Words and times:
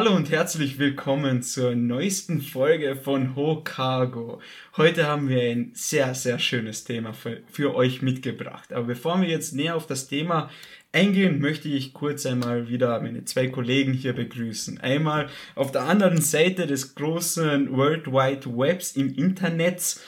Hallo 0.00 0.16
und 0.16 0.30
herzlich 0.30 0.78
willkommen 0.78 1.42
zur 1.42 1.74
neuesten 1.74 2.40
Folge 2.40 2.96
von 2.96 3.36
Hokago. 3.36 4.40
Heute 4.78 5.06
haben 5.06 5.28
wir 5.28 5.42
ein 5.42 5.72
sehr, 5.74 6.14
sehr 6.14 6.38
schönes 6.38 6.84
Thema 6.84 7.12
für, 7.12 7.42
für, 7.52 7.74
euch 7.74 8.00
mitgebracht. 8.00 8.72
Aber 8.72 8.86
bevor 8.86 9.20
wir 9.20 9.28
jetzt 9.28 9.54
näher 9.54 9.76
auf 9.76 9.86
das 9.86 10.08
Thema 10.08 10.48
eingehen, 10.90 11.38
möchte 11.38 11.68
ich 11.68 11.92
kurz 11.92 12.24
einmal 12.24 12.70
wieder 12.70 12.98
meine 13.02 13.26
zwei 13.26 13.48
Kollegen 13.48 13.92
hier 13.92 14.14
begrüßen. 14.14 14.80
Einmal 14.80 15.28
auf 15.54 15.70
der 15.70 15.82
anderen 15.82 16.22
Seite 16.22 16.66
des 16.66 16.94
großen 16.94 17.70
World 17.70 18.06
Wide 18.06 18.46
Webs 18.56 18.92
im 18.92 19.12
Internet, 19.12 20.00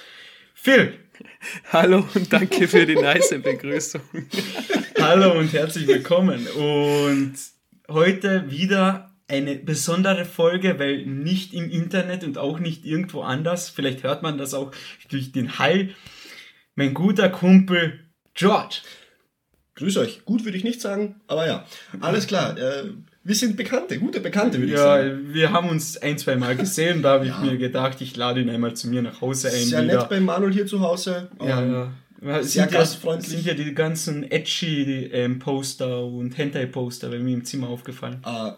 Phil. 0.55 0.95
Hallo 1.71 2.09
und 2.15 2.33
danke 2.33 2.67
für 2.67 2.87
die 2.87 2.95
nice 2.95 3.35
Begrüßung. 3.43 4.01
Hallo 4.99 5.39
und 5.39 5.53
herzlich 5.53 5.87
willkommen. 5.87 6.47
Und 6.47 7.35
heute 7.91 8.51
wieder 8.51 9.12
eine 9.29 9.57
besondere 9.57 10.25
Folge, 10.25 10.79
weil 10.79 11.07
nicht 11.07 11.55
im 11.55 11.71
Internet 11.71 12.25
und 12.25 12.39
auch 12.39 12.59
nicht 12.59 12.85
irgendwo 12.85 13.23
anders, 13.23 13.71
vielleicht 13.71 14.03
hört 14.03 14.23
man 14.23 14.39
das 14.39 14.55
auch 14.55 14.73
durch 15.09 15.33
den 15.33 15.59
Hall, 15.59 15.91
mein 16.75 16.95
guter 16.95 17.29
Kumpel 17.29 18.01
George. 18.35 18.81
Grüß 19.75 19.97
euch. 19.99 20.25
Gut 20.25 20.45
würde 20.45 20.59
ich 20.59 20.65
nicht 20.65 20.81
sagen, 20.81 21.21
aber 21.27 21.47
ja. 21.47 21.65
Alles 22.01 22.27
klar. 22.27 22.59
Äh, 22.59 22.91
wir 23.25 23.35
sind 23.35 23.57
Bekannte, 23.57 23.99
gute 23.99 24.21
Bekannte, 24.21 24.59
würde 24.59 24.73
ja, 24.73 24.79
ich 24.79 24.83
sagen. 24.83 25.27
Ja, 25.29 25.35
wir 25.35 25.53
haben 25.53 25.69
uns 25.69 25.97
ein, 25.97 26.19
zwei 26.19 26.37
Mal 26.37 26.57
gesehen, 26.57 27.03
da 27.03 27.13
habe 27.13 27.27
ich 27.27 27.39
mir 27.39 27.57
gedacht, 27.57 28.01
ich 28.01 28.17
lade 28.17 28.41
ihn 28.41 28.51
einmal 28.51 28.75
zu 28.75 28.89
mir 28.89 29.01
nach 29.01 29.21
Hause 29.21 29.49
ein. 29.49 29.55
Sehr 29.55 29.83
wieder. 29.83 30.01
nett 30.01 30.09
bei 30.09 30.21
Manuel 30.21 30.53
hier 30.53 30.67
zu 30.67 30.81
Hause. 30.81 31.31
Ja, 31.41 31.63
ähm, 31.63 31.73
ja. 31.73 32.43
Sehr 32.43 32.65
sind 32.65 32.73
gastfreundlich. 32.73 33.45
Ja, 33.45 33.55
sind 33.55 33.59
ja 33.59 33.65
die 33.65 33.75
ganzen 33.75 34.31
edgy 34.31 35.11
ähm, 35.13 35.39
Poster 35.39 36.05
und 36.05 36.37
Hentai-Poster 36.37 37.09
bei 37.09 37.19
mir 37.19 37.35
im 37.35 37.45
Zimmer 37.45 37.69
aufgefallen. 37.69 38.23
Uh, 38.25 38.53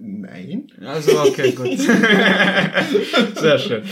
Nein. 0.00 0.68
Also, 0.80 1.20
okay, 1.20 1.52
gut. 1.52 1.78
Sehr 3.36 3.58
schön. 3.58 3.82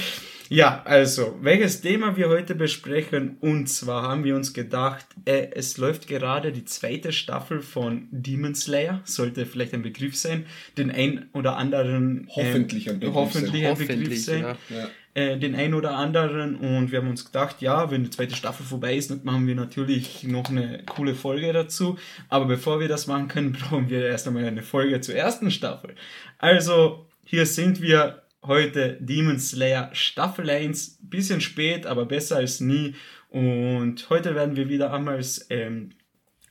Ja, 0.50 0.82
also, 0.84 1.36
welches 1.42 1.82
Thema 1.82 2.16
wir 2.16 2.30
heute 2.30 2.54
besprechen? 2.54 3.36
Und 3.40 3.68
zwar 3.68 4.02
haben 4.04 4.24
wir 4.24 4.34
uns 4.34 4.54
gedacht, 4.54 5.04
äh, 5.26 5.48
es 5.54 5.76
läuft 5.76 6.08
gerade 6.08 6.52
die 6.52 6.64
zweite 6.64 7.12
Staffel 7.12 7.60
von 7.60 8.08
Demon 8.10 8.54
Slayer, 8.54 9.02
sollte 9.04 9.44
vielleicht 9.44 9.74
ein 9.74 9.82
Begriff 9.82 10.16
sein, 10.16 10.46
den 10.78 10.90
ein 10.90 11.28
oder 11.34 11.58
anderen. 11.58 12.28
Äh, 12.28 12.30
hoffentlich 12.36 12.88
ein 12.88 12.98
Begriff 12.98 13.14
hoffentlich 13.14 13.62
sein. 13.62 13.76
Ein 13.76 13.98
Begriff 14.00 14.24
sein. 14.24 14.40
Ja. 14.40 14.56
Ja. 14.70 14.88
Äh, 15.18 15.36
den 15.36 15.56
ein 15.56 15.74
oder 15.74 15.96
anderen 15.96 16.54
und 16.54 16.92
wir 16.92 17.00
haben 17.00 17.08
uns 17.08 17.24
gedacht, 17.24 17.60
ja, 17.60 17.90
wenn 17.90 18.04
die 18.04 18.10
zweite 18.10 18.36
Staffel 18.36 18.64
vorbei 18.64 18.94
ist, 18.94 19.10
dann 19.10 19.24
machen 19.24 19.48
wir 19.48 19.56
natürlich 19.56 20.22
noch 20.22 20.48
eine 20.48 20.84
coole 20.86 21.16
Folge 21.16 21.52
dazu. 21.52 21.98
Aber 22.28 22.44
bevor 22.44 22.78
wir 22.78 22.86
das 22.86 23.08
machen 23.08 23.26
können, 23.26 23.50
brauchen 23.60 23.90
wir 23.90 24.06
erst 24.06 24.28
einmal 24.28 24.44
eine 24.44 24.62
Folge 24.62 25.00
zur 25.00 25.16
ersten 25.16 25.50
Staffel. 25.50 25.96
Also, 26.38 27.04
hier 27.24 27.46
sind 27.46 27.82
wir 27.82 28.22
heute 28.44 28.96
Demon 29.00 29.40
Slayer 29.40 29.90
Staffel 29.92 30.48
1. 30.48 30.98
Bisschen 31.02 31.40
spät, 31.40 31.84
aber 31.84 32.06
besser 32.06 32.36
als 32.36 32.60
nie. 32.60 32.94
Und 33.28 34.08
heute 34.10 34.36
werden 34.36 34.54
wir 34.54 34.68
wieder 34.68 34.92
einmal 34.92 35.20
ähm, 35.50 35.90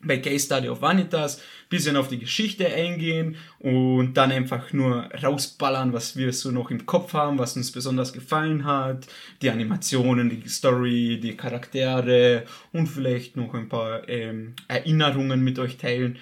bei 0.02 0.18
Case 0.18 0.46
Study 0.46 0.68
of 0.68 0.82
Vanitas 0.82 1.42
bisschen 1.70 1.96
auf 1.98 2.08
die 2.08 2.20
Geschichte 2.20 2.68
eingehen 2.68 3.36
und 3.60 4.16
dann 4.16 4.32
einfach 4.32 4.74
nur 4.74 5.10
rausballern, 5.24 5.94
was 5.94 6.16
wir 6.16 6.32
so 6.34 6.52
noch 6.52 6.72
im 6.72 6.86
Kopf 6.86 7.14
haben, 7.14 7.40
was 7.40 7.56
uns 7.56 7.72
besonders 7.72 8.14
gefallen 8.14 8.66
hat, 8.66 9.08
die 9.42 9.50
Animationen, 9.50 10.30
die 10.30 10.48
Story, 10.48 11.20
die 11.22 11.36
Charaktere 11.36 12.44
und 12.72 12.88
vielleicht 12.88 13.36
noch 13.36 13.54
ein 13.54 13.70
paar 13.70 14.08
ähm, 14.08 14.56
Erinnerungen 14.68 15.44
mit 15.44 15.60
euch 15.60 15.78
teilen. 15.78 16.18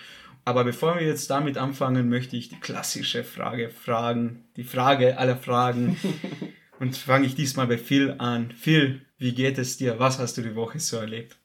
Aber 0.45 0.63
bevor 0.63 0.99
wir 0.99 1.07
jetzt 1.07 1.29
damit 1.31 1.57
anfangen, 1.57 2.07
möchte 2.07 2.37
ich 2.37 2.49
die 2.49 2.59
klassische 2.59 3.23
Frage 3.23 3.69
fragen, 3.69 4.43
die 4.55 4.63
Frage 4.63 5.17
aller 5.17 5.37
Fragen. 5.37 5.97
Und 6.79 6.97
fange 6.97 7.25
ich 7.25 7.35
diesmal 7.35 7.67
bei 7.67 7.77
Phil 7.77 8.15
an. 8.17 8.51
Phil, 8.51 9.05
wie 9.17 9.33
geht 9.33 9.57
es 9.57 9.77
dir? 9.77 9.97
Was 9.97 10.19
hast 10.19 10.37
du 10.37 10.41
die 10.41 10.55
Woche 10.55 10.79
so 10.79 10.97
erlebt? 10.97 11.37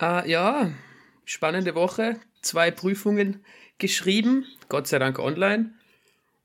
Uh, 0.00 0.22
ja, 0.26 0.70
spannende 1.24 1.74
Woche. 1.74 2.20
Zwei 2.44 2.70
Prüfungen 2.70 3.44
geschrieben, 3.78 4.46
Gott 4.68 4.86
sei 4.86 4.98
Dank 4.98 5.18
online. 5.18 5.72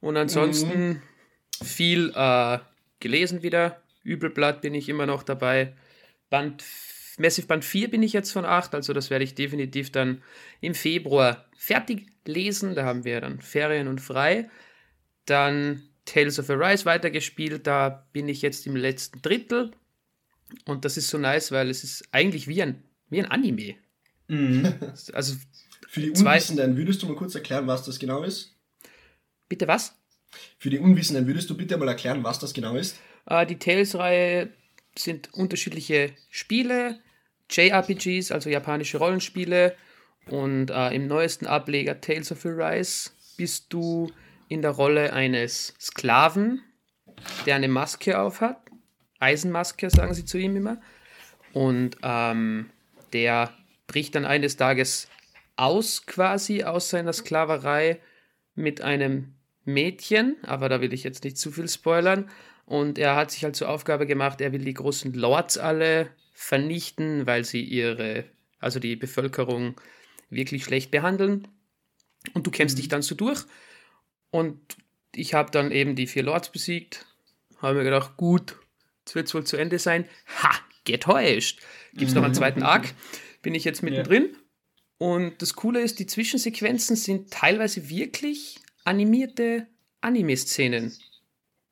Und 0.02 0.18
ansonsten 0.18 0.88
mhm. 0.88 1.02
viel 1.64 2.14
uh, 2.16 2.60
gelesen 3.00 3.44
wieder. 3.44 3.82
Übelblatt 4.04 4.62
bin 4.62 4.74
ich 4.74 4.90
immer 4.90 5.06
noch 5.06 5.24
dabei. 5.24 5.76
Band 6.30 6.64
Massive 7.18 7.48
Band 7.48 7.66
4 7.66 7.92
bin 7.92 8.02
ich 8.02 8.14
jetzt 8.14 8.32
von 8.32 8.46
8, 8.46 8.74
also 8.74 8.94
das 8.94 9.10
werde 9.10 9.26
ich 9.26 9.36
definitiv 9.36 9.92
dann 9.92 10.24
im 10.62 10.74
Februar 10.74 11.46
fertig 11.58 12.08
lesen. 12.26 12.76
Da 12.76 12.86
haben 12.86 13.04
wir 13.04 13.20
dann 13.20 13.42
Ferien 13.42 13.90
und 13.90 14.00
frei. 14.00 14.50
Dann 15.26 15.84
Tales 16.06 16.40
of 16.40 16.50
Arise 16.50 16.86
weitergespielt, 16.86 17.68
da 17.68 18.08
bin 18.14 18.30
ich 18.30 18.42
jetzt 18.42 18.66
im 18.66 18.76
letzten 18.76 19.22
Drittel. 19.22 19.72
Und 20.66 20.86
das 20.86 20.96
ist 20.96 21.10
so 21.10 21.18
nice, 21.18 21.52
weil 21.52 21.70
es 21.70 21.84
ist 21.84 22.08
eigentlich 22.12 22.48
wie 22.48 22.64
ein, 22.64 22.84
wie 23.10 23.20
ein 23.20 23.30
Anime. 23.30 23.76
Mhm. 24.28 24.74
Also 25.14 25.36
Für 25.92 26.02
die 26.02 26.12
Unwissenden, 26.12 26.78
würdest 26.78 27.02
du 27.02 27.08
mal 27.08 27.16
kurz 27.16 27.34
erklären, 27.34 27.66
was 27.66 27.84
das 27.84 27.98
genau 27.98 28.22
ist? 28.22 28.56
Bitte 29.48 29.68
was? 29.68 29.96
Für 30.60 30.70
die 30.70 30.78
Unwissenden, 30.78 31.26
würdest 31.26 31.50
du 31.50 31.58
bitte 31.58 31.78
mal 31.78 31.88
erklären, 31.88 32.24
was 32.24 32.38
das 32.38 32.54
genau 32.54 32.76
ist? 32.76 32.96
Uh, 33.28 33.44
die 33.44 33.58
Tales-Reihe 33.58 34.54
sind 34.96 35.34
unterschiedliche 35.34 36.12
Spiele, 36.30 37.00
JRPGs, 37.50 38.32
also 38.32 38.52
japanische 38.52 39.00
Rollenspiele. 39.00 39.76
Und 40.28 40.70
äh, 40.70 40.94
im 40.94 41.08
neuesten 41.08 41.48
Ableger 41.48 42.00
Tales 42.00 42.32
of 42.32 42.46
Arise 42.46 43.10
bist 43.36 43.74
du 43.74 44.12
in 44.48 44.62
der 44.62 44.72
Rolle 44.72 45.12
eines 45.12 45.74
Sklaven, 45.80 46.62
der 47.48 47.56
eine 47.56 47.68
Maske 47.68 48.20
aufhat. 48.20 48.58
Eisenmaske, 49.20 49.90
sagen 49.90 50.14
sie 50.14 50.26
zu 50.26 50.38
ihm 50.38 50.56
immer. 50.56 50.80
Und 51.52 51.98
ähm, 52.04 52.70
der 53.12 53.52
bricht 53.88 54.14
dann 54.14 54.26
eines 54.26 54.56
Tages 54.56 55.08
aus, 55.60 56.06
quasi 56.06 56.64
aus 56.64 56.90
seiner 56.90 57.14
Sklaverei 57.14 58.00
mit 58.56 58.82
einem 58.82 59.36
Mädchen, 59.66 60.38
aber 60.44 60.70
da 60.70 60.82
will 60.82 60.94
ich 60.94 61.04
jetzt 61.04 61.24
nicht 61.24 61.38
zu 61.38 61.52
viel 61.52 61.68
spoilern. 61.68 62.30
Und 62.66 62.98
er 62.98 63.16
hat 63.16 63.32
sich 63.32 63.44
halt 63.44 63.56
zur 63.56 63.70
Aufgabe 63.70 64.06
gemacht, 64.06 64.42
er 64.42 64.52
will 64.52 64.64
die 64.64 64.74
großen 64.74 65.14
Lords 65.14 65.58
alle 65.58 66.10
vernichten, 66.34 67.26
weil 67.26 67.44
sie 67.44 67.64
ihre, 67.64 68.26
also 68.60 68.80
die 68.80 68.96
Bevölkerung 68.96 69.80
wirklich 70.30 70.64
schlecht 70.64 70.92
behandeln. 70.92 71.48
Und 72.34 72.46
du 72.46 72.52
kämpfst 72.52 72.78
mhm. 72.78 72.82
dich 72.82 72.90
dann 72.90 73.02
so 73.02 73.16
durch. 73.16 73.46
Und 74.30 74.60
ich 75.16 75.34
habe 75.34 75.52
dann 75.52 75.72
eben 75.72 75.96
die 75.96 76.08
vier 76.08 76.24
Lords 76.24 76.52
besiegt. 76.52 77.06
Habe 77.58 77.80
mir 77.80 77.84
gedacht, 77.84 78.18
gut, 78.18 78.56
jetzt 79.00 79.16
wird 79.16 79.28
es 79.28 79.34
wohl 79.34 79.44
zu 79.46 79.58
Ende 79.58 79.80
sein. 79.80 80.06
Ha, 80.42 80.52
getäuscht. 80.86 81.62
Gibt 81.94 82.10
es 82.10 82.16
noch 82.16 82.24
einen 82.24 82.34
zweiten 82.34 82.64
Arc? 82.64 82.94
Bin 83.42 83.56
ich 83.56 83.64
jetzt 83.64 83.84
mittendrin. 83.84 84.30
Ja. 84.32 84.40
Und 85.00 85.42
das 85.42 85.56
Coole 85.56 85.82
ist, 85.82 85.98
die 85.98 86.06
Zwischensequenzen 86.06 86.96
sind 86.96 87.32
teilweise 87.32 87.90
wirklich 87.90 88.60
animierte 88.84 89.66
Anime-Szenen. 90.02 90.94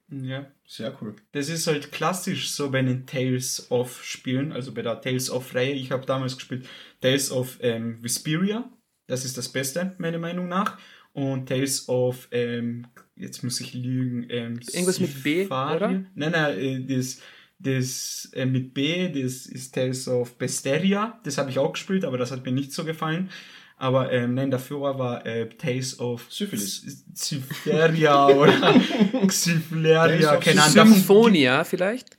Ja. 0.10 0.52
Sehr 0.70 0.96
cool. 1.02 1.16
Das 1.32 1.48
ist 1.48 1.66
halt 1.66 1.94
klassisch 1.94 2.52
so 2.52 2.70
bei 2.70 2.82
den 2.82 3.06
Tales 3.06 3.72
of 3.72 4.04
Spielen, 4.04 4.52
also 4.52 4.74
bei 4.74 4.82
der 4.82 5.00
Tales 5.00 5.32
of 5.32 5.56
Reihe. 5.56 5.72
Ich 5.72 5.92
habe 5.92 6.06
damals 6.06 6.36
gespielt 6.36 6.68
Tales 7.00 7.32
of 7.32 7.58
ähm, 7.62 8.04
Vesperia. 8.04 8.70
Das 9.08 9.24
ist 9.24 9.38
das 9.38 9.48
Beste, 9.48 9.96
meiner 9.98 10.20
Meinung 10.20 10.50
nach. 10.50 10.78
Und 11.14 11.48
Tales 11.48 11.88
of, 11.88 12.28
ähm, 12.32 12.86
jetzt 13.16 13.44
muss 13.46 13.62
ich 13.62 13.74
lügen, 13.74 14.28
ähm, 14.30 14.60
Irgendwas 14.74 15.00
mit 15.00 15.24
B, 15.24 15.46
oder? 15.46 16.04
Nein, 16.16 16.32
nein, 16.32 16.60
äh, 16.60 16.86
das, 16.86 17.22
das 17.60 18.30
äh, 18.34 18.46
mit 18.46 18.74
B, 18.74 19.10
das 19.10 19.46
ist 19.46 19.74
Tales 19.74 20.08
of 20.08 20.38
Besteria. 20.38 21.20
Das 21.24 21.38
habe 21.38 21.50
ich 21.50 21.60
auch 21.60 21.74
gespielt, 21.74 22.06
aber 22.06 22.18
das 22.18 22.32
hat 22.32 22.46
mir 22.46 22.52
nicht 22.52 22.72
so 22.72 22.84
gefallen. 22.84 23.30
Aber 23.78 24.12
ähm, 24.12 24.34
nein, 24.34 24.50
dafür 24.50 24.98
war 24.98 25.26
äh, 25.26 25.50
Tales 25.50 26.00
of 26.00 26.26
Syphilis. 26.30 27.06
Zypheria 27.14 28.28
oder 28.28 28.74
Xyphleria, 29.28 30.38
keine 30.38 30.64
Ahnung. 30.64 30.94
Symphonia 30.94 31.64
vielleicht? 31.64 32.18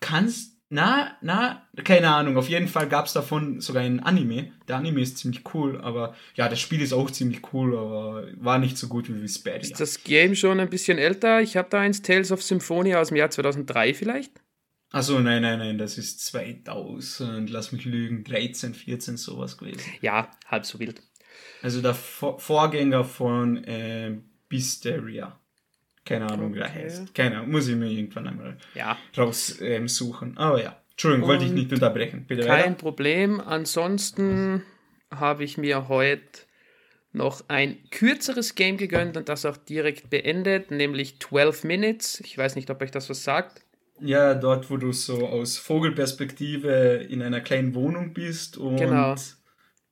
Kannst 0.00 0.53
na, 0.70 1.16
na, 1.20 1.66
keine 1.84 2.08
Ahnung. 2.08 2.36
Auf 2.36 2.48
jeden 2.48 2.68
Fall 2.68 2.88
gab 2.88 3.06
es 3.06 3.12
davon 3.12 3.60
sogar 3.60 3.82
ein 3.82 4.00
Anime. 4.00 4.52
Der 4.66 4.76
Anime 4.76 5.02
ist 5.02 5.18
ziemlich 5.18 5.42
cool, 5.54 5.80
aber 5.80 6.14
ja, 6.34 6.48
das 6.48 6.60
Spiel 6.60 6.80
ist 6.80 6.92
auch 6.92 7.10
ziemlich 7.10 7.52
cool, 7.52 7.76
aber 7.76 8.26
war 8.36 8.58
nicht 8.58 8.78
so 8.78 8.88
gut 8.88 9.08
wie 9.08 9.20
Vesperia. 9.20 9.60
Ist 9.60 9.78
das 9.78 10.02
Game 10.02 10.34
schon 10.34 10.60
ein 10.60 10.70
bisschen 10.70 10.98
älter? 10.98 11.40
Ich 11.42 11.56
habe 11.56 11.68
da 11.70 11.80
eins 11.80 12.02
Tales 12.02 12.32
of 12.32 12.42
Symphonia 12.42 13.00
aus 13.00 13.08
dem 13.08 13.16
Jahr 13.16 13.30
2003 13.30 13.94
vielleicht. 13.94 14.32
Achso, 14.90 15.18
nein, 15.18 15.42
nein, 15.42 15.58
nein, 15.58 15.76
das 15.76 15.98
ist 15.98 16.24
2000, 16.24 17.50
lass 17.50 17.72
mich 17.72 17.84
lügen, 17.84 18.22
13, 18.22 18.74
14, 18.74 19.16
sowas 19.16 19.58
gewesen. 19.58 19.80
Ja, 20.00 20.30
halb 20.46 20.64
so 20.64 20.78
wild. 20.78 21.02
Also 21.62 21.82
der 21.82 21.94
Vor 21.94 22.38
Vorgänger 22.38 23.04
von 23.04 23.64
äh, 23.64 24.16
Bisteria. 24.48 25.40
Keine 26.04 26.30
Ahnung, 26.30 26.50
okay. 26.50 26.56
wie 26.56 26.60
er 26.60 26.74
heißt. 26.74 27.14
Keine 27.14 27.38
Ahnung, 27.38 27.50
muss 27.50 27.68
ich 27.68 27.76
mir 27.76 27.88
irgendwann 27.88 28.26
einmal 28.28 28.56
ja. 28.74 28.96
raussuchen. 29.16 30.28
Ähm, 30.30 30.38
Aber 30.38 30.62
ja, 30.62 30.76
Entschuldigung, 30.90 31.24
Und 31.24 31.28
wollte 31.30 31.44
ich 31.44 31.52
nicht 31.52 31.72
unterbrechen. 31.72 32.24
Bitte 32.26 32.42
kein 32.42 32.64
weiter. 32.64 32.74
Problem. 32.74 33.40
Ansonsten 33.40 34.62
habe 35.10 35.44
ich 35.44 35.58
mir 35.58 35.88
heute 35.88 36.20
noch 37.12 37.44
ein 37.48 37.78
kürzeres 37.90 38.54
Game 38.54 38.76
gegönnt 38.76 39.16
und 39.16 39.28
das 39.28 39.46
auch 39.46 39.56
direkt 39.56 40.10
beendet, 40.10 40.70
nämlich 40.70 41.20
12 41.20 41.64
Minutes. 41.64 42.20
Ich 42.20 42.36
weiß 42.36 42.56
nicht, 42.56 42.70
ob 42.70 42.82
euch 42.82 42.90
das 42.90 43.08
was 43.08 43.24
sagt. 43.24 43.62
Ja, 44.00 44.34
dort, 44.34 44.70
wo 44.70 44.76
du 44.76 44.92
so 44.92 45.26
aus 45.26 45.56
Vogelperspektive 45.56 47.06
in 47.08 47.22
einer 47.22 47.40
kleinen 47.40 47.74
Wohnung 47.74 48.12
bist 48.12 48.58
und 48.58 48.76
genau. 48.76 49.14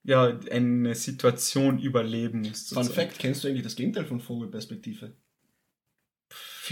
ja, 0.03 0.39
eine 0.51 0.95
Situation 0.97 1.79
überleben 1.79 2.41
musst. 2.41 2.75
Fun 2.75 2.85
Fact, 2.85 3.19
kennst 3.19 3.45
du 3.45 3.49
eigentlich 3.49 3.63
das 3.63 3.77
Gegenteil 3.77 4.05
von 4.05 4.21
Vogelperspektive? 4.21 5.13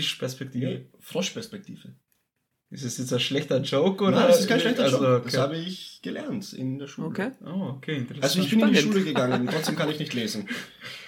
Fischperspektive? 0.01 0.73
Ja, 0.73 0.79
Froschperspektive. 1.01 1.95
Ist 2.73 2.85
das 2.85 2.99
jetzt 2.99 3.13
ein 3.13 3.19
schlechter 3.19 3.61
Joke? 3.63 4.05
Oder? 4.05 4.21
Nein, 4.21 4.29
das 4.29 4.41
ist 4.41 4.49
kein 4.49 4.61
schlechter 4.61 4.85
also, 4.85 4.99
Joke. 4.99 5.17
Okay. 5.17 5.25
Das 5.25 5.37
habe 5.39 5.57
ich 5.57 5.99
gelernt 6.03 6.53
in 6.53 6.79
der 6.79 6.87
Schule. 6.87 7.09
Okay. 7.09 7.33
Oh, 7.45 7.75
okay, 7.77 7.97
interessant. 7.97 8.23
Also 8.23 8.41
ich 8.41 8.51
bin 8.51 8.61
Spannend. 8.61 8.79
in 8.79 8.85
die 8.85 8.93
Schule 8.93 9.05
gegangen, 9.05 9.49
trotzdem 9.51 9.75
kann 9.75 9.91
ich 9.91 9.99
nicht 9.99 10.15
lesen. 10.15 10.49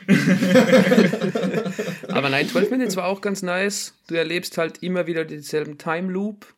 Aber 2.08 2.30
nein, 2.30 2.48
12 2.48 2.70
Minutes 2.72 2.96
war 2.96 3.06
auch 3.06 3.20
ganz 3.20 3.42
nice. 3.42 3.94
Du 4.08 4.16
erlebst 4.16 4.58
halt 4.58 4.82
immer 4.82 5.06
wieder 5.06 5.24
denselben 5.24 5.78
Time 5.78 6.10
Loop 6.10 6.52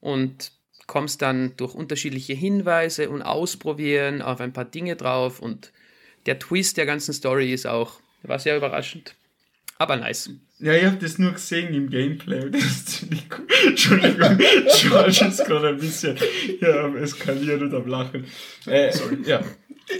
und 0.00 0.50
kommst 0.88 1.22
dann 1.22 1.56
durch 1.56 1.74
unterschiedliche 1.74 2.32
Hinweise 2.32 3.10
und 3.10 3.22
Ausprobieren 3.22 4.22
auf 4.22 4.40
ein 4.40 4.52
paar 4.52 4.64
Dinge 4.64 4.96
drauf 4.96 5.38
und 5.38 5.72
der 6.26 6.40
Twist 6.40 6.78
der 6.78 6.86
ganzen 6.86 7.14
Story 7.14 7.52
ist 7.52 7.68
auch, 7.68 8.00
war 8.22 8.40
sehr 8.40 8.56
überraschend. 8.56 9.14
Aber 9.78 9.96
nice. 9.96 10.30
Ja, 10.60 10.74
ich 10.74 10.84
habe 10.84 10.96
das 10.96 11.18
nur 11.18 11.32
gesehen 11.32 11.72
im 11.72 11.88
Gameplay. 11.88 12.50
Das 12.50 12.64
ist 12.64 12.88
ziemlich 12.88 13.26
cool. 13.36 13.46
Entschuldigung, 13.68 14.38
George 14.80 15.26
ist 15.28 15.44
gerade 15.44 15.68
ein 15.68 15.78
bisschen 15.78 16.16
ja, 16.60 16.84
am 16.84 16.96
Eskalieren 16.96 17.62
und 17.62 17.74
am 17.74 17.86
Lachen. 17.86 18.24
Äh, 18.66 18.92
Sorry. 18.92 19.18
Ja. 19.24 19.40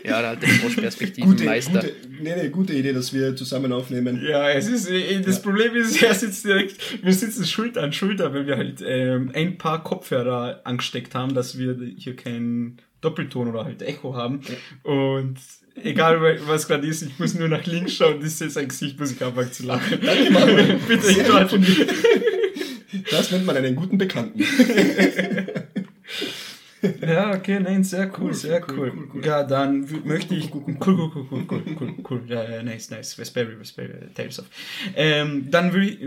Ja, 0.04 0.20
da 0.20 0.30
hat 0.30 0.42
der 0.42 0.50
Froschperspektivenmeister. 0.50 1.80
Gute, 1.80 1.92
gute, 1.92 2.22
nee, 2.22 2.36
nee, 2.36 2.48
gute 2.50 2.74
Idee, 2.74 2.92
dass 2.92 3.12
wir 3.14 3.34
zusammen 3.36 3.72
aufnehmen. 3.72 4.22
Ja, 4.22 4.50
es 4.50 4.68
ist, 4.68 4.90
äh, 4.90 5.20
das 5.20 5.36
ja. 5.36 5.42
Problem 5.42 5.74
ist, 5.76 6.02
er 6.02 6.14
sitzt 6.14 6.44
direkt, 6.44 7.02
wir 7.02 7.12
sitzen 7.14 7.46
Schulter 7.46 7.82
an 7.82 7.92
Schulter, 7.92 8.34
weil 8.34 8.46
wir 8.46 8.56
halt 8.56 8.82
ähm, 8.84 9.30
ein 9.32 9.56
paar 9.56 9.82
Kopfhörer 9.82 10.60
angesteckt 10.64 11.14
haben, 11.14 11.34
dass 11.34 11.56
wir 11.56 11.78
hier 11.96 12.16
keinen 12.16 12.78
Doppelton 13.00 13.48
oder 13.48 13.64
halt 13.64 13.80
Echo 13.82 14.14
haben. 14.14 14.40
Ja. 14.46 14.92
Und 14.92 15.38
egal 15.84 16.20
was 16.46 16.66
gerade 16.66 16.86
ist, 16.86 17.02
ich 17.02 17.18
muss 17.18 17.34
nur 17.34 17.48
nach 17.48 17.64
links 17.66 17.94
schauen, 17.94 18.20
das 18.20 18.40
ist 18.40 18.54
sein 18.54 18.68
Gesicht, 18.68 18.98
muss 18.98 19.12
ich 19.12 19.22
anfangen 19.22 19.52
zu 19.52 19.64
lachen. 19.64 19.98
Danke, 20.04 20.30
Manuel. 20.30 20.78
Bitte, 20.88 21.10
ich 21.10 21.26
von 21.26 21.62
dir. 21.62 21.86
Das 23.10 23.30
nennt 23.30 23.46
man 23.46 23.56
einen 23.56 23.76
guten 23.76 23.98
Bekannten. 23.98 24.40
ja, 27.02 27.34
okay, 27.34 27.60
nein, 27.60 27.84
sehr 27.84 28.10
cool, 28.18 28.32
sehr 28.34 28.64
cool. 28.68 28.92
cool, 28.94 29.08
cool. 29.14 29.26
Ja, 29.26 29.42
dann 29.44 29.86
möchte 30.04 30.34
ich. 30.34 30.52
Cool, 30.52 30.76
cool, 30.86 31.10
cool, 31.10 31.10
cool, 31.14 31.26
cool, 31.30 31.44
cool, 31.50 31.76
cool, 31.80 31.94
cool. 32.08 32.22
Ja, 32.26 32.48
ja, 32.48 32.62
nice, 32.62 32.90
nice. 32.90 33.18
Raspberry, 33.18 33.54
Raspberry, 33.54 33.92
Tales 34.14 34.38
of. 34.40 34.46
Ähm, 34.96 35.50
dann 35.50 35.72
will 35.72 35.88
ich, 35.88 35.98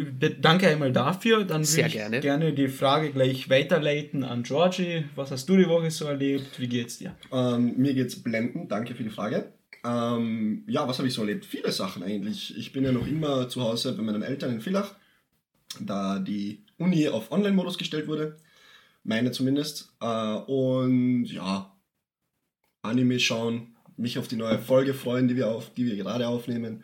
danke 0.41 0.67
einmal 0.67 0.91
dafür. 0.91 1.43
Dann 1.43 1.67
würde 1.67 1.87
ich 1.87 1.93
gerne. 1.93 2.19
gerne 2.19 2.53
die 2.53 2.67
Frage 2.67 3.11
gleich 3.11 3.49
weiterleiten 3.49 4.23
an 4.23 4.43
Georgie. 4.43 5.05
Was 5.15 5.31
hast 5.31 5.47
du 5.49 5.57
die 5.57 5.67
Woche 5.67 5.91
so 5.91 6.05
erlebt? 6.05 6.59
Wie 6.59 6.67
geht's 6.67 6.97
dir? 6.97 7.15
Ähm, 7.31 7.73
mir 7.77 7.93
geht's 7.93 8.21
blendend, 8.21 8.71
danke 8.71 8.95
für 8.95 9.03
die 9.03 9.09
Frage. 9.09 9.51
Ähm, 9.83 10.63
ja, 10.67 10.87
was 10.87 10.97
habe 10.99 11.07
ich 11.07 11.13
so 11.13 11.21
erlebt? 11.21 11.45
Viele 11.45 11.71
Sachen 11.71 12.03
eigentlich. 12.03 12.55
Ich 12.57 12.71
bin 12.71 12.83
ja 12.83 12.91
noch 12.91 13.07
immer 13.07 13.49
zu 13.49 13.61
Hause 13.61 13.93
bei 13.93 14.03
meinen 14.03 14.21
Eltern 14.21 14.51
in 14.51 14.61
Villach, 14.61 14.95
da 15.79 16.19
die 16.19 16.63
Uni 16.77 17.07
auf 17.09 17.31
Online-Modus 17.31 17.77
gestellt 17.77 18.07
wurde. 18.07 18.37
Meine 19.03 19.31
zumindest. 19.31 19.93
Äh, 19.99 20.35
und 20.35 21.25
ja, 21.25 21.75
Anime 22.81 23.19
schauen, 23.19 23.75
mich 23.97 24.19
auf 24.19 24.27
die 24.27 24.35
neue 24.35 24.59
Folge 24.59 24.93
freuen, 24.93 25.27
die 25.27 25.35
wir, 25.35 25.49
auf, 25.49 25.73
die 25.73 25.85
wir 25.85 25.95
gerade 25.95 26.27
aufnehmen. 26.27 26.83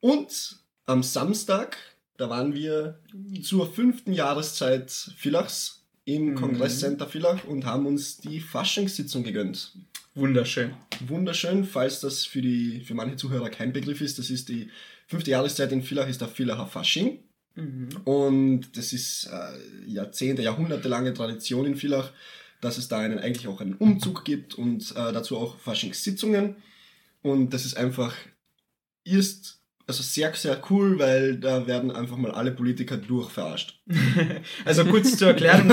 Und 0.00 0.58
am 0.86 1.02
Samstag, 1.02 1.76
da 2.16 2.28
waren 2.28 2.54
wir 2.54 3.00
zur 3.42 3.72
fünften 3.72 4.12
Jahreszeit 4.12 4.90
Villachs 4.90 5.81
im 6.04 6.30
mhm. 6.30 6.34
Kongresscenter 6.34 7.06
Villach 7.06 7.44
und 7.44 7.64
haben 7.64 7.86
uns 7.86 8.18
die 8.18 8.40
Faschingssitzung 8.40 9.22
gegönnt. 9.22 9.72
Wunderschön. 10.14 10.74
Wunderschön, 11.06 11.64
falls 11.64 12.00
das 12.00 12.24
für, 12.24 12.42
die, 12.42 12.80
für 12.80 12.94
manche 12.94 13.16
Zuhörer 13.16 13.48
kein 13.48 13.72
Begriff 13.72 14.00
ist. 14.00 14.18
Das 14.18 14.28
ist 14.30 14.48
die 14.48 14.68
fünfte 15.06 15.30
Jahreszeit 15.30 15.72
in 15.72 15.82
Villach, 15.82 16.08
ist 16.08 16.20
der 16.20 16.28
Villacher 16.28 16.66
Fasching. 16.66 17.20
Mhm. 17.54 17.88
Und 18.04 18.76
das 18.76 18.92
ist 18.92 19.30
äh, 19.32 19.90
Jahrzehnte, 19.90 20.42
Jahrhunderte 20.42 20.88
lange 20.88 21.14
Tradition 21.14 21.66
in 21.66 21.76
Villach, 21.76 22.12
dass 22.60 22.78
es 22.78 22.88
da 22.88 22.98
einen, 22.98 23.18
eigentlich 23.18 23.48
auch 23.48 23.60
einen 23.60 23.74
Umzug 23.74 24.24
gibt 24.24 24.54
und 24.54 24.90
äh, 24.92 25.12
dazu 25.12 25.38
auch 25.38 25.58
Faschingssitzungen. 25.58 26.56
Und 27.22 27.50
das 27.50 27.64
ist 27.64 27.76
einfach 27.76 28.14
erst 29.04 29.61
also 29.92 30.02
sehr, 30.02 30.34
sehr 30.34 30.60
cool, 30.70 30.98
weil 30.98 31.36
da 31.36 31.66
werden 31.66 31.90
einfach 31.90 32.16
mal 32.16 32.30
alle 32.30 32.50
Politiker 32.50 32.96
durchverarscht. 32.96 33.78
also 34.64 34.84
kurz 34.86 35.18
zur 35.18 35.28
Erklärung, 35.28 35.70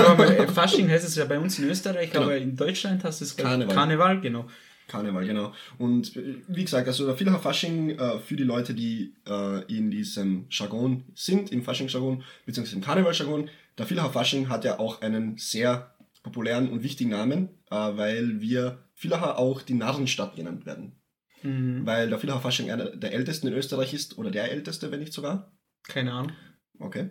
Fasching 0.54 0.88
heißt 0.90 1.06
es 1.06 1.16
ja 1.16 1.24
bei 1.24 1.38
uns 1.38 1.58
in 1.58 1.68
Österreich, 1.68 2.10
genau. 2.10 2.24
aber 2.24 2.36
in 2.36 2.54
Deutschland 2.54 3.02
hast 3.04 3.20
du 3.20 3.24
es 3.24 3.36
Karneval. 3.36 3.74
Karneval, 3.74 4.20
genau. 4.20 4.46
Karneval, 4.88 5.24
genau. 5.24 5.52
Und 5.78 6.16
äh, 6.16 6.36
wie 6.48 6.64
gesagt, 6.64 6.86
also 6.86 7.06
der 7.06 7.16
Villacher 7.16 7.38
Fasching 7.38 7.98
äh, 7.98 8.18
für 8.18 8.36
die 8.36 8.44
Leute, 8.44 8.74
die 8.74 9.14
äh, 9.26 9.64
in 9.74 9.90
diesem 9.90 10.46
Jargon 10.50 11.04
sind, 11.14 11.50
im 11.50 11.62
Fasching-Jargon, 11.62 12.22
beziehungsweise 12.44 12.76
im 12.76 12.82
Karneval-Jargon, 12.82 13.48
der 13.78 13.86
Villacher 13.86 14.10
Fasching 14.10 14.50
hat 14.50 14.64
ja 14.64 14.78
auch 14.78 15.00
einen 15.00 15.38
sehr 15.38 15.94
populären 16.22 16.68
und 16.68 16.82
wichtigen 16.82 17.10
Namen, 17.10 17.48
äh, 17.70 17.74
weil 17.74 18.42
wir 18.42 18.84
Villacher 18.94 19.38
auch 19.38 19.62
die 19.62 19.74
Narrenstadt 19.74 20.36
genannt 20.36 20.66
werden. 20.66 20.99
Mhm. 21.42 21.86
Weil 21.86 22.08
der 22.08 22.18
Villacher 22.18 22.40
Fasching 22.40 22.70
einer 22.70 22.96
der 22.96 23.12
ältesten 23.12 23.48
in 23.48 23.54
Österreich 23.54 23.94
ist, 23.94 24.18
oder 24.18 24.30
der 24.30 24.50
älteste, 24.50 24.90
wenn 24.90 25.00
nicht 25.00 25.12
sogar. 25.12 25.52
Keine 25.84 26.12
Ahnung. 26.12 26.32
Okay. 26.78 27.10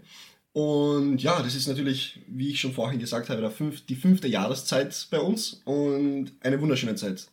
Und 0.52 1.22
ja, 1.22 1.42
das 1.42 1.56
ist 1.56 1.68
natürlich, 1.68 2.22
wie 2.28 2.50
ich 2.50 2.60
schon 2.60 2.74
vorhin 2.74 3.00
gesagt 3.00 3.30
habe, 3.30 3.50
fünf, 3.52 3.86
die 3.86 3.96
fünfte 3.96 4.28
Jahreszeit 4.28 5.08
bei 5.12 5.20
uns 5.20 5.62
und 5.66 6.32
eine 6.42 6.60
wunderschöne 6.60 6.96
Zeit. 6.96 7.28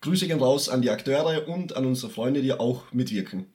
Grüße 0.00 0.26
gehen 0.26 0.40
raus 0.40 0.68
an 0.68 0.82
die 0.82 0.90
Akteure 0.90 1.48
und 1.48 1.76
an 1.76 1.86
unsere 1.86 2.12
Freunde, 2.12 2.42
die 2.42 2.52
auch 2.52 2.92
mitwirken. 2.92 3.46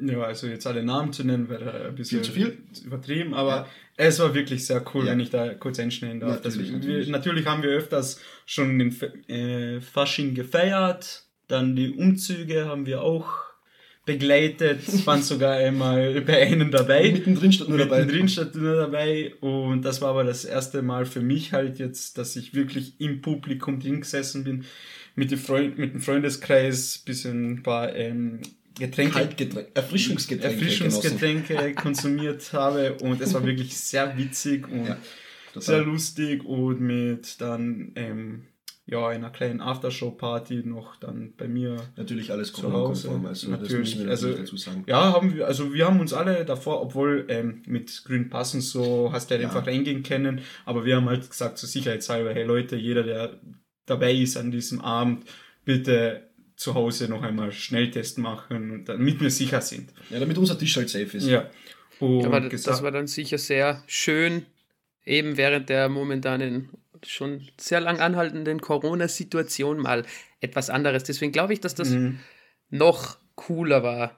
Ja, 0.00 0.22
also 0.22 0.46
jetzt 0.46 0.66
alle 0.66 0.84
Namen 0.84 1.12
zu 1.12 1.24
nennen, 1.24 1.48
wäre 1.48 1.88
ein 1.88 1.94
bisschen 1.96 2.22
zu 2.22 2.30
viel 2.32 2.58
übertrieben, 2.84 3.34
aber 3.34 3.50
ja. 3.50 3.66
es 3.96 4.20
war 4.20 4.32
wirklich 4.34 4.64
sehr 4.64 4.82
cool, 4.94 5.04
ja. 5.04 5.12
wenn 5.12 5.20
ich 5.20 5.30
da 5.30 5.52
kurz 5.54 5.80
einschneiden 5.80 6.20
darf. 6.20 6.42
Natürlich, 6.42 6.70
natürlich. 6.70 7.06
Wir, 7.06 7.12
natürlich 7.12 7.46
haben 7.46 7.62
wir 7.62 7.70
öfters 7.70 8.20
schon 8.46 8.78
den 8.78 8.96
äh, 9.28 9.80
Fasching 9.80 10.34
gefeiert, 10.34 11.26
dann 11.50 11.76
die 11.76 11.90
Umzüge 11.90 12.66
haben 12.66 12.86
wir 12.86 13.02
auch 13.02 13.28
begleitet, 14.06 15.06
waren 15.06 15.22
sogar 15.22 15.56
einmal 15.56 16.20
bei 16.26 16.42
einem 16.42 16.70
dabei. 16.70 17.12
Mittendrin 17.12 17.52
statt 17.52 17.68
nur 17.68 17.78
dabei. 17.78 18.00
Mittendrin 18.00 18.28
statt 18.28 18.54
nur 18.54 18.76
dabei. 18.76 19.34
Und 19.40 19.82
das 19.82 20.00
war 20.00 20.10
aber 20.10 20.24
das 20.24 20.44
erste 20.44 20.82
Mal 20.82 21.06
für 21.06 21.20
mich 21.20 21.52
halt 21.52 21.78
jetzt, 21.78 22.18
dass 22.18 22.36
ich 22.36 22.54
wirklich 22.54 23.00
im 23.00 23.20
Publikum 23.20 23.80
drin 23.80 24.00
gesessen 24.00 24.44
bin, 24.44 24.64
mit, 25.14 25.36
Freund, 25.38 25.78
mit 25.78 25.92
dem 25.92 26.00
Freundeskreis, 26.00 26.98
bisschen 26.98 27.52
ein 27.52 27.62
paar 27.62 27.94
ähm, 27.94 28.40
Getränke, 28.78 29.12
Kaltgetränke, 29.12 29.70
Erfrischungsgetränke, 29.74 30.64
Erfrischungsgetränke 30.64 31.74
konsumiert 31.74 32.52
habe. 32.52 32.94
Und 32.94 33.20
es 33.20 33.34
war 33.34 33.44
wirklich 33.44 33.76
sehr 33.76 34.16
witzig 34.16 34.66
und 34.68 34.86
ja, 34.86 34.98
sehr 35.56 35.82
lustig 35.82 36.44
und 36.44 36.80
mit 36.80 37.40
dann 37.40 37.92
ähm, 37.96 38.42
ja, 38.90 39.06
einer 39.06 39.30
kleinen 39.30 39.60
Aftershow-Party 39.60 40.62
noch 40.64 40.96
dann 40.96 41.32
bei 41.36 41.46
mir. 41.46 41.76
Natürlich 41.96 42.32
alles 42.32 42.52
Corona-konform, 42.52 43.24
also 43.26 43.50
natürlich, 43.50 43.70
das 43.70 43.78
müssen 43.78 43.98
wir 44.00 44.06
natürlich 44.06 44.30
also, 44.32 44.42
dazu 44.42 44.56
sagen. 44.56 44.84
Ja, 44.88 45.12
haben 45.12 45.34
wir, 45.36 45.46
also 45.46 45.72
wir 45.72 45.86
haben 45.86 46.00
uns 46.00 46.12
alle 46.12 46.44
davor, 46.44 46.82
obwohl 46.82 47.24
ähm, 47.28 47.62
mit 47.66 48.02
grün 48.04 48.28
passen 48.28 48.60
so 48.60 49.10
hast 49.12 49.30
du 49.30 49.34
halt 49.34 49.42
ja. 49.42 49.48
einfach 49.48 49.66
reingehen 49.66 50.02
können, 50.02 50.40
aber 50.64 50.84
wir 50.84 50.96
haben 50.96 51.08
halt 51.08 51.28
gesagt, 51.30 51.58
zur 51.58 51.68
Sicherheitshalber, 51.68 52.34
hey 52.34 52.42
Leute, 52.42 52.74
jeder, 52.74 53.04
der 53.04 53.38
dabei 53.86 54.12
ist 54.12 54.36
an 54.36 54.50
diesem 54.50 54.80
Abend, 54.80 55.24
bitte 55.64 56.28
zu 56.56 56.74
Hause 56.74 57.08
noch 57.08 57.22
einmal 57.22 57.52
Schnelltest 57.52 58.18
machen, 58.18 58.84
damit 58.84 59.20
wir 59.20 59.30
sicher 59.30 59.60
sind. 59.60 59.92
Ja, 60.10 60.18
damit 60.18 60.36
unser 60.36 60.58
Tisch 60.58 60.76
halt 60.76 60.90
safe 60.90 61.16
ist. 61.16 61.26
Ja. 61.26 61.48
Und 62.00 62.26
aber 62.26 62.40
das 62.40 62.82
war 62.82 62.90
dann 62.90 63.06
sicher 63.06 63.38
sehr 63.38 63.82
schön, 63.86 64.46
eben 65.04 65.36
während 65.36 65.68
der 65.68 65.88
momentanen 65.88 66.70
schon 67.06 67.48
sehr 67.58 67.80
lang 67.80 68.00
anhaltenden 68.00 68.60
Corona-Situation 68.60 69.78
mal 69.78 70.04
etwas 70.40 70.68
anderes. 70.70 71.02
Deswegen 71.04 71.32
glaube 71.32 71.52
ich, 71.52 71.60
dass 71.60 71.74
das 71.74 71.90
mhm. 71.90 72.20
noch 72.70 73.18
cooler 73.34 73.82
war. 73.82 74.16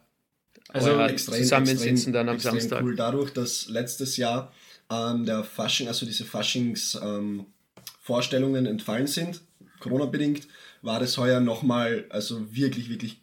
Also 0.68 0.96
extrem, 1.00 1.42
Zusammensitzen 1.42 1.92
extrem, 1.92 2.12
dann 2.12 2.28
am 2.28 2.36
extrem 2.36 2.60
Samstag. 2.60 2.82
cool. 2.82 2.94
Dadurch, 2.96 3.32
dass 3.32 3.68
letztes 3.68 4.16
Jahr 4.16 4.52
ähm, 4.90 5.24
der 5.26 5.44
Fasching, 5.44 5.86
also 5.88 6.06
diese 6.06 6.24
Faschings-Vorstellungen 6.24 8.66
ähm, 8.66 8.72
entfallen 8.72 9.06
sind, 9.06 9.42
Corona-bedingt, 9.80 10.48
war 10.82 11.00
das 11.00 11.18
heuer 11.18 11.40
nochmal, 11.40 12.04
also 12.10 12.54
wirklich, 12.54 12.88
wirklich 12.88 13.20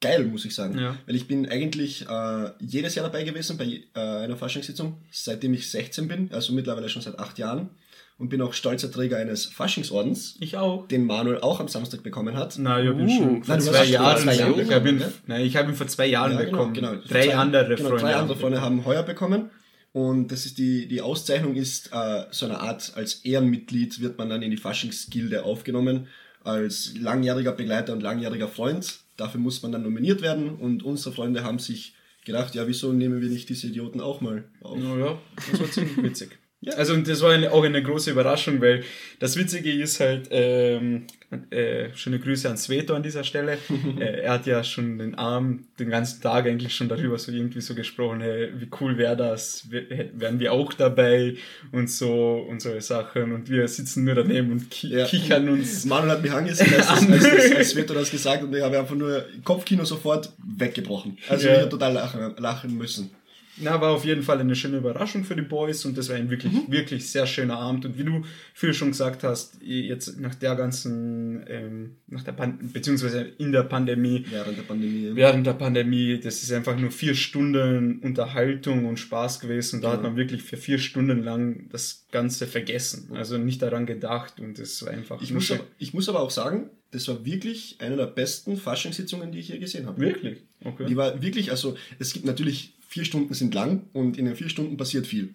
geil, 0.00 0.26
muss 0.26 0.44
ich 0.44 0.54
sagen. 0.54 0.78
Ja. 0.78 0.98
Weil 1.06 1.16
ich 1.16 1.26
bin 1.26 1.48
eigentlich 1.48 2.06
äh, 2.08 2.50
jedes 2.60 2.94
Jahr 2.94 3.06
dabei 3.06 3.24
gewesen 3.24 3.56
bei 3.56 3.82
äh, 3.94 4.24
einer 4.24 4.36
Faschingssitzung, 4.36 5.02
seitdem 5.10 5.54
ich 5.54 5.70
16 5.70 6.06
bin, 6.08 6.30
also 6.32 6.52
mittlerweile 6.52 6.88
schon 6.88 7.02
seit 7.02 7.18
acht 7.18 7.38
Jahren. 7.38 7.70
Und 8.18 8.28
bin 8.28 8.40
auch 8.40 8.52
stolzer 8.52 8.90
Träger 8.90 9.16
eines 9.16 9.46
Faschingsordens. 9.46 10.36
Ich 10.40 10.56
auch. 10.56 10.86
Den 10.88 11.06
Manuel 11.06 11.40
auch 11.40 11.60
am 11.60 11.68
Samstag 11.68 12.02
bekommen 12.02 12.36
hat. 12.36 12.56
Na, 12.58 12.80
ich 12.80 12.88
habe 12.88 13.02
ihn 13.02 13.10
schon 13.10 13.44
vor 13.44 13.58
zwei 13.58 13.84
Jahren. 13.84 14.28
Ich 14.28 14.72
habe 14.72 14.88
ihn, 14.88 15.02
nein, 15.26 15.44
ich 15.44 15.56
hab 15.56 15.68
ihn 15.68 15.74
vor 15.74 15.88
zwei 15.88 16.06
Jahren 16.06 16.32
ja, 16.32 16.38
genau, 16.38 16.50
bekommen. 16.50 16.74
Genau. 16.74 16.94
Drei 17.08 17.26
zwei, 17.26 17.34
andere 17.36 17.74
genau, 17.74 17.88
Freunde. 17.88 18.02
Drei 18.04 18.14
andere 18.14 18.38
Freunde 18.38 18.60
haben 18.60 18.84
heuer 18.84 19.02
bekommen. 19.02 19.50
Und 19.92 20.32
das 20.32 20.46
ist 20.46 20.56
die, 20.58 20.88
die 20.88 21.02
Auszeichnung 21.02 21.54
ist 21.54 21.90
äh, 21.92 22.24
so 22.30 22.46
eine 22.46 22.60
Art, 22.60 22.92
als 22.96 23.24
Ehrenmitglied 23.24 24.00
wird 24.00 24.16
man 24.18 24.30
dann 24.30 24.42
in 24.42 24.50
die 24.50 24.56
Faschingsgilde 24.56 25.44
aufgenommen, 25.44 26.06
als 26.44 26.94
langjähriger 26.98 27.52
Begleiter 27.52 27.92
und 27.92 28.02
langjähriger 28.02 28.48
Freund. 28.48 29.00
Dafür 29.18 29.40
muss 29.40 29.62
man 29.62 29.70
dann 29.72 29.82
nominiert 29.82 30.22
werden 30.22 30.56
und 30.56 30.82
unsere 30.82 31.14
Freunde 31.14 31.44
haben 31.44 31.58
sich 31.58 31.94
gedacht, 32.24 32.54
ja, 32.54 32.66
wieso 32.66 32.92
nehmen 32.92 33.20
wir 33.20 33.28
nicht 33.28 33.48
diese 33.50 33.66
Idioten 33.66 34.00
auch 34.00 34.20
mal 34.22 34.44
auf? 34.62 34.78
Naja, 34.78 35.18
das 35.50 35.60
war 35.60 35.70
ziemlich 35.70 36.02
witzig. 36.02 36.38
Ja. 36.62 36.74
Also 36.74 36.94
und 36.94 37.08
das 37.08 37.20
war 37.22 37.32
eine, 37.32 37.50
auch 37.50 37.64
eine 37.64 37.82
große 37.82 38.12
Überraschung, 38.12 38.60
weil 38.60 38.84
das 39.18 39.36
Witzige 39.36 39.70
ist 39.72 39.98
halt, 39.98 40.28
ähm, 40.30 41.06
äh, 41.50 41.88
schöne 41.94 42.20
Grüße 42.20 42.48
an 42.48 42.56
Sveto 42.56 42.94
an 42.94 43.02
dieser 43.02 43.24
Stelle. 43.24 43.58
äh, 43.98 44.20
er 44.22 44.34
hat 44.34 44.46
ja 44.46 44.62
schon 44.62 44.98
den 44.98 45.16
Arm 45.16 45.64
den 45.80 45.90
ganzen 45.90 46.22
Tag 46.22 46.46
eigentlich 46.46 46.72
schon 46.72 46.88
darüber 46.88 47.18
so 47.18 47.32
irgendwie 47.32 47.60
so 47.60 47.74
gesprochen, 47.74 48.20
hey, 48.20 48.50
wie 48.54 48.68
cool 48.80 48.96
wäre 48.96 49.16
das, 49.16 49.66
wären 49.70 50.38
wir 50.38 50.52
auch 50.52 50.72
dabei 50.72 51.34
und 51.72 51.90
so 51.90 52.46
und 52.48 52.62
solche 52.62 52.82
Sachen 52.82 53.32
und 53.32 53.50
wir 53.50 53.66
sitzen 53.66 54.04
nur 54.04 54.14
daneben 54.14 54.52
und 54.52 54.70
ki 54.70 54.88
ja. 54.88 55.04
kichern 55.04 55.48
uns. 55.48 55.84
Manuel 55.86 56.12
hat 56.12 56.22
mich 56.22 56.32
angesehen, 56.32 56.72
als, 56.74 56.88
als, 56.90 57.08
als, 57.08 57.56
als 57.56 57.70
Sveto 57.70 57.92
das 57.94 58.10
gesagt 58.10 58.44
und 58.44 58.54
ich 58.54 58.62
habe 58.62 58.78
einfach 58.78 58.94
nur 58.94 59.24
Kopfkino 59.42 59.84
sofort 59.84 60.30
weggebrochen. 60.38 61.18
Also 61.28 61.48
ja. 61.48 61.54
ich 61.54 61.60
habe 61.60 61.70
total 61.70 61.94
lachen, 61.94 62.34
lachen 62.38 62.78
müssen. 62.78 63.10
Na, 63.58 63.80
war 63.80 63.90
auf 63.90 64.04
jeden 64.06 64.22
Fall 64.22 64.38
eine 64.38 64.56
schöne 64.56 64.78
Überraschung 64.78 65.24
für 65.24 65.36
die 65.36 65.42
Boys 65.42 65.84
und 65.84 65.98
das 65.98 66.08
war 66.08 66.16
ein 66.16 66.30
wirklich, 66.30 66.52
mhm. 66.52 66.72
wirklich 66.72 67.10
sehr 67.10 67.26
schöner 67.26 67.58
Abend. 67.58 67.84
Und 67.84 67.98
wie 67.98 68.04
du 68.04 68.22
viel 68.54 68.72
schon 68.72 68.88
gesagt 68.88 69.24
hast, 69.24 69.58
jetzt 69.60 70.18
nach 70.18 70.34
der 70.34 70.54
ganzen, 70.56 71.44
ähm, 71.46 71.96
nach 72.06 72.22
der 72.22 72.32
Pan 72.32 72.58
beziehungsweise 72.72 73.20
in 73.38 73.52
der 73.52 73.64
Pandemie, 73.64 74.24
während 74.30 74.56
der 74.56 74.62
Pandemie, 74.62 75.10
während 75.12 75.46
der 75.46 75.52
Pandemie, 75.52 76.18
das 76.18 76.42
ist 76.42 76.50
einfach 76.50 76.78
nur 76.78 76.90
vier 76.90 77.14
Stunden 77.14 78.00
Unterhaltung 78.00 78.86
und 78.86 78.98
Spaß 78.98 79.40
gewesen. 79.40 79.76
Und 79.76 79.82
da 79.82 79.88
ja. 79.88 79.94
hat 79.94 80.02
man 80.02 80.16
wirklich 80.16 80.42
für 80.42 80.56
vier 80.56 80.78
Stunden 80.78 81.22
lang 81.22 81.68
das 81.68 82.06
Ganze 82.10 82.46
vergessen, 82.46 83.10
also 83.14 83.36
nicht 83.36 83.60
daran 83.60 83.84
gedacht 83.84 84.40
und 84.40 84.58
es 84.58 84.82
war 84.84 84.92
einfach. 84.92 85.20
Ich 85.20 85.32
muss, 85.32 85.50
aber, 85.50 85.64
ich 85.78 85.92
muss 85.92 86.08
aber 86.08 86.20
auch 86.20 86.30
sagen, 86.30 86.70
das 86.90 87.08
war 87.08 87.24
wirklich 87.24 87.76
eine 87.80 87.96
der 87.96 88.06
besten 88.06 88.56
Faschingssitzungen, 88.56 89.32
die 89.32 89.40
ich 89.40 89.48
je 89.48 89.58
gesehen 89.58 89.86
habe. 89.86 90.00
Wirklich? 90.00 90.42
Okay. 90.64 90.86
Die 90.86 90.96
war 90.96 91.20
wirklich, 91.22 91.50
also 91.50 91.76
es 91.98 92.12
gibt 92.12 92.24
natürlich 92.24 92.74
vier 92.92 93.06
Stunden 93.06 93.32
sind 93.32 93.54
lang 93.54 93.88
und 93.94 94.18
in 94.18 94.26
den 94.26 94.36
vier 94.36 94.50
Stunden 94.50 94.76
passiert 94.76 95.06
viel. 95.06 95.32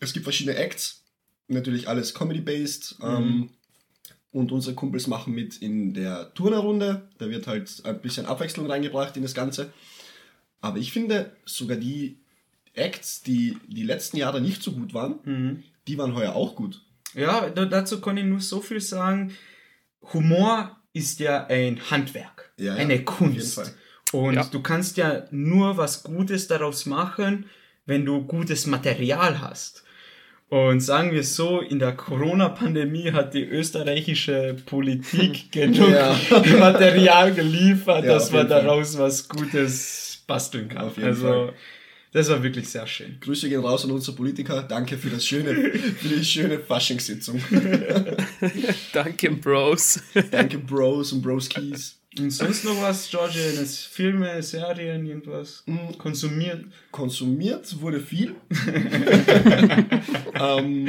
Es 0.00 0.12
gibt 0.12 0.24
verschiedene 0.24 0.56
Acts, 0.56 1.02
natürlich 1.48 1.88
alles 1.88 2.12
Comedy-based. 2.12 2.98
Mhm. 2.98 3.06
Ähm, 3.06 3.50
und 4.32 4.52
unsere 4.52 4.74
Kumpels 4.74 5.06
machen 5.06 5.34
mit 5.34 5.58
in 5.58 5.94
der 5.94 6.32
Turnerrunde. 6.34 7.08
Da 7.18 7.30
wird 7.30 7.46
halt 7.46 7.82
ein 7.84 8.00
bisschen 8.00 8.26
Abwechslung 8.26 8.70
reingebracht 8.70 9.16
in 9.16 9.22
das 9.22 9.34
Ganze. 9.34 9.72
Aber 10.60 10.78
ich 10.78 10.92
finde, 10.92 11.34
sogar 11.44 11.76
die 11.78 12.18
Acts, 12.74 13.22
die 13.22 13.58
die 13.66 13.82
letzten 13.82 14.18
Jahre 14.18 14.40
nicht 14.40 14.62
so 14.62 14.72
gut 14.72 14.92
waren, 14.92 15.20
mhm. 15.24 15.62
die 15.86 15.96
waren 15.96 16.14
heuer 16.14 16.34
auch 16.34 16.54
gut. 16.54 16.82
Ja, 17.14 17.48
dazu 17.50 18.00
kann 18.00 18.16
ich 18.16 18.24
nur 18.24 18.40
so 18.40 18.60
viel 18.60 18.80
sagen. 18.80 19.34
Humor 20.12 20.78
ist 20.92 21.18
ja 21.20 21.46
ein 21.46 21.90
Handwerk, 21.90 22.52
ja, 22.58 22.74
eine 22.74 22.96
ja, 22.96 23.02
Kunst. 23.02 23.74
Und 24.12 24.34
ja. 24.34 24.44
du 24.44 24.60
kannst 24.60 24.96
ja 24.96 25.24
nur 25.30 25.76
was 25.76 26.02
Gutes 26.02 26.46
daraus 26.46 26.86
machen, 26.86 27.46
wenn 27.86 28.04
du 28.04 28.22
gutes 28.22 28.66
Material 28.66 29.40
hast. 29.40 29.82
Und 30.52 30.80
sagen 30.80 31.12
wir 31.12 31.24
so, 31.24 31.60
in 31.60 31.78
der 31.78 31.92
Corona-Pandemie 31.92 33.10
hat 33.12 33.32
die 33.32 33.42
österreichische 33.42 34.54
Politik 34.66 35.50
genug 35.50 35.88
ja. 35.88 36.14
Material 36.58 37.32
geliefert, 37.32 38.04
ja, 38.04 38.12
dass 38.12 38.30
man 38.30 38.46
daraus 38.46 38.94
Fall. 38.94 39.06
was 39.06 39.28
Gutes 39.30 40.22
basteln 40.26 40.68
kann. 40.68 40.92
also, 41.02 41.26
Fall. 41.26 41.52
das 42.12 42.28
war 42.28 42.42
wirklich 42.42 42.68
sehr 42.68 42.86
schön. 42.86 43.16
Grüße 43.18 43.48
gehen 43.48 43.64
raus 43.64 43.86
an 43.86 43.92
unsere 43.92 44.14
Politiker. 44.14 44.62
Danke 44.62 44.98
für 44.98 45.08
das 45.08 45.26
schöne, 45.26 45.54
für 45.98 46.08
die 46.08 46.22
schöne 46.22 46.58
Faschingssitzung. 46.58 47.42
Danke, 48.92 49.30
Bros. 49.30 50.02
Danke, 50.30 50.58
Bros 50.58 51.12
und 51.12 51.22
Broskis. 51.22 52.01
Und 52.18 52.30
sonst 52.30 52.64
noch 52.64 52.80
was, 52.82 53.08
George? 53.08 53.38
Filme, 53.90 54.42
Serien, 54.42 55.06
irgendwas? 55.06 55.62
Mhm. 55.66 55.96
Konsumiert? 55.96 56.66
Konsumiert 56.90 57.80
wurde 57.80 58.00
viel. 58.00 58.34
ähm, 60.34 60.88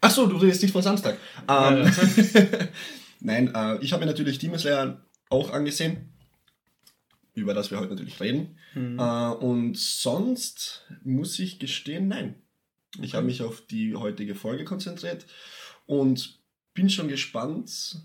Achso, 0.00 0.26
du 0.26 0.36
redest 0.36 0.62
nicht 0.62 0.72
von 0.72 0.82
Samstag. 0.82 1.18
Ähm. 1.48 1.90
Nein, 3.20 3.52
äh, 3.54 3.78
ich 3.82 3.92
habe 3.92 4.04
mir 4.04 4.10
natürlich 4.10 4.38
Demon 4.38 4.58
Slayer 4.58 5.04
auch 5.28 5.52
angesehen, 5.52 6.12
über 7.34 7.52
das 7.52 7.70
wir 7.70 7.78
heute 7.78 7.90
natürlich 7.90 8.20
reden. 8.20 8.56
Mhm. 8.74 8.98
Äh, 8.98 9.30
und 9.32 9.76
sonst 9.76 10.86
muss 11.04 11.38
ich 11.38 11.58
gestehen, 11.58 12.08
nein. 12.08 12.36
Okay. 12.96 13.06
Ich 13.06 13.14
habe 13.14 13.26
mich 13.26 13.42
auf 13.42 13.60
die 13.66 13.94
heutige 13.94 14.34
Folge 14.34 14.64
konzentriert 14.64 15.26
und 15.86 16.40
bin 16.72 16.88
schon 16.88 17.08
gespannt, 17.08 18.00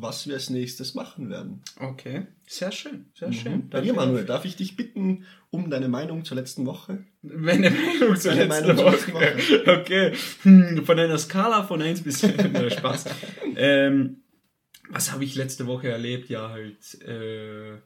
was 0.00 0.26
wir 0.26 0.34
als 0.34 0.48
nächstes 0.48 0.94
machen 0.94 1.28
werden. 1.28 1.62
Okay, 1.80 2.26
sehr 2.46 2.70
schön, 2.70 3.06
sehr 3.14 3.28
mhm. 3.28 3.32
schön. 3.32 3.68
Bei 3.68 3.80
dir, 3.80 3.94
Manuel, 3.94 4.24
darf 4.24 4.44
ich 4.44 4.54
dich 4.54 4.76
bitten 4.76 5.26
um 5.50 5.70
deine 5.70 5.88
Meinung 5.88 6.24
zur 6.24 6.36
letzten 6.36 6.66
Woche? 6.66 7.04
Meine 7.22 7.70
Meinung 7.70 8.16
zur, 8.16 8.34
letzten, 8.34 8.48
Meinung 8.48 8.76
Woche. 8.78 8.98
zur 8.98 9.20
letzten, 9.20 9.54
Woche. 9.54 9.80
Okay, 9.80 10.12
hm, 10.42 10.84
von 10.86 10.98
einer 10.98 11.18
Skala 11.18 11.64
von 11.64 11.82
1 11.82 12.02
bis 12.02 12.20
Spaß. 12.72 13.06
ähm, 13.56 14.22
was 14.88 15.12
habe 15.12 15.24
ich 15.24 15.34
letzte 15.34 15.66
Woche 15.66 15.88
erlebt? 15.88 16.28
Ja, 16.28 16.50
halt. 16.50 17.02
Äh, 17.02 17.78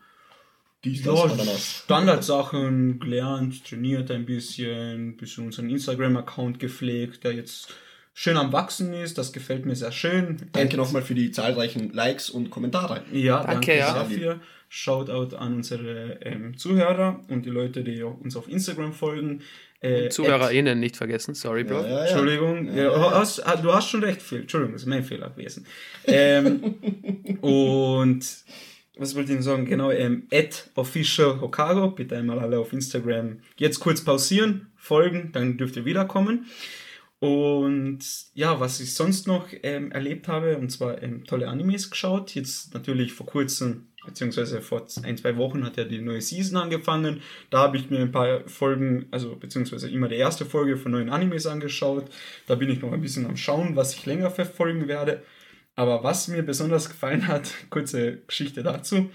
die 0.84 0.94
ja, 0.94 1.28
Standardsachen 1.58 2.98
gelernt, 2.98 3.64
trainiert 3.64 4.10
ein 4.10 4.26
bisschen, 4.26 5.16
bisschen 5.16 5.46
unseren 5.46 5.70
Instagram-Account 5.70 6.58
gepflegt, 6.58 7.22
der 7.22 7.34
jetzt 7.34 7.72
schön 8.14 8.36
am 8.36 8.52
Wachsen 8.52 8.92
ist. 8.94 9.18
Das 9.18 9.32
gefällt 9.32 9.66
mir 9.66 9.76
sehr 9.76 9.92
schön. 9.92 10.36
Danke 10.52 10.76
nochmal 10.76 11.02
für 11.02 11.14
die 11.14 11.30
zahlreichen 11.30 11.92
Likes 11.92 12.30
und 12.30 12.50
Kommentare. 12.50 13.02
Ja, 13.12 13.44
danke, 13.44 13.52
danke 13.52 13.76
ja. 13.76 13.94
dafür. 13.94 14.40
Shoutout 14.68 15.36
an 15.36 15.56
unsere 15.56 16.18
ähm, 16.22 16.56
Zuhörer 16.56 17.20
und 17.28 17.44
die 17.44 17.50
Leute, 17.50 17.84
die 17.84 18.02
uns 18.02 18.36
auf 18.36 18.48
Instagram 18.48 18.94
folgen. 18.94 19.42
Äh, 19.80 20.08
ZuhörerInnen 20.08 20.78
nicht 20.78 20.96
vergessen, 20.96 21.34
sorry, 21.34 21.64
Bro. 21.64 21.82
Ja, 21.82 21.82
ja, 21.82 21.90
ja. 21.90 22.00
Entschuldigung, 22.04 22.74
du 22.74 23.10
hast, 23.10 23.40
ah, 23.40 23.56
du, 23.56 23.72
hast, 23.72 23.90
schon 23.90 24.04
recht 24.04 24.22
viel. 24.22 24.42
Entschuldigung, 24.42 24.74
das 24.74 24.82
ist 24.82 24.88
mein 24.88 25.02
Fehler 25.02 25.28
gewesen. 25.30 25.66
Ähm, 26.06 26.76
und 27.40 28.24
was 28.96 29.14
wollte 29.14 29.32
ich 29.32 29.36
denn 29.36 29.42
sagen? 29.42 29.64
Genau, 29.64 29.90
ähm, 29.90 30.28
at 30.32 30.70
official 30.76 31.40
Hokago, 31.40 31.90
bitte 31.90 32.16
einmal 32.16 32.38
alle 32.38 32.58
auf 32.58 32.72
Instagram 32.72 33.40
jetzt 33.56 33.80
kurz 33.80 34.02
pausieren, 34.02 34.70
folgen, 34.76 35.30
dann 35.32 35.58
dürft 35.58 35.76
ihr 35.76 35.84
wiederkommen. 35.84 36.46
Und 37.22 38.00
ja, 38.34 38.58
was 38.58 38.80
ich 38.80 38.94
sonst 38.94 39.28
noch 39.28 39.46
ähm, 39.62 39.92
erlebt 39.92 40.26
habe, 40.26 40.58
und 40.58 40.70
zwar 40.70 41.00
ähm, 41.04 41.24
tolle 41.24 41.46
Animes 41.46 41.88
geschaut. 41.88 42.34
Jetzt 42.34 42.74
natürlich 42.74 43.12
vor 43.12 43.26
kurzem, 43.26 43.86
beziehungsweise 44.04 44.60
vor 44.60 44.88
ein, 45.04 45.16
zwei 45.16 45.36
Wochen 45.36 45.64
hat 45.64 45.76
ja 45.76 45.84
die 45.84 46.00
neue 46.00 46.20
Season 46.20 46.56
angefangen. 46.56 47.20
Da 47.48 47.60
habe 47.60 47.76
ich 47.76 47.90
mir 47.90 48.00
ein 48.00 48.10
paar 48.10 48.40
Folgen, 48.48 49.06
also 49.12 49.36
beziehungsweise 49.36 49.88
immer 49.88 50.08
die 50.08 50.16
erste 50.16 50.44
Folge 50.44 50.76
von 50.76 50.90
neuen 50.90 51.10
Animes 51.10 51.46
angeschaut. 51.46 52.06
Da 52.48 52.56
bin 52.56 52.68
ich 52.68 52.82
noch 52.82 52.90
ein 52.90 53.00
bisschen 53.00 53.26
am 53.26 53.36
Schauen, 53.36 53.76
was 53.76 53.94
ich 53.94 54.04
länger 54.04 54.32
verfolgen 54.32 54.88
werde. 54.88 55.22
Aber 55.76 56.02
was 56.02 56.26
mir 56.26 56.42
besonders 56.42 56.88
gefallen 56.88 57.28
hat, 57.28 57.54
kurze 57.70 58.16
Geschichte 58.26 58.64
dazu. 58.64 59.10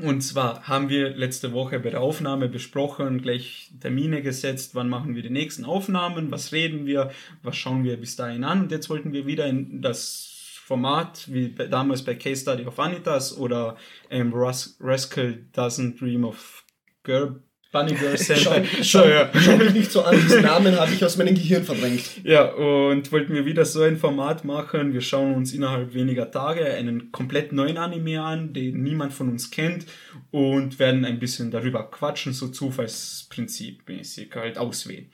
Und 0.00 0.20
zwar 0.20 0.68
haben 0.68 0.90
wir 0.90 1.10
letzte 1.10 1.52
Woche 1.52 1.80
bei 1.80 1.88
der 1.88 2.02
Aufnahme 2.02 2.48
besprochen, 2.48 3.22
gleich 3.22 3.72
Termine 3.80 4.20
gesetzt, 4.20 4.74
wann 4.74 4.90
machen 4.90 5.14
wir 5.14 5.22
die 5.22 5.30
nächsten 5.30 5.64
Aufnahmen, 5.64 6.30
was 6.30 6.52
reden 6.52 6.84
wir, 6.84 7.10
was 7.42 7.56
schauen 7.56 7.82
wir 7.82 7.96
bis 7.96 8.14
dahin 8.14 8.44
an. 8.44 8.62
Und 8.62 8.72
jetzt 8.72 8.90
wollten 8.90 9.12
wir 9.12 9.26
wieder 9.26 9.46
in 9.46 9.80
das 9.80 10.60
Format, 10.66 11.32
wie 11.32 11.54
damals 11.54 12.04
bei 12.04 12.14
Case 12.14 12.42
Study 12.42 12.66
of 12.66 12.78
Anitas 12.78 13.38
oder 13.38 13.76
ähm, 14.10 14.32
Rascal 14.34 15.46
Doesn't 15.54 15.98
Dream 15.98 16.24
of 16.24 16.64
Girl 17.02 17.40
Bunny 17.76 17.94
Girl 17.94 18.16
Center. 18.16 18.64
schau, 18.64 19.00
schau, 19.00 19.08
ja. 19.08 19.30
schau 19.34 19.56
mich 19.56 19.72
nicht 19.72 19.92
so 19.92 20.02
an, 20.02 20.16
diesen 20.16 20.42
Namen 20.42 20.78
habe 20.78 20.92
ich 20.92 21.04
aus 21.04 21.16
meinem 21.16 21.34
Gehirn 21.34 21.64
verdrängt. 21.64 22.24
Ja, 22.24 22.44
und 22.52 23.10
wollten 23.12 23.34
wir 23.34 23.44
wieder 23.44 23.64
so 23.64 23.82
ein 23.82 23.96
Format 23.96 24.44
machen. 24.44 24.92
Wir 24.92 25.00
schauen 25.00 25.34
uns 25.34 25.52
innerhalb 25.52 25.94
weniger 25.94 26.30
Tage 26.30 26.64
einen 26.64 27.12
komplett 27.12 27.52
neuen 27.52 27.76
Anime 27.76 28.22
an, 28.22 28.52
den 28.52 28.82
niemand 28.82 29.12
von 29.12 29.28
uns 29.28 29.50
kennt 29.50 29.86
und 30.30 30.78
werden 30.78 31.04
ein 31.04 31.18
bisschen 31.18 31.50
darüber 31.50 31.90
quatschen, 31.90 32.32
so 32.32 32.46
Zufallsprinzip-mäßig 32.46 34.34
halt 34.34 34.58
auswählen. 34.58 35.10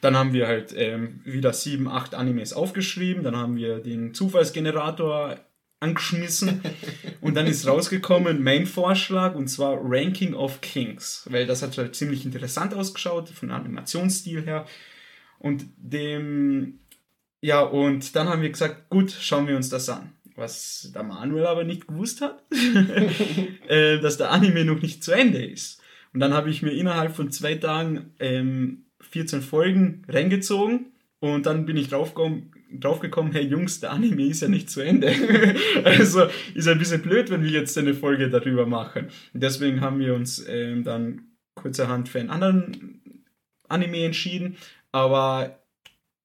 Dann 0.00 0.16
haben 0.16 0.32
wir 0.32 0.48
halt 0.48 0.74
ähm, 0.76 1.20
wieder 1.24 1.52
sieben, 1.52 1.88
acht 1.88 2.14
Animes 2.14 2.52
aufgeschrieben. 2.52 3.22
Dann 3.22 3.36
haben 3.36 3.56
wir 3.56 3.78
den 3.78 4.14
Zufallsgenerator 4.14 5.38
angeschmissen 5.82 6.62
und 7.20 7.34
dann 7.34 7.46
ist 7.46 7.66
rausgekommen 7.66 8.42
mein 8.42 8.66
Vorschlag 8.66 9.34
und 9.34 9.48
zwar 9.48 9.78
Ranking 9.82 10.34
of 10.34 10.60
Kings, 10.60 11.26
weil 11.30 11.46
das 11.46 11.62
hat 11.62 11.76
halt 11.76 11.94
ziemlich 11.94 12.24
interessant 12.24 12.72
ausgeschaut 12.74 13.28
von 13.28 13.50
Animationsstil 13.50 14.44
her 14.44 14.66
und 15.38 15.66
dem 15.76 16.78
ja, 17.44 17.60
und 17.60 18.14
dann 18.14 18.28
haben 18.28 18.42
wir 18.42 18.50
gesagt, 18.50 18.88
gut, 18.88 19.10
schauen 19.10 19.48
wir 19.48 19.56
uns 19.56 19.68
das 19.68 19.88
an. 19.88 20.12
Was 20.36 20.92
der 20.94 21.02
Manuel 21.02 21.46
aber 21.46 21.64
nicht 21.64 21.88
gewusst 21.88 22.20
hat, 22.20 22.42
äh, 23.68 23.98
dass 23.98 24.16
der 24.16 24.30
Anime 24.30 24.64
noch 24.64 24.80
nicht 24.80 25.02
zu 25.02 25.10
Ende 25.10 25.44
ist. 25.44 25.82
Und 26.14 26.20
dann 26.20 26.32
habe 26.32 26.50
ich 26.50 26.62
mir 26.62 26.70
innerhalb 26.70 27.16
von 27.16 27.32
zwei 27.32 27.56
Tagen 27.56 28.14
ähm, 28.20 28.84
14 29.00 29.42
Folgen 29.42 30.04
reingezogen 30.08 30.92
und 31.18 31.46
dann 31.46 31.66
bin 31.66 31.76
ich 31.76 31.88
draufgekommen, 31.88 32.52
draufgekommen, 32.80 33.32
hey 33.32 33.44
Jungs, 33.44 33.80
der 33.80 33.92
Anime 33.92 34.26
ist 34.26 34.42
ja 34.42 34.48
nicht 34.48 34.70
zu 34.70 34.80
Ende. 34.80 35.08
also 35.84 36.26
ist 36.54 36.68
ein 36.68 36.78
bisschen 36.78 37.02
blöd, 37.02 37.30
wenn 37.30 37.42
wir 37.42 37.50
jetzt 37.50 37.76
eine 37.78 37.94
Folge 37.94 38.30
darüber 38.30 38.66
machen. 38.66 39.08
Deswegen 39.32 39.80
haben 39.80 39.98
wir 39.98 40.14
uns 40.14 40.44
ähm, 40.48 40.84
dann 40.84 41.32
kurzerhand 41.54 42.08
für 42.08 42.20
einen 42.20 42.30
anderen 42.30 43.00
Anime 43.68 44.04
entschieden. 44.04 44.56
Aber 44.90 45.62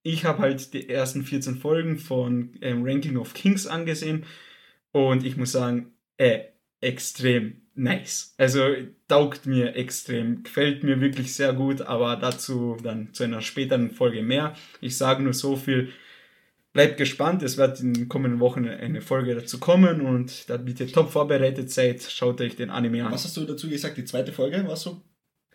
ich 0.02 0.24
habe 0.24 0.40
halt 0.40 0.72
die 0.74 0.88
ersten 0.88 1.22
14 1.24 1.56
Folgen 1.56 1.98
von 1.98 2.56
ähm, 2.60 2.82
Ranking 2.84 3.16
of 3.16 3.34
Kings 3.34 3.66
angesehen 3.66 4.24
und 4.92 5.24
ich 5.24 5.36
muss 5.36 5.52
sagen, 5.52 5.92
äh, 6.16 6.40
extrem 6.80 7.62
nice. 7.74 8.34
Also 8.38 8.62
taugt 9.06 9.46
mir 9.46 9.76
extrem, 9.76 10.42
gefällt 10.42 10.82
mir 10.82 11.00
wirklich 11.00 11.34
sehr 11.34 11.52
gut, 11.52 11.82
aber 11.82 12.16
dazu 12.16 12.76
dann 12.82 13.12
zu 13.12 13.24
einer 13.24 13.40
späteren 13.40 13.90
Folge 13.90 14.22
mehr. 14.22 14.54
Ich 14.80 14.96
sage 14.96 15.22
nur 15.22 15.34
so 15.34 15.56
viel, 15.56 15.92
bleibt 16.78 16.96
gespannt, 16.96 17.42
es 17.42 17.56
wird 17.56 17.80
in 17.80 17.92
den 17.92 18.08
kommenden 18.08 18.38
Wochen 18.38 18.64
eine 18.68 19.00
Folge 19.00 19.34
dazu 19.34 19.58
kommen 19.58 20.00
und 20.00 20.48
damit 20.48 20.78
ihr 20.78 20.86
top 20.86 21.10
vorbereitet 21.10 21.72
seid, 21.72 22.04
schaut 22.04 22.40
euch 22.40 22.54
den 22.54 22.70
Anime 22.70 23.04
an. 23.04 23.10
Was 23.10 23.24
hast 23.24 23.36
du 23.36 23.44
dazu 23.44 23.68
gesagt, 23.68 23.96
die 23.96 24.04
zweite 24.04 24.30
Folge 24.30 24.64
war 24.64 24.76
so? 24.76 25.02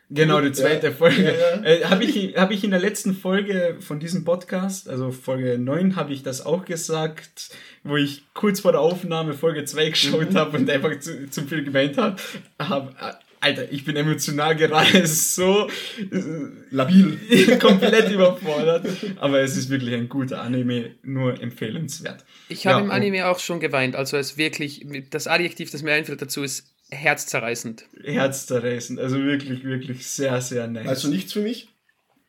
Genau, 0.09 0.41
die 0.41 0.51
zweite 0.51 0.87
ja, 0.87 0.93
Folge. 0.93 1.23
Ja, 1.23 1.31
ja. 1.31 1.63
Äh, 1.63 1.85
habe 1.85 2.03
ich, 2.03 2.35
hab 2.35 2.51
ich 2.51 2.65
in 2.65 2.71
der 2.71 2.81
letzten 2.81 3.13
Folge 3.15 3.77
von 3.79 4.01
diesem 4.01 4.25
Podcast, 4.25 4.89
also 4.89 5.11
Folge 5.11 5.57
9, 5.57 5.95
habe 5.95 6.11
ich 6.11 6.23
das 6.23 6.45
auch 6.45 6.65
gesagt, 6.65 7.51
wo 7.85 7.95
ich 7.95 8.25
kurz 8.33 8.59
vor 8.59 8.73
der 8.73 8.81
Aufnahme 8.81 9.33
Folge 9.33 9.63
2 9.63 9.89
geschaut 9.91 10.31
mhm. 10.33 10.37
habe 10.37 10.57
und 10.57 10.69
einfach 10.69 10.99
zu, 10.99 11.29
zu 11.29 11.43
viel 11.43 11.63
gemeint 11.63 11.97
habe. 11.97 12.17
Hab, 12.59 13.22
Alter, 13.43 13.71
ich 13.71 13.83
bin 13.83 13.95
emotional 13.95 14.55
gerade 14.55 15.05
so 15.07 15.67
äh, 15.99 16.21
labil, 16.71 17.19
komplett 17.59 18.11
überfordert. 18.11 18.87
Aber 19.17 19.41
es 19.41 19.57
ist 19.57 19.69
wirklich 19.69 19.93
ein 19.93 20.07
guter 20.07 20.41
Anime, 20.41 20.91
nur 21.03 21.41
empfehlenswert. 21.41 22.23
Ich 22.49 22.65
habe 22.67 22.81
im 22.81 22.91
Anime 22.91 23.27
auch 23.27 23.39
schon 23.39 23.59
geweint. 23.59 23.95
Also 23.95 24.17
es 24.17 24.37
wirklich, 24.37 24.85
das 25.09 25.27
Adjektiv, 25.27 25.71
das 25.71 25.83
mir 25.83 25.93
einfällt 25.93 26.21
dazu, 26.21 26.43
ist 26.43 26.65
herzzerreißend. 26.89 27.85
Herzzerreißend, 28.03 28.99
also 28.99 29.17
wirklich, 29.17 29.63
wirklich 29.63 30.07
sehr, 30.07 30.39
sehr 30.41 30.67
nice. 30.67 30.87
Also 30.87 31.07
nichts 31.09 31.33
für 31.33 31.41
mich? 31.41 31.67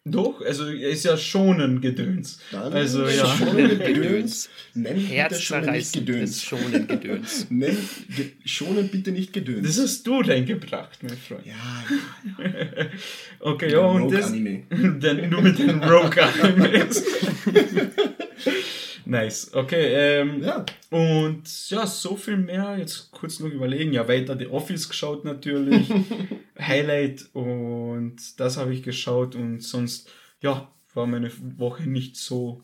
Doch, 0.06 0.42
also 0.42 0.66
er 0.66 0.90
ist 0.90 1.06
ja 1.06 1.16
schonen 1.16 1.80
Gedöns. 1.80 2.38
Dann 2.52 2.70
also 2.74 3.08
ja. 3.08 3.26
Schonen 3.26 3.78
Gedöns. 3.78 4.50
Nenn 4.74 4.98
Herzzerreißend 4.98 6.06
Gedöns. 6.06 6.42
Schonen 6.42 6.86
Gedöns. 6.86 7.46
Nenn 7.50 7.76
ge 8.14 8.32
schonen 8.44 8.88
bitte 8.88 9.12
nicht 9.12 9.32
Gedöns. 9.32 9.66
Das 9.66 9.82
hast 9.82 10.06
du 10.06 10.20
reingebracht, 10.20 11.02
mein 11.02 11.16
Freund. 11.16 11.46
Ja, 11.46 11.54
ja. 12.38 12.86
okay, 13.40 13.72
ja, 13.72 13.80
und 13.80 14.12
das. 14.12 14.26
Anime. 14.26 14.64
Dann 15.00 15.30
nur 15.30 15.40
mit 15.40 15.58
den 15.58 15.82
Rogue 15.82 16.22
Animes. 16.42 17.02
Nice, 19.06 19.52
okay. 19.54 20.20
Ähm, 20.20 20.42
ja. 20.42 20.64
Und 20.90 21.70
ja, 21.70 21.86
so 21.86 22.16
viel 22.16 22.36
mehr. 22.36 22.76
Jetzt 22.78 23.10
kurz 23.10 23.40
noch 23.40 23.50
überlegen. 23.50 23.92
Ja, 23.92 24.08
weiter 24.08 24.36
The 24.38 24.46
Office 24.46 24.88
geschaut 24.88 25.24
natürlich. 25.24 25.90
Highlight 26.58 27.28
und 27.32 28.16
das 28.38 28.56
habe 28.56 28.72
ich 28.72 28.82
geschaut 28.82 29.34
und 29.34 29.60
sonst, 29.60 30.08
ja, 30.40 30.70
war 30.94 31.06
meine 31.06 31.30
Woche 31.58 31.84
nicht 31.84 32.16
so 32.16 32.62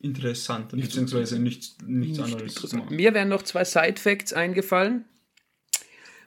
interessant, 0.00 0.72
nicht 0.74 0.88
beziehungsweise 0.88 1.38
nichts, 1.38 1.76
nichts 1.84 2.18
nicht 2.18 2.34
anderes. 2.34 2.90
Mir 2.90 3.14
wären 3.14 3.28
noch 3.28 3.42
zwei 3.42 3.64
Side 3.64 3.96
Facts 3.98 4.32
eingefallen. 4.32 5.06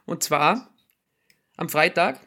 Und 0.05 0.23
zwar 0.23 0.73
am 1.57 1.69
Freitag, 1.69 2.19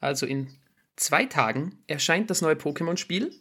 also 0.00 0.26
in 0.26 0.48
zwei 0.96 1.24
Tagen, 1.24 1.78
erscheint 1.86 2.30
das 2.30 2.40
neue 2.42 2.54
Pokémon-Spiel. 2.54 3.32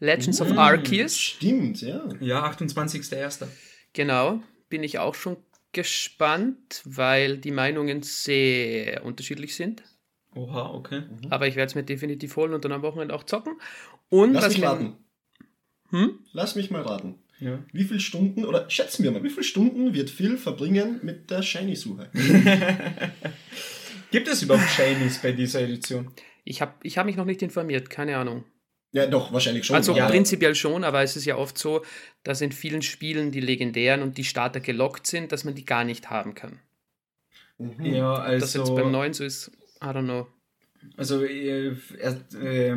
Legends 0.00 0.40
of 0.40 0.56
Arceus. 0.56 1.18
Stimmt, 1.18 1.82
ja. 1.82 2.08
Ja, 2.20 2.48
28.01. 2.50 3.46
Genau, 3.92 4.40
bin 4.68 4.82
ich 4.82 4.98
auch 4.98 5.14
schon 5.14 5.36
gespannt, 5.72 6.82
weil 6.84 7.38
die 7.38 7.50
Meinungen 7.50 8.02
sehr 8.02 9.04
unterschiedlich 9.04 9.54
sind. 9.54 9.82
Oha, 10.34 10.70
okay. 10.70 11.00
Mhm. 11.00 11.30
Aber 11.30 11.48
ich 11.48 11.56
werde 11.56 11.68
es 11.68 11.74
mir 11.74 11.82
definitiv 11.82 12.36
holen 12.36 12.54
und 12.54 12.64
dann 12.64 12.72
am 12.72 12.82
Wochenende 12.82 13.14
auch 13.14 13.24
zocken. 13.24 13.54
Und 14.08 14.34
Lass 14.34 14.48
mich 14.48 14.64
raten. 14.64 14.96
Hm? 15.90 16.18
Lass 16.32 16.54
mich 16.54 16.70
mal 16.70 16.82
raten. 16.82 17.16
Ja. 17.40 17.62
Wie 17.72 17.84
viele 17.84 18.00
Stunden, 18.00 18.44
oder 18.44 18.68
schätzen 18.68 19.04
wir 19.04 19.10
mal, 19.12 19.22
wie 19.22 19.30
viele 19.30 19.44
Stunden 19.44 19.94
wird 19.94 20.10
Phil 20.10 20.36
verbringen 20.36 21.00
mit 21.02 21.30
der 21.30 21.42
Shiny-Suche? 21.42 22.10
Gibt 24.10 24.28
es 24.28 24.42
überhaupt 24.42 24.68
Shinies 24.70 25.18
bei 25.18 25.32
dieser 25.32 25.60
Edition? 25.60 26.10
Ich 26.44 26.60
habe 26.60 26.74
ich 26.82 26.98
hab 26.98 27.06
mich 27.06 27.16
noch 27.16 27.26
nicht 27.26 27.42
informiert, 27.42 27.90
keine 27.90 28.16
Ahnung. 28.16 28.44
Ja, 28.92 29.06
doch, 29.06 29.32
wahrscheinlich 29.32 29.66
schon. 29.66 29.76
Also 29.76 29.94
ja. 29.94 30.08
prinzipiell 30.08 30.54
schon, 30.54 30.82
aber 30.82 31.02
es 31.02 31.16
ist 31.16 31.26
ja 31.26 31.36
oft 31.36 31.58
so, 31.58 31.84
dass 32.22 32.40
in 32.40 32.52
vielen 32.52 32.82
Spielen 32.82 33.30
die 33.30 33.40
legendären 33.40 34.02
und 34.02 34.16
die 34.16 34.24
Starter 34.24 34.60
gelockt 34.60 35.06
sind, 35.06 35.30
dass 35.30 35.44
man 35.44 35.54
die 35.54 35.64
gar 35.64 35.84
nicht 35.84 36.08
haben 36.10 36.34
kann. 36.34 36.58
Mhm. 37.58 37.84
Ja, 37.84 38.14
also. 38.14 38.40
Dass 38.40 38.54
jetzt 38.54 38.74
beim 38.74 38.90
neuen 38.90 39.12
so 39.12 39.24
ist, 39.24 39.50
I 39.82 39.86
don't 39.86 40.04
know. 40.04 40.26
Also, 40.96 41.24
äh, 41.24 41.68
äh, 41.68 42.76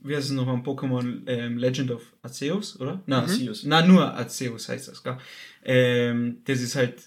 wie 0.00 0.16
heißt 0.16 0.28
es 0.28 0.30
noch 0.30 0.46
am 0.46 0.62
Pokémon 0.62 1.22
ähm, 1.26 1.58
Legend 1.58 1.90
of 1.90 2.02
Arceus, 2.22 2.80
oder? 2.80 3.02
Nein, 3.06 3.24
mhm. 3.24 3.30
Arceus. 3.30 3.64
Nein, 3.64 3.88
nur 3.88 4.14
Arceus 4.14 4.68
heißt 4.68 4.88
das, 4.88 5.02
gell? 5.02 5.18
Ähm, 5.64 6.42
das 6.44 6.62
ist 6.62 6.76
halt, 6.76 7.02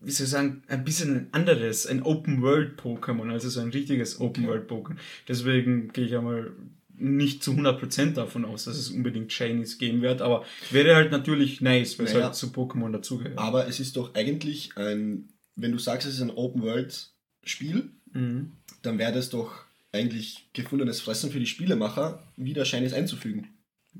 wie 0.00 0.10
soll 0.10 0.24
ich 0.24 0.30
sagen, 0.30 0.62
ein 0.68 0.84
bisschen 0.84 1.14
ein 1.14 1.28
anderes, 1.32 1.86
ein 1.86 2.02
Open-World-Pokémon, 2.02 3.30
also 3.30 3.48
so 3.48 3.60
ein 3.60 3.68
richtiges 3.68 4.20
Open-World-Pokémon. 4.20 4.96
Deswegen 5.28 5.92
gehe 5.92 6.06
ich 6.06 6.16
einmal 6.16 6.52
nicht 7.00 7.42
zu 7.42 7.52
100% 7.52 8.14
davon 8.14 8.44
aus, 8.44 8.64
dass 8.64 8.76
es 8.76 8.90
unbedingt 8.90 9.32
Shinies 9.32 9.78
geben 9.78 10.02
wird, 10.02 10.22
aber 10.22 10.44
wäre 10.70 10.94
halt 10.94 11.12
natürlich 11.12 11.60
nice, 11.60 11.98
weil 11.98 12.06
naja, 12.06 12.18
es 12.18 12.24
halt 12.24 12.34
zu 12.34 12.46
Pokémon 12.48 12.92
dazugehört. 12.92 13.38
Aber 13.38 13.66
es 13.68 13.80
ist 13.80 13.96
doch 13.96 14.14
eigentlich 14.14 14.76
ein, 14.76 15.28
wenn 15.56 15.72
du 15.72 15.78
sagst, 15.78 16.06
es 16.06 16.14
ist 16.14 16.22
ein 16.22 16.30
Open-World-Spiel, 16.30 17.90
mhm. 18.12 18.52
dann 18.82 18.98
wäre 18.98 19.12
das 19.12 19.30
doch 19.30 19.64
eigentlich 19.92 20.48
gefundenes 20.52 21.00
Fressen 21.00 21.30
für 21.30 21.40
die 21.40 21.46
Spielemacher, 21.46 22.22
wieder 22.36 22.64
Shinies 22.64 22.92
einzufügen. 22.92 23.48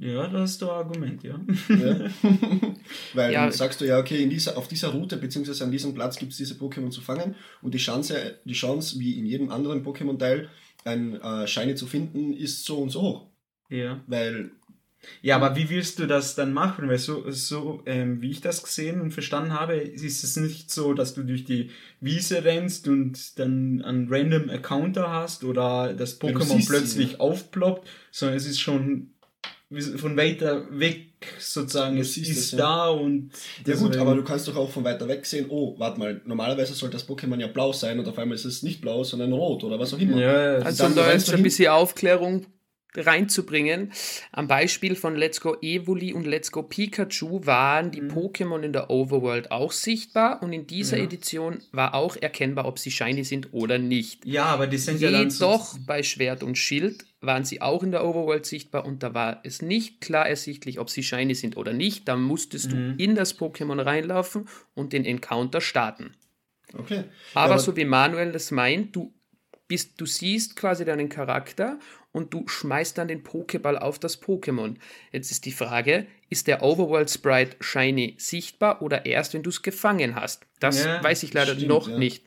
Ja, 0.01 0.29
das 0.29 0.53
ist 0.53 0.63
doch 0.63 0.71
ein 0.71 0.87
Argument, 0.87 1.23
ja. 1.25 1.41
ja. 1.69 2.11
Weil 3.15 3.33
ja. 3.33 3.45
dann 3.45 3.53
sagst 3.53 3.81
du 3.81 3.85
ja, 3.85 3.99
okay, 3.99 4.23
in 4.23 4.31
dieser, 4.31 4.57
auf 4.57 4.69
dieser 4.69 4.89
Route 4.89 5.17
bzw. 5.17 5.65
an 5.65 5.73
diesem 5.73 5.95
Platz 5.95 6.19
gibt 6.19 6.33
es 6.33 6.39
diese 6.39 6.55
Pokémon 6.55 6.91
zu 6.91 7.01
fangen 7.01 7.35
und 7.63 7.75
die 7.75 7.79
Chance, 7.79 8.39
die 8.45 8.53
Chance, 8.53 9.01
wie 9.01 9.19
in 9.19 9.27
jedem 9.27 9.51
anderen 9.51 9.85
Pokémon-Teil, 9.85 10.51
ein 10.89 11.21
äh, 11.21 11.47
Shiny 11.47 11.75
zu 11.75 11.87
finden, 11.87 12.33
ist 12.33 12.65
so 12.65 12.79
und 12.79 12.91
so 12.91 13.03
hoch. 13.03 13.27
Ja. 13.69 14.01
Weil. 14.07 14.51
Ja, 15.23 15.37
aber 15.37 15.55
wie 15.55 15.71
willst 15.71 16.01
du 16.01 16.07
das 16.07 16.35
dann 16.35 16.53
machen? 16.53 16.89
Weil 16.89 16.99
so, 16.99 17.31
so 17.31 17.83
ähm, 17.87 18.21
wie 18.21 18.31
ich 18.31 18.41
das 18.41 18.65
gesehen 18.65 19.01
und 19.01 19.13
verstanden 19.13 19.53
habe, 19.53 19.77
ist 19.77 20.25
es 20.25 20.37
nicht 20.37 20.73
so, 20.73 20.93
dass 20.93 21.15
du 21.15 21.23
durch 21.23 21.45
die 21.45 21.71
Wiese 22.01 22.45
rennst 22.45 22.89
und 22.89 23.39
dann 23.39 23.81
einen 23.83 24.09
random 24.13 24.49
Encounter 24.49 25.09
hast 25.09 25.45
oder 25.45 25.95
das 25.95 26.21
Pokémon 26.21 26.67
plötzlich 26.67 27.11
sie, 27.11 27.21
aufploppt, 27.21 27.89
sondern 28.11 28.37
es 28.37 28.47
ist 28.47 28.59
schon 28.59 29.13
von 29.97 30.17
weiter 30.17 30.67
weg 30.71 31.05
sozusagen, 31.39 31.99
es 31.99 32.17
ist 32.17 32.53
das, 32.53 32.59
da 32.59 32.87
ja. 32.87 32.89
und. 32.89 33.31
Ja 33.67 33.77
gut, 33.77 33.97
aber 33.97 34.15
du 34.15 34.25
kannst 34.25 34.49
doch 34.49 34.57
auch 34.57 34.71
von 34.71 34.85
weiter 34.85 35.07
weg 35.09 35.27
sehen, 35.27 35.47
oh, 35.51 35.75
warte 35.79 35.99
mal, 35.99 36.21
normalerweise 36.25 36.73
sollte 36.73 36.95
das 36.95 37.07
Pokémon 37.07 37.39
ja 37.39 37.49
blau 37.49 37.73
sein 37.73 37.99
und 37.99 38.09
auf 38.09 38.19
einmal 38.19 38.37
ist 38.37 38.47
es 38.47 38.63
nicht 38.63 38.81
blau, 38.81 39.05
sondern 39.05 39.33
rot 39.33 39.65
oder 39.65 39.79
was 39.79 39.93
auch 39.93 39.99
immer. 39.99 40.19
Ja, 40.19 40.59
also 40.59 40.89
da 40.89 41.11
ist 41.11 41.33
ein 41.33 41.43
bisschen 41.43 41.69
Aufklärung 41.69 42.47
reinzubringen. 42.99 43.93
Am 44.33 44.49
Beispiel 44.49 44.97
von 44.97 45.17
Let's 45.17 45.41
Go 45.41 45.57
Evoli 45.61 46.13
und 46.13 46.27
Let's 46.27 46.53
Go 46.53 46.63
Pikachu 46.63 47.47
waren 47.47 47.91
die 47.91 48.01
mhm. 48.01 48.13
Pokémon 48.13 48.63
in 48.63 48.73
der 48.73 48.91
Overworld 48.91 49.51
auch 49.51 49.73
sichtbar 49.73 50.43
und 50.43 50.53
in 50.53 50.67
dieser 50.67 50.99
ja. 50.99 51.05
Edition 51.05 51.63
war 51.73 51.95
auch 51.95 52.17
erkennbar, 52.17 52.67
ob 52.67 52.79
sie 52.79 52.91
shiny 52.91 53.25
sind 53.25 53.53
oder 53.53 53.79
nicht. 53.79 54.25
Ja, 54.25 54.47
aber 54.47 54.67
die 54.67 54.79
sind 54.79 55.01
Jedoch 55.01 55.13
ja 55.13 55.19
dann 55.19 55.31
so 55.31 55.61
bei 55.87 56.03
Schwert 56.03 56.43
und 56.43 56.57
Schild 56.57 57.05
waren 57.21 57.45
sie 57.45 57.61
auch 57.61 57.83
in 57.83 57.91
der 57.91 58.05
Overworld 58.05 58.47
sichtbar 58.47 58.85
und 58.85 59.03
da 59.03 59.13
war 59.13 59.41
es 59.43 59.61
nicht 59.61 60.01
klar 60.01 60.29
ersichtlich, 60.29 60.79
ob 60.79 60.89
sie 60.89 61.03
shiny 61.03 61.35
sind 61.35 61.57
oder 61.57 61.73
nicht. 61.73 62.07
Da 62.07 62.17
musstest 62.17 62.73
mhm. 62.73 62.97
du 62.97 63.03
in 63.03 63.15
das 63.15 63.39
Pokémon 63.39 63.85
reinlaufen 63.85 64.49
und 64.75 64.93
den 64.93 65.05
Encounter 65.05 65.61
starten. 65.61 66.15
Okay. 66.75 67.05
Aber, 67.35 67.53
aber 67.55 67.59
so 67.59 67.77
wie 67.77 67.85
Manuel 67.85 68.33
das 68.33 68.51
meint, 68.51 68.95
du 68.95 69.13
bist, 69.67 70.01
du 70.01 70.07
siehst 70.07 70.57
quasi 70.57 70.85
deinen 70.85 71.09
Charakter 71.09 71.79
und 72.13 72.33
du 72.35 72.47
schmeißt 72.49 72.99
dann 72.99 73.09
den 73.09 73.23
Pokéball 73.23 73.77
auf 73.77 73.99
das 73.99 74.23
Pokémon. 74.23 74.77
Jetzt 75.13 75.31
ist 75.31 75.45
die 75.45 75.53
Frage, 75.53 76.07
ist 76.31 76.47
der 76.47 76.63
Overworld 76.63 77.11
Sprite 77.11 77.57
Shiny 77.61 78.15
sichtbar 78.19 78.83
oder 78.83 79.07
erst, 79.07 79.35
wenn 79.35 79.43
du 79.43 79.51
es 79.51 79.63
gefangen 79.63 80.15
hast? 80.15 80.47
Das 80.61 80.85
ja, 80.85 81.03
weiß 81.03 81.23
ich 81.23 81.35
leider 81.35 81.55
stimmt, 81.55 81.69
noch 81.69 81.89
ja. 81.89 81.99
nicht. 81.99 82.25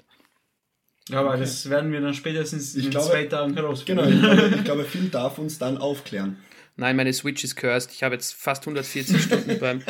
Aber 1.11 1.31
okay. 1.31 1.39
das 1.39 1.69
werden 1.69 1.91
wir 1.91 1.99
dann 1.99 2.13
spätestens 2.13 2.75
in 2.75 2.89
glaube, 2.89 3.07
zwei 3.07 3.25
Tagen 3.25 3.53
herausfinden. 3.55 4.05
Genau, 4.05 4.31
ich 4.33 4.37
glaube, 4.37 4.55
ich 4.57 4.63
glaube, 4.63 4.83
Phil 4.85 5.09
darf 5.09 5.37
uns 5.37 5.57
dann 5.57 5.77
aufklären. 5.77 6.37
Nein, 6.77 6.95
meine 6.95 7.11
Switch 7.11 7.43
ist 7.43 7.55
cursed. 7.55 7.91
Ich 7.91 8.03
habe 8.03 8.15
jetzt 8.15 8.33
fast 8.33 8.63
140 8.63 9.21
Stunden 9.21 9.59
beim 9.59 9.83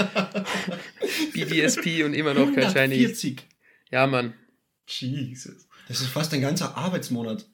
BDSP 1.34 2.04
und 2.04 2.14
immer 2.14 2.34
noch 2.34 2.54
kein 2.54 2.72
Shiny. 2.72 2.96
140? 2.96 3.48
Ja, 3.92 4.08
Mann. 4.08 4.34
Jesus. 4.88 5.68
Das 5.88 6.02
ist 6.02 6.08
fast 6.08 6.34
ein 6.34 6.42
ganzer 6.42 6.76
Arbeitsmonat. 6.76 7.46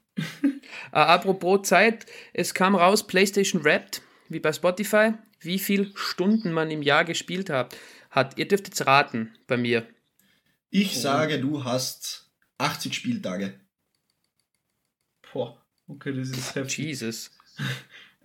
Äh, 0.44 0.52
apropos 0.92 1.68
Zeit, 1.68 2.06
es 2.34 2.54
kam 2.54 2.76
raus, 2.76 3.06
PlayStation 3.06 3.64
Wrapped, 3.64 4.02
wie 4.30 4.40
bei 4.40 4.54
Spotify, 4.54 5.14
wie 5.40 5.60
viele 5.60 5.92
Stunden 5.96 6.52
man 6.52 6.72
im 6.72 6.82
Jahr 6.82 7.06
gespielt 7.06 7.50
hat. 7.50 7.76
hat. 8.10 8.38
Ihr 8.38 8.48
dürft 8.48 8.68
jetzt 8.68 8.86
raten 8.86 9.36
bei 9.48 9.58
mir. 9.58 9.88
Ich 10.70 10.98
oh. 10.98 11.00
sage, 11.00 11.40
du 11.40 11.64
hast 11.64 12.30
80 12.58 12.94
Spieltage. 12.94 13.54
Boah, 15.32 15.62
okay, 15.88 16.14
das 16.14 16.30
ist 16.30 16.56
heftig. 16.56 16.86
Jesus. 16.86 17.32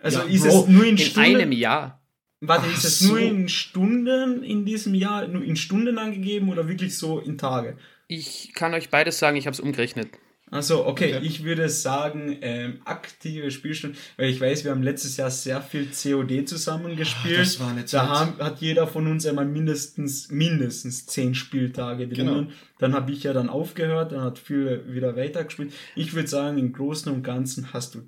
Also 0.03 0.19
ja, 0.19 0.25
ist 0.25 0.43
Bro, 0.43 0.63
es 0.63 0.67
nur 0.67 0.85
in, 0.85 0.97
in 0.97 1.17
einem 1.17 1.51
Jahr? 1.53 2.03
Warte, 2.41 2.65
Ach 2.67 2.77
ist 2.77 2.83
es 2.83 2.99
so. 2.99 3.13
nur 3.13 3.19
in 3.19 3.47
Stunden 3.47 4.43
in 4.43 4.65
diesem 4.65 4.93
Jahr, 4.93 5.25
nur 5.29 5.41
in 5.41 5.55
Stunden 5.55 5.97
angegeben 5.97 6.49
oder 6.49 6.67
wirklich 6.67 6.97
so 6.97 7.19
in 7.19 7.37
Tage? 7.37 7.77
Ich 8.09 8.51
kann 8.53 8.73
euch 8.73 8.89
beides 8.89 9.17
sagen, 9.17 9.37
ich 9.37 9.45
habe 9.45 9.53
es 9.53 9.61
umgerechnet. 9.61 10.09
Also 10.53 10.85
okay, 10.85 11.15
okay, 11.15 11.25
ich 11.25 11.43
würde 11.43 11.67
sagen, 11.67 12.37
ähm, 12.41 12.81
aktive 12.85 13.49
Spielstunden, 13.49 13.99
weil 14.17 14.29
ich 14.29 14.39
weiß, 14.39 14.63
wir 14.63 14.71
haben 14.71 14.83
letztes 14.83 15.17
Jahr 15.17 15.31
sehr 15.31 15.61
viel 15.61 15.87
COD 15.87 16.47
zusammengespielt. 16.47 17.37
Oh, 17.37 17.39
das 17.39 17.59
war 17.59 17.71
eine 17.71 17.85
Zeit. 17.85 18.01
Da 18.01 18.07
haben, 18.07 18.37
hat 18.37 18.61
jeder 18.61 18.85
von 18.85 19.07
uns 19.07 19.25
einmal 19.25 19.45
mindestens, 19.45 20.29
mindestens 20.29 21.07
zehn 21.07 21.33
Spieltage 21.33 22.07
drinnen. 22.07 22.45
Genau. 22.45 22.53
Dann 22.77 22.93
habe 22.93 23.11
ich 23.11 23.23
ja 23.23 23.33
dann 23.33 23.49
aufgehört, 23.49 24.11
dann 24.11 24.21
hat 24.21 24.37
viel 24.37 24.83
wieder 24.93 25.15
weitergespielt. 25.15 25.73
Ich 25.95 26.13
würde 26.13 26.27
sagen, 26.27 26.57
im 26.59 26.71
Großen 26.71 27.11
und 27.11 27.23
Ganzen 27.23 27.73
hast 27.73 27.95
du 27.95 28.01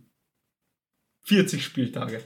40 1.24 1.64
Spieltage. 1.64 2.22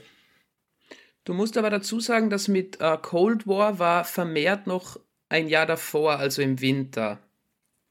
Du 1.24 1.34
musst 1.34 1.56
aber 1.56 1.70
dazu 1.70 2.00
sagen, 2.00 2.28
dass 2.28 2.48
mit 2.48 2.80
äh, 2.80 2.98
Cold 3.00 3.46
War 3.46 3.78
war 3.78 4.04
vermehrt 4.04 4.66
noch 4.66 4.98
ein 5.28 5.48
Jahr 5.48 5.66
davor, 5.66 6.18
also 6.18 6.42
im 6.42 6.60
Winter. 6.60 7.20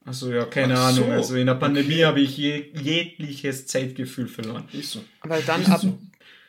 Also 0.04 0.32
ja, 0.32 0.44
keine 0.46 0.78
Ach 0.78 0.88
Ahnung. 0.88 1.08
So. 1.08 1.12
Also 1.12 1.36
in 1.36 1.46
der 1.46 1.54
Pandemie 1.54 1.94
okay. 1.96 2.04
habe 2.04 2.20
ich 2.20 2.36
je, 2.36 2.72
jegliches 2.80 3.66
Zeitgefühl 3.66 4.28
verloren. 4.28 4.66
Ist 4.72 4.92
so. 4.92 5.00
Weil 5.22 5.42
dann 5.42 5.64
ab 5.66 5.80
so. 5.80 5.98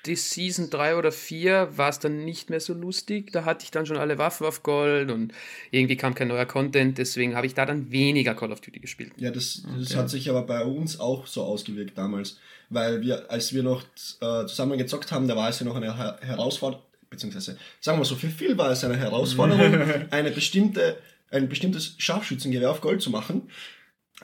die 0.05 0.15
Season 0.15 0.69
3 0.69 0.95
oder 0.95 1.11
4 1.11 1.73
war 1.75 1.89
es 1.89 1.99
dann 1.99 2.23
nicht 2.23 2.49
mehr 2.49 2.61
so 2.61 2.73
lustig. 2.73 3.31
Da 3.33 3.43
hatte 3.43 3.65
ich 3.65 3.71
dann 3.71 3.85
schon 3.85 3.97
alle 3.97 4.17
Waffen 4.17 4.47
auf 4.47 4.63
Gold 4.63 5.11
und 5.11 5.33
irgendwie 5.69 5.97
kam 5.97 6.15
kein 6.15 6.29
neuer 6.29 6.45
Content. 6.45 6.97
Deswegen 6.97 7.35
habe 7.35 7.45
ich 7.45 7.53
da 7.53 7.65
dann 7.65 7.91
weniger 7.91 8.35
Call 8.35 8.53
of 8.53 8.61
Duty 8.61 8.79
gespielt. 8.79 9.11
Ja, 9.17 9.31
das, 9.31 9.63
das 9.77 9.91
okay. 9.91 9.99
hat 9.99 10.09
sich 10.09 10.29
aber 10.29 10.43
bei 10.43 10.63
uns 10.63 10.99
auch 10.99 11.27
so 11.27 11.43
ausgewirkt 11.43 11.97
damals. 11.97 12.37
Weil 12.69 13.01
wir, 13.01 13.29
als 13.29 13.53
wir 13.53 13.63
noch 13.63 13.83
äh, 14.21 14.45
zusammen 14.45 14.77
gezockt 14.77 15.11
haben, 15.11 15.27
da 15.27 15.35
war 15.35 15.49
es 15.49 15.59
ja 15.59 15.65
noch 15.65 15.75
eine 15.75 15.97
Her 15.97 16.19
Herausforderung, 16.21 16.85
beziehungsweise 17.09 17.57
sagen 17.81 17.99
wir 17.99 18.05
so, 18.05 18.15
für 18.15 18.29
viel 18.29 18.57
war 18.57 18.71
es 18.71 18.81
eine 18.85 18.95
Herausforderung, 18.95 20.07
eine 20.09 20.31
bestimmte 20.31 20.95
ein 21.31 21.49
bestimmtes 21.49 21.95
Scharfschützengewehr 21.97 22.69
auf 22.69 22.81
Gold 22.81 23.01
zu 23.01 23.09
machen. 23.09 23.49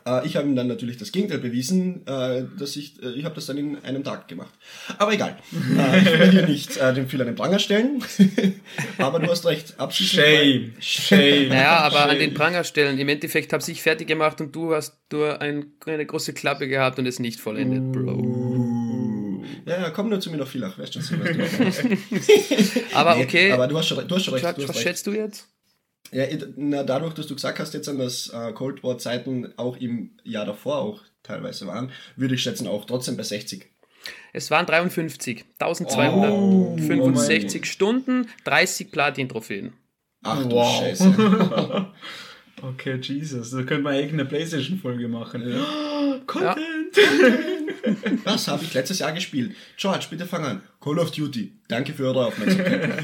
Äh, 0.05 0.25
ich 0.25 0.35
habe 0.35 0.47
ihm 0.47 0.55
dann 0.55 0.67
natürlich 0.67 0.97
das 0.97 1.11
Gegenteil 1.11 1.39
bewiesen, 1.39 2.05
äh, 2.07 2.43
dass 2.57 2.75
ich, 2.75 3.01
äh, 3.01 3.09
ich 3.11 3.25
habe 3.25 3.35
das 3.35 3.47
dann 3.47 3.57
in 3.57 3.83
einem 3.83 4.03
Tag 4.03 4.27
gemacht. 4.27 4.53
Aber 4.97 5.13
egal, 5.13 5.37
äh, 5.77 5.99
ich 5.99 6.19
will 6.19 6.31
hier 6.31 6.47
nicht 6.47 6.77
äh, 6.77 6.93
den 6.93 7.07
Fehler 7.07 7.23
an 7.23 7.27
den 7.27 7.35
Pranger 7.35 7.59
stellen, 7.59 8.03
aber 8.97 9.19
du 9.19 9.27
hast 9.27 9.45
recht, 9.45 9.79
abschließend. 9.79 10.21
Shame, 10.21 10.73
shame. 10.79 11.49
Naja, 11.49 11.77
aber 11.79 11.99
shame. 11.99 12.09
an 12.09 12.19
den 12.19 12.33
Pranger 12.33 12.63
stellen, 12.63 12.99
im 12.99 13.09
Endeffekt 13.09 13.53
habe 13.53 13.63
ich 13.65 13.81
fertig 13.81 14.07
gemacht 14.07 14.39
und 14.41 14.55
du 14.55 14.73
hast 14.73 14.97
nur 15.11 15.41
ein, 15.41 15.73
eine 15.85 16.05
große 16.05 16.33
Klappe 16.33 16.67
gehabt 16.67 16.99
und 16.99 17.05
es 17.05 17.19
nicht 17.19 17.39
vollendet, 17.39 17.91
Bro. 17.91 18.13
Uh. 18.13 19.43
Ja, 19.65 19.81
ja, 19.81 19.89
komm 19.89 20.09
nur 20.09 20.19
zu 20.19 20.29
mir 20.31 20.37
noch 20.37 20.47
viel 20.47 20.61
nach, 20.61 20.77
weißt 20.77 20.93
schon, 20.93 21.01
was 21.01 21.09
du 21.09 22.81
Aber 22.93 23.17
okay. 23.17 23.51
aber 23.51 23.67
du 23.67 23.77
hast 23.77 23.87
schon, 23.87 24.07
du 24.07 24.15
hast 24.15 24.23
schon 24.23 24.33
recht. 24.33 24.67
Was 24.67 24.81
schätzt 24.81 25.07
du 25.07 25.11
jetzt? 25.11 25.47
Ja, 26.11 26.25
na, 26.55 26.83
dadurch, 26.83 27.13
dass 27.13 27.27
du 27.27 27.35
gesagt 27.35 27.59
hast 27.59 27.73
jetzt, 27.73 27.87
dass 27.87 28.29
äh, 28.29 28.53
Cold 28.53 28.83
War 28.83 28.97
Zeiten 28.97 29.53
auch 29.57 29.77
im 29.77 30.11
Jahr 30.23 30.45
davor 30.45 30.77
auch 30.77 31.01
teilweise 31.23 31.67
waren, 31.67 31.91
würde 32.15 32.35
ich 32.35 32.43
schätzen 32.43 32.67
auch 32.67 32.85
trotzdem 32.85 33.17
bei 33.17 33.23
60. 33.23 33.65
Es 34.33 34.51
waren 34.51 34.65
53, 34.65 35.45
1265 35.59 37.61
oh, 37.61 37.65
Stunden, 37.65 38.27
30 38.45 38.91
Platin-Trophäen. 38.91 39.73
Ach 40.23 40.43
du 40.43 40.51
wow. 40.51 40.79
Scheiße. 40.79 41.11
okay, 42.61 42.99
Jesus, 43.01 43.51
da 43.51 43.63
könnte 43.63 43.83
man 43.83 43.95
irgendeine 43.95 44.25
Playstation-Folge 44.25 45.07
machen. 45.07 45.49
Ja. 45.49 46.19
Content! 46.25 46.95
Ja. 47.87 47.93
Was 48.23 48.47
habe 48.47 48.63
ich 48.63 48.73
letztes 48.73 48.99
Jahr 48.99 49.13
gespielt? 49.13 49.55
George, 49.77 50.07
bitte 50.09 50.25
fang 50.25 50.43
an. 50.43 50.61
Call 50.81 50.99
of 50.99 51.11
Duty. 51.11 51.53
Danke 51.67 51.93
für 51.93 52.05
eure 52.05 52.27
Aufmerksamkeit. 52.27 53.03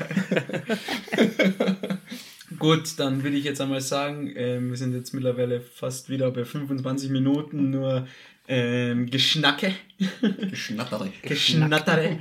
Gut, 2.63 2.97
dann 2.97 3.23
würde 3.23 3.35
ich 3.35 3.43
jetzt 3.43 3.59
einmal 3.59 3.81
sagen, 3.81 4.31
ähm, 4.37 4.69
wir 4.69 4.77
sind 4.77 4.93
jetzt 4.93 5.13
mittlerweile 5.13 5.59
fast 5.59 6.09
wieder 6.09 6.31
bei 6.31 6.45
25 6.45 7.09
Minuten 7.09 7.71
nur 7.71 8.07
ähm, 8.47 9.11
Geschnacke. 9.11 9.75
Geschnattere. 10.49 11.11
Geschnattere. 11.23 12.17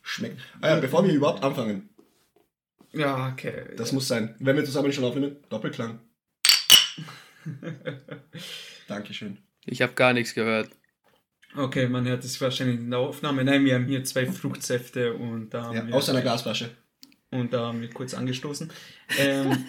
Schmeckt. 0.00 0.38
Ah 0.60 0.68
ja, 0.68 0.76
bevor 0.76 1.04
wir 1.04 1.12
überhaupt 1.12 1.42
anfangen. 1.42 1.88
Ja, 2.92 3.32
okay. 3.32 3.64
Das 3.76 3.90
muss 3.90 4.06
sein. 4.06 4.36
Wenn 4.38 4.54
wir 4.54 4.64
zusammen 4.64 4.92
schon 4.92 5.02
aufnehmen, 5.02 5.38
Doppelklang. 5.48 5.98
Dankeschön. 8.86 9.38
Ich 9.64 9.82
habe 9.82 9.94
gar 9.94 10.12
nichts 10.12 10.34
gehört. 10.34 10.70
Okay, 11.56 11.88
man 11.88 12.06
hört 12.06 12.22
es 12.22 12.40
wahrscheinlich 12.40 12.78
in 12.78 12.90
der 12.90 13.00
Aufnahme. 13.00 13.42
Nein, 13.42 13.64
wir 13.64 13.74
haben 13.74 13.86
hier 13.86 14.04
zwei 14.04 14.26
Fruchtsäfte 14.26 15.14
und 15.14 15.50
da 15.50 15.72
ja, 15.72 15.88
aus 15.88 16.08
einer 16.08 16.22
Glasflasche. 16.22 16.70
Und 17.34 17.52
da 17.52 17.66
haben 17.66 17.80
wir 17.80 17.90
kurz 17.90 18.14
angestoßen. 18.14 18.70
Ähm, 19.18 19.50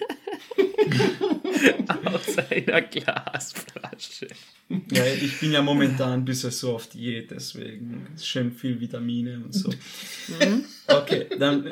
Aus 2.04 2.38
einer 2.38 2.80
Glasflasche. 2.82 4.28
Ja, 4.92 5.04
ich 5.04 5.40
bin 5.40 5.50
ja 5.50 5.62
momentan 5.62 6.12
ein 6.12 6.24
bisschen 6.24 6.52
so 6.52 6.76
auf 6.76 6.88
Diät, 6.88 7.32
deswegen 7.32 8.06
schön 8.22 8.52
viel 8.52 8.80
Vitamine 8.80 9.42
und 9.44 9.52
so. 9.52 9.70
Mhm. 10.28 10.64
Okay, 10.86 11.26
dann. 11.38 11.68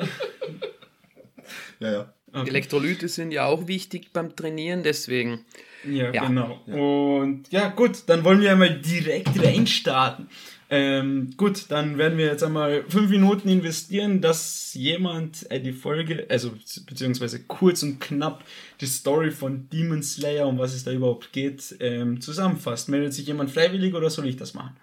Ja, 1.79 1.91
ja. 1.91 2.13
Okay. 2.33 2.49
Elektrolyte 2.49 3.07
sind 3.07 3.31
ja 3.31 3.45
auch 3.45 3.67
wichtig 3.67 4.11
beim 4.11 4.35
Trainieren, 4.35 4.83
deswegen. 4.83 5.45
Ja, 5.85 6.11
ja. 6.11 6.27
genau. 6.27 6.61
Ja. 6.67 6.75
Und 6.75 7.49
ja, 7.51 7.69
gut, 7.69 8.03
dann 8.07 8.25
wollen 8.25 8.41
wir 8.41 8.51
einmal 8.51 8.81
direkt 8.81 9.41
reinstarten. 9.41 10.27
Ähm, 10.77 11.29
gut, 11.37 11.67
dann 11.69 11.97
werden 11.97 12.17
wir 12.17 12.25
jetzt 12.25 12.43
einmal 12.43 12.83
fünf 12.89 13.09
Minuten 13.09 13.47
investieren, 13.47 14.19
dass 14.19 14.73
jemand 14.73 15.49
äh, 15.49 15.61
die 15.61 15.71
Folge, 15.71 16.25
also 16.29 16.51
beziehungsweise 16.85 17.43
kurz 17.43 17.81
und 17.81 18.01
knapp 18.01 18.43
die 18.81 18.85
Story 18.85 19.31
von 19.31 19.69
Demon 19.69 20.03
Slayer, 20.03 20.45
um 20.45 20.57
was 20.57 20.73
es 20.73 20.83
da 20.83 20.91
überhaupt 20.91 21.31
geht, 21.31 21.77
ähm, 21.79 22.19
zusammenfasst. 22.19 22.89
Meldet 22.89 23.13
sich 23.13 23.25
jemand 23.25 23.51
freiwillig 23.51 23.93
oder 23.93 24.09
soll 24.09 24.27
ich 24.27 24.35
das 24.35 24.53
machen? 24.53 24.75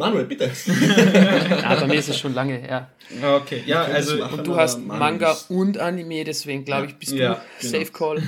Manuel, 0.00 0.24
bitte. 0.24 0.50
ja, 0.66 1.74
bei 1.78 1.86
mir 1.86 1.94
ist 1.94 2.08
es 2.08 2.18
schon 2.18 2.34
lange 2.34 2.56
her. 2.56 2.90
Okay, 3.22 3.62
ja, 3.66 3.82
also. 3.82 4.16
Machen, 4.16 4.38
und 4.38 4.46
du 4.46 4.56
hast 4.56 4.78
Manga 4.78 5.36
und 5.50 5.76
Anime, 5.78 6.24
deswegen 6.24 6.64
glaube 6.64 6.86
ich, 6.86 6.96
bist 6.96 7.12
ja, 7.12 7.34
du 7.60 7.68
genau. 7.68 7.78
Safe 7.78 7.92
Call. 7.92 8.22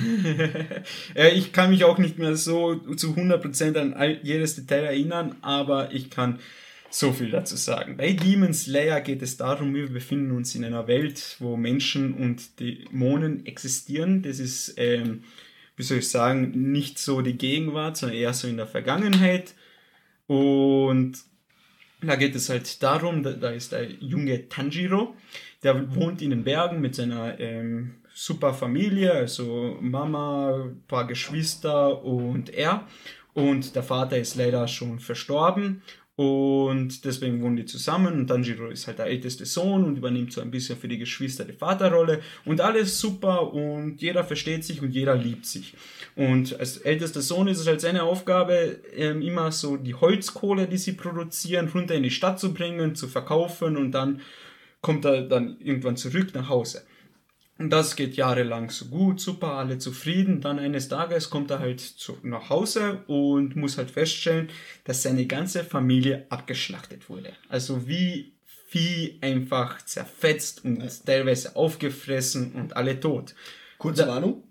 ich 1.35 1.51
kann 1.51 1.71
mich 1.71 1.83
auch 1.83 1.97
nicht 1.97 2.19
mehr 2.19 2.35
so 2.35 2.75
zu 2.75 3.13
100% 3.13 3.93
an 3.93 4.17
jedes 4.21 4.55
Detail 4.55 4.85
erinnern, 4.85 5.35
aber 5.41 5.91
ich 5.91 6.11
kann 6.11 6.39
so 6.91 7.11
viel 7.11 7.31
dazu 7.31 7.55
sagen. 7.55 7.97
Bei 7.97 8.13
Demon 8.13 8.53
Slayer 8.53 9.01
geht 9.01 9.23
es 9.23 9.37
darum, 9.37 9.73
wir 9.73 9.89
befinden 9.89 10.31
uns 10.31 10.53
in 10.53 10.63
einer 10.63 10.87
Welt, 10.87 11.37
wo 11.39 11.57
Menschen 11.57 12.13
und 12.13 12.59
Dämonen 12.59 13.47
existieren. 13.47 14.21
Das 14.21 14.37
ist, 14.37 14.75
ähm, 14.77 15.23
wie 15.75 15.83
soll 15.83 15.97
ich 15.97 16.09
sagen, 16.09 16.71
nicht 16.71 16.99
so 16.99 17.21
die 17.21 17.35
Gegenwart, 17.35 17.97
sondern 17.97 18.19
eher 18.19 18.33
so 18.33 18.47
in 18.47 18.57
der 18.57 18.67
Vergangenheit. 18.67 19.55
Und 20.27 21.17
da 22.07 22.15
geht 22.15 22.35
es 22.35 22.49
halt 22.49 22.81
darum, 22.83 23.23
da, 23.23 23.49
ist 23.49 23.71
der 23.71 23.89
junge 23.89 24.49
Tanjiro, 24.49 25.15
der 25.63 25.95
wohnt 25.95 26.21
in 26.21 26.31
den 26.31 26.43
Bergen 26.43 26.81
mit 26.81 26.95
seiner 26.95 27.39
ähm, 27.39 27.95
super 28.13 28.53
Familie, 28.53 29.13
also 29.13 29.77
Mama, 29.81 30.69
paar 30.87 31.07
Geschwister 31.07 32.03
und 32.03 32.53
er. 32.53 32.87
Und 33.33 33.75
der 33.75 33.83
Vater 33.83 34.17
ist 34.17 34.35
leider 34.35 34.67
schon 34.67 34.99
verstorben 34.99 35.81
und 36.15 37.05
deswegen 37.05 37.41
wohnen 37.41 37.55
die 37.55 37.65
zusammen 37.65 38.13
und 38.13 38.27
Tanjiro 38.27 38.67
ist 38.67 38.85
halt 38.85 38.99
der 38.99 39.07
älteste 39.07 39.47
Sohn 39.47 39.83
und 39.83 39.97
übernimmt 39.97 40.31
so 40.31 40.41
ein 40.41 40.51
bisschen 40.51 40.77
für 40.77 40.87
die 40.87 40.99
Geschwister 40.99 41.43
die 41.43 41.53
Vaterrolle 41.53 42.21
und 42.45 42.61
alles 42.61 42.99
super 42.99 43.51
und 43.51 43.99
jeder 43.99 44.23
versteht 44.23 44.63
sich 44.63 44.83
und 44.83 44.91
jeder 44.91 45.15
liebt 45.15 45.47
sich. 45.47 45.73
Und 46.15 46.59
als 46.59 46.77
ältester 46.77 47.21
Sohn 47.21 47.47
ist 47.47 47.59
es 47.59 47.67
halt 47.67 47.81
seine 47.81 48.03
Aufgabe, 48.03 48.79
ähm, 48.95 49.21
immer 49.21 49.51
so 49.51 49.77
die 49.77 49.95
Holzkohle, 49.95 50.67
die 50.67 50.77
sie 50.77 50.93
produzieren, 50.93 51.69
runter 51.69 51.95
in 51.95 52.03
die 52.03 52.11
Stadt 52.11 52.39
zu 52.39 52.53
bringen, 52.53 52.95
zu 52.95 53.07
verkaufen 53.07 53.77
und 53.77 53.91
dann 53.91 54.21
kommt 54.81 55.05
er 55.05 55.23
dann 55.23 55.57
irgendwann 55.59 55.97
zurück 55.97 56.35
nach 56.35 56.49
Hause. 56.49 56.83
Und 57.57 57.69
das 57.69 57.95
geht 57.95 58.15
jahrelang 58.15 58.69
so 58.69 58.85
gut, 58.85 59.21
super, 59.21 59.53
alle 59.53 59.77
zufrieden. 59.77 60.41
Dann 60.41 60.59
eines 60.59 60.89
Tages 60.89 61.29
kommt 61.29 61.51
er 61.51 61.59
halt 61.59 61.79
zu, 61.79 62.17
nach 62.23 62.49
Hause 62.49 63.03
und 63.07 63.55
muss 63.55 63.77
halt 63.77 63.91
feststellen, 63.91 64.49
dass 64.83 65.03
seine 65.03 65.27
ganze 65.27 65.63
Familie 65.63 66.25
abgeschlachtet 66.29 67.09
wurde. 67.09 67.31
Also 67.49 67.87
wie 67.87 68.33
Vieh 68.67 69.19
einfach 69.21 69.83
zerfetzt 69.85 70.65
und 70.65 70.81
ja. 70.81 70.89
teilweise 71.05 71.55
aufgefressen 71.55 72.53
und 72.53 72.75
alle 72.75 72.99
tot. 72.99 73.35
Kurze 73.77 74.01
da, 74.01 74.07
Warnung, 74.07 74.43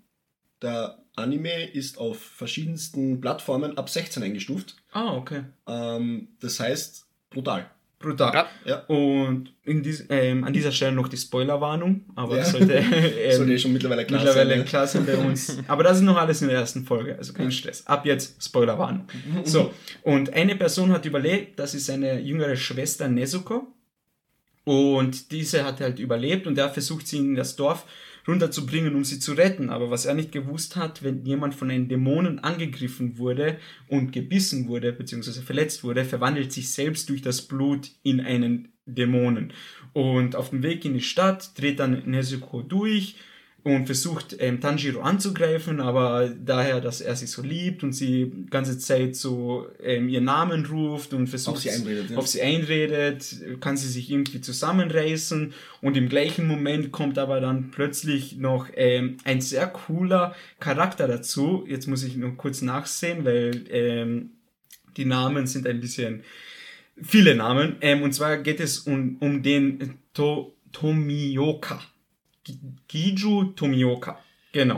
der 0.61 1.02
Anime 1.15 1.69
ist 1.71 1.97
auf 1.97 2.19
verschiedensten 2.19 3.21
Plattformen 3.21 3.77
ab 3.77 3.89
16 3.89 4.23
eingestuft. 4.23 4.75
Ah, 4.91 5.13
okay. 5.13 5.43
Ähm, 5.67 6.29
das 6.39 6.59
heißt, 6.59 7.05
brutal. 7.29 7.69
Brutal. 8.03 8.33
Ja. 8.33 8.47
ja. 8.65 8.77
Und 8.87 9.53
dies, 9.65 10.05
ähm, 10.09 10.43
an 10.43 10.51
dieser 10.51 10.71
Stelle 10.71 10.91
noch 10.91 11.07
die 11.07 11.17
Spoilerwarnung, 11.17 12.03
aber 12.15 12.37
ja. 12.37 12.43
sollte, 12.43 12.73
ähm, 12.75 13.37
sollte 13.37 13.57
schon 13.57 13.71
mittlerweile 13.71 14.05
klar 14.05 14.21
mittlerweile 14.21 14.57
sein. 14.57 14.65
klar 14.65 14.87
sein 14.87 15.05
bei 15.05 15.15
uns. 15.15 15.57
aber 15.67 15.83
das 15.83 15.97
ist 15.97 16.03
noch 16.03 16.17
alles 16.17 16.41
in 16.41 16.49
der 16.49 16.57
ersten 16.57 16.85
Folge, 16.85 17.15
also 17.17 17.31
kein 17.31 17.51
Stress. 17.51 17.87
Ab 17.87 18.05
jetzt 18.05 18.43
Spoilerwarnung. 18.43 19.07
So, 19.45 19.73
und 20.01 20.33
eine 20.33 20.55
Person 20.55 20.91
hat 20.91 21.05
überlebt, 21.05 21.57
das 21.57 21.73
ist 21.73 21.85
seine 21.85 22.19
jüngere 22.19 22.57
Schwester 22.57 23.07
Nezuko. 23.07 23.67
Und 24.65 25.31
diese 25.31 25.63
hat 25.65 25.81
halt 25.81 25.99
überlebt 25.99 26.47
und 26.47 26.57
er 26.57 26.69
versucht 26.69 27.07
sie 27.07 27.17
in 27.17 27.35
das 27.35 27.55
Dorf 27.55 27.85
runterzubringen, 28.27 28.95
um 28.95 29.03
sie 29.03 29.19
zu 29.19 29.33
retten. 29.33 29.69
Aber 29.69 29.89
was 29.89 30.05
er 30.05 30.13
nicht 30.13 30.31
gewusst 30.31 30.75
hat, 30.75 31.03
wenn 31.03 31.25
jemand 31.25 31.55
von 31.55 31.69
einem 31.69 31.87
Dämonen 31.87 32.39
angegriffen 32.39 33.17
wurde 33.17 33.57
und 33.87 34.11
gebissen 34.11 34.67
wurde, 34.67 34.93
beziehungsweise 34.93 35.41
verletzt 35.41 35.83
wurde, 35.83 36.05
verwandelt 36.05 36.51
sich 36.51 36.71
selbst 36.71 37.09
durch 37.09 37.21
das 37.21 37.41
Blut 37.41 37.91
in 38.03 38.21
einen 38.21 38.69
Dämonen. 38.85 39.53
Und 39.93 40.35
auf 40.35 40.49
dem 40.49 40.63
Weg 40.63 40.85
in 40.85 40.93
die 40.93 41.01
Stadt 41.01 41.57
dreht 41.57 41.79
dann 41.79 42.03
Nezuko 42.05 42.61
durch 42.61 43.15
und 43.63 43.85
versucht 43.85 44.35
ähm, 44.39 44.59
Tanjiro 44.59 45.01
anzugreifen, 45.01 45.79
aber 45.79 46.29
daher, 46.29 46.81
dass 46.81 46.99
er 46.99 47.15
sie 47.15 47.27
so 47.27 47.41
liebt 47.41 47.81
und 47.83 47.93
sie 47.93 48.29
ganze 48.49 48.77
Zeit 48.77 49.15
so 49.15 49.67
ähm, 49.81 50.09
ihren 50.09 50.25
Namen 50.25 50.65
ruft 50.65 51.13
und 51.13 51.27
versucht 51.27 51.55
auf 51.55 51.61
sie, 51.61 51.69
einredet, 51.69 52.09
ja. 52.09 52.17
auf 52.17 52.27
sie 52.27 52.41
einredet, 52.41 53.35
kann 53.61 53.77
sie 53.77 53.87
sich 53.87 54.11
irgendwie 54.11 54.41
zusammenreißen 54.41 55.53
und 55.81 55.95
im 55.95 56.09
gleichen 56.09 56.45
Moment 56.45 56.91
kommt 56.91 57.17
aber 57.17 57.39
dann 57.39 57.71
plötzlich 57.71 58.35
noch 58.35 58.67
ähm, 58.75 59.17
ein 59.23 59.39
sehr 59.39 59.67
cooler 59.67 60.35
Charakter 60.59 61.07
dazu. 61.07 61.65
Jetzt 61.67 61.87
muss 61.87 62.03
ich 62.03 62.17
noch 62.17 62.35
kurz 62.35 62.61
nachsehen, 62.61 63.23
weil 63.23 63.63
ähm, 63.69 64.31
die 64.97 65.05
Namen 65.05 65.47
sind 65.47 65.67
ein 65.67 65.79
bisschen 65.79 66.23
viele 67.01 67.33
Namen. 67.35 67.77
Ähm, 67.79 68.01
und 68.01 68.13
zwar 68.13 68.37
geht 68.37 68.59
es 68.59 68.79
um, 68.79 69.17
um 69.21 69.41
den 69.41 69.95
to 70.13 70.53
Tomioka. 70.73 71.81
Giju 72.87 73.53
Tomioka. 73.55 74.19
Genau. 74.53 74.77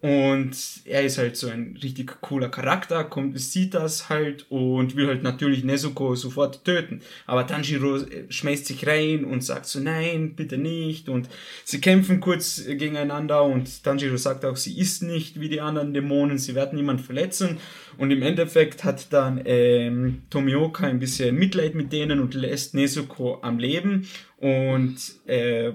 Und 0.00 0.56
er 0.84 1.02
ist 1.02 1.18
halt 1.18 1.36
so 1.36 1.48
ein 1.48 1.76
richtig 1.82 2.20
cooler 2.20 2.48
Charakter, 2.48 3.02
kommt, 3.02 3.38
sieht 3.40 3.74
das 3.74 4.08
halt 4.08 4.46
und 4.48 4.94
will 4.94 5.08
halt 5.08 5.24
natürlich 5.24 5.64
Nezuko 5.64 6.14
sofort 6.14 6.64
töten. 6.64 7.00
Aber 7.26 7.48
Tanjiro 7.48 7.96
äh, 7.96 8.26
schmeißt 8.28 8.66
sich 8.66 8.86
rein 8.86 9.24
und 9.24 9.42
sagt 9.42 9.66
so, 9.66 9.80
nein, 9.80 10.36
bitte 10.36 10.56
nicht. 10.56 11.08
Und 11.08 11.28
sie 11.64 11.80
kämpfen 11.80 12.20
kurz 12.20 12.64
gegeneinander 12.64 13.42
und 13.42 13.82
Tanjiro 13.82 14.16
sagt 14.16 14.44
auch, 14.44 14.56
sie 14.56 14.78
ist 14.78 15.02
nicht 15.02 15.40
wie 15.40 15.48
die 15.48 15.60
anderen 15.60 15.92
Dämonen, 15.92 16.38
sie 16.38 16.54
werden 16.54 16.76
niemand 16.76 17.00
verletzen. 17.00 17.58
Und 17.96 18.12
im 18.12 18.22
Endeffekt 18.22 18.84
hat 18.84 19.12
dann 19.12 19.40
ähm, 19.44 20.22
Tomioka 20.30 20.86
ein 20.86 21.00
bisschen 21.00 21.34
Mitleid 21.34 21.74
mit 21.74 21.92
denen 21.92 22.20
und 22.20 22.34
lässt 22.34 22.72
Nezuko 22.74 23.40
am 23.42 23.58
Leben. 23.58 24.06
Und 24.36 24.96
äh, 25.26 25.72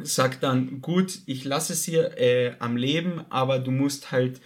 sagt 0.00 0.42
dann, 0.42 0.80
gut, 0.80 1.20
ich 1.26 1.44
lasse 1.44 1.74
sie 1.74 1.96
äh, 1.96 2.54
am 2.58 2.76
Leben, 2.76 3.22
aber 3.30 3.58
du 3.58 3.70
musst 3.70 4.12
halt 4.12 4.40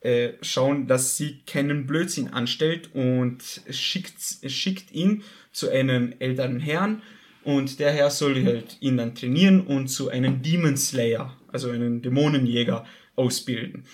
äh, 0.00 0.34
schauen, 0.42 0.86
dass 0.86 1.16
sie 1.16 1.40
keinen 1.46 1.86
Blödsinn 1.86 2.28
anstellt 2.28 2.90
und 2.94 3.42
schickt, 3.70 4.20
schickt 4.46 4.92
ihn 4.92 5.22
zu 5.52 5.70
einem 5.70 6.14
älteren 6.18 6.60
Herrn 6.60 7.02
und 7.42 7.80
der 7.80 7.92
Herr 7.92 8.10
soll 8.10 8.44
halt 8.44 8.76
ihn 8.80 8.96
dann 8.96 9.14
trainieren 9.14 9.60
und 9.60 9.88
zu 9.88 10.08
einem 10.08 10.42
Demon 10.42 10.76
Slayer, 10.76 11.36
also 11.48 11.70
einem 11.70 12.02
Dämonenjäger, 12.02 12.84
ausbilden. 13.16 13.84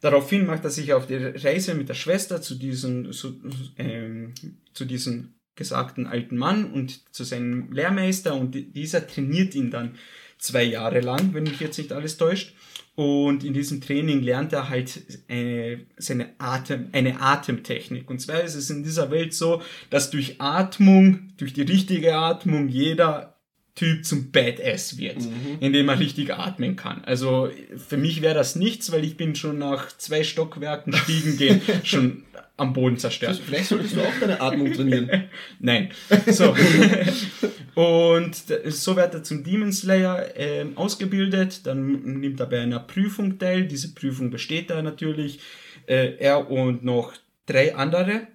Daraufhin 0.00 0.46
macht 0.46 0.64
er 0.64 0.70
sich 0.70 0.92
auf 0.94 1.06
die 1.06 1.16
Reise 1.16 1.74
mit 1.74 1.88
der 1.88 1.94
Schwester 1.94 2.40
zu 2.40 2.54
diesem, 2.54 3.12
zu, 3.12 3.40
ähm, 3.76 4.34
zu 4.72 4.84
diesem 4.84 5.34
gesagten 5.54 6.06
alten 6.06 6.36
Mann 6.36 6.72
und 6.72 7.14
zu 7.14 7.24
seinem 7.24 7.70
Lehrmeister 7.72 8.34
und 8.34 8.54
dieser 8.74 9.06
trainiert 9.06 9.54
ihn 9.54 9.70
dann 9.70 9.96
zwei 10.42 10.64
Jahre 10.64 11.00
lang, 11.00 11.32
wenn 11.34 11.44
mich 11.44 11.60
jetzt 11.60 11.78
nicht 11.78 11.92
alles 11.92 12.16
täuscht. 12.16 12.54
Und 12.94 13.42
in 13.42 13.54
diesem 13.54 13.80
Training 13.80 14.22
lernt 14.22 14.52
er 14.52 14.68
halt 14.68 15.00
eine, 15.28 15.86
seine 15.96 16.34
Atem, 16.36 16.88
eine 16.92 17.20
Atemtechnik. 17.20 18.10
Und 18.10 18.20
zwar 18.20 18.42
ist 18.42 18.54
es 18.54 18.68
in 18.68 18.82
dieser 18.82 19.10
Welt 19.10 19.32
so, 19.32 19.62
dass 19.88 20.10
durch 20.10 20.40
Atmung, 20.40 21.30
durch 21.38 21.54
die 21.54 21.62
richtige 21.62 22.16
Atmung 22.16 22.68
jeder 22.68 23.40
Typ 23.74 24.04
zum 24.04 24.30
Badass 24.30 24.98
wird, 24.98 25.20
mhm. 25.20 25.56
indem 25.60 25.88
er 25.88 25.98
richtig 25.98 26.34
atmen 26.34 26.76
kann. 26.76 27.02
Also 27.04 27.48
für 27.78 27.96
mich 27.96 28.20
wäre 28.20 28.34
das 28.34 28.54
nichts, 28.54 28.92
weil 28.92 29.02
ich 29.02 29.16
bin 29.16 29.34
schon 29.34 29.56
nach 29.56 29.96
zwei 29.96 30.24
Stockwerken 30.24 30.92
stiegen 30.96 31.38
gehen 31.38 31.62
schon 31.82 32.24
am 32.56 32.72
Boden 32.72 32.96
zerstört. 32.98 33.40
Vielleicht 33.44 33.66
solltest 33.66 33.96
du 33.96 34.00
auch 34.00 34.20
deine 34.20 34.40
Atmung 34.40 34.72
trainieren. 34.72 35.24
Nein. 35.58 35.90
So. 36.26 36.54
und 37.74 38.34
so 38.34 38.96
wird 38.96 39.14
er 39.14 39.22
zum 39.22 39.42
Demon 39.42 39.72
Slayer 39.72 40.36
äh, 40.36 40.66
ausgebildet. 40.74 41.66
Dann 41.66 42.20
nimmt 42.20 42.40
er 42.40 42.46
bei 42.46 42.60
einer 42.60 42.80
Prüfung 42.80 43.38
teil. 43.38 43.66
Diese 43.66 43.94
Prüfung 43.94 44.30
besteht 44.30 44.70
er 44.70 44.82
natürlich. 44.82 45.40
Äh, 45.86 46.16
er 46.18 46.50
und 46.50 46.84
noch 46.84 47.12
drei 47.46 47.74
andere. 47.74 48.28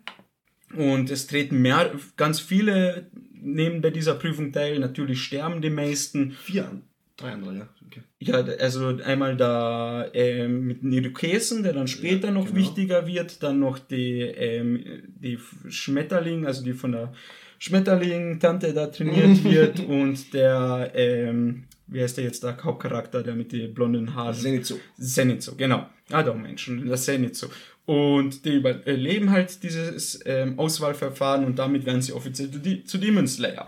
Und 0.76 1.10
es 1.10 1.28
treten 1.28 1.62
mehr, 1.62 1.92
ganz 2.18 2.42
viele 2.42 3.10
nehmen 3.32 3.82
bei 3.82 3.90
dieser 3.90 4.16
Prüfung 4.16 4.52
teil. 4.52 4.80
Natürlich 4.80 5.24
sterben 5.24 5.62
die 5.62 5.70
meisten. 5.70 6.32
Vier, 6.32 6.82
drei 7.16 7.32
andere, 7.32 7.56
ja. 7.56 7.70
Okay. 7.88 8.02
Ja, 8.20 8.36
also 8.36 8.98
einmal 9.04 9.38
da 9.38 10.08
ähm, 10.14 10.68
mit 10.68 10.84
den 10.84 10.92
Irokesen, 10.92 11.64
der 11.64 11.74
dann 11.74 11.88
später 11.88 12.28
ja, 12.28 12.34
noch 12.34 12.48
genau. 12.48 12.58
wichtiger 12.58 13.08
wird, 13.08 13.42
dann 13.42 13.60
noch 13.60 13.80
die, 13.80 14.22
ähm, 14.22 14.84
die 15.08 15.40
Schmetterling, 15.70 16.46
also 16.46 16.64
die 16.64 16.74
von 16.74 16.92
der 16.92 17.14
Schmetterling-Tante 17.60 18.74
da 18.74 18.88
trainiert 18.88 19.44
wird 19.44 19.80
und 19.80 20.34
der, 20.34 20.92
ähm, 20.96 21.64
wie 21.88 22.02
heißt 22.02 22.18
der 22.18 22.26
jetzt, 22.26 22.44
der 22.44 22.62
Hauptcharakter, 22.62 23.24
der 23.24 23.36
mit 23.36 23.52
den 23.54 23.74
blonden 23.74 24.14
Haaren? 24.14 24.36
Zenitsu. 24.36 24.76
Zenitsu, 25.00 25.56
genau. 25.56 25.88
Ah, 26.12 26.24
doch, 26.24 26.36
Mensch, 26.36 26.70
das 26.86 27.06
Zenitsu. 27.06 27.48
Und 27.86 28.44
die 28.44 28.56
überleben 28.56 29.32
halt 29.32 29.64
dieses 29.64 30.20
ähm, 30.26 30.60
Auswahlverfahren 30.60 31.46
und 31.46 31.58
damit 31.58 31.86
werden 31.86 32.02
sie 32.02 32.12
offiziell 32.12 32.50
zu, 32.84 32.98
Demon 32.98 33.28
Slayer. 33.28 33.68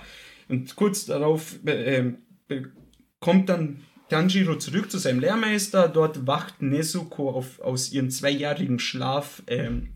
Und 0.49 0.75
kurz 0.75 1.05
darauf 1.05 1.55
ähm, 1.65 2.17
kommt 3.21 3.47
dann 3.47 3.81
Tanjiro 4.09 4.55
zurück 4.55 4.91
zu 4.91 4.97
seinem 4.97 5.19
Lehrmeister. 5.19 5.87
Dort 5.87 6.27
wacht 6.27 6.61
Nezuko 6.61 7.29
auf, 7.29 7.59
aus 7.61 7.91
ihrem 7.91 8.09
zweijährigen 8.09 8.79
Schlaf 8.79 9.43
ähm, 9.47 9.89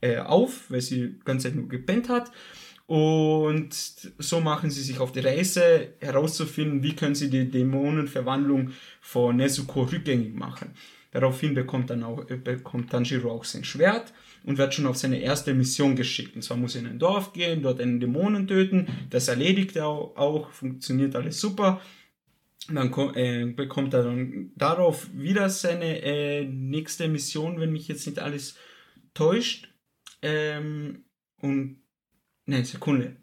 äh, 0.00 0.18
auf, 0.18 0.70
weil 0.70 0.80
sie 0.80 1.08
die 1.08 1.18
ganze 1.24 1.48
Zeit 1.48 1.56
nur 1.56 1.68
gepennt 1.68 2.08
hat. 2.08 2.30
Und 2.86 3.74
so 4.18 4.40
machen 4.40 4.70
sie 4.70 4.82
sich 4.82 4.98
auf 5.00 5.12
die 5.12 5.20
Reise 5.20 5.94
herauszufinden, 6.00 6.82
wie 6.82 6.94
können 6.94 7.14
sie 7.14 7.30
die 7.30 7.50
Dämonenverwandlung 7.50 8.72
von 9.00 9.36
Nezuko 9.36 9.84
rückgängig 9.84 10.34
machen. 10.34 10.72
Daraufhin 11.10 11.54
bekommt, 11.54 11.88
dann 11.88 12.02
auch, 12.02 12.28
äh, 12.28 12.36
bekommt 12.36 12.90
Tanjiro 12.90 13.30
auch 13.30 13.44
sein 13.44 13.64
Schwert 13.64 14.12
und 14.42 14.58
wird 14.58 14.74
schon 14.74 14.86
auf 14.86 14.96
seine 14.96 15.20
erste 15.20 15.54
Mission 15.54 15.96
geschickt. 15.96 16.36
Und 16.36 16.42
zwar 16.42 16.58
muss 16.58 16.74
er 16.74 16.82
in 16.82 16.88
ein 16.88 16.98
Dorf 16.98 17.32
gehen, 17.32 17.62
dort 17.62 17.80
einen 17.80 18.00
Dämonen 18.00 18.46
töten. 18.46 18.88
Das 19.08 19.28
erledigt 19.28 19.76
er 19.76 19.86
auch, 19.86 20.16
auch 20.16 20.50
funktioniert 20.50 21.16
alles 21.16 21.40
super 21.40 21.80
dann 22.68 22.92
äh, 23.14 23.46
bekommt 23.46 23.94
er 23.94 24.04
dann 24.04 24.52
darauf 24.56 25.08
wieder 25.12 25.50
seine 25.50 26.02
äh, 26.02 26.44
nächste 26.44 27.08
Mission, 27.08 27.60
wenn 27.60 27.72
mich 27.72 27.88
jetzt 27.88 28.06
nicht 28.06 28.18
alles 28.18 28.56
täuscht. 29.12 29.68
Ähm, 30.22 31.04
und 31.40 31.82
ne, 32.46 32.64
Sekunde. 32.64 33.16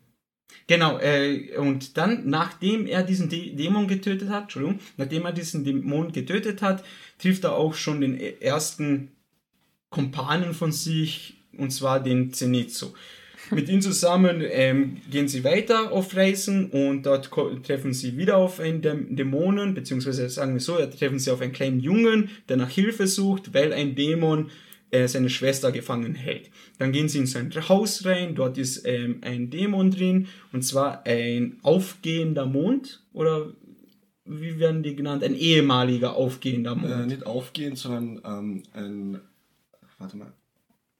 Genau, 0.67 0.99
äh, 0.99 1.57
und 1.57 1.97
dann, 1.97 2.29
nachdem 2.29 2.85
er 2.85 3.03
diesen 3.03 3.29
Dä 3.29 3.55
Dämon 3.55 3.87
getötet 3.87 4.29
hat, 4.29 4.43
Entschuldigung, 4.43 4.79
nachdem 4.97 5.25
er 5.25 5.31
diesen 5.31 5.63
Dämon 5.63 6.11
getötet 6.11 6.61
hat, 6.61 6.83
trifft 7.17 7.43
er 7.43 7.53
auch 7.53 7.73
schon 7.73 8.01
den 8.01 8.19
ersten 8.19 9.11
Kompanen 9.89 10.53
von 10.53 10.71
sich, 10.71 11.35
und 11.57 11.71
zwar 11.71 12.01
den 12.01 12.31
Zenitsu. 12.33 12.93
Mit 13.55 13.67
ihm 13.67 13.81
zusammen 13.81 14.41
ähm, 14.49 14.97
gehen 15.09 15.27
sie 15.27 15.43
weiter 15.43 15.91
auf 15.91 16.15
Reisen 16.15 16.69
und 16.69 17.05
dort 17.05 17.29
treffen 17.63 17.93
sie 17.93 18.17
wieder 18.17 18.37
auf 18.37 18.59
einen 18.59 18.81
Dämonen, 18.81 19.73
beziehungsweise 19.73 20.29
sagen 20.29 20.53
wir 20.53 20.61
so, 20.61 20.77
da 20.77 20.87
treffen 20.87 21.19
sie 21.19 21.31
auf 21.31 21.41
einen 21.41 21.51
kleinen 21.51 21.81
Jungen, 21.81 22.29
der 22.47 22.57
nach 22.57 22.69
Hilfe 22.69 23.07
sucht, 23.07 23.53
weil 23.53 23.73
ein 23.73 23.95
Dämon 23.95 24.49
äh, 24.91 25.07
seine 25.07 25.29
Schwester 25.29 25.71
gefangen 25.71 26.15
hält. 26.15 26.49
Dann 26.77 26.93
gehen 26.93 27.09
sie 27.09 27.19
in 27.19 27.27
sein 27.27 27.51
Haus 27.67 28.05
rein, 28.05 28.35
dort 28.35 28.57
ist 28.57 28.85
ähm, 28.87 29.19
ein 29.21 29.49
Dämon 29.49 29.91
drin, 29.91 30.27
und 30.53 30.63
zwar 30.63 31.05
ein 31.05 31.57
aufgehender 31.61 32.45
Mond, 32.45 33.03
oder 33.11 33.51
wie 34.23 34.59
werden 34.59 34.81
die 34.81 34.95
genannt? 34.95 35.23
Ein 35.23 35.35
ehemaliger 35.35 36.15
aufgehender 36.15 36.75
Mond. 36.75 36.93
Äh, 36.93 37.05
nicht 37.05 37.25
aufgehend, 37.25 37.77
sondern 37.77 38.21
ähm, 38.23 38.63
ein, 38.73 39.19
warte 39.97 40.15
mal, 40.15 40.31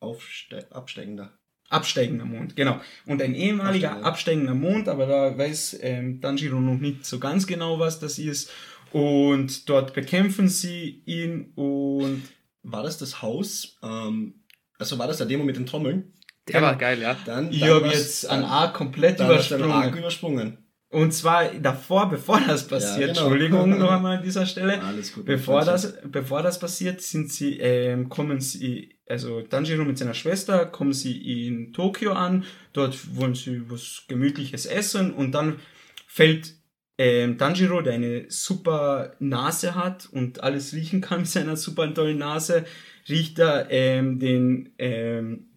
aufste 0.02 0.70
absteigender. 0.72 1.32
Absteigender 1.72 2.26
Mond, 2.26 2.56
genau. 2.56 2.82
Und 3.06 3.22
ein 3.22 3.34
ehemaliger 3.34 4.04
Absteigender, 4.04 4.52
absteigender 4.52 4.56
Mond, 4.56 4.90
aber 4.90 5.06
da 5.06 5.38
weiß 5.38 5.80
ähm, 5.82 6.20
Tanjiro 6.20 6.60
noch 6.60 6.78
nicht 6.78 7.06
so 7.06 7.18
ganz 7.18 7.48
genau, 7.48 7.80
was 7.80 8.00
das 8.00 8.20
ist. 8.20 8.52
Und 8.92 9.70
dort 9.70 9.94
bekämpfen 9.94 10.50
sie 10.50 11.02
ihn 11.06 11.52
und. 11.56 12.24
War 12.64 12.84
das 12.84 13.00
das 13.00 13.24
Haus? 13.24 13.80
Ähm, 13.82 14.36
also 14.78 15.00
war 15.00 15.08
das 15.08 15.18
der 15.18 15.26
Demo 15.26 15.44
mit 15.44 15.56
den 15.56 15.66
Trommeln? 15.66 16.14
Der 16.48 16.56
genau. 16.56 16.68
war 16.68 16.76
geil, 16.76 17.02
ja. 17.02 17.16
Dann, 17.26 17.46
dann 17.46 17.54
ich 17.54 17.64
habe 17.64 17.88
jetzt 17.88 18.30
an 18.30 18.44
A 18.44 18.68
komplett 18.68 19.20
übersprungen. 19.20 19.72
Arc 19.72 19.96
übersprungen. 19.96 20.58
Und 20.92 21.14
zwar 21.14 21.46
davor, 21.54 22.10
bevor 22.10 22.42
das 22.48 22.68
passiert, 22.68 23.00
ja, 23.00 23.14
genau. 23.14 23.22
Entschuldigung 23.22 23.80
noch 23.80 23.92
einmal 23.98 24.18
an 24.18 24.24
dieser 24.24 24.46
Stelle. 24.46 24.82
Alles 24.84 25.14
gut. 25.14 25.26
Bevor 25.26 25.64
das, 25.64 25.98
bevor 26.04 26.44
das 26.44 26.60
passiert, 26.60 27.02
sind 27.02 27.32
sie, 27.32 27.60
ähm, 27.60 28.10
kommen 28.10 28.42
sie, 28.42 29.00
also 29.08 29.42
Tanjiro 29.42 29.86
mit 29.86 29.98
seiner 29.98 30.14
Schwester, 30.14 30.66
kommen 30.66 30.94
sie 30.94 31.48
in 31.48 31.72
Tokio 31.72 32.12
an. 32.12 32.44
Dort 32.74 33.16
wollen 33.16 33.36
sie 33.36 33.64
was 33.70 34.04
Gemütliches 34.08 34.66
essen 34.66 35.14
und 35.14 35.32
dann 35.32 35.60
fällt 36.08 36.56
ähm, 36.98 37.38
Tanjiro, 37.38 37.82
der 37.82 37.94
eine 37.94 38.26
super 38.30 39.16
Nase 39.20 39.76
hat 39.76 40.10
und 40.12 40.44
alles 40.44 40.74
riechen 40.74 41.00
kann 41.00 41.22
mit 41.22 41.30
seiner 41.30 41.56
super 41.56 41.92
tollen 41.94 42.18
Nase, 42.18 42.66
riecht 43.08 43.40
er 43.40 43.72
ähm, 43.72 44.20
den, 44.20 44.74
ähm, 44.78 45.48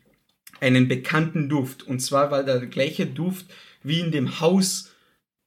einen 0.60 0.86
bekannten 0.86 1.48
Duft. 1.48 1.82
Und 1.82 1.98
zwar 1.98 2.30
war 2.30 2.44
der 2.44 2.64
gleiche 2.66 3.06
Duft 3.06 3.46
wie 3.82 4.00
in 4.00 4.12
dem 4.12 4.40
Haus, 4.40 4.93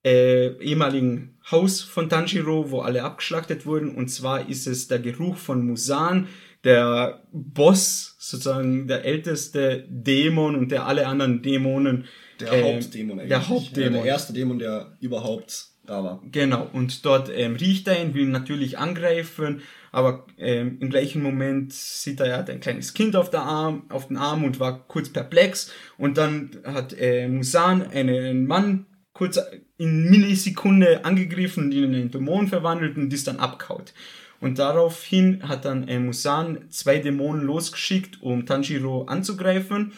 äh, 0.07 0.63
ehemaligen 0.63 1.37
Haus 1.51 1.81
von 1.81 2.09
Tanjiro, 2.09 2.71
wo 2.71 2.79
alle 2.79 3.03
abgeschlachtet 3.03 3.65
wurden. 3.65 3.93
Und 3.93 4.09
zwar 4.09 4.49
ist 4.49 4.67
es 4.67 4.87
der 4.87 4.99
Geruch 4.99 5.37
von 5.37 5.65
Musan, 5.65 6.27
der 6.63 7.23
Boss, 7.31 8.15
sozusagen 8.19 8.87
der 8.87 9.05
älteste 9.05 9.85
Dämon 9.89 10.55
und 10.55 10.71
der 10.71 10.85
alle 10.85 11.07
anderen 11.07 11.41
Dämonen. 11.41 12.05
Der 12.39 12.51
äh, 12.53 12.63
Hauptdämon 12.63 13.19
eigentlich. 13.19 13.29
Der 13.29 13.49
Hauptdämon. 13.49 13.93
Ja, 13.93 14.03
der 14.03 14.11
erste 14.11 14.33
Dämon, 14.33 14.59
der 14.59 14.97
überhaupt 14.99 15.67
da 15.85 16.03
war. 16.03 16.21
Genau, 16.31 16.69
und 16.73 17.05
dort 17.05 17.29
ähm, 17.33 17.55
riecht 17.55 17.87
er 17.87 18.01
ihn, 18.01 18.13
will 18.13 18.23
ihn 18.23 18.31
natürlich 18.31 18.77
angreifen, 18.77 19.61
aber 19.91 20.27
ähm, 20.37 20.77
im 20.81 20.89
gleichen 20.89 21.23
Moment 21.23 21.71
sieht 21.73 22.19
er, 22.19 22.27
er 22.27 22.37
hat 22.39 22.49
ein 22.49 22.59
kleines 22.59 22.93
Kind 22.93 23.15
auf, 23.15 23.29
der 23.29 23.43
Arm, 23.43 23.85
auf 23.89 24.09
den 24.09 24.17
Arm 24.17 24.43
und 24.43 24.59
war 24.59 24.85
kurz 24.87 25.09
perplex 25.09 25.71
und 25.97 26.17
dann 26.17 26.51
hat 26.65 26.93
äh, 26.99 27.29
Musan 27.29 27.83
einen 27.83 28.45
Mann 28.47 28.85
kurz 29.13 29.39
in 29.77 30.09
Millisekunde 30.09 31.05
angegriffen 31.05 31.65
und 31.65 31.71
in 31.71 31.85
einen 31.85 32.11
Dämon 32.11 32.47
verwandelt 32.47 32.97
und 32.97 33.13
ist 33.13 33.27
dann 33.27 33.37
abkaut. 33.37 33.93
Und 34.39 34.59
daraufhin 34.59 35.47
hat 35.47 35.65
dann 35.65 35.87
äh, 35.87 35.99
Musan 35.99 36.69
zwei 36.69 36.99
Dämonen 36.99 37.43
losgeschickt, 37.43 38.21
um 38.21 38.45
Tanjiro 38.45 39.03
anzugreifen. 39.05 39.93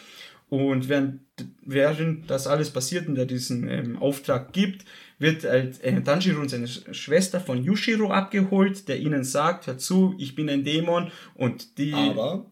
Und 0.48 0.88
während, 0.88 1.20
während 1.64 2.28
das 2.28 2.46
alles 2.46 2.70
passiert 2.70 3.06
und 3.06 3.16
er 3.16 3.26
diesen 3.26 3.68
ähm, 3.68 3.96
Auftrag 3.98 4.52
gibt, 4.52 4.84
wird 5.18 5.44
halt, 5.44 5.82
äh, 5.84 6.02
Tanjiro 6.02 6.40
und 6.40 6.48
seine 6.48 6.66
Schwester 6.66 7.38
von 7.38 7.62
Yushiro 7.62 8.10
abgeholt, 8.10 8.88
der 8.88 8.98
ihnen 8.98 9.22
sagt, 9.22 9.66
hör 9.66 9.78
zu, 9.78 10.14
ich 10.18 10.34
bin 10.34 10.48
ein 10.48 10.64
Dämon 10.64 11.12
und 11.34 11.78
die... 11.78 11.94
Aber? 11.94 12.50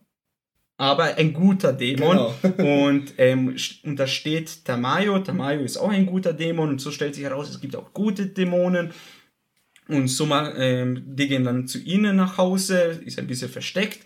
Aber 0.79 1.17
ein 1.17 1.33
guter 1.33 1.73
Dämon. 1.73 2.33
Genau. 2.41 2.87
und, 2.87 3.15
ähm, 3.19 3.57
und 3.83 3.97
da 3.97 4.07
steht 4.07 4.65
Tamayo. 4.65 5.19
Tamayo 5.19 5.61
ist 5.61 5.77
auch 5.77 5.91
ein 5.91 6.07
guter 6.07 6.33
Dämon 6.33 6.71
und 6.71 6.81
so 6.81 6.93
stellt 6.93 7.17
sich 7.17 7.25
heraus, 7.25 7.51
es 7.51 7.61
gibt 7.61 7.77
auch 7.77 7.93
gute 7.93 8.27
Dämonen. 8.27 8.93
Und 9.89 10.09
so 10.09 10.27
mal, 10.27 10.55
ähm, 10.57 11.03
die 11.05 11.29
gehen 11.29 11.45
dann 11.45 11.67
zu 11.67 11.79
ihnen 11.79 12.17
nach 12.17 12.39
Hause, 12.39 13.01
ist 13.05 13.19
ein 13.19 13.27
bisschen 13.27 13.49
versteckt. 13.49 14.01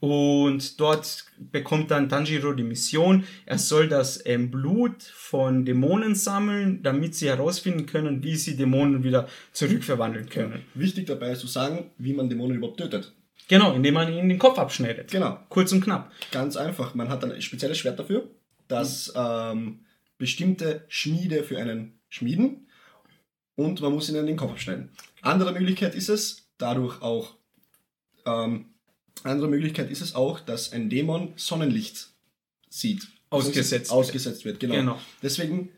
Und 0.00 0.80
dort 0.80 1.24
bekommt 1.38 1.90
dann 1.90 2.08
Tanjiro 2.08 2.52
die 2.52 2.62
Mission, 2.62 3.24
er 3.46 3.58
soll 3.58 3.88
das 3.88 4.20
ähm, 4.26 4.50
Blut 4.50 5.02
von 5.02 5.64
Dämonen 5.64 6.14
sammeln, 6.14 6.82
damit 6.82 7.14
sie 7.14 7.28
herausfinden 7.28 7.86
können, 7.86 8.22
wie 8.22 8.36
sie 8.36 8.56
Dämonen 8.56 9.02
wieder 9.02 9.28
zurückverwandeln 9.52 10.28
können. 10.28 10.62
Wichtig 10.74 11.06
dabei 11.06 11.32
ist 11.32 11.40
zu 11.40 11.46
sagen, 11.46 11.90
wie 11.98 12.12
man 12.12 12.28
Dämonen 12.28 12.56
überhaupt 12.56 12.80
tötet. 12.80 13.14
Genau, 13.48 13.74
indem 13.74 13.94
man 13.94 14.12
ihnen 14.12 14.28
den 14.28 14.38
Kopf 14.38 14.58
abschneidet. 14.58 15.10
Genau. 15.10 15.38
Kurz 15.48 15.72
und 15.72 15.82
knapp. 15.82 16.10
Ganz 16.30 16.56
einfach. 16.56 16.94
Man 16.94 17.08
hat 17.08 17.24
ein 17.24 17.42
spezielles 17.42 17.78
Schwert 17.78 17.98
dafür, 17.98 18.30
das 18.68 19.12
ähm, 19.14 19.84
bestimmte 20.18 20.84
Schmiede 20.88 21.44
für 21.44 21.58
einen 21.58 22.00
schmieden 22.08 22.68
und 23.56 23.80
man 23.80 23.92
muss 23.92 24.08
ihnen 24.08 24.26
den 24.26 24.36
Kopf 24.36 24.52
abschneiden. 24.52 24.90
Andere 25.20 25.52
Möglichkeit 25.52 25.94
ist 25.94 26.08
es, 26.08 26.48
dadurch 26.58 27.02
auch 27.02 27.34
ähm, 28.24 28.66
andere 29.22 29.48
Möglichkeit 29.48 29.90
ist 29.90 30.00
es 30.00 30.14
auch, 30.14 30.40
dass 30.40 30.72
ein 30.72 30.90
Dämon 30.90 31.32
Sonnenlicht 31.36 32.08
sieht. 32.68 33.08
Ausgesetzt, 33.30 33.90
ausgesetzt 33.90 34.44
wird. 34.44 34.60
Genau. 34.60 34.74
genau. 34.74 35.00
Deswegen 35.22 35.70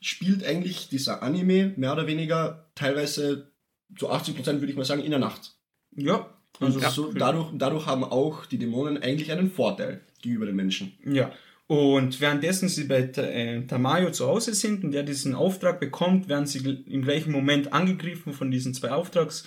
spielt 0.00 0.44
eigentlich 0.44 0.88
dieser 0.88 1.22
Anime 1.22 1.74
mehr 1.76 1.92
oder 1.92 2.06
weniger 2.06 2.70
teilweise 2.74 3.52
zu 3.98 4.10
80% 4.10 4.60
würde 4.60 4.66
ich 4.66 4.76
mal 4.76 4.84
sagen 4.84 5.02
in 5.02 5.10
der 5.10 5.18
Nacht. 5.18 5.56
Ja. 5.96 6.30
Also 6.60 6.80
ja. 6.80 6.90
So, 6.90 7.12
dadurch, 7.12 7.48
dadurch 7.54 7.86
haben 7.86 8.04
auch 8.04 8.46
die 8.46 8.58
Dämonen 8.58 9.02
eigentlich 9.02 9.32
einen 9.32 9.50
Vorteil 9.50 10.00
gegenüber 10.22 10.46
den 10.46 10.56
Menschen. 10.56 10.92
Ja. 11.04 11.32
Und 11.66 12.20
währenddessen 12.20 12.68
sie 12.68 12.84
bei 12.84 13.00
äh, 13.16 13.66
Tamayo 13.66 14.10
zu 14.10 14.26
Hause 14.26 14.54
sind 14.54 14.84
und 14.84 14.92
der 14.92 15.02
diesen 15.02 15.34
Auftrag 15.34 15.80
bekommt, 15.80 16.28
werden 16.28 16.46
sie 16.46 16.84
im 16.86 17.02
gleichen 17.02 17.32
Moment 17.32 17.72
angegriffen 17.72 18.32
von 18.32 18.50
diesen 18.50 18.74
zwei 18.74 18.90
Auftrags- 18.90 19.44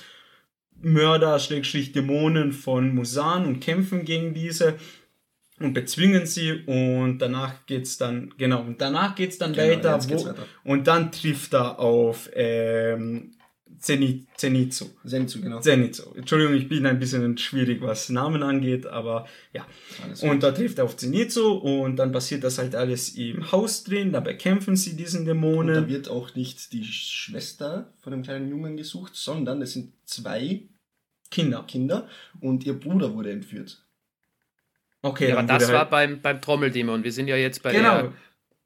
Mörder, 0.82 1.40
Schrägstrich 1.40 1.92
Dämonen 1.92 2.52
von 2.52 2.94
Musan 2.94 3.46
und 3.46 3.60
kämpfen 3.60 4.06
gegen 4.06 4.34
diese 4.34 4.76
und 5.60 5.74
bezwingen 5.74 6.26
sie 6.26 6.64
und 6.66 7.18
danach 7.18 7.66
geht's 7.66 7.98
dann, 7.98 8.34
genau, 8.38 8.62
und 8.62 8.80
danach 8.80 9.16
geht's 9.16 9.40
dann 9.40 9.54
genau, 9.54 9.70
weiter, 9.70 10.00
wo, 10.10 10.26
weiter, 10.26 10.46
und 10.64 10.88
dann 10.88 11.12
trifft 11.12 11.56
er 11.56 11.80
auf 11.80 12.30
ähm, 12.34 13.32
Zenit, 13.80 14.28
Zenitsu. 14.36 14.86
Zenitsu, 15.06 15.42
genau. 15.42 15.60
Zenitsu. 15.60 16.14
Entschuldigung, 16.16 16.56
ich 16.56 16.68
bin 16.68 16.86
ein 16.86 17.00
bisschen 17.00 17.38
schwierig, 17.38 17.82
was 17.82 18.10
Namen 18.10 18.42
angeht, 18.42 18.88
aber 18.88 19.28
ja. 19.54 19.68
und 20.22 20.42
da 20.42 20.52
trifft 20.52 20.80
er 20.80 20.86
auf 20.86 20.98
Zenitsu 20.98 21.52
und 21.52 21.98
dann 21.98 22.12
passiert 22.12 22.44
das 22.44 22.58
halt 22.58 22.76
alles 22.76 23.10
im 23.16 23.52
Haus 23.52 23.84
drin, 23.84 24.12
da 24.12 24.20
bekämpfen 24.20 24.76
sie 24.76 24.96
diesen 24.96 25.26
Dämonen. 25.26 25.76
Und 25.78 25.84
da 25.84 25.90
wird 25.90 26.10
auch 26.10 26.34
nicht 26.36 26.74
die 26.74 26.84
Schwester 26.84 27.94
von 28.00 28.12
dem 28.12 28.24
kleinen 28.24 28.50
Jungen 28.50 28.78
gesucht, 28.78 29.16
sondern 29.16 29.62
es 29.62 29.74
sind 29.74 29.94
zwei 30.06 30.64
Kinder. 31.30 31.64
Kinder 31.68 32.08
und 32.42 32.66
ihr 32.66 32.74
Bruder 32.74 33.14
wurde 33.14 33.32
entführt. 33.32 33.84
Okay, 35.02 35.30
ja, 35.30 35.38
aber 35.38 35.48
das 35.48 35.72
war 35.72 35.80
halt 35.80 35.90
beim, 35.90 36.22
beim 36.22 36.42
Trommeldämon. 36.42 37.04
Wir 37.04 37.12
sind 37.12 37.28
ja 37.28 37.36
jetzt 37.36 37.62
bei 37.62 37.72
genau. 37.72 38.02
der 38.02 38.14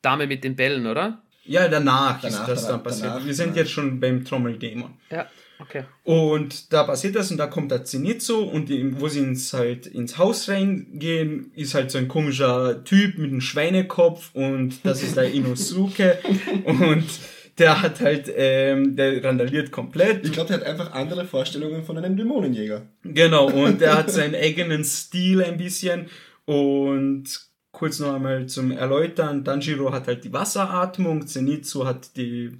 Dame 0.01 0.27
mit 0.27 0.43
den 0.43 0.55
Bällen, 0.55 0.87
oder? 0.87 1.21
Ja, 1.45 1.67
danach, 1.67 2.21
danach 2.21 2.41
ist 2.41 2.47
das 2.47 2.67
dann 2.67 2.83
passiert. 2.83 3.07
Danach, 3.07 3.25
Wir 3.25 3.33
sind 3.33 3.47
danach. 3.47 3.57
jetzt 3.57 3.71
schon 3.71 3.99
beim 3.99 4.23
Trommeldämon. 4.23 4.91
Ja, 5.09 5.27
okay. 5.59 5.83
Und 6.03 6.71
da 6.71 6.83
passiert 6.83 7.15
das 7.15 7.31
und 7.31 7.37
da 7.37 7.47
kommt 7.47 7.71
der 7.71 7.83
Zenitsu 7.83 8.39
und 8.39 8.69
die, 8.69 8.99
wo 8.99 9.07
sie 9.07 9.19
ins, 9.19 9.51
halt 9.53 9.87
ins 9.87 10.17
Haus 10.17 10.47
reingehen, 10.49 11.51
ist 11.55 11.73
halt 11.73 11.91
so 11.91 11.97
ein 11.97 12.07
komischer 12.07 12.83
Typ 12.83 13.17
mit 13.17 13.31
einem 13.31 13.41
Schweinekopf 13.41 14.31
und 14.33 14.79
das 14.83 15.01
ist 15.03 15.17
der 15.17 15.31
Inosuke 15.33 16.19
und 16.65 17.05
der 17.57 17.81
hat 17.81 17.99
halt, 18.01 18.31
ähm, 18.35 18.95
der 18.95 19.23
randaliert 19.23 19.71
komplett. 19.71 20.25
Ich 20.25 20.31
glaube, 20.31 20.47
der 20.47 20.57
hat 20.61 20.65
einfach 20.65 20.93
andere 20.93 21.25
Vorstellungen 21.25 21.83
von 21.83 21.97
einem 21.97 22.15
Dämonenjäger. 22.15 22.83
Genau, 23.03 23.49
und 23.49 23.81
der 23.81 23.97
hat 23.97 24.09
seinen 24.11 24.35
eigenen 24.35 24.83
Stil 24.83 25.43
ein 25.43 25.57
bisschen 25.57 26.07
und 26.45 27.50
kurz 27.71 27.99
noch 27.99 28.13
einmal 28.13 28.47
zum 28.47 28.71
Erläutern, 28.71 29.43
Tanjiro 29.43 29.91
hat 29.91 30.07
halt 30.07 30.23
die 30.23 30.33
Wasseratmung, 30.33 31.25
Zenitsu 31.25 31.85
hat 31.85 32.15
die 32.15 32.51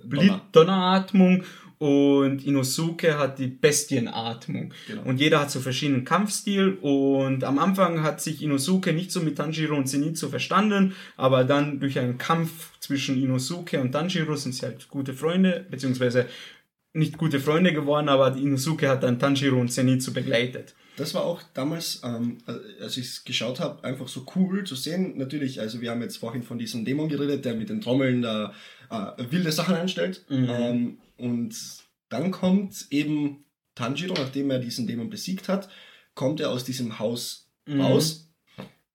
Donneratmung 0.51 1.43
und 1.81 2.45
Inosuke 2.45 3.17
hat 3.17 3.39
die 3.39 3.47
Bestienatmung. 3.47 4.71
Genau. 4.87 5.01
Und 5.03 5.19
jeder 5.19 5.41
hat 5.41 5.49
so 5.49 5.59
verschiedenen 5.59 6.05
Kampfstil 6.05 6.77
und 6.81 7.43
am 7.43 7.57
Anfang 7.57 8.03
hat 8.03 8.21
sich 8.21 8.43
Inosuke 8.43 8.93
nicht 8.93 9.11
so 9.11 9.19
mit 9.19 9.37
Tanjiro 9.37 9.75
und 9.75 9.87
Zenitsu 9.87 10.29
verstanden, 10.29 10.93
aber 11.17 11.43
dann 11.43 11.79
durch 11.79 11.97
einen 11.97 12.19
Kampf 12.19 12.69
zwischen 12.79 13.21
Inosuke 13.21 13.81
und 13.81 13.93
Tanjiro 13.93 14.35
sind 14.35 14.53
sie 14.53 14.65
halt 14.65 14.89
gute 14.89 15.13
Freunde, 15.13 15.65
beziehungsweise 15.71 16.27
nicht 16.93 17.17
gute 17.17 17.39
Freunde 17.39 17.73
geworden, 17.73 18.09
aber 18.09 18.35
Inosuke 18.35 18.87
hat 18.87 19.03
dann 19.03 19.17
Tanjiro 19.17 19.59
und 19.59 19.71
Zenitsu 19.71 20.13
begleitet. 20.13 20.75
Das 20.97 21.13
war 21.13 21.23
auch 21.23 21.41
damals, 21.53 22.01
ähm, 22.03 22.39
als 22.81 22.97
ich 22.97 23.05
es 23.07 23.23
geschaut 23.23 23.59
habe, 23.59 23.83
einfach 23.83 24.07
so 24.07 24.25
cool 24.35 24.65
zu 24.65 24.75
sehen. 24.75 25.17
Natürlich, 25.17 25.59
also 25.59 25.81
wir 25.81 25.91
haben 25.91 26.01
jetzt 26.01 26.17
vorhin 26.17 26.43
von 26.43 26.59
diesem 26.59 26.83
Dämon 26.85 27.09
geredet, 27.09 27.45
der 27.45 27.55
mit 27.55 27.69
den 27.69 27.81
Trommeln 27.81 28.21
da 28.21 28.53
äh, 28.89 29.31
wilde 29.31 29.51
Sachen 29.51 29.75
einstellt. 29.75 30.25
Mhm. 30.29 30.47
Ähm, 30.49 30.97
und 31.17 31.55
dann 32.09 32.31
kommt 32.31 32.87
eben 32.89 33.45
Tanjiro, 33.75 34.13
nachdem 34.15 34.51
er 34.51 34.59
diesen 34.59 34.85
Dämon 34.85 35.09
besiegt 35.09 35.47
hat, 35.47 35.69
kommt 36.13 36.39
er 36.39 36.51
aus 36.51 36.65
diesem 36.65 36.99
Haus 36.99 37.49
mhm. 37.65 37.81
raus 37.81 38.29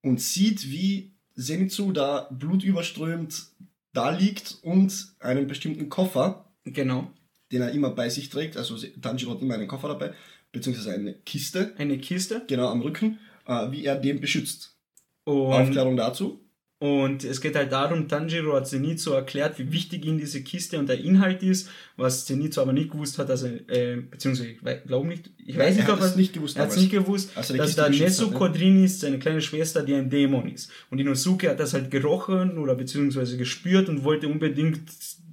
und 0.03 0.21
sieht, 0.21 0.71
wie 0.71 1.15
Zenitsu 1.35 1.93
da 1.93 2.29
blutüberströmt 2.31 3.47
da 3.93 4.11
liegt 4.11 4.59
und 4.63 5.15
einen 5.21 5.47
bestimmten 5.47 5.89
Koffer, 5.89 6.53
genau. 6.65 7.11
den 7.51 7.63
er 7.63 7.73
immer 7.73 7.91
bei 7.91 8.09
sich 8.11 8.29
trägt. 8.29 8.57
Also 8.57 8.77
Tanjiro 9.01 9.33
hat 9.33 9.43
immer 9.43 9.55
einen 9.55 9.69
Koffer 9.69 9.89
dabei, 9.89 10.15
beziehungsweise 10.53 10.93
eine 10.93 11.15
Kiste. 11.15 11.75
Eine 11.79 11.99
Kiste? 11.99 12.45
Genau, 12.47 12.69
am 12.69 12.83
Rücken, 12.83 13.19
äh, 13.47 13.71
wie 13.71 13.85
er 13.85 13.97
den 13.97 14.21
beschützt. 14.21 14.79
Und 15.25 15.53
Aufklärung 15.53 15.97
dazu. 15.97 16.46
Und 16.79 17.25
es 17.25 17.41
geht 17.41 17.57
halt 17.57 17.73
darum, 17.73 18.07
Tanjiro 18.07 18.55
hat 18.55 18.69
Zenitsu 18.69 19.13
erklärt, 19.13 19.59
wie 19.59 19.73
wichtig 19.73 20.05
ihm 20.05 20.19
diese 20.19 20.43
Kiste 20.43 20.79
und 20.79 20.91
der 20.91 20.99
Inhalt 21.01 21.43
ist, 21.43 21.71
was 21.97 22.27
Zenitsu 22.27 22.61
aber 22.61 22.75
nicht 22.75 22.91
gewusst 22.91 23.19
hat, 23.19 23.31
dass 23.31 23.45
er, 23.45 23.67
äh, 23.71 23.97
beziehungsweise 23.97 24.51
ich 24.51 24.59
glaube 24.87 25.09
nicht, 25.09 25.31
ich 25.47 25.57
weiß 25.57 25.75
nicht, 25.75 25.89
ob 25.89 26.01
er 26.01 26.07
es 26.07 26.17
nicht 26.17 26.35
gewusst 26.35 26.57
hat. 26.57 26.65
Er 26.65 26.67
hat 26.67 26.73
es 26.73 26.81
nicht 26.83 26.91
gewusst, 26.91 27.31
dass 27.35 27.77
da 27.77 27.89
Nezuko 27.89 28.49
drin 28.49 28.85
ist, 28.85 29.01
seine 29.01 29.19
kleine 29.19 29.41
Schwester, 29.41 29.83
die 29.83 29.95
ein 29.95 30.11
Dämon 30.11 30.53
ist. 30.53 30.71
Und 30.91 30.99
Inosuke 30.99 31.49
hat 31.49 31.61
das 31.61 31.73
halt 31.73 31.91
gerochen 31.91 32.59
oder 32.59 32.75
beziehungsweise 32.75 33.39
gespürt 33.39 33.89
und 33.89 34.05
wollte 34.05 34.29
unbedingt 34.29 34.83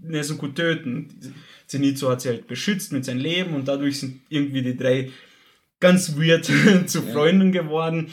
Nezuko 0.01 0.47
töten. 0.47 1.09
Zenitsu 1.67 2.07
hat 2.09 2.21
sie 2.21 2.29
halt 2.29 2.47
beschützt 2.47 2.93
mit 2.93 3.03
seinem 3.03 3.19
Leben 3.19 3.53
und 3.53 3.67
dadurch 3.67 3.99
sind 3.99 4.21
irgendwie 4.29 4.61
die 4.61 4.77
drei 4.77 5.11
ganz 5.81 6.15
weird 6.15 6.45
zu 6.89 7.01
Freunden 7.01 7.51
geworden. 7.51 8.07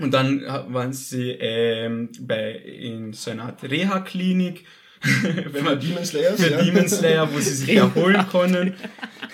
Und 0.00 0.12
dann 0.12 0.42
waren 0.42 0.92
sie 0.92 1.30
ähm, 1.30 2.08
bei, 2.20 2.52
in 2.52 3.12
so 3.12 3.30
einer 3.30 3.44
Art 3.44 3.62
Reha-Klinik. 3.62 4.64
wenn 5.52 5.64
man 5.64 5.78
Demon 5.78 6.04
Slayer, 6.04 6.32
für 6.32 6.50
ja. 6.50 6.62
Demon 6.62 6.88
Slayer, 6.88 7.32
wo 7.32 7.38
sie 7.38 7.54
sich 7.54 7.76
erholen 7.76 8.26
können. 8.32 8.74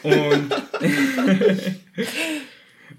Und, 0.02 0.50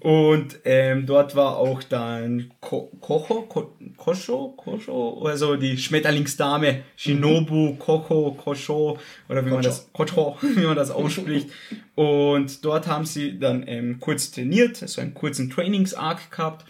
und 0.00 0.58
ähm, 0.64 1.04
dort 1.04 1.36
war 1.36 1.58
auch 1.58 1.82
dann 1.82 2.50
Ko 2.60 2.90
Kocho, 3.00 3.42
Ko 3.42 3.76
Kosho, 3.96 4.54
Kosho, 4.56 5.22
also 5.26 5.56
die 5.56 5.76
Schmetterlingsdame 5.76 6.82
Shinobu, 6.96 7.74
Kocho, 7.76 8.32
Kosho, 8.32 8.98
oder 9.28 9.44
wie 9.44 9.50
Kocho. 9.50 9.54
man 9.54 9.62
das, 9.62 9.92
Kocho, 9.92 10.38
wie 10.40 10.64
man 10.64 10.76
das 10.76 10.90
ausspricht. 10.90 11.50
Und 11.94 12.64
dort 12.64 12.86
haben 12.86 13.04
sie 13.04 13.38
dann 13.38 13.64
ähm, 13.68 14.00
kurz 14.00 14.30
trainiert, 14.30 14.82
also 14.82 15.02
einen 15.02 15.14
kurzen 15.14 15.50
Trainings-Arc 15.50 16.30
gehabt. 16.30 16.64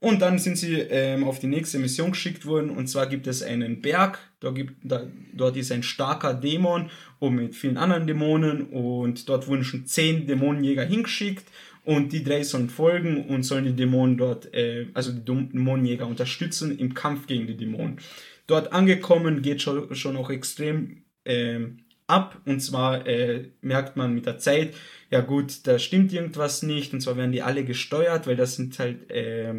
Und 0.00 0.22
dann 0.22 0.38
sind 0.38 0.56
sie 0.56 0.76
ähm, 0.76 1.24
auf 1.24 1.40
die 1.40 1.46
nächste 1.46 1.78
Mission 1.78 2.12
geschickt 2.12 2.46
worden. 2.46 2.70
Und 2.70 2.86
zwar 2.88 3.06
gibt 3.06 3.26
es 3.26 3.42
einen 3.42 3.82
Berg. 3.82 4.18
Da 4.40 4.50
gibt, 4.50 4.72
da, 4.82 5.06
dort 5.34 5.58
ist 5.58 5.70
ein 5.70 5.82
starker 5.82 6.32
Dämon 6.32 6.88
und 7.18 7.34
mit 7.34 7.54
vielen 7.54 7.76
anderen 7.76 8.06
Dämonen. 8.06 8.64
Und 8.68 9.28
dort 9.28 9.46
wurden 9.46 9.62
schon 9.62 9.84
zehn 9.84 10.26
Dämonenjäger 10.26 10.84
hingeschickt. 10.84 11.44
Und 11.84 12.12
die 12.12 12.24
drei 12.24 12.42
sollen 12.44 12.70
folgen 12.70 13.26
und 13.26 13.42
sollen 13.42 13.66
die 13.66 13.76
Dämonen 13.76 14.16
dort, 14.16 14.52
äh, 14.54 14.86
also 14.94 15.12
die 15.12 15.24
Dämonenjäger 15.24 16.06
unterstützen 16.06 16.78
im 16.78 16.94
Kampf 16.94 17.26
gegen 17.26 17.46
die 17.46 17.56
Dämonen. 17.56 17.98
Dort 18.46 18.72
angekommen 18.72 19.42
geht 19.42 19.60
schon, 19.60 19.94
schon 19.94 20.16
auch 20.16 20.30
extrem 20.30 21.04
äh, 21.24 21.60
ab. 22.06 22.40
Und 22.46 22.60
zwar 22.60 23.06
äh, 23.06 23.50
merkt 23.60 23.96
man 23.96 24.14
mit 24.14 24.24
der 24.24 24.38
Zeit, 24.38 24.74
ja 25.10 25.20
gut, 25.20 25.66
da 25.66 25.78
stimmt 25.78 26.12
irgendwas 26.12 26.62
nicht. 26.62 26.94
Und 26.94 27.02
zwar 27.02 27.18
werden 27.18 27.32
die 27.32 27.42
alle 27.42 27.64
gesteuert, 27.64 28.26
weil 28.26 28.36
das 28.36 28.56
sind 28.56 28.78
halt 28.78 29.10
äh, 29.10 29.52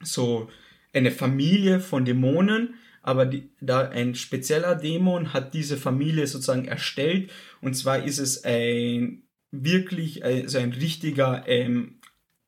so 0.00 0.48
eine 0.92 1.10
Familie 1.10 1.80
von 1.80 2.04
Dämonen, 2.04 2.74
aber 3.02 3.26
die, 3.26 3.50
da 3.60 3.88
ein 3.88 4.14
spezieller 4.14 4.74
Dämon 4.74 5.32
hat 5.32 5.52
diese 5.54 5.76
Familie 5.76 6.26
sozusagen 6.26 6.66
erstellt 6.66 7.30
und 7.60 7.74
zwar 7.74 8.04
ist 8.04 8.18
es 8.18 8.44
ein 8.44 9.24
wirklich 9.50 10.24
also 10.24 10.58
ein 10.58 10.72
richtiger 10.72 11.44
ähm, 11.46 12.00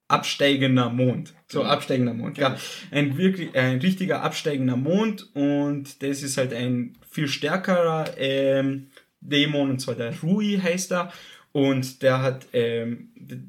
absteigender 0.08 0.90
Mond. 0.90 1.34
So 1.48 1.62
mhm. 1.62 1.68
absteigender 1.68 2.14
Mond, 2.14 2.38
ja. 2.38 2.56
Ein 2.90 3.18
wirklich 3.18 3.54
ein 3.54 3.80
richtiger 3.80 4.22
absteigender 4.22 4.76
Mond 4.76 5.28
und 5.34 6.02
das 6.02 6.22
ist 6.22 6.36
halt 6.36 6.52
ein 6.52 6.96
viel 7.10 7.28
stärkerer 7.28 8.14
ähm, 8.16 8.88
Dämon 9.20 9.70
und 9.70 9.80
zwar 9.80 9.94
der 9.94 10.18
Rui 10.20 10.58
heißt 10.62 10.92
er 10.92 11.12
und 11.56 12.02
der 12.02 12.20
hat 12.20 12.48
ähm, 12.52 13.08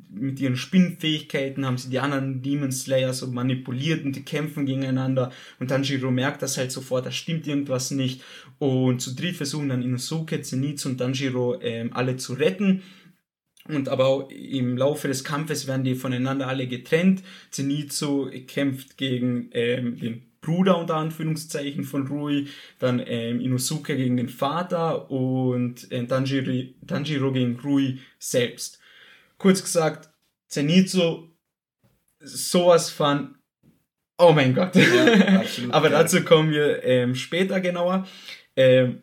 mit 0.10 0.40
ihren 0.40 0.56
Spinnenfähigkeiten 0.56 1.66
haben 1.66 1.78
sie 1.78 1.90
die 1.90 2.00
anderen 2.00 2.42
Demon 2.42 2.72
Slayer 2.72 3.12
so 3.12 3.28
manipuliert 3.28 4.06
und 4.06 4.16
die 4.16 4.24
kämpfen 4.24 4.66
gegeneinander. 4.66 5.30
Und 5.60 5.68
Tanjiro 5.68 6.10
merkt 6.10 6.42
das 6.42 6.58
halt 6.58 6.72
sofort, 6.72 7.06
da 7.06 7.12
stimmt 7.12 7.48
irgendwas 7.48 7.92
nicht. 7.92 8.24
Und 8.60 9.02
zu 9.02 9.14
dritt 9.14 9.36
versuchen 9.36 9.68
dann 9.68 9.82
Inosuke, 9.82 10.42
Zenitsu 10.42 10.88
und 10.88 11.00
Tanjiro 11.00 11.60
ähm, 11.60 11.92
alle 11.92 12.16
zu 12.16 12.36
retten. 12.36 12.82
Und 13.68 13.90
aber 13.90 14.06
auch 14.06 14.30
im 14.30 14.78
Laufe 14.78 15.10
des 15.10 15.26
Kampfes 15.26 15.68
werden 15.68 15.84
die 15.84 15.96
voneinander 15.96 16.48
alle 16.48 16.66
getrennt. 16.66 17.24
Zenitsu 17.52 18.30
kämpft 18.48 18.96
gegen 18.96 19.50
ähm, 19.52 20.00
den 20.00 20.27
Bruder 20.48 20.78
unter 20.78 20.96
Anführungszeichen 20.96 21.84
von 21.84 22.08
Rui, 22.08 22.48
dann 22.80 23.04
ähm, 23.06 23.42
Inosuke 23.42 23.98
gegen 23.98 24.16
den 24.16 24.30
Vater 24.30 25.12
und 25.12 25.92
äh, 25.92 26.08
Tanjiro, 26.08 26.74
Tanjiro 26.88 27.34
gegen 27.34 27.60
Rui 27.60 28.00
selbst. 28.18 28.80
Kurz 29.38 29.62
gesagt, 29.62 30.10
Zenitsu, 30.48 31.28
sowas 32.22 32.90
von, 32.90 33.36
oh 34.18 34.32
mein 34.32 34.56
Gott. 34.56 34.74
Ja, 34.78 35.44
Aber 35.70 35.90
dazu 35.90 36.24
kommen 36.24 36.52
wir 36.52 36.82
ähm, 36.86 37.14
später 37.14 37.60
genauer. 37.60 38.08
Ähm, 38.56 39.02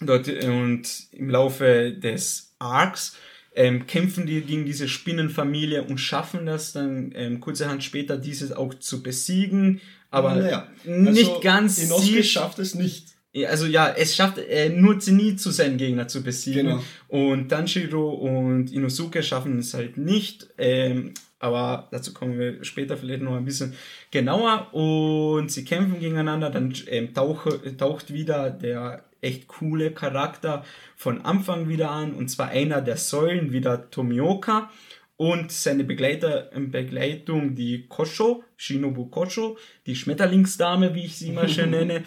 dort 0.00 0.26
und 0.26 0.88
im 1.12 1.28
Laufe 1.28 1.92
des 1.92 2.56
Arcs 2.58 3.18
ähm, 3.54 3.86
kämpfen 3.86 4.26
die 4.26 4.40
gegen 4.40 4.64
diese 4.64 4.88
Spinnenfamilie 4.88 5.82
und 5.82 5.98
schaffen 5.98 6.46
das 6.46 6.72
dann 6.72 7.12
ähm, 7.14 7.40
kurzerhand 7.40 7.84
später, 7.84 8.16
dieses 8.16 8.52
auch 8.52 8.74
zu 8.74 9.02
besiegen 9.02 9.80
aber 10.12 10.34
naja, 10.34 10.68
also 10.86 11.10
nicht 11.10 11.40
ganz. 11.40 11.82
Inosuke 11.82 12.22
schafft 12.22 12.58
es 12.58 12.74
nicht. 12.74 13.08
Also 13.48 13.64
ja, 13.64 13.88
es 13.88 14.14
schafft 14.14 14.36
äh, 14.36 14.68
nur 14.68 15.00
Zenitsu 15.00 15.50
seinen 15.50 15.78
Gegner 15.78 16.06
zu 16.06 16.22
besiegen. 16.22 16.66
Genau. 16.66 16.82
Und 17.08 17.48
Tanjiro 17.48 18.10
und 18.10 18.70
Inosuke 18.70 19.22
schaffen 19.22 19.58
es 19.58 19.72
halt 19.72 19.96
nicht. 19.96 20.48
Ähm, 20.58 21.14
aber 21.38 21.88
dazu 21.90 22.12
kommen 22.12 22.38
wir 22.38 22.62
später 22.62 22.98
vielleicht 22.98 23.22
noch 23.22 23.34
ein 23.34 23.46
bisschen 23.46 23.72
genauer. 24.10 24.72
Und 24.74 25.50
sie 25.50 25.64
kämpfen 25.64 25.98
gegeneinander. 25.98 26.50
Dann 26.50 26.74
ähm, 26.88 27.14
tauche, 27.14 27.74
taucht 27.78 28.12
wieder 28.12 28.50
der 28.50 29.02
echt 29.22 29.48
coole 29.48 29.92
Charakter 29.92 30.64
von 30.96 31.22
Anfang 31.22 31.68
wieder 31.68 31.90
an. 31.90 32.12
Und 32.12 32.28
zwar 32.28 32.48
einer 32.48 32.82
der 32.82 32.98
Säulen, 32.98 33.52
wieder 33.52 33.90
Tomioka 33.90 34.70
und 35.16 35.52
seine 35.52 35.84
Begleiter, 35.84 36.50
Begleitung, 36.54 37.54
die 37.54 37.86
Kosho, 37.88 38.42
Shinobu 38.56 39.06
Kosho, 39.06 39.56
die 39.86 39.96
Schmetterlingsdame, 39.96 40.94
wie 40.94 41.06
ich 41.06 41.16
sie 41.16 41.28
immer 41.28 41.48
schon 41.48 41.70
nenne. 41.70 42.02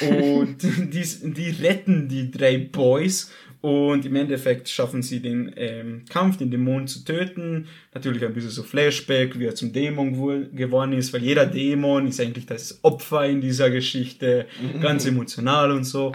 Und 0.00 0.56
die, 0.62 1.32
die 1.32 1.50
retten 1.50 2.08
die 2.08 2.30
drei 2.30 2.58
Boys 2.58 3.30
und 3.64 4.04
im 4.04 4.14
Endeffekt 4.16 4.68
schaffen 4.68 5.00
sie 5.00 5.20
den 5.20 5.50
ähm, 5.56 6.04
Kampf, 6.10 6.36
den 6.36 6.50
Dämon 6.50 6.86
zu 6.86 7.02
töten. 7.02 7.66
Natürlich 7.94 8.22
ein 8.22 8.34
bisschen 8.34 8.50
so 8.50 8.62
Flashback, 8.62 9.38
wie 9.38 9.46
er 9.46 9.54
zum 9.54 9.72
Dämon 9.72 10.12
geworden 10.54 10.92
ist, 10.92 11.14
weil 11.14 11.22
jeder 11.22 11.46
Dämon 11.46 12.06
ist 12.06 12.20
eigentlich 12.20 12.44
das 12.44 12.80
Opfer 12.82 13.24
in 13.24 13.40
dieser 13.40 13.70
Geschichte, 13.70 14.46
ganz 14.82 15.06
emotional 15.06 15.70
und 15.70 15.84
so. 15.84 16.12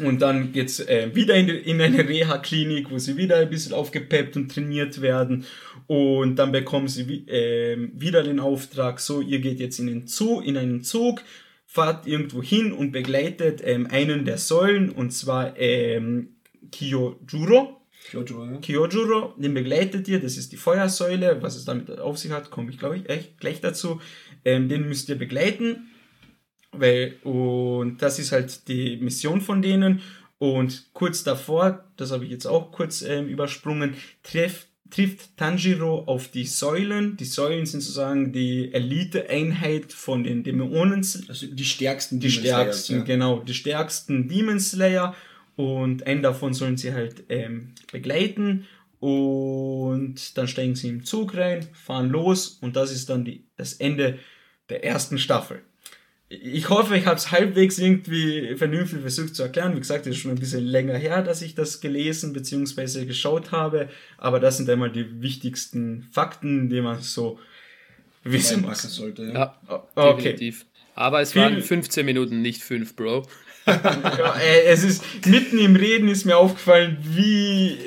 Und 0.00 0.20
dann 0.20 0.52
geht's 0.52 0.80
äh, 0.80 1.10
wieder 1.14 1.34
in, 1.34 1.48
in 1.48 1.80
eine 1.80 2.08
Reha-Klinik, 2.08 2.90
wo 2.90 2.98
sie 2.98 3.16
wieder 3.16 3.36
ein 3.36 3.50
bisschen 3.50 3.72
aufgepeppt 3.72 4.36
und 4.36 4.50
trainiert 4.50 5.00
werden. 5.00 5.44
Und 5.86 6.36
dann 6.36 6.52
bekommen 6.52 6.88
sie 6.88 7.26
äh, 7.28 7.76
wieder 7.92 8.22
den 8.22 8.40
Auftrag, 8.40 9.00
so, 9.00 9.20
ihr 9.20 9.40
geht 9.40 9.60
jetzt 9.60 9.78
in, 9.78 9.86
den 9.86 10.06
Zug, 10.06 10.46
in 10.46 10.56
einen 10.56 10.82
Zug, 10.82 11.22
fahrt 11.66 12.06
irgendwo 12.06 12.42
hin 12.42 12.72
und 12.72 12.92
begleitet 12.92 13.60
ähm, 13.64 13.88
einen 13.90 14.24
der 14.24 14.38
Säulen, 14.38 14.90
und 14.90 15.12
zwar 15.12 15.58
ähm, 15.58 16.36
Kyojuro. 16.72 17.80
Kyojuro, 18.10 18.44
ja. 18.44 18.58
Kyojuro, 18.58 19.34
den 19.36 19.54
begleitet 19.54 20.08
ihr, 20.08 20.20
das 20.20 20.36
ist 20.36 20.52
die 20.52 20.56
Feuersäule, 20.56 21.42
was 21.42 21.56
es 21.56 21.64
damit 21.64 21.98
auf 21.98 22.18
sich 22.18 22.30
hat, 22.30 22.50
komme 22.50 22.70
ich 22.70 22.78
glaube 22.78 22.96
ich 22.96 23.08
echt 23.08 23.40
gleich 23.40 23.60
dazu. 23.60 24.00
Ähm, 24.44 24.68
den 24.68 24.88
müsst 24.88 25.08
ihr 25.08 25.16
begleiten 25.16 25.88
weil, 26.78 27.16
und 27.22 27.98
das 27.98 28.18
ist 28.18 28.32
halt 28.32 28.68
die 28.68 28.96
Mission 28.96 29.40
von 29.40 29.62
denen. 29.62 30.00
Und 30.38 30.90
kurz 30.92 31.24
davor, 31.24 31.84
das 31.96 32.10
habe 32.10 32.24
ich 32.24 32.30
jetzt 32.30 32.46
auch 32.46 32.72
kurz 32.72 33.02
ähm, 33.02 33.28
übersprungen, 33.28 33.94
treff, 34.22 34.66
trifft 34.90 35.36
Tanjiro 35.36 36.04
auf 36.04 36.28
die 36.28 36.44
Säulen. 36.44 37.16
Die 37.16 37.24
Säulen 37.24 37.66
sind 37.66 37.80
sozusagen 37.80 38.32
die 38.32 38.72
Elite-Einheit 38.72 39.92
von 39.92 40.24
den 40.24 40.42
Dämonen. 40.42 41.06
Also 41.28 41.46
die 41.46 41.64
stärksten 41.64 42.20
Die 42.20 42.30
stärksten, 42.30 42.98
ja. 42.98 43.04
genau. 43.04 43.40
Die 43.40 43.54
stärksten 43.54 44.28
Demon 44.28 44.60
Slayer. 44.60 45.14
Und 45.56 46.06
einen 46.06 46.22
davon 46.22 46.52
sollen 46.52 46.76
sie 46.76 46.92
halt 46.92 47.24
ähm, 47.28 47.72
begleiten. 47.92 48.66
Und 49.00 50.36
dann 50.36 50.48
steigen 50.48 50.74
sie 50.74 50.88
im 50.88 51.04
Zug 51.04 51.36
rein, 51.36 51.66
fahren 51.72 52.10
los. 52.10 52.58
Und 52.60 52.76
das 52.76 52.90
ist 52.90 53.08
dann 53.08 53.24
die, 53.24 53.44
das 53.56 53.74
Ende 53.74 54.18
der 54.68 54.84
ersten 54.84 55.18
Staffel 55.18 55.62
ich 56.28 56.68
hoffe, 56.68 56.96
ich 56.96 57.06
habe 57.06 57.16
es 57.16 57.30
halbwegs 57.30 57.78
irgendwie 57.78 58.56
vernünftig 58.56 59.00
versucht 59.00 59.34
zu 59.36 59.42
erklären. 59.42 59.74
Wie 59.74 59.80
gesagt, 59.80 60.06
es 60.06 60.16
ist 60.16 60.22
schon 60.22 60.30
ein 60.30 60.38
bisschen 60.38 60.64
länger 60.64 60.96
her, 60.96 61.22
dass 61.22 61.42
ich 61.42 61.54
das 61.54 61.80
gelesen 61.80 62.32
bzw. 62.32 63.04
geschaut 63.04 63.52
habe. 63.52 63.88
Aber 64.16 64.40
das 64.40 64.56
sind 64.56 64.68
einmal 64.70 64.90
die 64.90 65.22
wichtigsten 65.22 66.08
Fakten, 66.10 66.70
die 66.70 66.80
man 66.80 67.00
so 67.00 67.38
wissen 68.24 68.62
muss. 68.62 68.82
sollte. 68.82 69.24
Ja, 69.24 69.58
ja 69.68 69.84
okay. 69.94 70.16
definitiv. 70.16 70.66
Aber 70.94 71.20
es 71.20 71.32
Viel 71.32 71.42
waren 71.42 71.60
15 71.60 72.06
Minuten, 72.06 72.40
nicht 72.40 72.62
5, 72.62 72.96
Bro. 72.96 73.26
ja, 73.66 74.36
es 74.66 74.84
ist 74.84 75.02
mitten 75.26 75.58
im 75.58 75.74
Reden 75.74 76.08
ist 76.08 76.24
mir 76.24 76.36
aufgefallen, 76.36 76.98
wie 77.00 77.78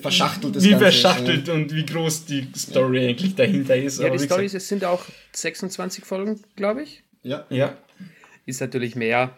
verschachtelt 0.00 0.56
das 0.56 0.64
Wie 0.64 0.70
Ganze 0.70 0.84
verschachtelt 0.84 1.48
ist, 1.48 1.48
und 1.48 1.74
wie 1.74 1.84
groß 1.84 2.24
die 2.24 2.48
Story 2.56 3.02
ja. 3.02 3.08
eigentlich 3.10 3.34
dahinter 3.34 3.76
ist. 3.76 4.00
Ja, 4.00 4.06
Aber 4.06 4.16
die 4.16 4.24
Story 4.24 4.46
ist, 4.46 4.54
es 4.54 4.68
sind 4.68 4.84
auch 4.84 5.04
26 5.32 6.04
Folgen, 6.04 6.40
glaube 6.56 6.82
ich. 6.82 7.02
Ja. 7.28 7.46
Ja. 7.50 7.76
ist 8.46 8.60
natürlich 8.60 8.96
mehr. 8.96 9.36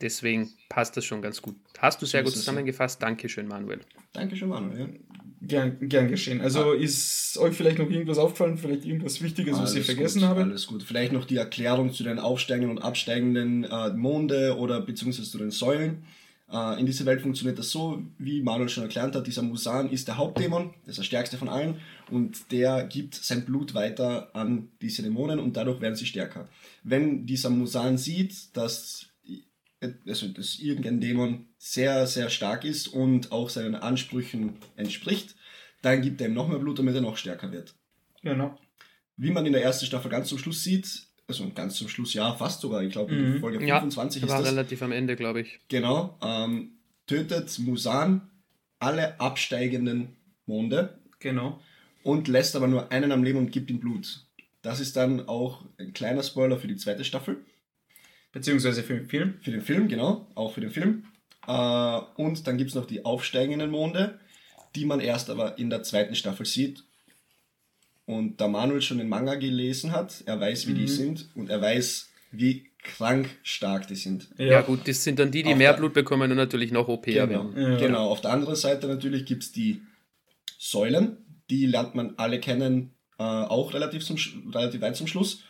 Deswegen 0.00 0.50
passt 0.68 0.96
das 0.96 1.04
schon 1.04 1.20
ganz 1.20 1.42
gut. 1.42 1.56
Hast 1.78 2.00
du 2.00 2.06
sehr 2.06 2.22
gut 2.22 2.32
zusammengefasst. 2.32 3.02
Dankeschön, 3.02 3.46
Manuel. 3.46 3.80
Dankeschön, 4.12 4.48
Manuel. 4.48 4.78
Ja. 4.78 4.86
Gern, 5.42 5.88
gern 5.88 6.08
geschehen. 6.08 6.40
Also 6.42 6.72
ah. 6.72 6.74
ist 6.74 7.38
euch 7.38 7.54
vielleicht 7.54 7.78
noch 7.78 7.88
irgendwas 7.88 8.18
aufgefallen, 8.18 8.58
vielleicht 8.58 8.84
irgendwas 8.84 9.22
Wichtiges, 9.22 9.56
alles 9.56 9.70
was 9.70 9.76
ich 9.76 9.86
vergessen 9.86 10.20
gut, 10.20 10.28
habe? 10.28 10.42
Alles 10.42 10.66
gut. 10.66 10.82
Vielleicht 10.82 11.12
noch 11.12 11.24
die 11.24 11.36
Erklärung 11.36 11.92
zu 11.92 12.04
den 12.04 12.18
aufsteigenden 12.18 12.76
und 12.76 12.82
absteigenden 12.82 13.64
äh, 13.64 13.90
Monde 13.90 14.56
oder 14.58 14.80
beziehungsweise 14.80 15.30
zu 15.30 15.38
den 15.38 15.50
Säulen. 15.50 16.04
Äh, 16.50 16.80
in 16.80 16.86
dieser 16.86 17.06
Welt 17.06 17.22
funktioniert 17.22 17.58
das 17.58 17.70
so, 17.70 18.02
wie 18.18 18.42
Manuel 18.42 18.68
schon 18.68 18.84
erklärt 18.84 19.14
hat, 19.16 19.26
dieser 19.26 19.42
Musan 19.42 19.90
ist 19.90 20.08
der 20.08 20.18
Hauptdämon, 20.18 20.74
das 20.82 20.90
ist 20.90 20.98
der 20.98 21.04
stärkste 21.04 21.38
von 21.38 21.48
allen 21.48 21.80
und 22.10 22.52
der 22.52 22.84
gibt 22.84 23.14
sein 23.14 23.44
Blut 23.44 23.74
weiter 23.74 24.34
an 24.34 24.68
diese 24.80 25.02
Dämonen 25.02 25.38
und 25.38 25.56
dadurch 25.56 25.80
werden 25.80 25.96
sie 25.96 26.06
stärker. 26.06 26.48
Wenn 26.82 27.26
dieser 27.26 27.50
Musan 27.50 27.98
sieht, 27.98 28.56
dass, 28.56 29.06
also, 30.06 30.28
dass 30.28 30.58
irgendein 30.58 31.00
Dämon 31.00 31.46
sehr, 31.58 32.06
sehr 32.06 32.30
stark 32.30 32.64
ist 32.64 32.88
und 32.88 33.32
auch 33.32 33.50
seinen 33.50 33.74
Ansprüchen 33.74 34.54
entspricht, 34.76 35.36
dann 35.82 36.02
gibt 36.02 36.20
er 36.20 36.28
ihm 36.28 36.34
noch 36.34 36.48
mehr 36.48 36.58
Blut, 36.58 36.78
damit 36.78 36.94
er 36.94 37.00
noch 37.00 37.16
stärker 37.16 37.52
wird. 37.52 37.74
Genau. 38.22 38.58
Wie 39.16 39.30
man 39.30 39.46
in 39.46 39.52
der 39.52 39.62
ersten 39.62 39.86
Staffel 39.86 40.10
ganz 40.10 40.28
zum 40.28 40.38
Schluss 40.38 40.62
sieht, 40.62 41.06
also 41.26 41.48
ganz 41.50 41.76
zum 41.76 41.88
Schluss, 41.88 42.14
ja, 42.14 42.34
fast 42.34 42.60
sogar, 42.60 42.82
ich 42.82 42.92
glaube, 42.92 43.14
mhm. 43.14 43.40
Folge 43.40 43.60
25 43.60 44.22
ja, 44.22 44.26
ist 44.26 44.32
war 44.32 44.40
das. 44.40 44.50
relativ 44.50 44.82
am 44.82 44.92
Ende, 44.92 45.16
glaube 45.16 45.42
ich. 45.42 45.60
Genau, 45.68 46.18
ähm, 46.22 46.72
tötet 47.06 47.58
Musan 47.58 48.30
alle 48.78 49.20
absteigenden 49.20 50.16
Monde. 50.46 50.98
Genau. 51.20 51.60
Und 52.02 52.28
lässt 52.28 52.56
aber 52.56 52.66
nur 52.66 52.90
einen 52.92 53.12
am 53.12 53.22
Leben 53.22 53.38
und 53.38 53.52
gibt 53.52 53.70
ihm 53.70 53.80
Blut. 53.80 54.24
Das 54.62 54.80
ist 54.80 54.96
dann 54.96 55.28
auch 55.28 55.64
ein 55.78 55.92
kleiner 55.92 56.22
Spoiler 56.22 56.58
für 56.58 56.68
die 56.68 56.76
zweite 56.76 57.04
Staffel. 57.04 57.38
Beziehungsweise 58.32 58.82
für 58.82 58.94
den 58.94 59.06
Film. 59.06 59.34
Für 59.42 59.50
den 59.50 59.62
Film, 59.62 59.88
genau, 59.88 60.28
auch 60.34 60.52
für 60.52 60.60
den 60.60 60.70
Film. 60.70 61.04
Äh, 61.46 62.00
und 62.16 62.46
dann 62.46 62.58
gibt 62.58 62.70
es 62.70 62.74
noch 62.74 62.86
die 62.86 63.04
aufsteigenden 63.04 63.70
Monde, 63.70 64.18
die 64.76 64.84
man 64.84 65.00
erst 65.00 65.30
aber 65.30 65.58
in 65.58 65.70
der 65.70 65.82
zweiten 65.82 66.14
Staffel 66.14 66.46
sieht 66.46 66.84
und 68.10 68.40
da 68.40 68.48
Manuel 68.48 68.82
schon 68.82 68.98
den 68.98 69.08
Manga 69.08 69.36
gelesen 69.36 69.92
hat, 69.92 70.22
er 70.26 70.40
weiß, 70.40 70.66
wie 70.66 70.72
mhm. 70.72 70.78
die 70.78 70.88
sind 70.88 71.28
und 71.34 71.48
er 71.48 71.60
weiß, 71.60 72.08
wie 72.32 72.70
krank 72.82 73.28
stark 73.42 73.86
die 73.86 73.94
sind. 73.94 74.28
Ja, 74.36 74.46
ja 74.46 74.60
gut, 74.62 74.88
das 74.88 75.04
sind 75.04 75.18
dann 75.18 75.30
die, 75.30 75.42
die 75.42 75.52
auf 75.52 75.58
mehr 75.58 75.74
Blut 75.74 75.94
bekommen 75.94 76.30
und 76.30 76.36
natürlich 76.36 76.72
noch 76.72 76.88
OP 76.88 77.06
genau, 77.06 77.28
werden. 77.28 77.52
Ja. 77.56 77.76
Genau, 77.76 78.08
auf 78.08 78.20
der 78.20 78.32
anderen 78.32 78.56
Seite 78.56 78.88
natürlich 78.88 79.26
gibt 79.26 79.44
es 79.44 79.52
die 79.52 79.82
Säulen, 80.58 81.18
die 81.50 81.66
lernt 81.66 81.94
man 81.94 82.14
alle 82.16 82.40
kennen, 82.40 82.94
äh, 83.18 83.22
auch 83.22 83.74
relativ, 83.74 84.04
zum, 84.04 84.16
relativ 84.52 84.80
weit 84.80 84.96
zum 84.96 85.06
Schluss. 85.06 85.42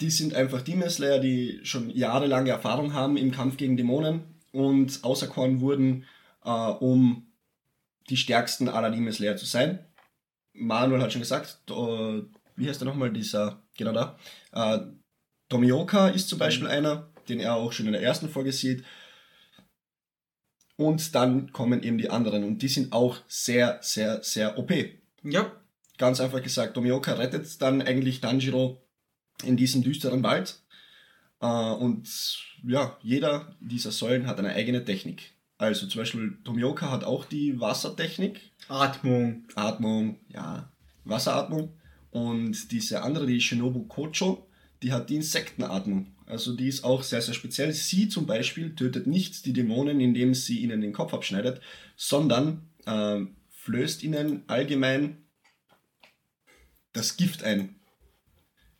Die 0.00 0.10
sind 0.10 0.34
einfach 0.34 0.62
Demon 0.62 0.90
Slayer, 0.90 1.18
die 1.18 1.60
schon 1.62 1.90
jahrelange 1.90 2.50
Erfahrung 2.50 2.94
haben 2.94 3.16
im 3.16 3.30
Kampf 3.30 3.56
gegen 3.56 3.76
Dämonen 3.76 4.22
und 4.52 5.04
auserkoren 5.04 5.60
wurden, 5.60 6.04
äh, 6.44 6.50
um 6.50 7.28
die 8.08 8.16
stärksten 8.16 8.68
aller 8.68 8.90
Demon 8.90 9.12
Slayer 9.12 9.36
zu 9.36 9.46
sein. 9.46 9.84
Manuel 10.52 11.02
hat 11.02 11.12
schon 11.12 11.22
gesagt, 11.22 11.70
uh, 11.70 12.22
wie 12.56 12.68
heißt 12.68 12.80
der 12.80 12.88
nochmal, 12.88 13.12
dieser, 13.12 13.62
genau 13.76 13.92
da, 13.92 14.18
uh, 14.56 14.92
Tomioka 15.48 16.08
ist 16.08 16.28
zum 16.28 16.38
Beispiel 16.38 16.66
mhm. 16.66 16.72
einer, 16.72 17.10
den 17.28 17.40
er 17.40 17.54
auch 17.54 17.72
schon 17.72 17.86
in 17.86 17.92
der 17.92 18.02
ersten 18.02 18.28
Folge 18.28 18.52
sieht. 18.52 18.84
Und 20.76 21.14
dann 21.14 21.52
kommen 21.52 21.82
eben 21.82 21.98
die 21.98 22.10
anderen 22.10 22.44
und 22.44 22.62
die 22.62 22.68
sind 22.68 22.92
auch 22.92 23.18
sehr, 23.26 23.78
sehr, 23.82 24.22
sehr 24.22 24.58
OP. 24.58 24.72
Ja. 25.22 25.52
Ganz 25.98 26.20
einfach 26.20 26.42
gesagt, 26.42 26.74
Tomioka 26.74 27.14
rettet 27.14 27.60
dann 27.60 27.82
eigentlich 27.82 28.20
Tanjiro 28.20 28.80
in 29.42 29.56
diesem 29.56 29.82
düsteren 29.82 30.22
Wald. 30.22 30.60
Uh, 31.40 31.74
und 31.74 32.08
ja, 32.64 32.96
jeder 33.02 33.56
dieser 33.60 33.92
Säulen 33.92 34.26
hat 34.26 34.38
eine 34.38 34.54
eigene 34.54 34.84
Technik. 34.84 35.32
Also 35.56 35.86
zum 35.86 36.00
Beispiel 36.00 36.38
Tomioka 36.44 36.90
hat 36.90 37.04
auch 37.04 37.24
die 37.24 37.60
Wassertechnik. 37.60 38.40
Atmung. 38.68 39.44
Atmung, 39.54 40.20
ja. 40.28 40.70
Wasseratmung. 41.04 41.72
Und 42.10 42.70
diese 42.70 43.02
andere, 43.02 43.26
die 43.26 43.40
Shinobu 43.40 43.84
Kocho, 43.84 44.46
die 44.82 44.92
hat 44.92 45.10
die 45.10 45.16
Insektenatmung. 45.16 46.06
Also 46.26 46.54
die 46.54 46.68
ist 46.68 46.84
auch 46.84 47.02
sehr, 47.02 47.22
sehr 47.22 47.34
speziell. 47.34 47.72
Sie 47.72 48.08
zum 48.08 48.26
Beispiel 48.26 48.74
tötet 48.74 49.06
nicht 49.06 49.46
die 49.46 49.52
Dämonen, 49.52 50.00
indem 50.00 50.34
sie 50.34 50.60
ihnen 50.60 50.80
den 50.80 50.92
Kopf 50.92 51.14
abschneidet, 51.14 51.60
sondern 51.96 52.68
äh, 52.86 53.20
flößt 53.68 54.02
ihnen 54.02 54.44
allgemein 54.46 55.18
das 56.94 57.18
Gift 57.18 57.44
ein. 57.44 57.74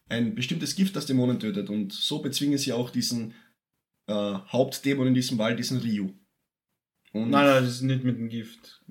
Ein 0.08 0.34
bestimmtes 0.34 0.76
Gift, 0.76 0.96
das 0.96 1.04
Dämonen 1.04 1.38
tötet. 1.38 1.68
Und 1.68 1.92
so 1.92 2.20
bezwingen 2.20 2.56
sie 2.56 2.72
auch 2.72 2.88
diesen 2.88 3.34
äh, 4.06 4.14
Hauptdämon 4.14 5.08
in 5.08 5.14
diesem 5.14 5.36
Wald, 5.36 5.58
diesen 5.58 5.78
Ryu. 5.80 6.08
Und 7.12 7.30
nein, 7.30 7.44
nein, 7.44 7.64
das 7.64 7.74
ist 7.74 7.82
nicht 7.82 8.02
mit 8.02 8.16
dem 8.16 8.30
Gift. 8.30 8.82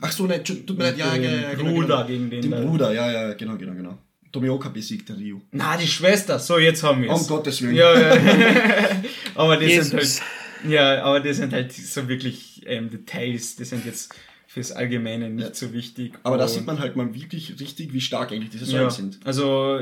Ach 0.00 0.12
so, 0.12 0.26
nein, 0.26 0.44
tut 0.44 0.70
mir 0.78 0.84
leid, 0.84 0.98
ja, 0.98 1.16
ja, 1.16 1.30
ja, 1.30 1.54
genau, 1.54 1.72
Bruder 1.72 1.86
genau. 1.86 2.06
gegen 2.06 2.30
den. 2.30 2.42
Den 2.42 2.50
Bruder, 2.50 2.92
ja, 2.92 3.10
ja, 3.10 3.34
genau, 3.34 3.56
genau, 3.56 3.74
genau. 3.74 3.98
Tomioka 4.30 4.68
besiegt 4.68 5.08
den 5.08 5.16
Ryu. 5.16 5.40
Na, 5.50 5.76
die 5.76 5.86
Schwester, 5.86 6.38
so 6.38 6.58
jetzt 6.58 6.84
haben 6.84 7.02
wir 7.02 7.10
es. 7.10 7.20
Um 7.20 7.26
Gottes 7.26 7.60
Willen. 7.62 7.74
Ja, 7.74 7.98
ja. 7.98 9.02
aber 9.34 9.56
die 9.56 9.80
sind 9.80 9.94
halt, 9.94 10.22
ja, 10.68 11.02
aber 11.02 11.20
das 11.20 11.36
sind 11.38 11.52
halt 11.52 11.72
so 11.72 12.06
wirklich 12.08 12.62
ähm, 12.66 12.90
Details, 12.90 13.56
die 13.56 13.64
sind 13.64 13.84
jetzt 13.84 14.14
fürs 14.54 14.70
Allgemeine 14.70 15.30
nicht 15.30 15.48
ja. 15.48 15.54
so 15.54 15.72
wichtig. 15.72 16.14
Aber 16.22 16.38
da 16.38 16.46
sieht 16.46 16.64
man 16.64 16.78
halt 16.78 16.94
mal 16.94 17.12
wirklich 17.12 17.58
richtig, 17.58 17.92
wie 17.92 18.00
stark 18.00 18.30
eigentlich 18.30 18.50
diese 18.50 18.66
Säulen 18.66 18.84
ja, 18.84 18.90
sind. 18.90 19.18
Also, 19.24 19.80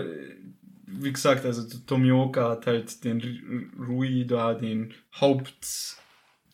wie 0.87 1.13
gesagt, 1.13 1.45
also 1.45 1.63
Tomioka 1.87 2.49
hat 2.49 2.67
halt 2.67 3.05
den 3.05 3.71
Rui 3.79 4.27
da, 4.27 4.55
den 4.55 4.95
Haupt 5.21 5.99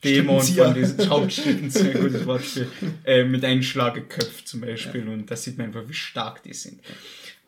Dämon 0.03 0.43
von 0.43 0.75
diesem 0.75 1.09
Hauptstrippenzieher, 1.11 1.95
gutes 1.95 2.27
Wortspiel, 2.27 2.69
äh, 3.05 3.23
mit 3.23 3.45
einem 3.45 3.63
Schlag 3.63 3.95
geköpft 3.95 4.49
zum 4.49 4.63
Beispiel. 4.63 5.05
Ja. 5.07 5.13
Und 5.13 5.31
da 5.31 5.37
sieht 5.37 5.57
man 5.57 5.69
einfach, 5.69 5.89
wie 5.89 5.95
stark 5.95 6.43
die 6.43 6.55
sind. 6.55 6.81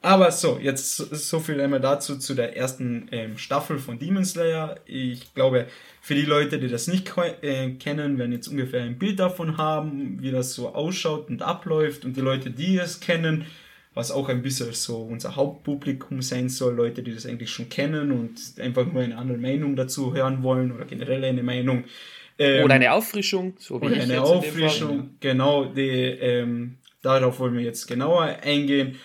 Aber 0.02 0.30
so, 0.30 0.58
jetzt 0.58 0.96
so 0.96 1.40
viel 1.40 1.60
einmal 1.60 1.80
dazu 1.80 2.16
zu 2.16 2.34
der 2.34 2.56
ersten 2.56 3.08
ähm, 3.12 3.36
Staffel 3.36 3.78
von 3.78 3.98
Demon 3.98 4.24
Slayer. 4.24 4.76
Ich 4.86 5.34
glaube, 5.34 5.66
für 6.00 6.14
die 6.14 6.22
Leute, 6.22 6.58
die 6.58 6.68
das 6.68 6.86
nicht 6.86 7.12
äh, 7.42 7.70
kennen, 7.72 8.16
werden 8.16 8.32
jetzt 8.32 8.48
ungefähr 8.48 8.82
ein 8.82 8.98
Bild 8.98 9.18
davon 9.18 9.58
haben, 9.58 10.22
wie 10.22 10.30
das 10.30 10.54
so 10.54 10.74
ausschaut 10.74 11.28
und 11.28 11.42
abläuft. 11.42 12.06
Und 12.06 12.16
die 12.16 12.22
Leute, 12.22 12.50
die 12.50 12.78
es 12.78 13.00
kennen, 13.00 13.44
was 13.92 14.10
auch 14.10 14.28
ein 14.30 14.40
bisschen 14.40 14.72
so 14.72 15.02
unser 15.02 15.36
Hauptpublikum 15.36 16.22
sein 16.22 16.48
soll, 16.48 16.74
Leute, 16.74 17.02
die 17.02 17.14
das 17.14 17.26
eigentlich 17.26 17.50
schon 17.50 17.68
kennen 17.68 18.10
und 18.12 18.58
einfach 18.58 18.86
nur 18.90 19.02
eine 19.02 19.18
andere 19.18 19.38
Meinung 19.38 19.76
dazu 19.76 20.14
hören 20.14 20.42
wollen 20.42 20.72
oder 20.72 20.86
generell 20.86 21.24
eine 21.24 21.42
Meinung, 21.42 21.84
ähm, 22.38 22.64
oder 22.64 22.74
eine 22.74 22.92
Auffrischung, 22.92 23.54
so 23.58 23.82
wie 23.82 23.86
oder 23.86 24.00
eine 24.00 24.22
Auffrischung, 24.22 25.10
genau, 25.20 25.66
die, 25.66 25.88
ähm, 25.88 26.78
darauf 27.02 27.38
wollen 27.38 27.54
wir 27.54 27.62
jetzt 27.62 27.86
genauer 27.86 28.22
eingehen. 28.42 28.96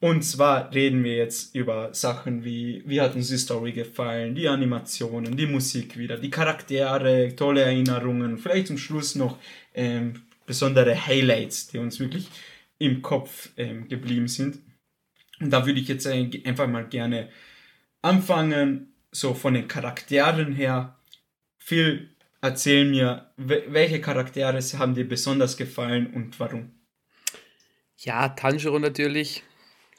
Und 0.00 0.22
zwar 0.22 0.72
reden 0.72 1.02
wir 1.02 1.16
jetzt 1.16 1.54
über 1.56 1.92
Sachen 1.92 2.44
wie, 2.44 2.84
wie 2.86 3.00
hat 3.00 3.16
uns 3.16 3.28
die 3.28 3.38
Story 3.38 3.72
gefallen, 3.72 4.34
die 4.36 4.48
Animationen, 4.48 5.36
die 5.36 5.46
Musik 5.46 5.98
wieder, 5.98 6.18
die 6.18 6.30
Charaktere, 6.30 7.34
tolle 7.34 7.62
Erinnerungen, 7.62 8.38
vielleicht 8.38 8.68
zum 8.68 8.78
Schluss 8.78 9.16
noch 9.16 9.38
ähm, 9.74 10.22
besondere 10.46 10.94
Highlights, 11.06 11.68
die 11.68 11.78
uns 11.78 11.98
wirklich 11.98 12.28
im 12.78 13.02
Kopf 13.02 13.50
ähm, 13.56 13.88
geblieben 13.88 14.28
sind. 14.28 14.60
Und 15.40 15.50
da 15.50 15.66
würde 15.66 15.80
ich 15.80 15.88
jetzt 15.88 16.06
einfach 16.06 16.68
mal 16.68 16.86
gerne 16.86 17.28
anfangen, 18.00 18.92
so 19.10 19.34
von 19.34 19.54
den 19.54 19.66
Charakteren 19.66 20.52
her. 20.52 20.96
Viel 21.58 22.10
erzähl 22.40 22.84
mir, 22.84 23.32
welche 23.36 24.00
Charaktere 24.00 24.60
haben 24.78 24.94
dir 24.94 25.08
besonders 25.08 25.56
gefallen 25.56 26.12
und 26.14 26.38
warum? 26.38 26.70
Ja, 27.96 28.28
Tanjiro 28.28 28.78
natürlich, 28.78 29.42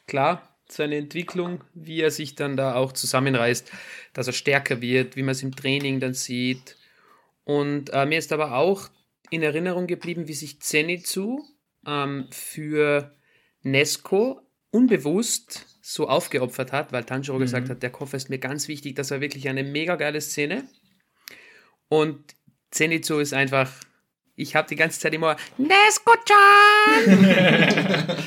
klar, 0.10 0.58
seine 0.68 0.98
Entwicklung, 0.98 1.64
wie 1.74 2.02
er 2.02 2.12
sich 2.12 2.36
dann 2.36 2.58
da 2.58 2.76
auch 2.76 2.92
zusammenreißt, 2.92 3.72
dass 4.14 4.28
er 4.28 4.34
stärker 4.34 4.82
wird, 4.82 5.16
wie 5.16 5.24
man 5.24 5.32
es 5.32 5.44
im 5.44 5.56
Training 5.56 6.00
dann 6.00 6.14
sieht. 6.14 6.76
Und 7.44 7.90
äh, 7.92 8.06
mir 8.06 8.20
ist 8.20 8.34
aber 8.34 8.56
auch 8.56 8.90
in 9.30 9.42
Erinnerung 9.42 9.88
geblieben, 9.88 10.28
wie 10.28 10.34
sich 10.34 10.62
Zenitsu 10.62 11.44
ähm, 11.86 12.28
für 12.32 13.16
Nesco 13.62 14.42
unbewusst 14.72 15.66
so 15.82 16.08
aufgeopfert 16.08 16.72
hat, 16.72 16.92
weil 16.92 17.04
Tanjiro 17.04 17.38
mhm. 17.38 17.42
gesagt 17.42 17.70
hat, 17.70 17.82
der 17.82 17.90
Koffer 17.90 18.18
ist 18.18 18.30
mir 18.30 18.38
ganz 18.38 18.68
wichtig, 18.68 18.96
das 18.96 19.10
war 19.12 19.22
wirklich 19.22 19.50
eine 19.50 19.64
mega 19.64 19.96
geile 19.96 20.22
Szene. 20.22 20.68
Und 21.88 22.36
Zenitsu 22.70 23.18
ist 23.18 23.34
einfach, 23.34 23.72
ich 24.36 24.56
habe 24.56 24.68
die 24.70 24.76
ganze 24.76 25.00
Zeit 25.00 25.14
immer 25.14 25.36
Nesco-chan! 25.58 27.08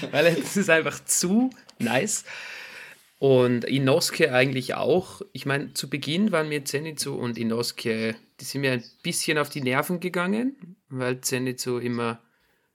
Weil 0.10 0.26
es 0.26 0.56
ist 0.56 0.68
einfach 0.68 1.04
zu 1.04 1.50
nice. 1.82 2.24
Und 3.18 3.64
Inosuke 3.64 4.32
eigentlich 4.32 4.74
auch. 4.74 5.22
Ich 5.32 5.46
meine, 5.46 5.74
zu 5.74 5.88
Beginn 5.88 6.32
waren 6.32 6.48
mir 6.48 6.64
Zenitsu 6.64 7.14
und 7.14 7.38
Inosuke, 7.38 8.16
die 8.40 8.44
sind 8.44 8.62
mir 8.62 8.72
ein 8.72 8.84
bisschen 9.02 9.38
auf 9.38 9.48
die 9.48 9.60
Nerven 9.60 10.00
gegangen, 10.00 10.76
weil 10.88 11.20
Zenitsu 11.20 11.78
immer 11.78 12.20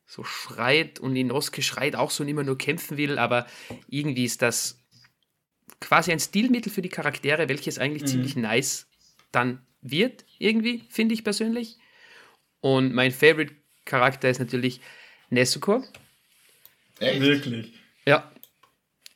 so 0.05 0.23
schreit 0.23 0.99
und 0.99 1.15
Inosuke 1.17 1.61
schreit 1.61 1.97
auch 1.97 2.11
so 2.11 2.23
und 2.23 2.29
immer 2.29 2.43
nur 2.43 2.57
kämpfen 2.57 2.97
will, 2.97 3.19
aber 3.19 3.45
irgendwie 3.89 4.23
ist 4.23 4.41
das 4.41 4.79
quasi 5.81 6.11
ein 6.11 6.19
Stilmittel 6.19 6.71
für 6.71 6.81
die 6.81 6.89
Charaktere, 6.89 7.49
welches 7.49 7.77
eigentlich 7.77 8.03
mhm. 8.03 8.07
ziemlich 8.07 8.35
nice 8.37 8.87
dann 9.31 9.61
wird, 9.81 10.25
irgendwie, 10.39 10.83
finde 10.89 11.13
ich 11.13 11.23
persönlich. 11.23 11.77
Und 12.61 12.93
mein 12.93 13.11
Favorite-Charakter 13.11 14.29
ist 14.29 14.39
natürlich 14.39 14.81
Nezuko. 15.29 15.83
Echt? 16.99 17.21
Wirklich. 17.21 17.73
Ja. 18.05 18.31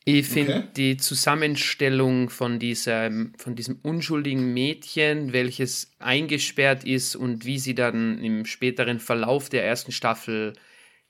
Ich 0.03 0.27
finde 0.27 0.55
okay. 0.55 0.67
die 0.75 0.97
Zusammenstellung 0.97 2.31
von 2.31 2.57
diesem, 2.57 3.33
von 3.37 3.55
diesem 3.55 3.79
unschuldigen 3.83 4.51
Mädchen, 4.51 5.31
welches 5.31 5.91
eingesperrt 5.99 6.83
ist 6.83 7.15
und 7.15 7.45
wie 7.45 7.59
sie 7.59 7.75
dann 7.75 8.17
im 8.17 8.45
späteren 8.45 8.99
Verlauf 8.99 9.49
der 9.49 9.63
ersten 9.63 9.91
Staffel, 9.91 10.53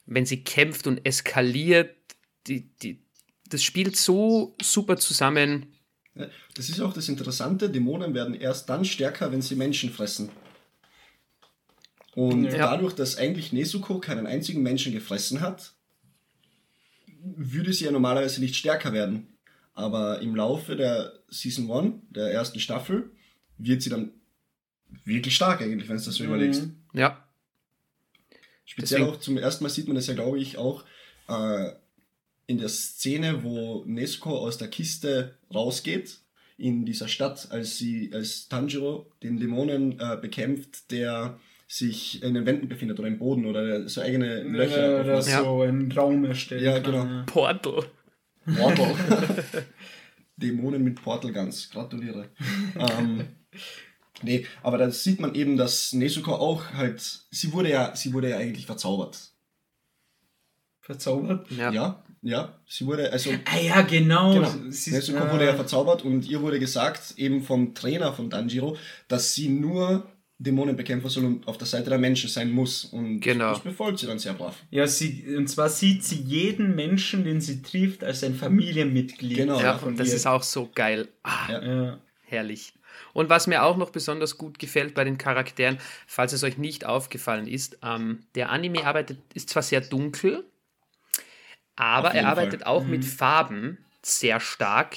wenn 0.06 0.26
sie 0.26 0.44
kämpft 0.44 0.88
und 0.88 1.06
eskaliert, 1.06 1.96
die, 2.48 2.70
die, 2.80 3.02
das 3.48 3.64
spielt 3.64 3.96
so 3.96 4.56
super 4.62 4.98
zusammen. 4.98 5.68
Das 6.56 6.68
ist 6.68 6.82
auch 6.82 6.94
das 6.94 7.08
Interessante, 7.08 7.70
Dämonen 7.70 8.14
werden 8.14 8.34
erst 8.34 8.70
dann 8.70 8.84
stärker, 8.84 9.32
wenn 9.32 9.42
sie 9.42 9.56
Menschen 9.56 9.90
fressen. 9.90 10.30
Und 12.14 12.44
ja. 12.44 12.58
dadurch, 12.58 12.94
dass 12.94 13.18
eigentlich 13.18 13.54
Nezuko 13.54 14.00
keinen 14.00 14.28
einzigen 14.28 14.62
Menschen 14.62 14.92
gefressen 14.92 15.40
hat, 15.40 15.76
würde 17.24 17.74
sie 17.74 17.86
ja 17.86 17.92
normalerweise 17.92 18.42
nicht 18.42 18.56
stärker 18.56 18.94
werden. 18.94 19.28
Aber 19.74 20.20
im 20.22 20.36
Laufe 20.36 20.76
der 20.76 21.14
Season 21.30 21.72
1, 21.72 21.96
der 22.10 22.32
ersten 22.32 22.60
Staffel, 22.60 23.12
wird 23.58 23.82
sie 23.82 23.90
dann 23.90 24.12
wirklich 25.06 25.36
stark 25.36 25.62
eigentlich, 25.62 25.90
wenn 25.90 25.98
du 25.98 26.04
das 26.04 26.16
so 26.16 26.24
mhm. 26.24 26.30
überlegst. 26.30 26.68
Ja. 26.94 27.26
Speziell 28.66 29.02
Deswegen. 29.02 29.18
auch 29.18 29.20
zum 29.20 29.38
ersten 29.38 29.64
Mal 29.64 29.70
sieht 29.70 29.88
man 29.88 29.96
das 29.96 30.08
ja, 30.08 30.14
glaube 30.14 30.40
ich, 30.40 30.58
auch 30.58 30.86
äh, 31.28 31.72
in 32.48 32.58
der 32.58 32.70
Szene, 32.70 33.44
wo 33.44 33.84
Nezuko 33.86 34.38
aus 34.38 34.58
der 34.58 34.68
Kiste 34.68 35.36
rausgeht 35.54 36.20
in 36.58 36.86
dieser 36.86 37.08
Stadt, 37.08 37.50
als 37.52 37.78
sie 37.78 38.12
als 38.14 38.48
Tanjiro 38.48 39.12
den 39.24 39.40
Dämonen 39.40 40.00
äh, 40.00 40.18
bekämpft, 40.22 40.92
der 40.92 41.40
sich 41.72 42.22
in 42.22 42.34
den 42.34 42.46
Wänden 42.46 42.68
befindet 42.68 43.00
oder 43.00 43.08
im 43.08 43.18
Boden 43.18 43.46
oder 43.46 43.88
so 43.88 44.02
eigene 44.02 44.44
Löcher. 44.44 44.92
Ja, 44.92 45.00
oder 45.00 45.14
ja. 45.14 45.22
so 45.22 45.62
einen 45.62 45.90
Raum 45.90 46.26
erstellt. 46.26 46.64
Ja, 46.64 46.80
genau. 46.80 47.06
Ja. 47.06 47.24
Portal. 47.26 47.86
Portal. 48.46 48.94
Dämonen 50.36 50.84
mit 50.84 51.02
Portal 51.02 51.32
Guns. 51.32 51.70
Gratuliere. 51.70 52.28
ähm, 52.78 53.26
nee, 54.22 54.46
aber 54.62 54.80
da 54.80 54.92
sieht 54.92 55.22
man 55.22 55.34
eben, 55.34 55.56
dass 55.56 55.94
Nezuko 55.94 56.34
auch 56.34 56.74
halt, 56.74 57.00
sie 57.32 57.54
wurde 57.54 57.70
ja, 57.70 57.96
sie 57.96 58.12
wurde 58.12 58.32
ja 58.32 58.38
eigentlich 58.38 58.66
verzaubert. 58.66 59.32
Verzaubert? 60.82 61.50
Ja. 61.52 61.72
Ja, 61.72 62.04
ja 62.22 62.60
sie 62.68 62.86
wurde, 62.86 63.14
also. 63.14 63.30
Ah 63.46 63.60
ja, 63.60 63.82
genau. 63.84 64.34
genau. 64.34 64.52
Sie, 64.72 64.92
Nezuko 64.92 65.20
äh, 65.20 65.32
wurde 65.32 65.46
ja 65.46 65.56
verzaubert 65.56 66.04
und 66.04 66.28
ihr 66.28 66.42
wurde 66.42 66.60
gesagt, 66.60 67.14
eben 67.16 67.42
vom 67.44 67.74
Trainer 67.76 68.12
von 68.12 68.30
Danjiro, 68.30 68.76
dass 69.08 69.34
sie 69.34 69.48
nur 69.48 70.12
Dämonen 70.44 70.76
bekämpfen 70.76 71.10
soll 71.10 71.26
und 71.26 71.48
auf 71.48 71.58
der 71.58 71.68
Seite 71.68 71.90
der 71.90 72.00
Menschen 72.00 72.30
sein 72.30 72.52
muss. 72.52 72.86
Und 72.86 73.20
genau. 73.22 73.52
das 73.52 73.60
befolgt 73.60 74.00
sie 74.00 74.08
dann 74.08 74.20
sehr 74.20 74.34
brav. 74.34 74.56
Ja, 74.72 74.88
sie, 74.88 75.36
und 75.38 75.48
zwar 75.48 75.70
sieht 75.70 76.04
sie 76.04 76.16
jeden 76.16 76.76
Menschen, 76.76 77.24
den 77.24 77.42
sie 77.42 77.62
trifft, 77.62 78.04
als 78.04 78.24
ein 78.24 78.36
Familienmitglied. 78.36 79.38
Genau. 79.38 79.62
Ja, 79.62 79.76
und 79.78 80.00
das 80.00 80.10
ihr. 80.10 80.16
ist 80.16 80.26
auch 80.26 80.44
so 80.44 80.70
geil. 80.74 81.08
Ah, 81.24 81.52
ja. 81.52 82.00
Herrlich. 82.24 82.74
Und 83.14 83.30
was 83.30 83.48
mir 83.48 83.64
auch 83.64 83.78
noch 83.78 83.92
besonders 83.92 84.38
gut 84.38 84.58
gefällt 84.58 84.94
bei 84.94 85.04
den 85.04 85.18
Charakteren, 85.18 85.78
falls 86.08 86.34
es 86.34 86.44
euch 86.44 86.58
nicht 86.58 86.86
aufgefallen 86.86 87.48
ist, 87.48 87.78
ähm, 87.84 88.24
der 88.36 88.50
Anime 88.50 88.86
arbeitet, 88.86 89.20
ist 89.34 89.50
zwar 89.50 89.64
sehr 89.64 89.82
dunkel, 89.82 90.44
aber 91.76 92.14
er 92.14 92.28
arbeitet 92.28 92.62
Fall. 92.62 92.72
auch 92.72 92.84
mhm. 92.84 92.92
mit 92.92 93.06
Farben 93.06 93.78
sehr 94.02 94.40
stark, 94.40 94.96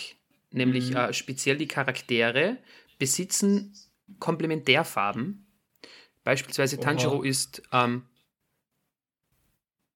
nämlich 0.50 0.90
mhm. 0.90 0.96
äh, 0.96 1.12
speziell 1.12 1.56
die 1.56 1.68
Charaktere 1.68 2.56
besitzen 2.98 3.74
Komplementärfarben. 4.18 5.46
Beispielsweise 6.22 6.76
Oha. 6.76 6.84
Tanjiro 6.84 7.22
ist 7.22 7.62
ähm, 7.72 8.06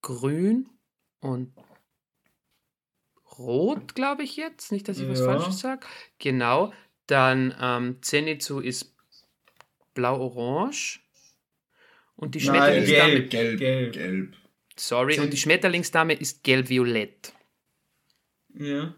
grün 0.02 0.68
und 1.20 1.52
rot, 3.38 3.94
glaube 3.94 4.22
ich 4.22 4.36
jetzt. 4.36 4.72
Nicht, 4.72 4.88
dass 4.88 4.98
ich 4.98 5.08
was 5.08 5.20
Falsches 5.20 5.60
sage. 5.60 5.86
Genau. 6.18 6.72
Dann 7.06 7.54
ähm, 7.60 8.02
Zenitsu 8.02 8.60
ist 8.60 8.94
blau-orange. 9.94 11.00
Und 12.16 12.34
die 12.34 12.40
Schmetterlingsdame. 12.40 13.12
Gelb, 13.12 13.30
gelb, 13.30 13.58
gelb. 13.58 13.92
gelb. 13.92 14.36
Sorry, 14.76 15.14
Zen 15.14 15.24
und 15.24 15.32
die 15.32 15.36
Schmetterlingsdame 15.36 16.14
ist 16.14 16.42
gelb-violett. 16.44 17.32
Ja. 18.54 18.94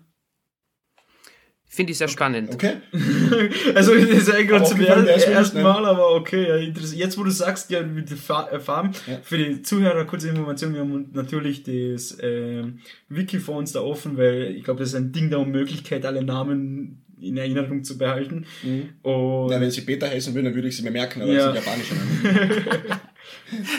Finde 1.73 1.93
ich 1.93 1.99
sehr 1.99 2.09
okay. 2.09 2.12
spannend. 2.14 2.53
Okay. 2.53 2.73
also 3.77 3.95
das 3.95 4.09
ist 4.09 4.29
eigentlich 4.29 4.64
zum 4.64 4.81
ersten 4.81 5.59
ne? 5.59 5.62
Mal, 5.62 5.87
aber 5.87 6.16
okay. 6.16 6.49
Ja, 6.49 6.57
Jetzt, 6.57 7.16
wo 7.16 7.23
du 7.23 7.31
sagst, 7.31 7.71
ja, 7.71 7.81
mit 7.81 8.11
den 8.11 8.16
äh, 8.16 8.59
Farben, 8.59 8.91
ja. 9.07 9.21
für 9.23 9.39
die 9.39 9.62
Zuhörer 9.62 10.05
kurze 10.05 10.31
Information, 10.31 10.75
wir 10.75 10.81
haben 10.81 11.11
natürlich 11.12 11.62
das 11.62 12.18
äh, 12.18 12.64
Wiki 13.09 13.39
vor 13.39 13.57
uns 13.57 13.71
da 13.71 13.83
offen, 13.83 14.16
weil 14.16 14.57
ich 14.57 14.64
glaube, 14.64 14.81
das 14.81 14.89
ist 14.89 14.95
ein 14.97 15.12
Ding 15.12 15.31
der 15.31 15.39
Unmöglichkeit, 15.39 16.05
alle 16.05 16.25
Namen 16.25 17.05
in 17.21 17.37
Erinnerung 17.37 17.85
zu 17.85 17.97
behalten. 17.97 18.47
Mhm. 18.64 18.89
Und 19.03 19.53
ja, 19.53 19.61
wenn 19.61 19.71
sie 19.71 19.83
Peter 19.83 20.09
heißen 20.09 20.35
würden, 20.35 20.47
dann 20.47 20.55
würde 20.57 20.66
ich 20.66 20.77
sie 20.77 20.83
mir 20.83 20.91
merken, 20.91 21.23
aber 21.23 21.33
ja. 21.33 21.53
das 21.53 21.55
sind 21.55 21.64
japanische 21.64 21.95
Namen. 21.95 23.01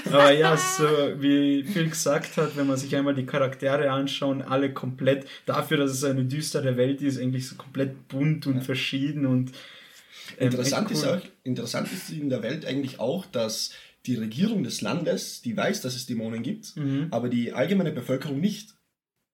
Aber 0.06 0.32
ja, 0.32 0.58
so 0.58 0.84
wie 1.20 1.64
Phil 1.64 1.90
gesagt 1.90 2.38
hat, 2.38 2.56
wenn 2.58 2.68
man 2.68 2.78
sich 2.78 2.96
einmal 2.96 3.16
die 3.16 3.26
Charaktere 3.26 3.92
anschaut, 3.92 4.42
alle 4.48 4.74
komplett, 4.74 5.26
dafür, 5.46 5.78
dass 5.78 5.92
es 5.92 6.04
eine 6.04 6.26
düstere 6.26 6.78
Welt 6.78 7.02
ist, 7.02 7.20
eigentlich 7.20 7.48
so 7.48 7.56
komplett 7.56 8.08
bunt 8.08 8.48
und 8.48 8.58
ja. 8.58 8.62
verschieden 8.62 9.26
und 9.26 9.52
ähm, 10.38 10.52
interessant, 10.52 10.88
cool. 10.90 10.96
ist 10.96 11.08
auch, 11.08 11.22
interessant 11.44 11.92
ist 11.92 12.10
in 12.10 12.30
der 12.30 12.44
Welt 12.44 12.66
eigentlich 12.66 13.00
auch, 13.00 13.26
dass 13.26 13.72
die 14.06 14.16
Regierung 14.16 14.64
des 14.64 14.82
Landes, 14.82 15.42
die 15.42 15.56
weiß, 15.56 15.82
dass 15.82 15.96
es 15.96 16.06
Dämonen 16.06 16.44
gibt, 16.44 16.76
mhm. 16.76 17.08
aber 17.12 17.30
die 17.30 17.54
allgemeine 17.54 17.92
Bevölkerung 17.92 18.40
nicht. 18.40 18.76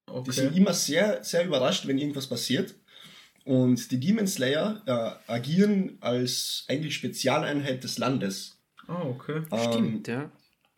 Okay. 0.08 0.24
Die 0.26 0.32
sind 0.32 0.56
immer 0.56 0.74
sehr, 0.74 1.24
sehr 1.24 1.46
überrascht, 1.46 1.88
wenn 1.88 1.98
irgendwas 1.98 2.28
passiert. 2.28 2.76
Und 3.46 3.92
die 3.92 4.00
Demon 4.00 4.28
Slayer 4.28 4.82
äh, 4.86 5.32
agieren 5.32 5.98
als 6.02 6.66
eigentlich 6.68 6.96
Spezialeinheit 6.96 7.84
des 7.84 7.98
Landes. 7.98 8.57
Ah, 8.88 9.04
oh, 9.04 9.10
okay. 9.10 9.42
Ähm, 9.52 9.72
Stimmt, 9.72 10.08
ja. 10.08 10.32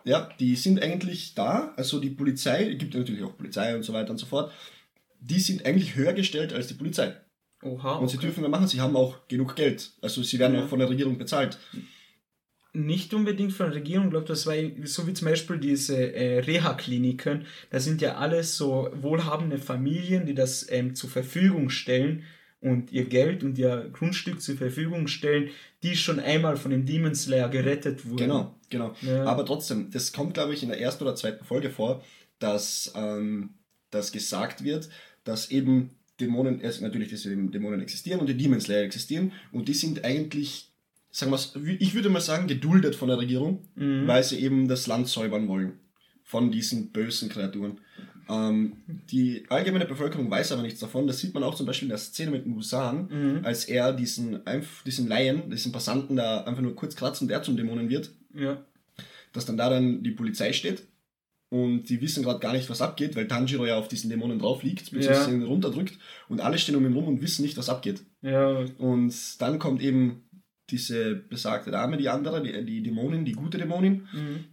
Ja, 0.03 0.29
die 0.39 0.55
sind 0.55 0.81
eigentlich 0.81 1.35
da. 1.35 1.73
Also 1.75 1.99
die 1.99 2.09
Polizei, 2.09 2.73
gibt 2.73 2.93
natürlich 2.93 3.23
auch 3.23 3.37
Polizei 3.37 3.75
und 3.75 3.83
so 3.83 3.93
weiter 3.93 4.11
und 4.11 4.17
so 4.17 4.25
fort. 4.25 4.51
Die 5.19 5.39
sind 5.39 5.65
eigentlich 5.65 5.95
höher 5.95 6.13
gestellt 6.13 6.53
als 6.53 6.67
die 6.67 6.73
Polizei. 6.73 7.15
Oha. 7.61 7.95
Und 7.95 8.09
sie 8.09 8.17
dürfen 8.17 8.41
mehr 8.41 8.49
machen. 8.49 8.67
Sie 8.67 8.79
haben 8.79 8.95
auch 8.95 9.27
genug 9.27 9.55
Geld. 9.55 9.91
Also 10.01 10.23
sie 10.23 10.39
werden 10.39 10.55
ja. 10.55 10.63
auch 10.63 10.69
von 10.69 10.79
der 10.79 10.89
Regierung 10.89 11.17
bezahlt. 11.17 11.59
Nicht 12.71 13.13
unbedingt 13.13 13.51
von 13.51 13.67
der 13.67 13.75
Regierung, 13.75 14.05
ich 14.05 14.11
glaube, 14.11 14.27
das 14.27 14.45
war 14.45 14.53
so 14.83 15.07
wie 15.07 15.13
zum 15.13 15.27
Beispiel 15.27 15.57
diese 15.57 16.13
äh, 16.13 16.39
Reha-Kliniken. 16.39 17.45
Da 17.71 17.79
sind 17.79 17.99
ja 18.01 18.17
alles 18.17 18.55
so 18.55 18.89
wohlhabende 18.93 19.57
Familien, 19.57 20.25
die 20.25 20.35
das 20.35 20.69
ähm, 20.69 20.95
zur 20.95 21.09
Verfügung 21.09 21.69
stellen 21.69 22.23
und 22.61 22.91
ihr 22.91 23.05
Geld 23.05 23.43
und 23.43 23.57
ihr 23.57 23.89
Grundstück 23.93 24.41
zur 24.41 24.57
Verfügung 24.57 25.07
stellen, 25.07 25.49
die 25.83 25.95
schon 25.95 26.19
einmal 26.19 26.57
von 26.57 26.71
dem 26.71 26.85
Demon 26.85 27.15
Slayer 27.15 27.49
gerettet 27.49 28.05
wurden. 28.05 28.17
Genau, 28.17 28.55
genau. 28.69 28.95
Ja. 29.01 29.23
Aber 29.25 29.45
trotzdem, 29.45 29.89
das 29.91 30.11
kommt, 30.11 30.33
glaube 30.33 30.53
ich, 30.53 30.63
in 30.63 30.69
der 30.69 30.79
ersten 30.79 31.03
oder 31.03 31.15
zweiten 31.15 31.45
Folge 31.45 31.69
vor, 31.69 32.03
dass, 32.39 32.91
ähm, 32.95 33.51
dass 33.91 34.11
gesagt 34.11 34.63
wird, 34.63 34.89
dass 35.23 35.51
eben 35.51 35.91
Dämonen, 36.19 36.61
also 36.61 36.83
natürlich, 36.83 37.11
dass 37.11 37.25
eben 37.25 37.51
Dämonen 37.51 37.81
existieren 37.81 38.19
und 38.19 38.27
die 38.27 38.37
Demon 38.37 38.59
Slayer 38.59 38.83
existieren 38.83 39.31
und 39.51 39.69
die 39.69 39.73
sind 39.73 40.03
eigentlich, 40.03 40.71
sagen 41.11 41.31
wir 41.31 41.81
ich 41.81 41.93
würde 41.93 42.09
mal 42.09 42.19
sagen, 42.19 42.47
geduldet 42.47 42.95
von 42.95 43.07
der 43.07 43.19
Regierung, 43.19 43.67
mhm. 43.75 44.05
weil 44.05 44.23
sie 44.23 44.39
eben 44.39 44.67
das 44.67 44.87
Land 44.87 45.07
säubern 45.07 45.47
wollen 45.47 45.79
von 46.29 46.51
diesen 46.51 46.91
bösen 46.91 47.27
Kreaturen. 47.27 47.79
Ähm, 48.29 48.73
die 49.11 49.45
allgemeine 49.49 49.85
Bevölkerung 49.85 50.29
weiß 50.29 50.51
aber 50.51 50.61
nichts 50.61 50.79
davon. 50.79 51.07
Das 51.07 51.17
sieht 51.17 51.33
man 51.33 51.43
auch 51.43 51.55
zum 51.55 51.65
Beispiel 51.65 51.87
in 51.87 51.89
der 51.89 51.97
Szene 51.97 52.31
mit 52.31 52.45
Musan, 52.45 53.07
mhm. 53.09 53.39
als 53.43 53.65
er 53.65 53.91
diesen, 53.91 54.41
diesen 54.85 55.07
Laien, 55.07 55.49
diesen 55.49 55.71
Passanten 55.71 56.15
da 56.15 56.43
einfach 56.43 56.61
nur 56.61 56.75
kurz 56.75 56.95
kratzt 56.95 57.21
und 57.21 57.27
der 57.27 57.41
zum 57.41 57.57
Dämonen 57.57 57.89
wird. 57.89 58.11
Ja. 58.35 58.63
Dass 59.33 59.45
dann 59.45 59.57
da 59.57 59.69
dann 59.69 60.03
die 60.03 60.11
Polizei 60.11 60.53
steht 60.53 60.83
und 61.49 61.89
die 61.89 62.01
wissen 62.01 62.23
gerade 62.23 62.39
gar 62.39 62.53
nicht, 62.53 62.69
was 62.69 62.81
abgeht, 62.81 63.15
weil 63.15 63.27
Tanjiro 63.27 63.65
ja 63.65 63.77
auf 63.77 63.87
diesen 63.87 64.11
Dämonen 64.11 64.37
drauf 64.37 64.61
liegt, 64.61 64.91
beziehungsweise 64.91 65.31
ja. 65.31 65.37
ihn 65.37 65.43
runterdrückt 65.43 65.97
und 66.27 66.41
alle 66.41 66.59
stehen 66.59 66.75
um 66.75 66.85
ihn 66.85 66.93
rum 66.93 67.07
und 67.07 67.21
wissen 67.23 67.41
nicht, 67.41 67.57
was 67.57 67.69
abgeht. 67.69 68.03
Ja. 68.21 68.63
Und 68.77 69.41
dann 69.41 69.57
kommt 69.57 69.81
eben 69.81 70.23
diese 70.69 71.15
besagte 71.15 71.71
Dame, 71.71 71.97
die 71.97 72.09
andere, 72.09 72.43
die, 72.43 72.63
die 72.63 72.83
Dämonin, 72.83 73.25
die 73.25 73.31
gute 73.31 73.57
Dämonin, 73.57 74.07
mhm 74.13 74.45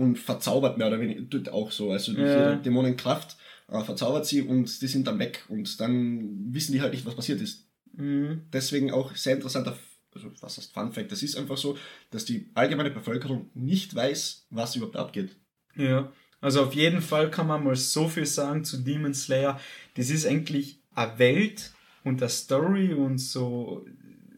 und 0.00 0.18
verzaubert 0.18 0.78
mehr 0.78 0.86
oder 0.86 0.98
weniger, 0.98 1.28
tut 1.28 1.50
auch 1.50 1.70
so. 1.70 1.92
Also 1.92 2.14
durch 2.14 2.26
ja. 2.26 2.56
Dämonenkraft 2.56 3.36
äh, 3.68 3.82
verzaubert 3.82 4.26
sie 4.26 4.42
und 4.42 4.80
die 4.80 4.86
sind 4.86 5.06
dann 5.06 5.18
weg 5.18 5.44
und 5.48 5.78
dann 5.80 6.52
wissen 6.54 6.72
die 6.72 6.80
halt 6.80 6.92
nicht, 6.92 7.04
was 7.04 7.14
passiert 7.14 7.40
ist. 7.40 7.66
Mhm. 7.92 8.42
Deswegen 8.52 8.92
auch 8.92 9.14
sehr 9.14 9.34
interessanter, 9.34 9.76
also 10.14 10.30
was 10.40 10.56
heißt 10.56 10.72
Fun 10.72 10.92
Fact, 10.92 11.12
das 11.12 11.22
ist 11.22 11.36
einfach 11.36 11.58
so, 11.58 11.76
dass 12.10 12.24
die 12.24 12.48
allgemeine 12.54 12.90
Bevölkerung 12.90 13.50
nicht 13.54 13.94
weiß, 13.94 14.46
was 14.50 14.74
überhaupt 14.74 14.96
abgeht. 14.96 15.36
Ja, 15.76 16.10
also 16.40 16.62
auf 16.62 16.74
jeden 16.74 17.02
Fall 17.02 17.30
kann 17.30 17.46
man 17.46 17.62
mal 17.62 17.76
so 17.76 18.08
viel 18.08 18.26
sagen 18.26 18.64
zu 18.64 18.78
Demon 18.78 19.12
Slayer. 19.12 19.60
Das 19.94 20.08
ist 20.08 20.26
eigentlich 20.26 20.78
eine 20.94 21.18
Welt 21.18 21.72
und 22.04 22.22
eine 22.22 22.30
Story 22.30 22.94
und 22.94 23.18
so 23.18 23.84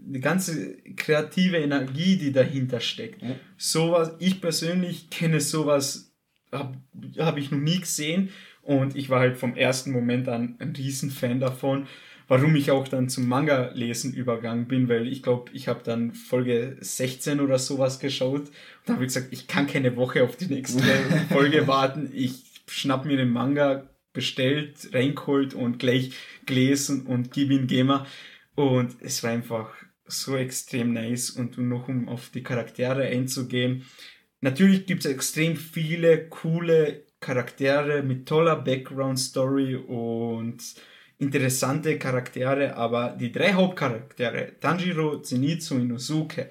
die 0.05 0.21
ganze 0.21 0.77
kreative 0.97 1.59
Energie, 1.59 2.17
die 2.17 2.33
dahinter 2.33 2.81
steckt. 2.81 3.23
Mhm. 3.23 3.35
Sowas, 3.57 4.13
ich 4.19 4.41
persönlich 4.41 5.11
kenne 5.11 5.41
sowas, 5.41 6.13
habe 6.51 6.79
hab 7.19 7.39
ich 7.39 7.51
noch 7.51 7.59
nie 7.59 7.81
gesehen 7.81 8.31
und 8.63 8.97
ich 8.97 9.11
war 9.11 9.21
halt 9.21 9.37
vom 9.37 9.57
ersten 9.57 9.93
Moment 9.93 10.29
an 10.29 10.57
ein 10.59 10.75
Riesenfan 10.77 11.41
davon 11.41 11.87
warum 12.33 12.57
ich 12.57 12.71
auch 12.71 12.89
dann 12.89 13.11
zum 13.11 13.29
Manga-Lesen 13.29 14.15
übergangen 14.15 14.67
bin, 14.67 14.89
weil 14.89 15.07
ich 15.07 15.23
glaube, 15.23 15.53
ich 15.53 15.69
habe 15.69 15.83
dann 15.85 16.13
Folge 16.15 16.79
16 16.81 17.41
oder 17.41 17.59
sowas 17.59 17.99
geschaut 17.99 18.49
und 18.87 18.95
habe 18.95 19.05
gesagt, 19.05 19.29
ich 19.33 19.47
kann 19.47 19.67
keine 19.67 19.97
Woche 19.97 20.23
auf 20.23 20.37
die 20.37 20.47
nächste 20.47 20.83
Folge 21.29 21.67
warten. 21.67 22.11
Ich 22.15 22.63
schnapp 22.67 23.05
mir 23.05 23.19
den 23.19 23.29
Manga, 23.29 23.87
bestellt, 24.15 24.95
reingeholt 24.95 25.53
und 25.53 25.79
gleich 25.79 26.13
gelesen 26.47 27.05
und 27.07 27.33
gib 27.33 27.51
ihn 27.51 27.67
Gamer. 27.67 28.07
Und 28.55 28.97
es 29.01 29.23
war 29.23 29.31
einfach 29.31 29.71
so 30.13 30.37
extrem 30.37 30.93
nice. 30.93 31.31
Und 31.31 31.59
noch 31.59 31.89
um 31.89 32.09
auf 32.09 32.31
die 32.31 32.43
Charaktere 32.43 33.05
einzugehen, 33.05 33.85
natürlich 34.41 34.87
gibt 34.87 35.05
es 35.05 35.11
extrem 35.11 35.57
viele 35.57 36.29
coole 36.29 37.05
Charaktere 37.21 38.03
mit 38.03 38.27
toller 38.27 38.57
Background-Story 38.57 39.77
und 39.77 40.59
interessante 41.19 41.99
Charaktere, 41.99 42.77
aber 42.77 43.17
die 43.19 43.31
drei 43.31 43.53
Hauptcharaktere, 43.53 44.59
Tanjiro, 44.61 45.23
Zenitsu 45.23 45.77
und 45.77 45.83
Inosuke, 45.83 46.51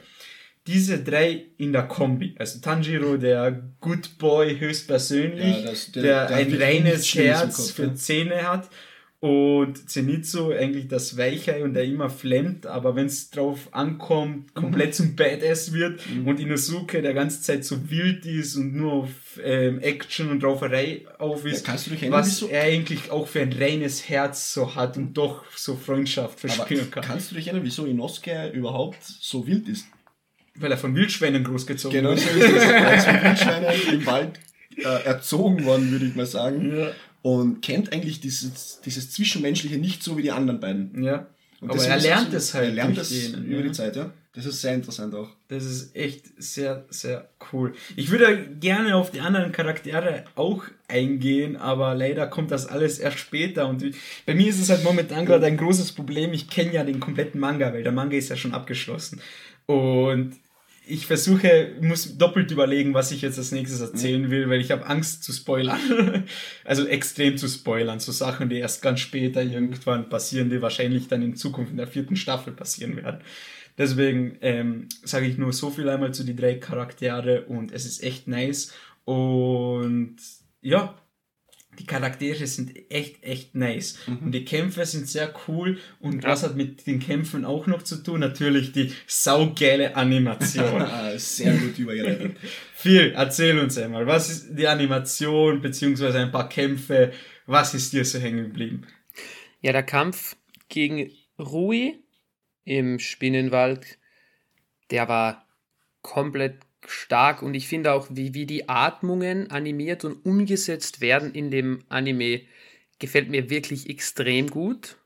diese 0.66 1.04
drei 1.04 1.48
in 1.58 1.74
der 1.74 1.88
Kombi, 1.88 2.36
also 2.38 2.60
Tanjiro, 2.60 3.18
der 3.18 3.74
Good 3.82 4.18
Boy 4.18 4.58
höchstpersönlich, 4.58 5.58
ja, 5.58 5.70
das, 5.72 5.92
der, 5.92 6.04
der, 6.04 6.28
der, 6.28 6.38
ein 6.38 6.54
reines 6.54 7.14
Herz 7.14 7.72
für 7.72 7.94
Zähne 7.96 8.48
hat 8.48 8.70
und 9.22 9.88
Zenitsu 9.88 10.52
eigentlich 10.52 10.88
das 10.88 11.16
Weiche 11.16 11.64
und 11.64 11.76
der 11.76 11.84
immer 11.84 12.10
flemmt, 12.10 12.66
aber 12.66 12.96
wenn 12.96 13.06
es 13.06 13.30
drauf 13.30 13.70
ankommt, 13.72 14.56
komplett 14.56 14.90
mhm. 14.90 14.94
zum 14.94 15.16
Badass 15.16 15.74
wird 15.74 16.02
mhm. 16.10 16.28
und 16.28 16.40
Inosuke 16.40 17.04
der 17.04 17.14
ganze 17.14 17.40
Zeit 17.40 17.64
so 17.64 17.92
wild 17.92 18.26
ist 18.26 18.56
und 18.56 18.76
nur 18.76 18.94
auf 18.94 19.10
ähm, 19.44 19.80
Action 19.80 20.32
und 20.32 20.44
Rauferei 20.44 21.06
auf 21.20 21.46
ist, 21.46 21.68
ja, 21.68 22.12
was 22.12 22.40
so 22.40 22.48
er 22.48 22.64
eigentlich 22.64 23.12
auch 23.12 23.28
für 23.28 23.42
ein 23.42 23.54
reines 23.54 24.10
Herz 24.10 24.56
so 24.56 24.74
hat 24.74 24.98
und 24.98 25.14
doch 25.14 25.46
so 25.56 25.76
Freundschaft 25.76 26.40
verspüren 26.40 26.90
kann. 26.90 27.04
Kannst 27.04 27.30
du 27.30 27.36
dich 27.36 27.46
erinnern, 27.46 27.64
wieso 27.64 27.86
Inosuke 27.86 28.50
überhaupt 28.50 29.04
so 29.04 29.46
wild 29.46 29.70
ist? 29.70 29.86
Weil 30.56 30.72
er 30.72 30.80
von 30.80 30.96
Wildschweinen 30.96 31.44
großgezogen 31.44 31.96
genau, 31.96 32.10
wurde. 32.10 32.22
Genau, 32.22 32.40
so 32.40 32.56
ist 32.56 32.56
es. 32.56 32.64
Er 32.64 32.96
ist 32.96 33.06
von 33.06 33.14
Wildschweinen 33.24 33.94
im 33.94 34.06
Wald 34.08 34.40
äh, 34.78 35.06
erzogen 35.06 35.64
worden, 35.64 35.92
würde 35.92 36.08
ich 36.08 36.16
mal 36.16 36.26
sagen. 36.26 36.76
Ja 36.76 36.92
und 37.22 37.62
kennt 37.62 37.94
eigentlich 37.94 38.20
dieses, 38.20 38.82
dieses 38.82 39.12
Zwischenmenschliche 39.12 39.78
nicht 39.78 40.04
so 40.04 40.18
wie 40.18 40.24
die 40.24 40.32
anderen 40.32 40.60
beiden. 40.60 41.04
Ja. 41.04 41.28
Und 41.60 41.70
Aber 41.70 41.84
er 41.84 42.00
lernt 42.00 42.34
es 42.34 42.54
halt. 42.54 42.70
Er 42.70 42.74
lernt 42.74 42.98
es 42.98 43.12
über 43.12 43.58
ja. 43.58 43.62
die 43.62 43.72
Zeit, 43.72 43.96
ja. 43.96 44.12
Das 44.34 44.46
ist 44.46 44.62
sehr 44.62 44.74
interessant 44.74 45.14
auch. 45.14 45.30
Das 45.50 45.66
ist 45.66 45.94
echt 45.94 46.24
sehr, 46.42 46.86
sehr 46.90 47.28
cool. 47.52 47.74
Ich 47.98 48.12
würde 48.12 48.48
gerne 48.62 48.96
auf 48.96 49.12
die 49.12 49.20
anderen 49.20 49.52
Charaktere 49.52 50.24
auch 50.36 50.64
eingehen, 50.88 51.58
aber 51.58 51.96
leider 51.96 52.28
kommt 52.28 52.50
das 52.50 52.66
alles 52.66 52.98
erst 52.98 53.20
später. 53.20 53.68
Und 53.68 53.84
bei 54.26 54.34
mir 54.34 54.48
ist 54.48 54.62
es 54.62 54.70
halt 54.70 54.86
momentan 54.86 55.26
gerade 55.26 55.48
ein 55.48 55.58
großes 55.58 55.92
Problem. 55.92 56.32
Ich 56.32 56.50
kenne 56.50 56.74
ja 56.74 56.86
den 56.86 57.02
kompletten 57.02 57.42
Manga, 57.42 57.74
weil 57.74 57.84
der 57.84 57.92
Manga 57.92 58.16
ist 58.16 58.30
ja 58.30 58.38
schon 58.38 58.54
abgeschlossen. 58.54 59.20
Und 59.66 60.38
ich 60.86 61.06
versuche, 61.06 61.76
muss 61.82 62.18
doppelt 62.18 62.52
überlegen, 62.52 62.94
was 62.94 63.12
ich 63.12 63.22
jetzt 63.22 63.38
als 63.38 63.52
nächstes 63.52 63.82
erzählen 63.82 64.30
will, 64.32 64.50
weil 64.50 64.62
ich 64.62 64.72
habe 64.72 64.88
Angst 64.88 65.24
zu 65.24 65.32
spoilern. 65.32 66.24
also 66.66 66.86
extrem 66.86 67.38
zu 67.38 67.48
spoilern. 67.48 68.00
So 68.00 68.12
Sachen, 68.12 68.50
die 68.50 68.58
erst 68.58 68.82
ganz 68.82 69.00
später 69.00 69.44
irgendwann 69.44 70.10
passieren, 70.10 70.50
die 70.50 70.62
wahrscheinlich 70.62 71.08
dann 71.08 71.22
in 71.22 71.36
Zukunft 71.36 71.72
in 71.72 71.78
der 71.78 71.88
vierten 71.88 72.16
Staffel 72.16 72.54
passieren 72.54 72.98
werden. 72.98 73.22
Deswegen 73.78 74.38
ähm, 74.42 74.90
sage 75.04 75.28
ich 75.28 75.38
nur 75.38 75.54
so 75.54 75.70
viel 75.70 75.88
einmal 75.88 76.14
zu 76.14 76.24
die 76.24 76.36
drei 76.36 76.56
Charaktere 76.56 77.44
und 77.44 77.72
es 77.72 77.86
ist 77.86 78.04
echt 78.04 78.28
nice. 78.28 78.74
Und 79.06 80.18
ja, 80.62 80.96
die 81.80 81.86
Charaktere 81.86 82.48
sind 82.48 82.74
echt, 82.92 83.24
echt 83.24 83.56
nice. 83.56 83.98
Mhm. 84.06 84.18
Und 84.18 84.32
die 84.34 84.46
Kämpfe 84.46 84.86
sind 84.86 85.08
sehr 85.08 85.34
cool. 85.48 85.80
Und 86.00 86.24
ja. 86.24 86.30
was 86.30 86.44
hat 86.44 86.56
mit 86.56 86.86
den 86.86 87.00
Kämpfen 87.00 87.46
auch 87.46 87.68
noch 87.68 87.82
zu 87.82 88.04
tun? 88.04 88.20
Natürlich 88.20 88.72
die 88.72 88.94
saugeile 89.08 89.96
Animation. 89.96 90.86
sehr 91.18 91.54
gut 91.54 91.80
übergeleitet. 91.80 92.38
Viel, 92.74 93.14
erzähl 93.16 93.58
uns 93.60 93.78
einmal. 93.78 94.06
Was 94.06 94.30
ist 94.30 94.56
die 94.58 94.68
Animation, 94.68 95.62
beziehungsweise 95.62 96.20
ein 96.20 96.32
paar 96.32 96.50
Kämpfe? 96.50 97.14
Was 97.46 97.74
ist 97.74 97.94
dir 97.94 98.04
so 98.06 98.20
hängen 98.20 98.44
geblieben? 98.44 98.86
Ja, 99.62 99.72
der 99.72 99.84
Kampf 99.84 100.36
gegen 100.68 101.12
Rui 101.40 102.00
im 102.66 103.00
Spinnenwald, 103.00 103.98
der 104.92 105.08
war 105.08 105.48
komplett 106.02 106.60
stark 106.92 107.42
und 107.42 107.54
ich 107.54 107.68
finde 107.68 107.94
auch, 107.94 108.08
wie, 108.10 108.34
wie 108.34 108.46
die 108.46 108.70
Atmungen 108.70 109.50
animiert 109.52 110.06
und 110.06 110.26
umgesetzt 110.26 111.02
werden 111.02 111.34
in 111.34 111.52
dem 111.52 111.84
Anime, 111.90 112.42
gefällt 113.00 113.30
mir 113.30 113.50
wirklich 113.50 113.90
extrem 113.90 114.48
gut. 114.50 114.98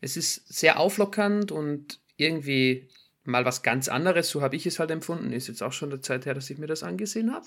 Es 0.00 0.16
ist 0.16 0.52
sehr 0.52 0.78
auflockernd 0.78 1.50
und 1.50 2.00
irgendwie 2.16 2.88
mal 3.24 3.44
was 3.44 3.62
ganz 3.62 3.88
anderes, 3.88 4.30
so 4.30 4.42
habe 4.42 4.56
ich 4.56 4.66
es 4.66 4.78
halt 4.78 4.90
empfunden. 4.90 5.32
Ist 5.32 5.48
jetzt 5.48 5.62
auch 5.62 5.72
schon 5.72 5.90
der 5.90 6.02
Zeit 6.02 6.26
her, 6.26 6.34
dass 6.34 6.50
ich 6.50 6.58
mir 6.58 6.66
das 6.66 6.82
angesehen 6.82 7.32
habe. 7.32 7.46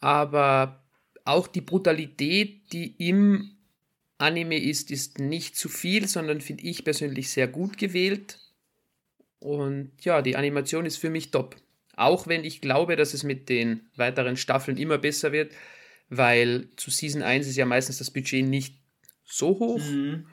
Aber 0.00 0.84
auch 1.24 1.46
die 1.46 1.60
Brutalität, 1.60 2.72
die 2.72 2.94
im 3.08 3.56
Anime 4.18 4.58
ist, 4.58 4.90
ist 4.90 5.18
nicht 5.18 5.56
zu 5.56 5.68
viel, 5.68 6.08
sondern 6.08 6.40
finde 6.40 6.64
ich 6.64 6.84
persönlich 6.84 7.30
sehr 7.30 7.48
gut 7.48 7.78
gewählt. 7.78 8.38
Und 9.38 9.92
ja, 10.00 10.22
die 10.22 10.36
Animation 10.36 10.86
ist 10.86 10.96
für 10.96 11.10
mich 11.10 11.30
top. 11.30 11.56
Auch 11.98 12.28
wenn 12.28 12.44
ich 12.44 12.60
glaube, 12.60 12.96
dass 12.96 13.12
es 13.12 13.24
mit 13.24 13.48
den 13.48 13.80
weiteren 13.96 14.36
Staffeln 14.36 14.76
immer 14.76 14.98
besser 14.98 15.32
wird, 15.32 15.52
weil 16.08 16.68
zu 16.76 16.90
Season 16.90 17.22
1 17.22 17.46
ist 17.48 17.56
ja 17.56 17.66
meistens 17.66 17.98
das 17.98 18.10
Budget 18.10 18.46
nicht 18.46 18.76
so 19.24 19.48
hoch. 19.58 19.80
Mhm. 19.80 20.26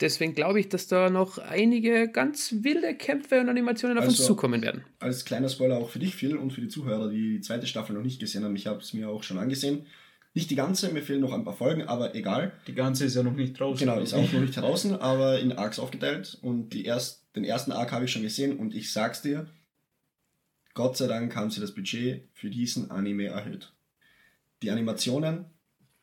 Deswegen 0.00 0.34
glaube 0.34 0.60
ich, 0.60 0.68
dass 0.68 0.86
da 0.86 1.10
noch 1.10 1.38
einige 1.38 2.08
ganz 2.08 2.54
wilde 2.60 2.94
Kämpfe 2.94 3.40
und 3.40 3.48
Animationen 3.48 3.98
auf 3.98 4.04
also, 4.04 4.16
uns 4.16 4.26
zukommen 4.26 4.62
werden. 4.62 4.84
Als 5.00 5.24
kleiner 5.24 5.48
Spoiler 5.48 5.78
auch 5.78 5.90
für 5.90 5.98
dich, 5.98 6.14
Phil, 6.14 6.36
und 6.36 6.52
für 6.52 6.60
die 6.60 6.68
Zuhörer, 6.68 7.10
die 7.10 7.38
die 7.38 7.40
zweite 7.40 7.66
Staffel 7.66 7.96
noch 7.96 8.02
nicht 8.02 8.20
gesehen 8.20 8.44
haben. 8.44 8.54
Ich 8.54 8.68
habe 8.68 8.78
es 8.78 8.94
mir 8.94 9.08
auch 9.08 9.24
schon 9.24 9.38
angesehen. 9.38 9.86
Nicht 10.34 10.50
die 10.50 10.54
ganze, 10.54 10.92
mir 10.92 11.02
fehlen 11.02 11.20
noch 11.20 11.32
ein 11.32 11.44
paar 11.44 11.56
Folgen, 11.56 11.82
aber 11.82 12.14
egal. 12.14 12.52
Die 12.68 12.74
ganze 12.74 13.06
ist 13.06 13.16
ja 13.16 13.24
noch 13.24 13.32
nicht 13.32 13.58
draußen. 13.58 13.84
Genau, 13.84 14.00
ist 14.00 14.14
auch 14.14 14.32
noch 14.32 14.40
nicht 14.40 14.56
draußen, 14.56 14.94
aber 14.94 15.40
in 15.40 15.50
Arcs 15.50 15.80
aufgeteilt. 15.80 16.38
Und 16.42 16.68
die 16.68 16.84
erst, 16.84 17.24
den 17.34 17.42
ersten 17.42 17.72
Arc 17.72 17.90
habe 17.90 18.04
ich 18.04 18.12
schon 18.12 18.22
gesehen 18.22 18.56
und 18.56 18.72
ich 18.76 18.92
sag's 18.92 19.20
dir, 19.20 19.48
Gott 20.78 20.96
sei 20.96 21.08
Dank 21.08 21.34
haben 21.34 21.50
sie 21.50 21.60
das 21.60 21.74
Budget 21.74 22.28
für 22.34 22.50
diesen 22.50 22.92
Anime 22.92 23.26
erhöht. 23.26 23.72
Die 24.62 24.70
Animationen 24.70 25.46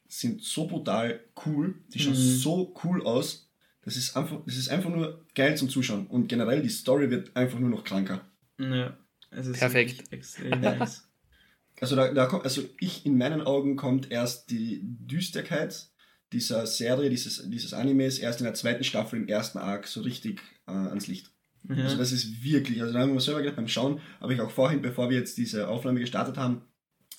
sind 0.06 0.44
so 0.44 0.68
brutal 0.68 1.22
cool, 1.46 1.76
die 1.94 2.00
schauen 2.00 2.12
mhm. 2.12 2.18
so 2.18 2.76
cool 2.84 3.02
aus. 3.06 3.50
Das 3.84 3.96
ist, 3.96 4.18
einfach, 4.18 4.42
das 4.46 4.58
ist 4.58 4.68
einfach 4.68 4.90
nur 4.90 5.26
geil 5.34 5.56
zum 5.56 5.70
Zuschauen. 5.70 6.08
Und 6.08 6.28
generell 6.28 6.62
die 6.62 6.68
Story 6.68 7.10
wird 7.10 7.38
einfach 7.38 7.58
nur 7.58 7.70
noch 7.70 7.86
kranker. 7.86 8.28
Ja, 8.58 8.98
es 9.32 9.48
ist 9.48 9.60
Perfekt. 9.60 10.12
extrem 10.12 10.60
nice. 10.60 11.08
Also, 11.82 11.96
da, 11.98 12.14
da 12.14 12.26
kommt, 12.26 12.46
also 12.46 12.64
ich 12.80 13.06
in 13.06 13.18
meinen 13.18 13.42
Augen 13.42 13.76
kommt 13.76 14.10
erst 14.10 14.50
die 14.50 14.80
Düsterkeit 14.82 15.88
dieser 16.32 16.66
Serie, 16.68 17.10
dieses, 17.10 17.50
dieses 17.50 17.74
Animes, 17.74 18.18
erst 18.18 18.40
in 18.40 18.46
der 18.46 18.54
zweiten 18.54 18.86
Staffel, 18.86 19.20
im 19.20 19.28
ersten 19.28 19.58
Arc, 19.58 19.88
so 19.88 20.02
richtig 20.02 20.42
äh, 20.68 20.72
ans 20.72 21.08
Licht. 21.08 21.35
Ja. 21.70 21.84
Also 21.84 21.98
das 21.98 22.12
ist 22.12 22.44
wirklich, 22.44 22.82
also 22.82 22.94
da 22.94 23.00
haben 23.00 23.14
wir 23.14 23.20
selber 23.22 23.42
gedacht 23.42 23.56
beim 23.56 23.68
Schauen, 23.68 24.02
habe 24.20 24.34
ich 24.34 24.42
auch 24.42 24.52
vorhin, 24.52 24.82
bevor 24.82 25.10
wir 25.10 25.18
jetzt 25.18 25.38
diese 25.38 25.68
Aufnahme 25.68 26.00
gestartet 26.00 26.38
haben, 26.38 26.62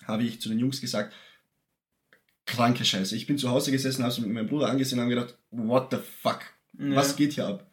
habe 0.05 0.23
ich 0.23 0.41
zu 0.41 0.49
den 0.49 0.59
Jungs 0.59 0.81
gesagt, 0.81 1.15
kranke 2.47 2.85
Scheiße. 2.85 3.17
Ich 3.17 3.27
bin 3.27 3.39
zu 3.39 3.51
Hause 3.51 3.73
gesessen, 3.73 4.03
habe 4.03 4.13
es 4.13 4.19
mit 4.19 4.31
meinem 4.31 4.47
Bruder 4.47 4.69
angesehen 4.69 4.99
und 4.99 5.05
habe 5.05 5.15
gedacht, 5.15 5.39
what 5.51 5.89
the 5.91 5.99
fuck? 6.23 6.41
Ja. 6.79 6.97
Was 6.97 7.17
geht 7.17 7.33
hier 7.33 7.47
ab? 7.47 7.71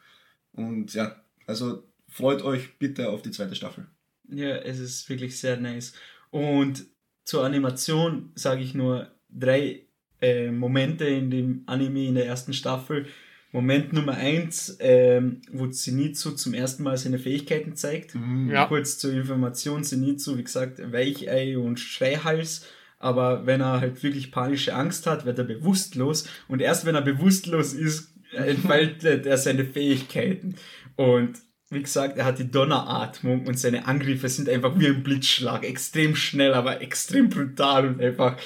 Und 0.53 0.93
ja, 0.93 1.15
also 1.45 1.87
freut 2.07 2.41
euch 2.41 2.77
bitte 2.79 3.09
auf 3.09 3.21
die 3.21 3.31
zweite 3.31 3.55
Staffel. 3.55 3.87
Ja, 4.29 4.55
es 4.57 4.79
ist 4.79 5.07
wirklich 5.09 5.39
sehr 5.39 5.57
nice. 5.57 5.93
Und 6.31 6.85
zur 7.23 7.43
Animation 7.43 8.31
sage 8.35 8.63
ich 8.63 8.73
nur 8.73 9.11
drei 9.29 9.85
äh, 10.21 10.51
Momente 10.51 11.05
in 11.05 11.29
dem 11.29 11.63
Anime 11.65 12.07
in 12.07 12.15
der 12.15 12.25
ersten 12.25 12.53
Staffel, 12.53 13.07
Moment 13.53 13.93
Nummer 13.93 14.13
eins, 14.13 14.77
ähm, 14.79 15.41
wo 15.51 15.67
Zenitsu 15.67 16.31
zum 16.31 16.55
ersten 16.55 16.81
Mal 16.81 16.97
seine 16.97 17.19
Fähigkeiten 17.19 17.75
zeigt. 17.75 18.15
Mhm. 18.15 18.49
Ja. 18.49 18.65
Kurz 18.65 18.97
zur 18.97 19.13
Information, 19.13 19.83
Zenitsu, 19.83 20.37
wie 20.37 20.43
gesagt, 20.43 20.81
Weichei 20.91 21.57
und 21.57 21.79
Schreihals. 21.79 22.65
Aber 22.97 23.45
wenn 23.45 23.61
er 23.61 23.79
halt 23.79 24.01
wirklich 24.01 24.31
panische 24.31 24.73
Angst 24.73 25.05
hat, 25.05 25.25
wird 25.25 25.37
er 25.37 25.43
bewusstlos. 25.43 26.27
Und 26.47 26.61
erst 26.61 26.85
wenn 26.85 26.95
er 26.95 27.01
bewusstlos 27.01 27.73
ist, 27.73 28.13
entfaltet 28.31 29.25
er 29.27 29.37
seine 29.37 29.65
Fähigkeiten. 29.65 30.55
Und 30.95 31.37
wie 31.69 31.83
gesagt, 31.83 32.17
er 32.17 32.25
hat 32.25 32.39
die 32.39 32.49
Donneratmung 32.49 33.45
und 33.45 33.59
seine 33.59 33.87
Angriffe 33.87 34.29
sind 34.29 34.49
einfach 34.49 34.79
wie 34.79 34.87
ein 34.87 35.03
Blitzschlag. 35.03 35.63
Extrem 35.63 36.15
schnell, 36.15 36.55
aber 36.55 36.81
extrem 36.81 37.29
brutal 37.29 37.87
und 37.87 38.01
einfach 38.01 38.37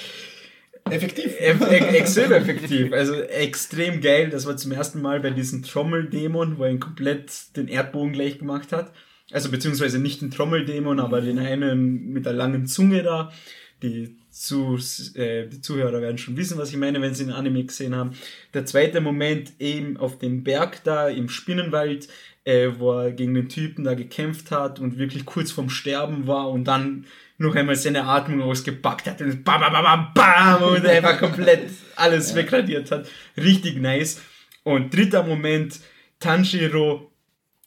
effektiv. 0.90 1.34
extrem 1.40 2.32
effektiv. 2.32 2.92
Also 2.92 3.14
extrem 3.14 4.00
geil. 4.00 4.30
Das 4.30 4.46
war 4.46 4.56
zum 4.56 4.72
ersten 4.72 5.00
Mal 5.00 5.20
bei 5.20 5.30
diesem 5.30 5.62
Trommeldämon, 5.62 6.58
wo 6.58 6.64
er 6.64 6.70
ihn 6.70 6.80
komplett 6.80 7.56
den 7.56 7.68
Erdbogen 7.68 8.12
gleich 8.12 8.38
gemacht 8.38 8.72
hat. 8.72 8.92
Also 9.30 9.50
beziehungsweise 9.50 9.98
nicht 9.98 10.20
den 10.22 10.30
Trommeldämon, 10.30 11.00
aber 11.00 11.20
den 11.20 11.38
einen 11.38 12.08
mit 12.12 12.26
der 12.26 12.32
langen 12.32 12.66
Zunge 12.66 13.02
da. 13.02 13.32
Die, 13.82 14.16
zu, 14.30 14.78
äh, 15.14 15.46
die 15.46 15.60
Zuhörer 15.60 16.00
werden 16.00 16.18
schon 16.18 16.36
wissen, 16.36 16.58
was 16.58 16.70
ich 16.70 16.76
meine, 16.76 17.00
wenn 17.00 17.14
sie 17.14 17.24
den 17.24 17.32
Anime 17.32 17.64
gesehen 17.64 17.94
haben. 17.94 18.12
Der 18.54 18.66
zweite 18.66 19.00
Moment 19.00 19.52
eben 19.60 19.96
auf 19.96 20.18
dem 20.18 20.42
Berg 20.42 20.82
da 20.82 21.08
im 21.08 21.28
Spinnenwald, 21.28 22.08
äh, 22.44 22.70
wo 22.78 22.92
er 22.92 23.12
gegen 23.12 23.34
den 23.34 23.48
Typen 23.48 23.84
da 23.84 23.94
gekämpft 23.94 24.50
hat 24.50 24.80
und 24.80 24.98
wirklich 24.98 25.26
kurz 25.26 25.52
vorm 25.52 25.70
Sterben 25.70 26.26
war 26.26 26.50
und 26.50 26.64
dann 26.64 27.04
noch 27.38 27.54
einmal 27.54 27.76
seine 27.76 28.04
Atmung 28.04 28.42
ausgepackt 28.42 29.06
hat 29.06 29.20
und 29.22 29.44
bam, 29.44 29.60
bam, 29.60 29.72
bam, 29.72 30.12
bam 30.12 30.62
und 30.62 30.84
einfach 30.84 31.18
komplett 31.18 31.70
alles 31.96 32.30
ja. 32.30 32.36
wegradiert 32.36 32.90
hat. 32.90 33.08
Richtig 33.36 33.76
nice. 33.76 34.20
Und 34.64 34.94
dritter 34.94 35.22
Moment, 35.22 35.80
Tanjiro, 36.18 37.10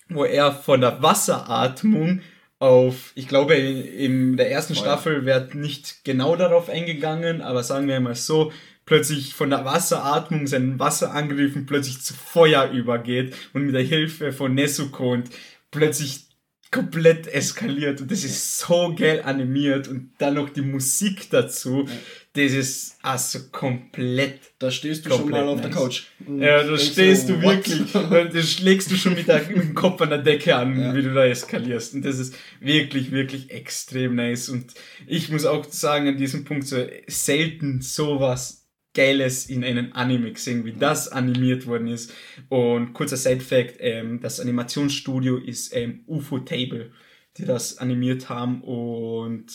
wo 0.10 0.26
er 0.26 0.52
von 0.52 0.82
der 0.82 1.02
Wasseratmung 1.02 2.22
auf, 2.60 3.12
ich 3.16 3.28
glaube, 3.28 3.56
in 3.56 4.38
der 4.38 4.52
ersten 4.52 4.76
Feuer. 4.76 4.84
Staffel 4.84 5.26
wird 5.26 5.56
nicht 5.56 6.04
genau 6.04 6.36
darauf 6.36 6.70
eingegangen, 6.70 7.42
aber 7.42 7.64
sagen 7.64 7.88
wir 7.88 8.00
mal 8.00 8.14
so, 8.14 8.52
plötzlich 8.86 9.34
von 9.34 9.50
der 9.50 9.66
Wasseratmung 9.66 10.48
seinen 10.48 10.78
Wasserangriffen 10.80 11.66
plötzlich 11.66 12.02
zu 12.02 12.14
Feuer 12.14 12.70
übergeht 12.72 13.36
und 13.54 13.66
mit 13.66 13.74
der 13.74 13.84
Hilfe 13.84 14.34
von 14.34 14.54
Nezuko 14.54 15.14
und 15.14 15.30
plötzlich 15.72 16.28
komplett 16.72 17.28
eskaliert 17.28 18.00
und 18.00 18.10
das 18.10 18.24
ist 18.24 18.60
so 18.60 18.96
geil 18.98 19.22
animiert 19.26 19.90
und 19.90 20.12
dann 20.18 20.36
noch 20.36 20.50
die 20.50 20.62
Musik 20.62 21.30
dazu. 21.30 21.86
Das 22.34 22.54
ist 22.54 22.98
also 23.02 23.40
komplett. 23.52 24.40
Da 24.58 24.72
stehst 24.72 25.06
du 25.06 25.10
schon 25.10 25.30
mal 25.30 25.46
auf 25.50 25.58
nice. 25.58 25.64
der 25.64 25.72
Couch. 25.72 26.04
Ja, 26.40 26.64
da 26.64 26.78
stehst 26.78 27.28
du 27.28 27.42
wirklich. 27.42 27.92
da 27.92 28.42
schlägst 28.42 28.90
du 28.90 28.96
schon 28.96 29.16
mit, 29.16 29.28
der, 29.28 29.46
mit, 29.50 29.58
dem 29.58 29.74
Kopf 29.74 30.00
an 30.00 30.12
der 30.12 30.20
Decke 30.20 30.56
an, 30.56 30.80
ja. 30.80 30.96
wie 30.96 31.02
du 31.02 31.14
da 31.14 31.26
eskalierst. 31.26 31.94
Und 31.94 32.06
das 32.06 32.20
ist 32.20 32.36
wirklich, 32.62 33.12
wirklich 33.12 33.52
extrem 33.52 34.16
nice. 34.16 34.48
Und 34.48 34.74
ich 35.08 35.28
muss 35.28 35.44
auch 35.44 35.66
sagen, 35.66 36.08
an 36.08 36.18
diesem 36.18 36.46
Punkt 36.46 36.68
so 36.68 36.78
selten 37.08 37.82
sowas 37.82 38.61
Geiles 38.94 39.46
in 39.46 39.64
einem 39.64 39.94
Anime 39.94 40.34
gesehen, 40.34 40.66
wie 40.66 40.74
das 40.74 41.08
animiert 41.08 41.66
worden 41.66 41.88
ist. 41.88 42.14
Und 42.50 42.94
kurzer 42.94 43.18
Side-Fact, 43.18 43.76
ähm, 43.80 44.20
das 44.20 44.40
Animationsstudio 44.40 45.38
ist 45.38 45.74
ähm, 45.76 46.04
UFO 46.08 46.40
Table, 46.40 46.92
die 47.38 47.46
das 47.46 47.78
animiert 47.78 48.30
haben 48.30 48.62
und 48.62 49.46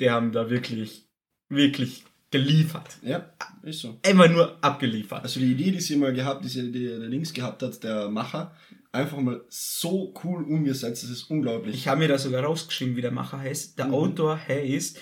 die 0.00 0.10
haben 0.10 0.32
da 0.32 0.50
wirklich, 0.50 1.06
wirklich 1.48 2.04
geliefert. 2.30 2.98
Ja, 3.02 3.32
ist 3.62 3.80
so. 3.80 3.98
Immer 4.06 4.28
nur 4.28 4.62
abgeliefert. 4.62 5.22
Also 5.22 5.40
die 5.40 5.52
Idee, 5.52 5.70
die 5.70 5.80
sie 5.80 5.96
mal 5.96 6.12
gehabt, 6.12 6.44
die, 6.44 6.72
die 6.72 6.86
der 6.86 6.98
links 6.98 7.32
gehabt 7.32 7.62
hat, 7.62 7.82
der 7.82 8.10
Macher, 8.10 8.54
einfach 8.98 9.18
mal 9.18 9.44
so 9.48 10.12
cool 10.22 10.44
umgesetzt, 10.44 11.02
das 11.04 11.10
ist 11.10 11.30
unglaublich. 11.30 11.74
Ich 11.74 11.88
habe 11.88 12.00
mir 12.00 12.08
da 12.08 12.18
sogar 12.18 12.44
rausgeschrieben, 12.44 12.96
wie 12.96 13.02
der 13.02 13.10
Macher 13.10 13.38
heißt. 13.38 13.78
Der 13.78 13.86
mhm. 13.86 13.94
Autor 13.94 14.38
heißt, 14.46 15.00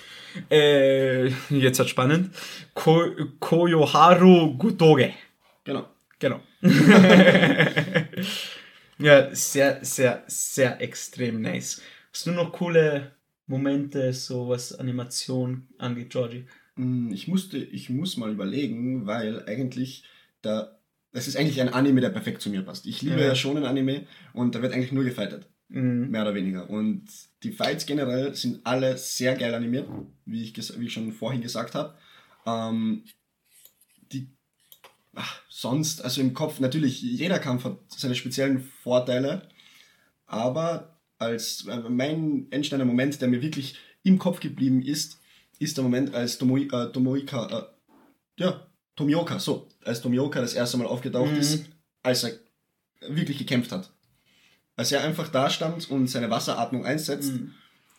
äh, 0.50 1.26
jetzt 1.50 1.78
wird 1.78 1.88
spannend, 1.88 2.30
Ko 2.74 3.04
Koyoharu 3.40 4.56
Gutoge. 4.56 5.14
Genau. 5.64 5.88
Genau. 6.18 6.40
ja, 8.98 9.34
sehr, 9.34 9.84
sehr, 9.84 10.24
sehr 10.26 10.80
extrem 10.80 11.42
nice. 11.42 11.82
Hast 12.12 12.26
du 12.26 12.30
noch 12.30 12.52
coole 12.52 13.12
Momente, 13.46 14.12
so 14.12 14.48
was 14.48 14.74
Animation 14.74 15.68
angeht, 15.78 16.10
Georgie? 16.10 16.46
Mm, 16.76 17.12
ich 17.12 17.28
musste, 17.28 17.58
ich 17.58 17.90
muss 17.90 18.16
mal 18.16 18.32
überlegen, 18.32 19.06
weil 19.06 19.44
eigentlich 19.46 20.04
da 20.40 20.75
das 21.16 21.26
ist 21.26 21.36
eigentlich 21.38 21.62
ein 21.62 21.70
Anime, 21.70 22.02
der 22.02 22.10
perfekt 22.10 22.42
zu 22.42 22.50
mir 22.50 22.60
passt. 22.60 22.84
Ich 22.84 23.00
liebe 23.00 23.22
ja, 23.22 23.28
ja 23.28 23.34
schon 23.34 23.56
ein 23.56 23.64
Anime 23.64 24.06
und 24.34 24.54
da 24.54 24.60
wird 24.60 24.74
eigentlich 24.74 24.92
nur 24.92 25.02
gefightet. 25.02 25.48
Mhm. 25.70 26.10
Mehr 26.10 26.20
oder 26.20 26.34
weniger. 26.34 26.68
Und 26.68 27.06
die 27.42 27.52
Fights 27.52 27.86
generell 27.86 28.34
sind 28.34 28.60
alle 28.64 28.98
sehr 28.98 29.34
geil 29.34 29.54
animiert, 29.54 29.88
wie 30.26 30.42
ich, 30.42 30.78
wie 30.78 30.84
ich 30.84 30.92
schon 30.92 31.10
vorhin 31.12 31.40
gesagt 31.40 31.74
habe. 31.74 31.96
Ähm, 32.44 33.04
die 34.12 34.28
ach, 35.14 35.40
sonst, 35.48 36.04
also 36.04 36.20
im 36.20 36.34
Kopf, 36.34 36.60
natürlich, 36.60 37.00
jeder 37.00 37.38
Kampf 37.38 37.64
hat 37.64 37.78
seine 37.88 38.14
speziellen 38.14 38.60
Vorteile, 38.60 39.48
aber 40.26 41.00
als 41.16 41.66
äh, 41.66 41.78
mein 41.88 42.46
entscheidender 42.50 42.84
Moment, 42.84 43.22
der 43.22 43.28
mir 43.28 43.40
wirklich 43.40 43.78
im 44.02 44.18
Kopf 44.18 44.40
geblieben 44.40 44.82
ist, 44.82 45.18
ist 45.58 45.78
der 45.78 45.84
Moment, 45.84 46.14
als 46.14 46.36
Tomoe, 46.36 46.68
äh, 46.70 46.92
Tomoika, 46.92 47.46
äh, 47.58 48.42
ja, 48.42 48.65
Tomioka, 48.96 49.38
so, 49.38 49.68
als 49.84 50.00
Tomioka 50.00 50.40
das 50.40 50.54
erste 50.54 50.78
Mal 50.78 50.86
aufgetaucht 50.86 51.32
mhm. 51.32 51.38
ist, 51.38 51.66
als 52.02 52.24
er 52.24 52.32
wirklich 53.08 53.38
gekämpft 53.38 53.70
hat. 53.70 53.90
Als 54.74 54.90
er 54.90 55.04
einfach 55.04 55.28
da 55.28 55.48
stand 55.50 55.90
und 55.90 56.08
seine 56.08 56.30
Wasseratmung 56.30 56.84
einsetzt 56.84 57.32
mhm. 57.32 57.52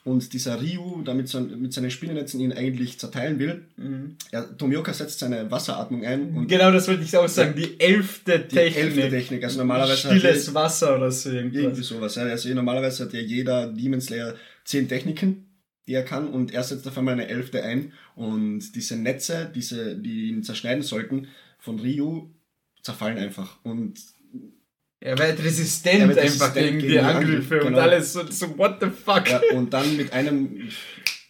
und 0.03 0.33
dieser 0.33 0.59
Ryu 0.61 1.03
damit 1.03 1.27
so, 1.27 1.39
mit 1.39 1.71
seinen 1.73 1.91
Spinnennetzen 1.91 2.39
ihn 2.39 2.51
eigentlich 2.51 2.99
zerteilen 2.99 3.39
will. 3.39 3.65
Mhm. 3.77 4.17
Er, 4.31 4.57
Tomioka 4.57 4.91
setzt 4.91 5.19
seine 5.19 5.49
Wasseratmung 5.49 6.03
ein. 6.03 6.35
Und 6.35 6.47
genau, 6.47 6.71
das 6.71 6.87
wollte 6.87 7.03
ich 7.03 7.15
auch 7.15 7.27
sagen. 7.27 7.55
Die 7.55 7.79
elfte 7.79 8.47
Technik. 8.47 8.73
Die 8.73 8.79
elfte 8.79 9.09
Technik. 9.09 9.43
Also 9.43 9.59
normalerweise 9.59 9.97
Stilles 9.97 10.53
Wasser 10.53 10.95
oder 10.97 11.11
so 11.11 11.29
irgendwas. 11.29 11.61
Irgendwie 11.61 11.83
sowas. 11.83 12.15
Ja. 12.15 12.23
Also 12.23 12.49
normalerweise 12.53 13.05
hat 13.05 13.13
ja 13.13 13.19
jeder 13.19 13.67
Demon 13.67 14.01
Slayer 14.01 14.35
zehn 14.63 14.87
Techniken 14.87 15.46
die 15.87 15.93
er 15.93 16.03
kann 16.03 16.27
und 16.27 16.53
er 16.53 16.63
setzt 16.63 16.87
auf 16.87 16.97
einmal 16.97 17.13
eine 17.13 17.27
Elfte 17.27 17.63
ein 17.63 17.93
und 18.15 18.75
diese 18.75 18.97
Netze, 18.97 19.51
diese, 19.53 19.95
die 19.95 20.29
ihn 20.29 20.43
zerschneiden 20.43 20.83
sollten, 20.83 21.27
von 21.59 21.79
Ryu 21.79 22.29
zerfallen 22.81 23.17
einfach 23.17 23.57
und 23.63 23.99
er 24.99 25.17
wird 25.17 25.43
resistent, 25.43 25.99
er 25.99 26.07
wird 26.09 26.19
einfach 26.19 26.55
resistent 26.55 26.79
gegen, 26.79 26.91
die 26.91 26.99
Angriffe 26.99 27.59
genau. 27.59 27.67
und 27.67 27.75
alles 27.75 28.13
so, 28.13 28.29
so 28.29 28.57
what 28.57 28.77
the 28.81 28.89
fuck. 28.89 29.29
Ja, 29.29 29.41
und 29.53 29.71
dann 29.71 29.95
mit 29.95 30.11
einem, 30.11 30.69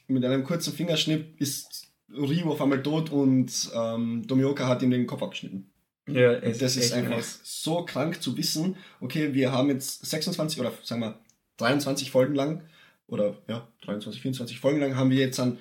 mit 0.07 0.23
einem 0.23 0.43
kurzen 0.43 0.73
Fingerschnipp 0.73 1.39
ist 1.39 1.87
Ryu 2.09 2.51
auf 2.51 2.61
einmal 2.61 2.81
tot 2.81 3.11
und 3.11 3.51
ähm, 3.75 4.25
Domioka 4.25 4.67
hat 4.67 4.81
ihm 4.81 4.91
den 4.91 5.05
Kopf 5.05 5.21
abgeschnitten. 5.21 5.69
Ja, 6.07 6.31
es 6.31 6.59
das 6.59 6.77
ist, 6.77 6.93
einfach 6.93 7.17
nice. 7.17 7.41
so 7.43 7.83
krank 7.83 8.21
zu 8.21 8.37
wissen, 8.37 8.77
okay, 9.01 9.33
wir 9.33 9.51
haben 9.51 9.69
jetzt 9.69 10.05
26 10.05 10.61
oder 10.61 10.71
sagen 10.83 11.01
wir 11.01 11.19
23 11.57 12.09
Folgen 12.09 12.35
lang 12.35 12.63
oder 13.07 13.41
ja, 13.47 13.67
23, 13.81 14.21
24 14.21 14.59
Folgen 14.59 14.79
lang 14.79 14.95
haben 14.95 15.09
wir 15.09 15.17
jetzt 15.17 15.39
an 15.39 15.59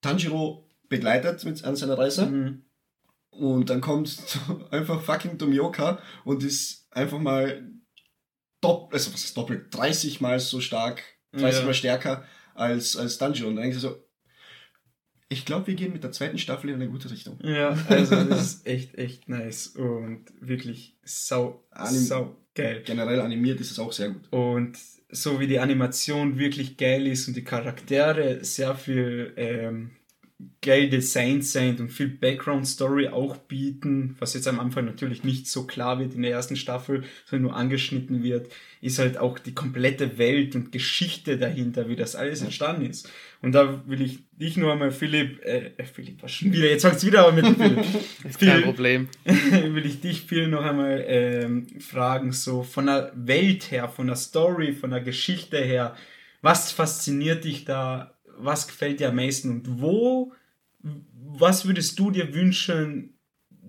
Tanjiro 0.00 0.68
begleitet 0.88 1.44
mit, 1.44 1.64
an 1.64 1.76
seiner 1.76 1.98
Reise. 1.98 2.26
Mhm. 2.26 2.62
Und 3.30 3.70
dann 3.70 3.80
kommt 3.80 4.38
einfach 4.70 5.02
fucking 5.02 5.38
Tomioka 5.38 5.98
und 6.24 6.42
ist 6.44 6.86
einfach 6.90 7.18
mal 7.18 7.68
doppelt, 8.60 8.94
also 8.94 9.12
was 9.12 9.24
ist 9.24 9.36
doppelt, 9.36 9.66
30 9.74 10.20
mal 10.20 10.38
so 10.38 10.60
stark, 10.60 11.02
30 11.32 11.60
ja. 11.60 11.66
mal 11.66 11.74
stärker 11.74 12.24
als, 12.54 12.96
als 12.96 13.18
Tanjiro. 13.18 13.48
Und 13.48 13.58
eigentlich 13.58 13.80
so, 13.80 13.96
ich 15.28 15.44
glaube, 15.44 15.66
wir 15.66 15.74
gehen 15.74 15.92
mit 15.92 16.04
der 16.04 16.12
zweiten 16.12 16.38
Staffel 16.38 16.70
in 16.70 16.76
eine 16.76 16.88
gute 16.88 17.10
Richtung. 17.10 17.38
Ja, 17.42 17.76
also 17.88 18.22
das 18.24 18.42
ist 18.42 18.66
echt, 18.66 18.94
echt 18.94 19.28
nice 19.28 19.68
und 19.68 20.26
wirklich 20.40 20.96
sau, 21.02 21.64
Anim 21.70 22.02
sau 22.02 22.36
geil. 22.54 22.82
Generell 22.84 23.20
animiert 23.20 23.60
ist 23.60 23.70
es 23.70 23.78
auch 23.78 23.92
sehr 23.92 24.10
gut. 24.10 24.32
Und 24.32 24.78
so 25.14 25.40
wie 25.40 25.46
die 25.46 25.60
Animation 25.60 26.38
wirklich 26.38 26.76
geil 26.76 27.06
ist 27.06 27.28
und 27.28 27.36
die 27.36 27.44
Charaktere 27.44 28.44
sehr 28.44 28.74
viel 28.74 29.32
ähm, 29.36 29.92
geil 30.60 30.88
designt 30.88 31.44
sind 31.44 31.78
und 31.78 31.90
viel 31.90 32.08
Background 32.08 32.66
Story 32.66 33.08
auch 33.08 33.36
bieten, 33.36 34.16
was 34.18 34.34
jetzt 34.34 34.48
am 34.48 34.58
Anfang 34.58 34.84
natürlich 34.84 35.22
nicht 35.22 35.46
so 35.46 35.64
klar 35.64 36.00
wird 36.00 36.14
in 36.14 36.22
der 36.22 36.32
ersten 36.32 36.56
Staffel, 36.56 37.04
sondern 37.24 37.50
nur 37.50 37.56
angeschnitten 37.56 38.22
wird, 38.22 38.50
ist 38.80 38.98
halt 38.98 39.16
auch 39.16 39.38
die 39.38 39.54
komplette 39.54 40.18
Welt 40.18 40.56
und 40.56 40.72
Geschichte 40.72 41.38
dahinter, 41.38 41.88
wie 41.88 41.94
das 41.96 42.16
alles 42.16 42.42
entstanden 42.42 42.90
ist. 42.90 43.08
Und 43.42 43.52
da 43.52 43.86
will 43.86 44.02
ich 44.02 44.20
dich 44.32 44.56
nur 44.56 44.72
einmal, 44.72 44.90
Philipp, 44.90 45.44
äh, 45.44 45.70
äh 45.76 45.84
Philipp, 45.84 46.22
was 46.22 46.32
schon 46.32 46.52
wieder, 46.52 46.68
jetzt 46.68 46.82
fangst 46.82 47.06
wieder 47.06 47.26
aber 47.26 47.32
mit 47.32 47.46
Philipp. 47.46 47.84
ist 48.28 48.40
kein 48.40 48.62
Problem. 48.62 49.08
will 49.24 49.86
ich 49.86 50.00
dich 50.00 50.22
viel 50.22 50.48
noch 50.48 50.64
einmal 50.64 51.04
ähm, 51.06 51.68
fragen, 51.78 52.32
so 52.32 52.64
von 52.64 52.86
der 52.86 53.12
Welt 53.14 53.70
her, 53.70 53.88
von 53.88 54.08
der 54.08 54.16
Story, 54.16 54.72
von 54.72 54.90
der 54.90 55.00
Geschichte 55.00 55.58
her, 55.58 55.94
was 56.42 56.72
fasziniert 56.72 57.44
dich 57.44 57.64
da 57.64 58.13
was 58.38 58.66
gefällt 58.66 59.00
dir 59.00 59.08
am 59.08 59.16
meisten 59.16 59.50
und 59.50 59.80
wo, 59.80 60.32
was 60.80 61.66
würdest 61.66 61.98
du 61.98 62.10
dir 62.10 62.34
wünschen, 62.34 63.18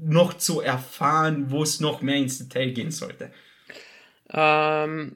noch 0.02 0.34
zu 0.34 0.62
erfahren, 0.62 1.52
wo 1.52 1.64
es 1.64 1.80
noch 1.80 2.02
mehr 2.02 2.18
ins 2.18 2.38
Detail 2.38 2.72
gehen 2.72 2.92
sollte? 2.92 3.32
Ähm, 4.30 5.16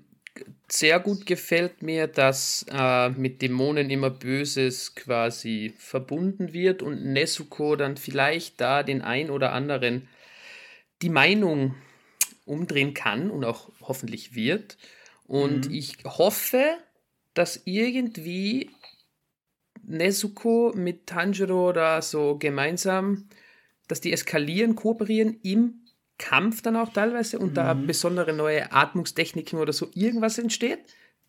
sehr 0.69 0.99
gut 0.99 1.25
gefällt 1.25 1.81
mir, 1.81 2.07
dass 2.07 2.65
äh, 2.71 3.09
mit 3.09 3.41
Dämonen 3.41 3.89
immer 3.89 4.09
Böses 4.09 4.95
quasi 4.95 5.73
verbunden 5.77 6.53
wird 6.53 6.81
und 6.81 7.05
Nezuko 7.05 7.75
dann 7.75 7.97
vielleicht 7.97 8.61
da 8.61 8.83
den 8.83 9.01
ein 9.01 9.29
oder 9.29 9.51
anderen 9.51 10.07
die 11.01 11.09
Meinung 11.09 11.75
umdrehen 12.45 12.93
kann 12.93 13.31
und 13.31 13.45
auch 13.45 13.69
hoffentlich 13.81 14.35
wird. 14.35 14.77
Und 15.27 15.67
mhm. 15.67 15.73
ich 15.73 15.97
hoffe, 16.05 16.77
dass 17.33 17.61
irgendwie 17.65 18.69
Nezuko 19.89 20.71
mit 20.75 21.07
Tanjiro 21.07 21.73
da 21.73 22.01
so 22.01 22.37
gemeinsam, 22.37 23.27
dass 23.87 24.01
die 24.01 24.13
eskalieren, 24.13 24.75
kooperieren 24.75 25.39
im 25.41 25.81
Kampf 26.17 26.61
dann 26.61 26.75
auch 26.75 26.93
teilweise 26.93 27.39
und 27.39 27.51
mhm. 27.51 27.55
da 27.55 27.73
besondere 27.73 28.33
neue 28.33 28.71
Atmungstechniken 28.71 29.57
oder 29.57 29.73
so 29.73 29.89
irgendwas 29.93 30.37
entsteht. 30.37 30.79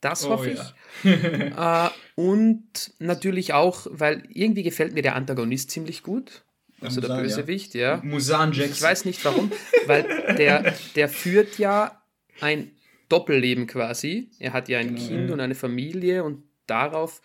Das 0.00 0.24
oh, 0.24 0.30
hoffe 0.30 0.50
ich. 0.50 0.61
Ja. 1.04 1.86
äh, 1.86 1.90
und 2.14 2.92
natürlich 2.98 3.52
auch, 3.52 3.86
weil 3.90 4.24
irgendwie 4.28 4.62
gefällt 4.62 4.94
mir 4.94 5.02
der 5.02 5.14
Antagonist 5.14 5.70
ziemlich 5.70 6.02
gut. 6.02 6.44
Also 6.80 7.00
Musan, 7.00 7.16
der 7.16 7.22
Bösewicht, 7.22 7.74
ja. 7.74 7.80
ja. 7.80 8.00
Musan 8.02 8.52
Jackson. 8.52 8.72
Ich 8.72 8.82
weiß 8.82 9.04
nicht 9.04 9.24
warum, 9.24 9.52
weil 9.86 10.02
der, 10.38 10.74
der 10.96 11.08
führt 11.08 11.58
ja 11.58 12.02
ein 12.40 12.72
Doppelleben 13.11 13.66
quasi. 13.66 14.30
Er 14.38 14.52
hat 14.52 14.68
ja 14.68 14.78
ein 14.78 14.94
genau, 14.94 15.06
Kind 15.06 15.30
und 15.30 15.40
eine 15.40 15.54
Familie 15.54 16.24
und 16.24 16.44
darauf 16.66 17.20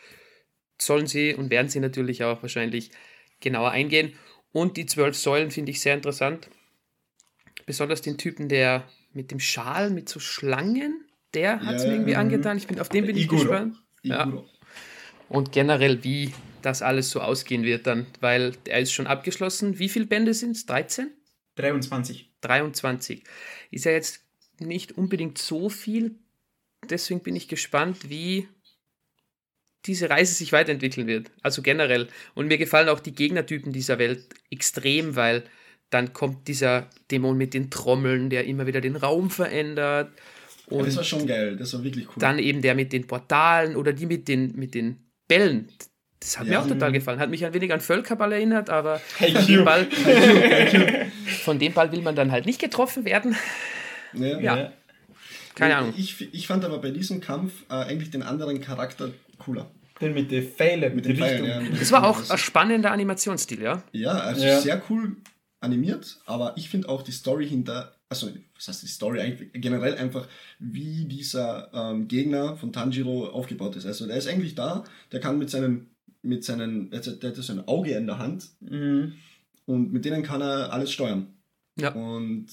sollen 0.81 1.07
sie 1.07 1.33
und 1.33 1.49
werden 1.49 1.69
sie 1.69 1.79
natürlich 1.79 2.23
auch 2.23 2.41
wahrscheinlich 2.41 2.91
genauer 3.39 3.71
eingehen. 3.71 4.13
Und 4.51 4.77
die 4.77 4.85
zwölf 4.85 5.15
Säulen 5.15 5.51
finde 5.51 5.71
ich 5.71 5.81
sehr 5.81 5.95
interessant. 5.95 6.49
Besonders 7.65 8.01
den 8.01 8.17
Typen, 8.17 8.47
der 8.49 8.87
mit 9.13 9.31
dem 9.31 9.39
Schal, 9.39 9.89
mit 9.89 10.07
so 10.09 10.19
Schlangen, 10.19 11.05
der 11.33 11.61
hat 11.61 11.75
es 11.75 11.83
ja, 11.83 11.89
mir 11.89 11.95
irgendwie 11.95 12.15
angetan. 12.15 12.57
Ich 12.57 12.67
bin, 12.67 12.79
auf 12.79 12.89
den 12.89 13.05
bin 13.05 13.17
Iguro. 13.17 13.35
ich 13.35 13.41
gespannt. 13.41 13.75
Ja. 14.03 14.31
Und 15.27 15.51
generell, 15.51 16.03
wie 16.03 16.33
das 16.61 16.81
alles 16.81 17.09
so 17.09 17.21
ausgehen 17.21 17.63
wird 17.63 17.87
dann, 17.87 18.05
weil 18.21 18.53
er 18.65 18.79
ist 18.79 18.91
schon 18.91 19.07
abgeschlossen. 19.07 19.79
Wie 19.79 19.89
viele 19.89 20.05
Bände 20.05 20.33
sind 20.33 20.51
es? 20.51 20.65
13? 20.65 21.11
23. 21.55 22.31
23. 22.41 23.23
Ist 23.71 23.85
ja 23.85 23.91
jetzt 23.91 24.23
nicht 24.59 24.97
unbedingt 24.97 25.37
so 25.37 25.69
viel. 25.69 26.15
Deswegen 26.89 27.21
bin 27.21 27.35
ich 27.35 27.47
gespannt, 27.47 28.09
wie 28.09 28.47
diese 29.85 30.09
Reise 30.09 30.33
sich 30.33 30.51
weiterentwickeln 30.51 31.07
wird. 31.07 31.31
Also 31.41 31.61
generell. 31.61 32.07
Und 32.33 32.47
mir 32.47 32.57
gefallen 32.57 32.89
auch 32.89 32.99
die 32.99 33.13
Gegnertypen 33.13 33.71
dieser 33.71 33.99
Welt 33.99 34.25
extrem, 34.49 35.15
weil 35.15 35.43
dann 35.89 36.13
kommt 36.13 36.47
dieser 36.47 36.89
Dämon 37.11 37.37
mit 37.37 37.53
den 37.53 37.69
Trommeln, 37.69 38.29
der 38.29 38.45
immer 38.45 38.67
wieder 38.67 38.81
den 38.81 38.95
Raum 38.95 39.29
verändert. 39.29 40.11
Und 40.67 40.79
ja, 40.79 40.85
das 40.85 40.97
war 40.97 41.03
schon 41.03 41.27
geil, 41.27 41.57
das 41.57 41.73
war 41.73 41.83
wirklich 41.83 42.07
cool. 42.07 42.15
Dann 42.17 42.39
eben 42.39 42.61
der 42.61 42.75
mit 42.75 42.91
den 42.91 43.05
Portalen 43.05 43.75
oder 43.75 43.93
die 43.93 44.07
mit 44.07 44.27
den, 44.27 44.55
mit 44.55 44.73
den 44.73 44.97
Bällen. 45.27 45.69
Das 46.19 46.39
hat 46.39 46.47
ja. 46.47 46.53
mir 46.53 46.65
auch 46.65 46.67
total 46.67 46.91
gefallen. 46.91 47.19
Hat 47.19 47.29
mich 47.29 47.45
ein 47.45 47.53
wenig 47.53 47.71
an 47.71 47.81
Völkerball 47.81 48.31
erinnert, 48.31 48.69
aber 48.69 48.99
hey, 49.17 49.31
von, 49.31 49.45
dem 49.45 49.63
Ball, 49.65 49.87
von 51.43 51.59
dem 51.59 51.73
Ball 51.73 51.91
will 51.91 52.01
man 52.01 52.15
dann 52.15 52.31
halt 52.31 52.47
nicht 52.47 52.59
getroffen 52.59 53.05
werden. 53.05 53.35
Ja. 54.13 54.39
ja. 54.39 54.73
Keine 55.55 55.77
Ahnung. 55.77 55.93
Ich, 55.97 56.33
ich 56.33 56.47
fand 56.47 56.65
aber 56.65 56.79
bei 56.79 56.91
diesem 56.91 57.21
Kampf 57.21 57.63
äh, 57.69 57.73
eigentlich 57.73 58.11
den 58.11 58.23
anderen 58.23 58.61
Charakter 58.61 59.09
cooler. 59.39 59.71
Den 60.01 60.13
mit 60.13 60.29
den 60.29 60.43
Pfeilen, 60.43 60.95
mit 60.95 61.05
den 61.05 61.15
Pfeilen, 61.15 61.45
ja, 61.45 61.77
Das 61.79 61.91
war 61.91 62.05
auch 62.05 62.29
ein 62.29 62.37
spannender 62.37 62.91
Animationsstil, 62.91 63.61
ja? 63.61 63.81
Ja, 63.93 64.11
also 64.11 64.45
ja. 64.45 64.59
sehr 64.59 64.81
cool 64.89 65.15
animiert, 65.61 66.19
aber 66.25 66.53
ich 66.57 66.69
finde 66.69 66.89
auch 66.89 67.01
die 67.01 67.13
Story 67.13 67.47
hinter, 67.47 67.95
also 68.09 68.29
was 68.55 68.67
heißt 68.67 68.83
die 68.83 68.87
Story 68.87 69.21
eigentlich, 69.21 69.49
generell 69.53 69.95
einfach, 69.95 70.27
wie 70.59 71.05
dieser 71.05 71.69
ähm, 71.73 72.09
Gegner 72.09 72.57
von 72.57 72.73
Tanjiro 72.73 73.27
aufgebaut 73.27 73.77
ist. 73.77 73.85
Also 73.85 74.05
der 74.05 74.17
ist 74.17 74.27
eigentlich 74.27 74.55
da, 74.55 74.83
der 75.13 75.21
kann 75.21 75.39
mit 75.39 75.49
seinen, 75.49 75.89
mit 76.21 76.43
seinen, 76.43 76.91
der 76.91 76.99
hat 76.99 77.35
so 77.35 77.53
ein 77.53 77.67
Auge 77.67 77.91
in 77.91 78.07
der 78.07 78.19
Hand 78.19 78.49
mhm. 78.59 79.13
und 79.65 79.93
mit 79.93 80.03
denen 80.03 80.23
kann 80.23 80.41
er 80.41 80.73
alles 80.73 80.91
steuern. 80.91 81.27
Ja. 81.77 81.93
Und 81.93 82.47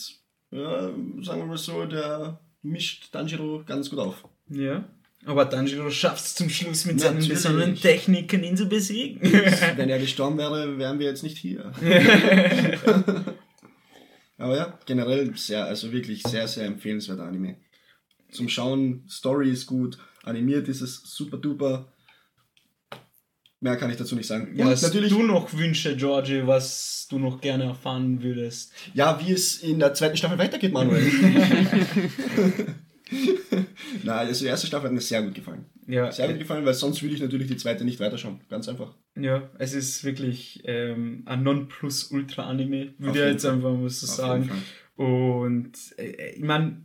ja, 0.52 0.90
sagen 1.22 1.40
wir 1.40 1.46
mal 1.46 1.56
so, 1.56 1.86
der 1.86 2.38
mischt 2.62 3.12
Tanjiro 3.12 3.62
ganz 3.66 3.90
gut 3.90 3.98
auf. 3.98 4.24
Ja. 4.48 4.84
Aber 5.24 5.48
Tanjiro 5.48 5.88
schafft 5.90 6.24
es 6.24 6.34
zum 6.34 6.48
Schluss 6.48 6.84
mit 6.84 7.00
seinen 7.00 7.26
besonderen 7.26 7.76
Techniken, 7.76 8.42
ihn 8.42 8.56
zu 8.56 8.66
besiegen. 8.66 9.20
Wenn 9.76 9.88
er 9.88 9.98
gestorben 10.00 10.36
wäre, 10.38 10.78
wären 10.78 10.98
wir 10.98 11.06
jetzt 11.06 11.22
nicht 11.22 11.38
hier. 11.38 11.72
Aber 14.38 14.56
ja, 14.56 14.76
generell 14.86 15.36
sehr, 15.36 15.66
also 15.66 15.92
wirklich 15.92 16.24
sehr, 16.24 16.48
sehr 16.48 16.66
empfehlenswerter 16.66 17.22
Anime. 17.22 17.58
Zum 18.32 18.48
Schauen, 18.48 19.04
Story 19.08 19.50
ist 19.50 19.66
gut, 19.66 19.98
animiert 20.24 20.66
ist 20.66 20.80
es 20.80 21.02
super 21.04 21.36
duper. 21.36 21.91
Mehr 23.62 23.76
kann 23.76 23.90
ich 23.90 23.96
dazu 23.96 24.16
nicht 24.16 24.26
sagen. 24.26 24.48
Ja, 24.56 24.66
was 24.66 24.82
natürlich, 24.82 25.10
du 25.12 25.22
noch 25.22 25.52
Wünsche, 25.56 25.94
Georgie, 25.96 26.42
was 26.44 27.06
du 27.08 27.20
noch 27.20 27.40
gerne 27.40 27.62
erfahren 27.62 28.20
würdest? 28.20 28.72
Ja, 28.92 29.20
wie 29.24 29.30
es 29.30 29.58
in 29.58 29.78
der 29.78 29.94
zweiten 29.94 30.16
Staffel 30.16 30.36
weitergeht, 30.36 30.72
Manuel. 30.72 31.00
Nein, 34.02 34.26
also 34.26 34.44
die 34.44 34.48
erste 34.48 34.66
Staffel 34.66 34.86
hat 34.86 34.92
mir 34.92 35.00
sehr 35.00 35.22
gut 35.22 35.34
gefallen. 35.34 35.66
Ja. 35.86 36.10
Sehr 36.10 36.26
gut 36.26 36.40
gefallen, 36.40 36.66
weil 36.66 36.74
sonst 36.74 37.02
würde 37.02 37.14
ich 37.14 37.20
natürlich 37.20 37.46
die 37.46 37.56
zweite 37.56 37.84
nicht 37.84 38.00
weiterschauen. 38.00 38.40
Ganz 38.50 38.68
einfach. 38.68 38.96
Ja, 39.14 39.48
es 39.60 39.74
ist 39.74 40.02
wirklich 40.02 40.62
ähm, 40.64 41.22
ein 41.26 41.44
Non-Plus-Ultra-Anime, 41.44 42.94
würde 42.98 43.18
ich 43.20 43.32
jetzt 43.34 43.46
einfach 43.46 43.70
mal 43.74 43.88
so 43.88 44.06
sagen. 44.08 44.50
Und 44.96 45.72
äh, 45.98 46.32
ich 46.32 46.42
meine, 46.42 46.82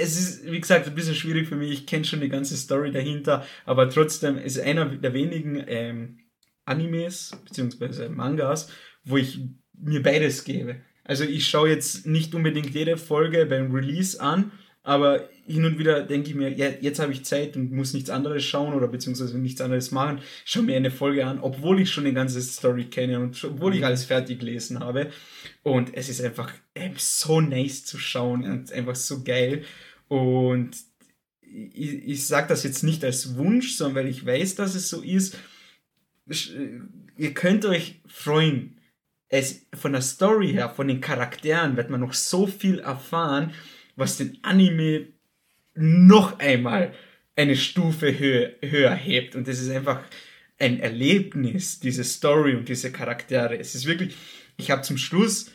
es 0.00 0.18
ist, 0.18 0.50
wie 0.50 0.60
gesagt, 0.60 0.86
ein 0.86 0.94
bisschen 0.94 1.14
schwierig 1.14 1.48
für 1.48 1.56
mich. 1.56 1.70
Ich 1.72 1.86
kenne 1.86 2.04
schon 2.04 2.20
die 2.20 2.28
ganze 2.28 2.56
Story 2.56 2.90
dahinter, 2.90 3.46
aber 3.64 3.88
trotzdem 3.90 4.38
ist 4.38 4.58
einer 4.58 4.86
der 4.86 5.14
wenigen 5.14 5.62
ähm, 5.66 6.18
Animes 6.64 7.32
bzw. 7.44 8.08
Mangas, 8.08 8.70
wo 9.04 9.16
ich 9.16 9.40
mir 9.72 10.02
beides 10.02 10.44
gebe. 10.44 10.76
Also 11.04 11.24
ich 11.24 11.48
schaue 11.48 11.70
jetzt 11.70 12.06
nicht 12.06 12.34
unbedingt 12.34 12.74
jede 12.74 12.96
Folge 12.96 13.46
beim 13.46 13.72
Release 13.72 14.20
an, 14.20 14.52
aber 14.82 15.28
hin 15.46 15.64
und 15.64 15.78
wieder 15.78 16.02
denke 16.02 16.30
ich 16.30 16.34
mir, 16.34 16.50
ja, 16.50 16.68
jetzt 16.80 17.00
habe 17.00 17.12
ich 17.12 17.24
Zeit 17.24 17.56
und 17.56 17.72
muss 17.72 17.92
nichts 17.92 18.08
anderes 18.08 18.44
schauen 18.44 18.72
oder 18.72 18.88
beziehungsweise 18.88 19.36
nichts 19.38 19.60
anderes 19.60 19.90
machen. 19.90 20.20
Ich 20.44 20.52
schaue 20.52 20.62
mir 20.62 20.76
eine 20.76 20.90
Folge 20.90 21.26
an, 21.26 21.40
obwohl 21.40 21.80
ich 21.80 21.90
schon 21.90 22.04
die 22.04 22.14
ganze 22.14 22.40
Story 22.40 22.84
kenne 22.84 23.18
und 23.18 23.42
obwohl 23.44 23.74
ich 23.74 23.84
alles 23.84 24.04
fertig 24.04 24.38
gelesen 24.38 24.80
habe. 24.80 25.10
Und 25.62 25.94
es 25.94 26.08
ist 26.08 26.22
einfach 26.22 26.52
ähm, 26.74 26.94
so 26.96 27.40
nice 27.40 27.84
zu 27.84 27.98
schauen 27.98 28.44
und 28.44 28.72
einfach 28.72 28.94
so 28.94 29.22
geil. 29.22 29.64
Und 30.10 30.76
ich, 31.40 31.94
ich 32.06 32.26
sage 32.26 32.48
das 32.48 32.62
jetzt 32.62 32.82
nicht 32.82 33.02
als 33.04 33.36
Wunsch, 33.36 33.76
sondern 33.76 34.04
weil 34.04 34.10
ich 34.10 34.26
weiß, 34.26 34.56
dass 34.56 34.74
es 34.74 34.88
so 34.88 35.00
ist. 35.00 35.38
Äh, 36.28 36.80
ihr 37.16 37.32
könnt 37.32 37.64
euch 37.64 38.02
freuen. 38.06 38.76
Es, 39.28 39.66
von 39.74 39.92
der 39.92 40.02
Story 40.02 40.52
her, 40.52 40.68
von 40.68 40.88
den 40.88 41.00
Charakteren 41.00 41.76
wird 41.76 41.88
man 41.88 42.00
noch 42.00 42.14
so 42.14 42.46
viel 42.46 42.80
erfahren 42.80 43.52
was 44.00 44.16
den 44.16 44.38
Anime 44.42 45.08
noch 45.74 46.40
einmal 46.40 46.92
eine 47.36 47.54
Stufe 47.54 48.18
höher, 48.18 48.52
höher 48.60 48.94
hebt. 48.94 49.36
Und 49.36 49.46
das 49.46 49.60
ist 49.60 49.70
einfach 49.70 50.02
ein 50.58 50.80
Erlebnis, 50.80 51.78
diese 51.78 52.02
Story 52.02 52.56
und 52.56 52.68
diese 52.68 52.90
Charaktere. 52.90 53.56
Es 53.56 53.74
ist 53.74 53.86
wirklich, 53.86 54.16
ich 54.56 54.70
habe 54.70 54.82
zum 54.82 54.98
Schluss, 54.98 55.52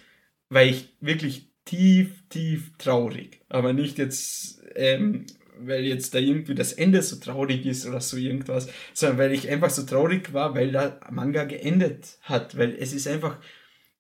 weil 0.49 0.69
ich 0.69 0.89
wirklich 1.01 1.51
tief, 1.65 2.23
tief 2.29 2.71
traurig, 2.77 3.41
aber 3.49 3.73
nicht 3.73 3.97
jetzt, 3.97 4.61
ähm, 4.75 5.25
weil 5.57 5.83
jetzt 5.83 6.13
da 6.13 6.19
irgendwie 6.19 6.55
das 6.55 6.73
Ende 6.73 7.01
so 7.01 7.17
traurig 7.17 7.65
ist 7.65 7.85
oder 7.85 8.01
so 8.01 8.17
irgendwas, 8.17 8.69
sondern 8.93 9.17
weil 9.17 9.33
ich 9.33 9.49
einfach 9.49 9.69
so 9.69 9.83
traurig 9.83 10.33
war, 10.33 10.53
weil 10.53 10.71
der 10.71 10.99
Manga 11.09 11.43
geendet 11.45 12.17
hat, 12.21 12.57
weil 12.57 12.75
es 12.79 12.93
ist 12.93 13.07
einfach 13.07 13.37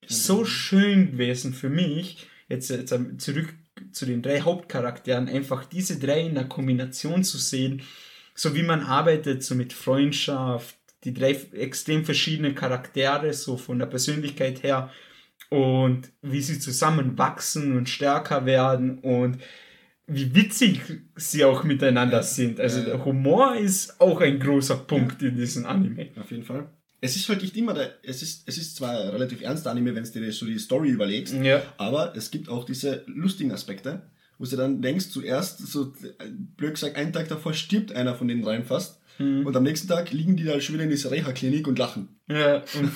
so 0.05 0.45
schön 0.45 1.13
gewesen 1.13 1.53
für 1.53 1.69
mich, 1.69 2.27
jetzt, 2.49 2.69
jetzt 2.69 2.93
zurück 3.17 3.53
zu 3.91 4.05
den 4.05 4.21
drei 4.21 4.41
Hauptcharakteren, 4.41 5.27
einfach 5.27 5.65
diese 5.65 5.99
drei 5.99 6.21
in 6.21 6.35
der 6.35 6.45
Kombination 6.45 7.23
zu 7.23 7.37
sehen, 7.37 7.81
so 8.35 8.53
wie 8.53 8.63
man 8.63 8.81
arbeitet, 8.81 9.43
so 9.43 9.55
mit 9.55 9.73
Freundschaft, 9.73 10.75
die 11.03 11.13
drei 11.13 11.31
extrem 11.53 12.05
verschiedenen 12.05 12.55
Charaktere, 12.55 13.33
so 13.33 13.57
von 13.57 13.79
der 13.79 13.85
Persönlichkeit 13.85 14.63
her 14.63 14.91
und 15.49 16.11
wie 16.21 16.41
sie 16.41 16.59
zusammen 16.59 17.17
wachsen 17.17 17.77
und 17.77 17.89
stärker 17.89 18.45
werden 18.45 18.99
und 18.99 19.37
wie 20.07 20.35
witzig 20.35 20.81
sie 21.15 21.43
auch 21.45 21.63
miteinander 21.63 22.21
sind. 22.21 22.59
Also 22.59 22.83
der 22.83 23.03
Humor 23.03 23.55
ist 23.55 23.99
auch 23.99 24.21
ein 24.21 24.39
großer 24.39 24.77
Punkt 24.77 25.21
in 25.23 25.35
diesem 25.35 25.65
Anime. 25.65 26.09
Auf 26.19 26.31
jeden 26.31 26.43
Fall 26.43 26.69
es 27.05 27.15
ist 27.15 27.29
halt 27.29 27.41
nicht 27.41 27.55
immer 27.55 27.73
der, 27.73 27.93
es 28.03 28.21
ist, 28.21 28.43
es 28.47 28.57
ist 28.57 28.75
zwar 28.75 29.13
relativ 29.13 29.41
ernster 29.41 29.71
Anime, 29.71 29.95
wenn 29.95 30.03
du 30.03 30.11
dir 30.11 30.31
so 30.31 30.45
die 30.45 30.57
Story 30.57 30.89
überlegst, 30.89 31.35
aber 31.77 32.15
es 32.15 32.31
gibt 32.31 32.49
auch 32.49 32.63
diese 32.63 33.03
lustigen 33.05 33.51
Aspekte, 33.51 34.01
wo 34.37 34.45
du 34.45 34.55
dann 34.55 34.81
denkst, 34.81 35.09
zuerst, 35.09 35.59
so 35.59 35.93
blöd 36.57 36.73
gesagt, 36.73 36.97
einen 36.97 37.13
Tag 37.13 37.27
davor 37.29 37.53
stirbt 37.53 37.93
einer 37.93 38.15
von 38.15 38.27
den 38.27 38.41
dreien 38.41 38.65
fast. 38.65 38.99
Mhm. 39.17 39.45
Und 39.45 39.55
am 39.55 39.63
nächsten 39.63 39.87
Tag 39.87 40.11
liegen 40.11 40.35
die 40.35 40.43
da 40.43 40.59
schon 40.59 40.75
wieder 40.75 40.83
in 40.83 40.89
dieser 40.89 41.11
Reha-Klinik 41.11 41.67
und 41.67 41.79
lachen. 41.79 42.19
Ja, 42.27 42.63
und 42.77 42.91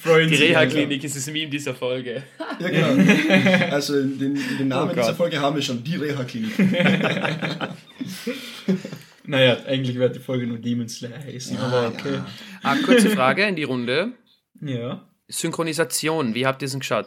freuen 0.00 0.28
Die 0.30 0.36
Reha-Klinik 0.36 1.02
ist 1.02 1.16
es 1.16 1.26
Meme 1.26 1.50
dieser 1.50 1.74
Folge. 1.74 2.22
Ja, 2.60 2.68
genau. 2.68 3.70
Also 3.70 3.94
den, 3.94 4.38
den 4.58 4.68
Namen 4.68 4.92
oh 4.92 4.94
dieser 4.94 5.14
Folge 5.14 5.40
haben 5.40 5.56
wir 5.56 5.62
schon, 5.62 5.82
die 5.82 5.96
Reha-Klinik. 5.96 6.52
Naja, 9.26 9.56
eigentlich 9.66 9.96
wird 9.96 10.16
die 10.16 10.20
Folge 10.20 10.46
nur 10.46 10.58
Demon 10.58 10.86
Slayer 10.86 11.18
heißen, 11.18 11.56
ja, 11.56 11.62
aber 11.62 11.88
okay. 11.88 12.14
Ja. 12.16 12.26
Ah, 12.62 12.76
kurze 12.84 13.08
Frage 13.08 13.44
in 13.44 13.56
die 13.56 13.64
Runde. 13.64 14.12
Ja. 14.60 15.08
Synchronisation, 15.28 16.34
wie 16.34 16.46
habt 16.46 16.60
ihr 16.60 16.66
es 16.66 16.72
denn 16.72 16.80
geschaut? 16.80 17.06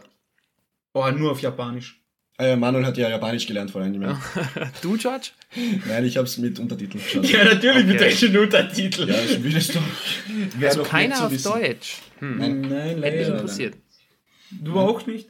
Oh, 0.94 1.08
nur 1.12 1.32
auf 1.32 1.42
Japanisch. 1.42 2.02
Äh, 2.40 2.56
Manuel 2.56 2.86
hat 2.86 2.98
ja 2.98 3.10
Japanisch 3.10 3.48
gelernt 3.48 3.72
vor 3.72 3.82
allem. 3.82 4.00
du, 4.82 4.98
George? 4.98 5.30
Nein, 5.88 6.06
ich 6.06 6.18
habe 6.18 6.28
es 6.28 6.38
mit 6.38 6.60
Untertiteln 6.60 7.04
geschaut. 7.04 7.26
Ja, 7.26 7.44
natürlich 7.44 7.78
okay. 7.78 7.86
mit 7.86 8.02
deutschen 8.02 8.38
Untertiteln. 8.38 9.10
Ja, 9.10 9.16
ich 9.24 9.44
will 9.44 9.58
es 9.58 9.68
doch. 9.70 9.82
Also 10.62 10.84
keiner 10.84 11.26
auf 11.26 11.32
wissen. 11.32 11.52
Deutsch. 11.52 11.98
Hm. 12.20 12.38
Nein, 12.38 12.62
nein, 12.62 13.00
leider. 13.00 13.02
Hätte 13.02 13.18
mich 13.18 13.28
interessiert. 13.28 13.78
Du 14.52 14.72
hm. 14.74 14.78
auch 14.78 15.08
nicht? 15.08 15.30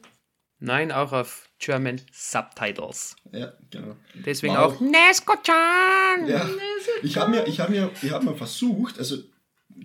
Nein, 0.59 0.91
auch 0.91 1.13
auf 1.13 1.47
German 1.59 2.01
Subtitles. 2.11 3.15
Ja, 3.31 3.53
genau. 3.69 3.95
Deswegen 4.13 4.55
wow. 4.55 4.73
auch 4.73 4.81
Nesko-chan! 4.81 6.27
Ja. 6.27 6.49
Ich 7.03 7.15
habe 7.15 7.31
mir, 7.31 7.45
hab 7.45 7.69
mir, 7.69 7.91
hab 8.11 8.23
mir 8.23 8.35
versucht, 8.35 8.99
also 8.99 9.17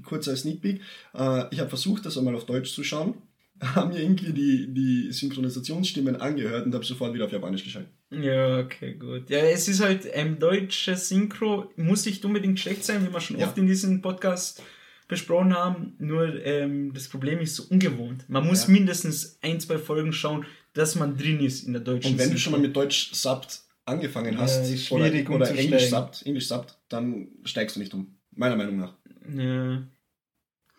kurzer 0.05 0.35
Sneak 0.35 0.61
Peek, 0.61 0.81
äh, 1.14 1.45
ich 1.51 1.61
habe 1.61 1.68
versucht, 1.68 2.05
das 2.05 2.18
einmal 2.18 2.35
auf 2.35 2.47
Deutsch 2.47 2.73
zu 2.75 2.83
schauen 2.83 3.14
haben 3.75 3.93
mir 3.93 4.03
irgendwie 4.03 4.33
die, 4.33 4.75
die 4.75 5.13
Synchronisationsstimmen 5.13 6.17
angehört 6.17 6.67
und 6.67 6.75
habe 6.75 6.85
sofort 6.85 7.15
wieder 7.15 7.27
auf 7.27 7.33
Japanisch 7.33 7.63
geschaltet. 7.63 7.93
Ja, 8.11 8.59
okay, 8.59 8.95
gut. 8.95 9.31
Ja, 9.31 9.39
es 9.39 9.69
ist 9.69 9.81
halt 9.81 10.13
ein 10.13 10.39
deutscher 10.39 10.97
Synchro, 10.97 11.71
muss 11.77 12.05
nicht 12.05 12.25
unbedingt 12.25 12.59
schlecht 12.59 12.85
sein, 12.85 13.07
wie 13.07 13.13
wir 13.13 13.21
schon 13.21 13.39
ja. 13.39 13.47
oft 13.47 13.57
in 13.57 13.67
diesem 13.67 14.03
Podcast 14.03 14.63
besprochen 15.07 15.55
haben. 15.55 15.95
Nur 15.99 16.45
ähm, 16.45 16.93
das 16.93 17.09
Problem 17.09 17.39
ist 17.39 17.55
so 17.55 17.65
ungewohnt. 17.71 18.29
Man 18.29 18.47
muss 18.47 18.67
ja. 18.67 18.73
mindestens 18.73 19.39
ein, 19.43 19.61
zwei 19.61 19.79
Folgen 19.79 20.13
schauen, 20.13 20.45
dass 20.73 20.97
man 20.97 21.17
drin 21.17 21.39
ist 21.41 21.63
in 21.63 21.73
der 21.73 21.83
deutschen 21.83 22.13
Und 22.13 22.19
wenn 22.19 22.25
Synchro. 22.31 22.35
du 22.35 22.41
schon 22.41 22.53
mal 22.53 22.61
mit 22.61 22.75
Deutsch 22.75 23.13
subbed 23.13 23.61
angefangen 23.85 24.39
hast 24.39 24.69
ja, 24.71 24.97
oder, 24.97 25.31
oder 25.31 25.51
Englisch 25.55 25.89
subbed, 25.89 26.27
Englisch 26.27 26.49
subbed, 26.49 26.77
dann 26.89 27.29
steigst 27.45 27.77
du 27.77 27.81
nicht 27.81 27.95
um. 27.95 28.19
Meiner 28.35 28.57
Meinung 28.57 28.77
nach. 28.79 28.95
Ja. 29.37 29.87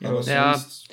Aber 0.02 0.22
ja. 0.24 0.58
sonst 0.58 0.90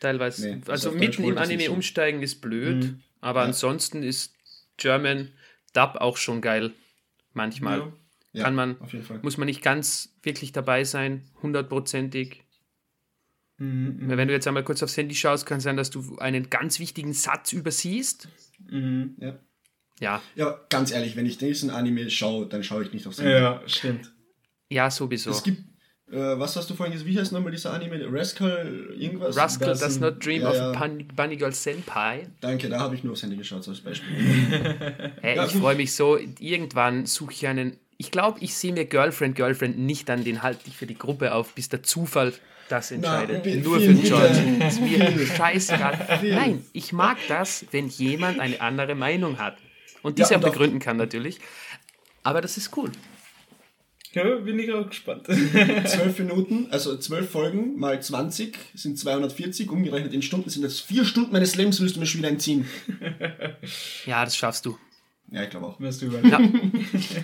teilweise. 0.00 0.56
Nee, 0.56 0.60
also 0.68 0.92
mitten 0.92 1.24
im 1.24 1.38
Anime 1.38 1.70
umsteigen 1.70 2.22
ist 2.22 2.40
blöd, 2.40 2.84
mhm. 2.84 3.02
aber 3.20 3.40
ja. 3.40 3.46
ansonsten 3.46 4.02
ist 4.02 4.34
German 4.76 5.32
Dub 5.72 5.96
auch 5.96 6.16
schon 6.16 6.40
geil. 6.40 6.72
Manchmal. 7.32 7.92
Ja. 8.32 8.44
Kann 8.44 8.54
man, 8.54 8.76
muss 9.22 9.36
man 9.38 9.46
nicht 9.46 9.62
ganz 9.62 10.14
wirklich 10.22 10.52
dabei 10.52 10.84
sein, 10.84 11.24
hundertprozentig. 11.42 12.44
Mhm, 13.56 13.96
mhm, 14.00 14.08
Wenn 14.16 14.28
du 14.28 14.34
jetzt 14.34 14.46
einmal 14.46 14.64
kurz 14.64 14.82
aufs 14.82 14.96
Handy 14.96 15.14
schaust, 15.14 15.46
kann 15.46 15.58
es 15.58 15.64
sein, 15.64 15.76
dass 15.76 15.90
du 15.90 16.18
einen 16.18 16.50
ganz 16.50 16.78
wichtigen 16.78 17.12
Satz 17.12 17.52
übersiehst. 17.52 18.28
Mhm. 18.70 19.16
Ja. 19.18 19.38
ja. 20.00 20.22
Ja, 20.36 20.60
ganz 20.68 20.92
ehrlich, 20.92 21.16
wenn 21.16 21.26
ich 21.26 21.38
diesen 21.38 21.70
Anime 21.70 22.10
schaue, 22.10 22.46
dann 22.46 22.62
schaue 22.62 22.84
ich 22.84 22.92
nicht 22.92 23.06
aufs 23.06 23.18
Handy. 23.18 23.32
Ja, 23.32 23.62
stimmt. 23.66 24.12
Ja, 24.68 24.90
sowieso. 24.90 25.30
Es 25.30 25.42
gibt, 25.42 25.62
was 26.10 26.56
hast 26.56 26.70
du 26.70 26.74
vorhin 26.74 26.92
gesagt? 26.92 27.10
Wie 27.10 27.18
heißt 27.18 27.32
nochmal 27.32 27.52
dieser 27.52 27.72
Anime? 27.72 28.00
Rascal 28.10 28.94
irgendwas? 28.96 29.36
Rascal 29.36 29.68
das 29.68 29.80
does 29.80 30.00
not 30.00 30.24
dream 30.24 30.42
ja, 30.42 30.54
ja. 30.54 30.70
of 30.70 30.78
Bunny 31.14 31.36
Girl 31.36 31.52
Senpai. 31.52 32.26
Danke, 32.40 32.68
da 32.68 32.80
habe 32.80 32.94
ich 32.94 33.04
nur 33.04 33.12
aufs 33.12 33.22
Handy 33.22 33.36
geschaut 33.36 33.66
als 33.68 33.80
Beispiel. 33.80 34.16
hey, 35.20 35.36
ja, 35.36 35.44
ich 35.44 35.52
freue 35.52 35.76
mich 35.76 35.94
so, 35.94 36.18
irgendwann 36.38 37.06
suche 37.06 37.32
ich 37.32 37.46
einen. 37.46 37.76
Ich 37.98 38.10
glaube, 38.10 38.38
ich 38.40 38.54
sehe 38.54 38.72
mir 38.72 38.84
Girlfriend, 38.84 39.34
Girlfriend 39.34 39.78
nicht 39.78 40.08
an, 40.08 40.24
den 40.24 40.42
halte 40.42 40.60
ich 40.66 40.76
für 40.76 40.86
die 40.86 40.96
Gruppe 40.96 41.34
auf, 41.34 41.54
bis 41.54 41.68
der 41.68 41.82
Zufall 41.82 42.32
das 42.68 42.90
entscheidet. 42.90 43.42
Na, 43.44 43.54
Nur 43.56 43.80
für 43.80 43.94
George. 43.94 44.42
Das 44.60 44.74
ist 44.78 44.80
mir 44.80 45.26
scheißegal. 45.26 46.20
Nein, 46.22 46.64
ich 46.72 46.92
mag 46.92 47.18
das, 47.28 47.66
wenn 47.72 47.88
jemand 47.88 48.40
eine 48.40 48.60
andere 48.60 48.94
Meinung 48.94 49.38
hat. 49.38 49.56
Und 50.02 50.18
diese 50.18 50.34
ja, 50.34 50.38
auch 50.38 50.44
begründen 50.44 50.78
kann 50.78 50.96
natürlich. 50.96 51.40
Aber 52.22 52.40
das 52.40 52.56
ist 52.56 52.76
cool. 52.76 52.92
Ja, 54.12 54.36
bin 54.36 54.58
ich 54.58 54.72
auch 54.72 54.88
gespannt. 54.88 55.26
Zwölf 55.86 56.18
Minuten, 56.18 56.68
also 56.70 56.96
zwölf 56.96 57.30
Folgen 57.30 57.78
mal 57.78 58.00
20 58.00 58.56
sind 58.74 58.98
240, 58.98 59.70
umgerechnet 59.70 60.14
in 60.14 60.22
Stunden 60.22 60.48
sind 60.50 60.62
das 60.62 60.80
vier 60.80 61.04
Stunden 61.04 61.32
meines 61.32 61.56
Lebens, 61.56 61.80
willst 61.80 61.96
du 61.96 62.00
mir 62.00 62.06
schon 62.06 62.20
wieder 62.20 62.30
entziehen. 62.30 62.66
Ja, 64.06 64.24
das 64.24 64.36
schaffst 64.36 64.64
du. 64.66 64.78
Ja, 65.30 65.42
ich 65.42 65.50
glaube 65.50 65.66
auch. 65.66 65.80
Wirst 65.80 66.00
du 66.00 66.06
ja. 66.06 66.40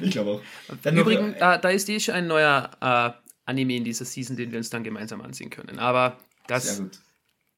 ich 0.02 0.10
glaube 0.10 0.30
auch. 0.32 0.42
Dann 0.82 0.96
Übrigens, 0.96 1.36
äh, 1.36 1.58
da 1.58 1.68
ist 1.70 1.88
eh 1.88 1.98
schon 1.98 2.14
ein 2.14 2.26
neuer 2.26 2.70
äh, 2.80 3.24
Anime 3.46 3.76
in 3.76 3.84
dieser 3.84 4.04
Season, 4.04 4.36
den 4.36 4.50
wir 4.50 4.58
uns 4.58 4.68
dann 4.68 4.84
gemeinsam 4.84 5.22
ansehen 5.22 5.48
können. 5.48 5.78
Aber 5.78 6.18
das 6.46 6.82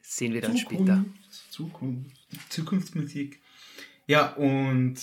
sehen 0.02 0.32
wir 0.34 0.40
dann 0.40 0.56
Zukunft, 0.56 0.84
später. 0.84 1.04
Zukunft. 1.50 2.16
Zukunftsmusik. 2.48 3.40
Ja, 4.06 4.34
und 4.34 4.96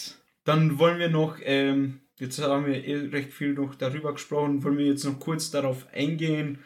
dann 0.45 0.80
wollen 0.80 0.99
wir 0.99 1.09
noch 1.09 1.38
ähm, 1.41 1.99
Jetzt 2.20 2.39
haben 2.39 2.66
wir 2.66 2.86
eh 2.86 3.07
recht 3.07 3.34
viel 3.34 3.53
noch 3.53 3.76
darüber 3.76 4.14
gesprochen, 4.14 4.64
wollen 4.64 4.78
wir 4.78 4.86
jetzt 4.86 5.03
noch 5.03 5.20
kurz 5.20 5.51
darauf 5.51 5.88
eingehen. 5.93 6.59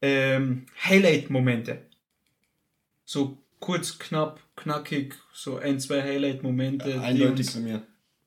Ähm, 0.00 0.66
Highlight-Momente. 0.84 1.82
So 3.04 3.38
kurz, 3.60 3.98
knapp, 3.98 4.40
knackig, 4.56 5.14
so 5.32 5.56
ein, 5.56 5.80
zwei 5.80 6.02
Highlight-Momente, 6.02 6.90
ja, 6.90 7.12
die 7.12 7.22
uns 7.24 7.58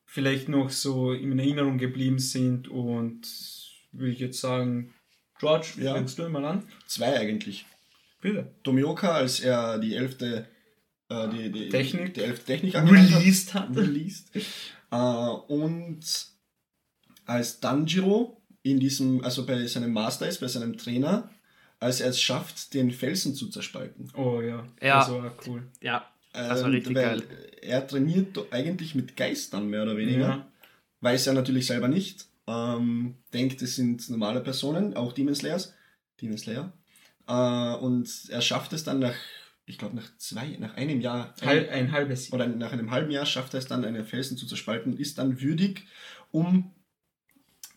vielleicht 0.06 0.48
noch 0.48 0.70
so 0.70 1.12
in 1.12 1.38
Erinnerung 1.38 1.78
geblieben 1.78 2.18
sind 2.18 2.68
und 2.68 3.22
würde 3.92 4.12
ich 4.12 4.18
jetzt 4.18 4.40
sagen, 4.40 4.94
George, 5.38 5.74
ja. 5.78 5.94
fängst 5.94 6.18
du 6.18 6.28
mal 6.28 6.44
an? 6.44 6.62
Zwei 6.86 7.18
eigentlich. 7.18 7.66
Bitte. 8.22 8.50
Tomioka, 8.62 9.12
als 9.12 9.40
er 9.40 9.78
die 9.78 9.94
elfte 9.94 10.48
äh, 11.08 11.28
die, 11.28 11.52
die, 11.52 11.68
Technik, 11.68 12.14
die 12.14 12.22
elfte 12.22 12.46
Technik 12.46 12.74
released 12.74 13.54
hat. 13.54 13.68
hat. 13.68 13.76
Released. 13.76 14.30
Äh, 14.90 14.96
und 14.96 16.00
als 17.26 17.60
Danjiro 17.60 18.40
in 18.62 18.80
diesem, 18.80 19.22
also 19.22 19.46
bei 19.46 19.66
seinem 19.66 19.92
Master 19.92 20.26
ist, 20.26 20.40
bei 20.40 20.48
seinem 20.48 20.76
Trainer, 20.76 21.28
als 21.78 22.00
er 22.00 22.08
es 22.08 22.20
schafft, 22.20 22.74
den 22.74 22.90
Felsen 22.90 23.34
zu 23.34 23.48
zerspalten. 23.48 24.10
Oh 24.16 24.40
ja, 24.40 24.66
ja. 24.80 24.98
das 24.98 25.10
war 25.10 25.34
cool. 25.46 25.62
Ja, 25.80 26.08
das 26.32 26.62
war 26.62 26.70
richtig 26.70 26.94
geil. 26.94 27.22
Er 27.62 27.86
trainiert 27.86 28.38
eigentlich 28.50 28.94
mit 28.94 29.16
Geistern 29.16 29.68
mehr 29.68 29.82
oder 29.82 29.96
weniger. 29.96 30.28
Ja. 30.28 30.46
Weiß 31.00 31.26
er 31.26 31.34
natürlich 31.34 31.66
selber 31.66 31.88
nicht. 31.88 32.26
Ähm, 32.46 33.16
denkt, 33.32 33.60
es 33.62 33.76
sind 33.76 34.08
normale 34.08 34.40
Personen, 34.40 34.96
auch 34.96 35.12
Demon 35.12 35.34
Slayers. 35.34 35.74
Demon 36.20 36.38
Slayer. 36.38 36.72
Äh, 37.26 37.76
und 37.84 38.08
er 38.28 38.40
schafft 38.40 38.72
es 38.72 38.84
dann 38.84 39.00
nach, 39.00 39.14
ich 39.66 39.78
glaube, 39.78 39.96
nach 39.96 40.08
zwei, 40.18 40.56
nach 40.58 40.74
einem 40.76 41.00
Jahr. 41.00 41.34
Halb, 41.42 41.70
ein 41.70 41.92
halbes 41.92 42.28
Jahr. 42.28 42.34
Oder 42.34 42.46
nach 42.48 42.72
einem 42.72 42.90
halben 42.90 43.10
Jahr 43.10 43.26
schafft 43.26 43.54
er 43.54 43.58
es 43.58 43.66
dann, 43.66 43.84
einen 43.84 44.04
Felsen 44.04 44.36
zu 44.36 44.46
zerspalten, 44.46 44.96
ist 44.96 45.18
dann 45.18 45.40
würdig, 45.40 45.84
um 46.30 46.72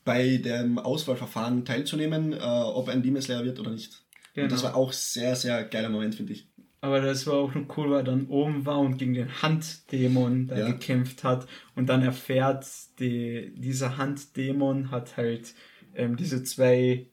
bei 0.10 0.38
dem 0.38 0.80
Auswahlverfahren 0.80 1.66
teilzunehmen, 1.66 2.34
äh, 2.34 2.38
ob 2.38 2.88
er 2.88 2.96
ein 2.96 3.04
Demon 3.04 3.22
Slayer 3.22 3.46
wird 3.46 3.60
oder 3.60 3.70
nicht. 3.70 4.04
Genau. 4.34 4.46
Und 4.46 4.52
das 4.52 4.64
war 4.64 4.76
auch 4.76 4.92
sehr, 4.92 5.36
sehr 5.36 5.64
geiler 5.66 5.90
Moment, 5.90 6.16
finde 6.16 6.34
ich. 6.34 6.48
Aber 6.82 7.00
das 7.00 7.28
war 7.28 7.36
auch 7.36 7.54
noch 7.54 7.78
cool, 7.78 7.92
weil 7.92 8.00
er 8.00 8.04
dann 8.06 8.26
oben 8.26 8.66
war 8.66 8.80
und 8.80 8.98
gegen 8.98 9.14
den 9.14 9.30
Handdämon 9.44 10.48
da 10.48 10.58
ja. 10.58 10.68
gekämpft 10.72 11.24
hat 11.24 11.46
und 11.76 11.90
dann 11.90 12.02
erfährt, 12.02 12.66
die, 12.98 13.54
dieser 13.56 13.98
Handdämon 13.98 14.90
hat 14.90 15.16
halt 15.16 15.54
ähm, 15.94 16.18
diese 16.18 16.42
zwei 16.44 17.06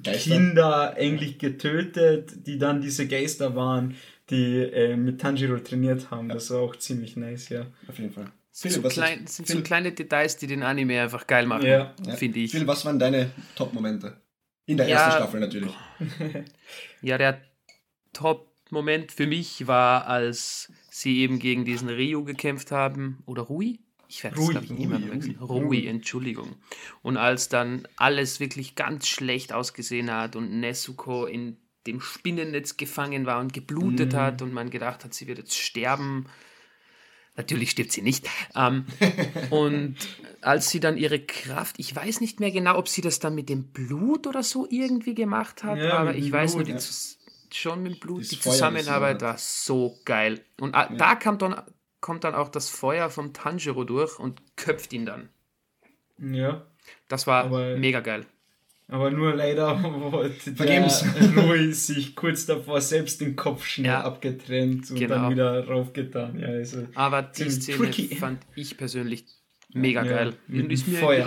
Geister. 0.00 0.30
Kinder 0.30 0.94
eigentlich 0.96 1.40
getötet, 1.40 2.46
die 2.46 2.58
dann 2.58 2.82
diese 2.82 3.08
Geister 3.08 3.56
waren, 3.56 3.96
die 4.30 4.58
äh, 4.60 4.96
mit 4.96 5.20
Tanjiro 5.20 5.58
trainiert 5.58 6.12
haben. 6.12 6.28
Ja. 6.28 6.34
Das 6.34 6.50
war 6.50 6.60
auch 6.60 6.76
ziemlich 6.76 7.16
nice, 7.16 7.48
ja. 7.48 7.66
Auf 7.88 7.98
jeden 7.98 8.12
Fall. 8.12 8.30
Sind, 8.54 8.72
so, 8.72 8.82
klein, 8.82 9.26
sind 9.26 9.48
so 9.48 9.62
kleine 9.62 9.92
Details, 9.92 10.36
die 10.36 10.46
den 10.46 10.62
Anime 10.62 11.00
einfach 11.00 11.26
geil 11.26 11.46
machen, 11.46 11.66
ja. 11.66 11.94
finde 12.16 12.40
ich. 12.40 12.50
Phil, 12.50 12.66
was 12.66 12.84
waren 12.84 12.98
deine 12.98 13.30
Top-Momente? 13.56 14.20
In 14.66 14.76
der 14.76 14.88
ja, 14.88 14.96
ersten 14.96 15.22
Staffel 15.22 15.40
natürlich. 15.40 15.72
ja, 17.00 17.16
der 17.16 17.40
Top-Moment 18.12 19.10
für 19.10 19.26
mich 19.26 19.66
war, 19.66 20.06
als 20.06 20.70
sie 20.90 21.20
eben 21.20 21.38
gegen 21.38 21.64
diesen 21.64 21.88
Ryu 21.88 22.24
gekämpft 22.24 22.70
haben. 22.72 23.22
Oder 23.24 23.42
Rui? 23.42 23.80
Ich 24.06 24.22
werde 24.22 24.38
es, 24.38 24.48
glaube 24.50 24.66
ich, 24.66 24.78
immer 24.78 25.00
wechseln. 25.10 25.38
Rui, 25.38 25.86
Entschuldigung. 25.86 26.56
Und 27.00 27.16
als 27.16 27.48
dann 27.48 27.88
alles 27.96 28.38
wirklich 28.38 28.74
ganz 28.74 29.08
schlecht 29.08 29.54
ausgesehen 29.54 30.12
hat 30.12 30.36
und 30.36 30.60
Nezuko 30.60 31.24
in 31.24 31.56
dem 31.86 32.02
Spinnennetz 32.02 32.76
gefangen 32.76 33.24
war 33.24 33.40
und 33.40 33.54
geblutet 33.54 34.12
mhm. 34.12 34.16
hat 34.16 34.42
und 34.42 34.52
man 34.52 34.68
gedacht 34.68 35.04
hat, 35.04 35.14
sie 35.14 35.26
wird 35.26 35.38
jetzt 35.38 35.56
sterben 35.56 36.26
Natürlich 37.36 37.70
stirbt 37.70 37.92
sie 37.92 38.02
nicht. 38.02 38.28
Ähm, 38.54 38.84
und 39.50 39.96
als 40.42 40.68
sie 40.68 40.80
dann 40.80 40.96
ihre 40.98 41.20
Kraft, 41.20 41.76
ich 41.78 41.94
weiß 41.94 42.20
nicht 42.20 42.40
mehr 42.40 42.50
genau, 42.50 42.76
ob 42.76 42.88
sie 42.88 43.00
das 43.00 43.20
dann 43.20 43.34
mit 43.34 43.48
dem 43.48 43.64
Blut 43.64 44.26
oder 44.26 44.42
so 44.42 44.66
irgendwie 44.68 45.14
gemacht 45.14 45.64
hat, 45.64 45.78
ja, 45.78 45.94
aber 45.94 46.14
ich 46.14 46.30
Blut, 46.30 46.32
weiß 46.32 46.54
nur, 46.56 46.64
die, 46.64 46.72
ja. 46.72 46.78
schon 47.52 47.82
mit 47.82 48.00
Blut, 48.00 48.22
das 48.22 48.28
die 48.28 48.40
Zusammenarbeit 48.40 49.22
war 49.22 49.38
so 49.38 49.98
geil. 50.04 50.44
Und 50.60 50.74
ja. 50.74 50.92
da 50.94 51.14
kam 51.14 51.38
dann, 51.38 51.62
kommt 52.00 52.24
dann 52.24 52.34
auch 52.34 52.48
das 52.48 52.68
Feuer 52.68 53.08
vom 53.08 53.32
Tanjiro 53.32 53.84
durch 53.84 54.18
und 54.18 54.42
köpft 54.56 54.92
ihn 54.92 55.06
dann. 55.06 55.30
Ja. 56.18 56.66
Das 57.08 57.26
war 57.26 57.44
aber 57.44 57.76
mega 57.76 58.00
geil. 58.00 58.26
Aber 58.92 59.10
nur 59.10 59.34
leider 59.34 59.82
wollte 60.12 60.52
der 60.52 60.82
Louis 61.34 61.86
sich 61.86 62.14
kurz 62.14 62.44
davor 62.44 62.78
selbst 62.82 63.22
den 63.22 63.36
Kopf 63.36 63.64
schnell 63.64 63.86
ja, 63.86 64.02
abgetrennt 64.02 64.90
und 64.90 64.98
genau. 64.98 65.14
dann 65.14 65.30
wieder 65.30 65.66
raufgetan. 65.66 66.38
Ja, 66.38 66.48
also 66.48 66.86
Aber 66.94 67.22
die 67.22 67.48
Szene 67.48 67.78
tricky. 67.78 68.14
fand 68.14 68.40
ich 68.54 68.76
persönlich 68.76 69.24
mega 69.72 70.04
ja, 70.04 70.10
geil. 70.10 70.34
Mit 70.46 70.70
ist 70.70 70.86
mir 70.88 70.98
Feuer. 70.98 71.26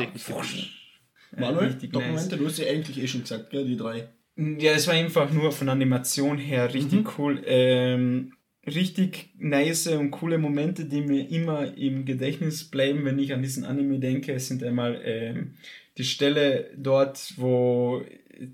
Manuel, 1.36 1.74
Dokumente, 1.74 2.14
nice. 2.14 2.38
du 2.38 2.46
hast 2.46 2.60
ja 2.60 2.68
eigentlich 2.68 3.02
eh 3.02 3.08
schon 3.08 3.22
gesagt, 3.22 3.50
gell, 3.50 3.66
die 3.66 3.78
drei. 3.78 4.10
Ja, 4.38 4.74
es 4.74 4.86
war 4.86 4.94
einfach 4.94 5.32
nur 5.32 5.52
von 5.52 5.68
Animation 5.68 6.38
her 6.38 6.72
richtig 6.72 7.00
mhm. 7.00 7.10
cool. 7.18 7.42
Ähm, 7.48 8.34
richtig 8.68 9.32
nice 9.40 9.88
und 9.88 10.12
coole 10.12 10.38
Momente, 10.38 10.86
die 10.86 11.02
mir 11.02 11.28
immer 11.32 11.76
im 11.76 12.06
Gedächtnis 12.06 12.66
bleiben, 12.66 13.06
wenn 13.06 13.18
ich 13.18 13.34
an 13.34 13.42
diesen 13.42 13.66
Anime 13.66 13.98
denke. 13.98 14.34
Es 14.34 14.50
sind 14.50 14.64
einmal 14.64 15.02
ähm, 15.04 15.56
die 15.98 16.04
Stelle 16.04 16.70
dort, 16.76 17.34
wo 17.38 18.04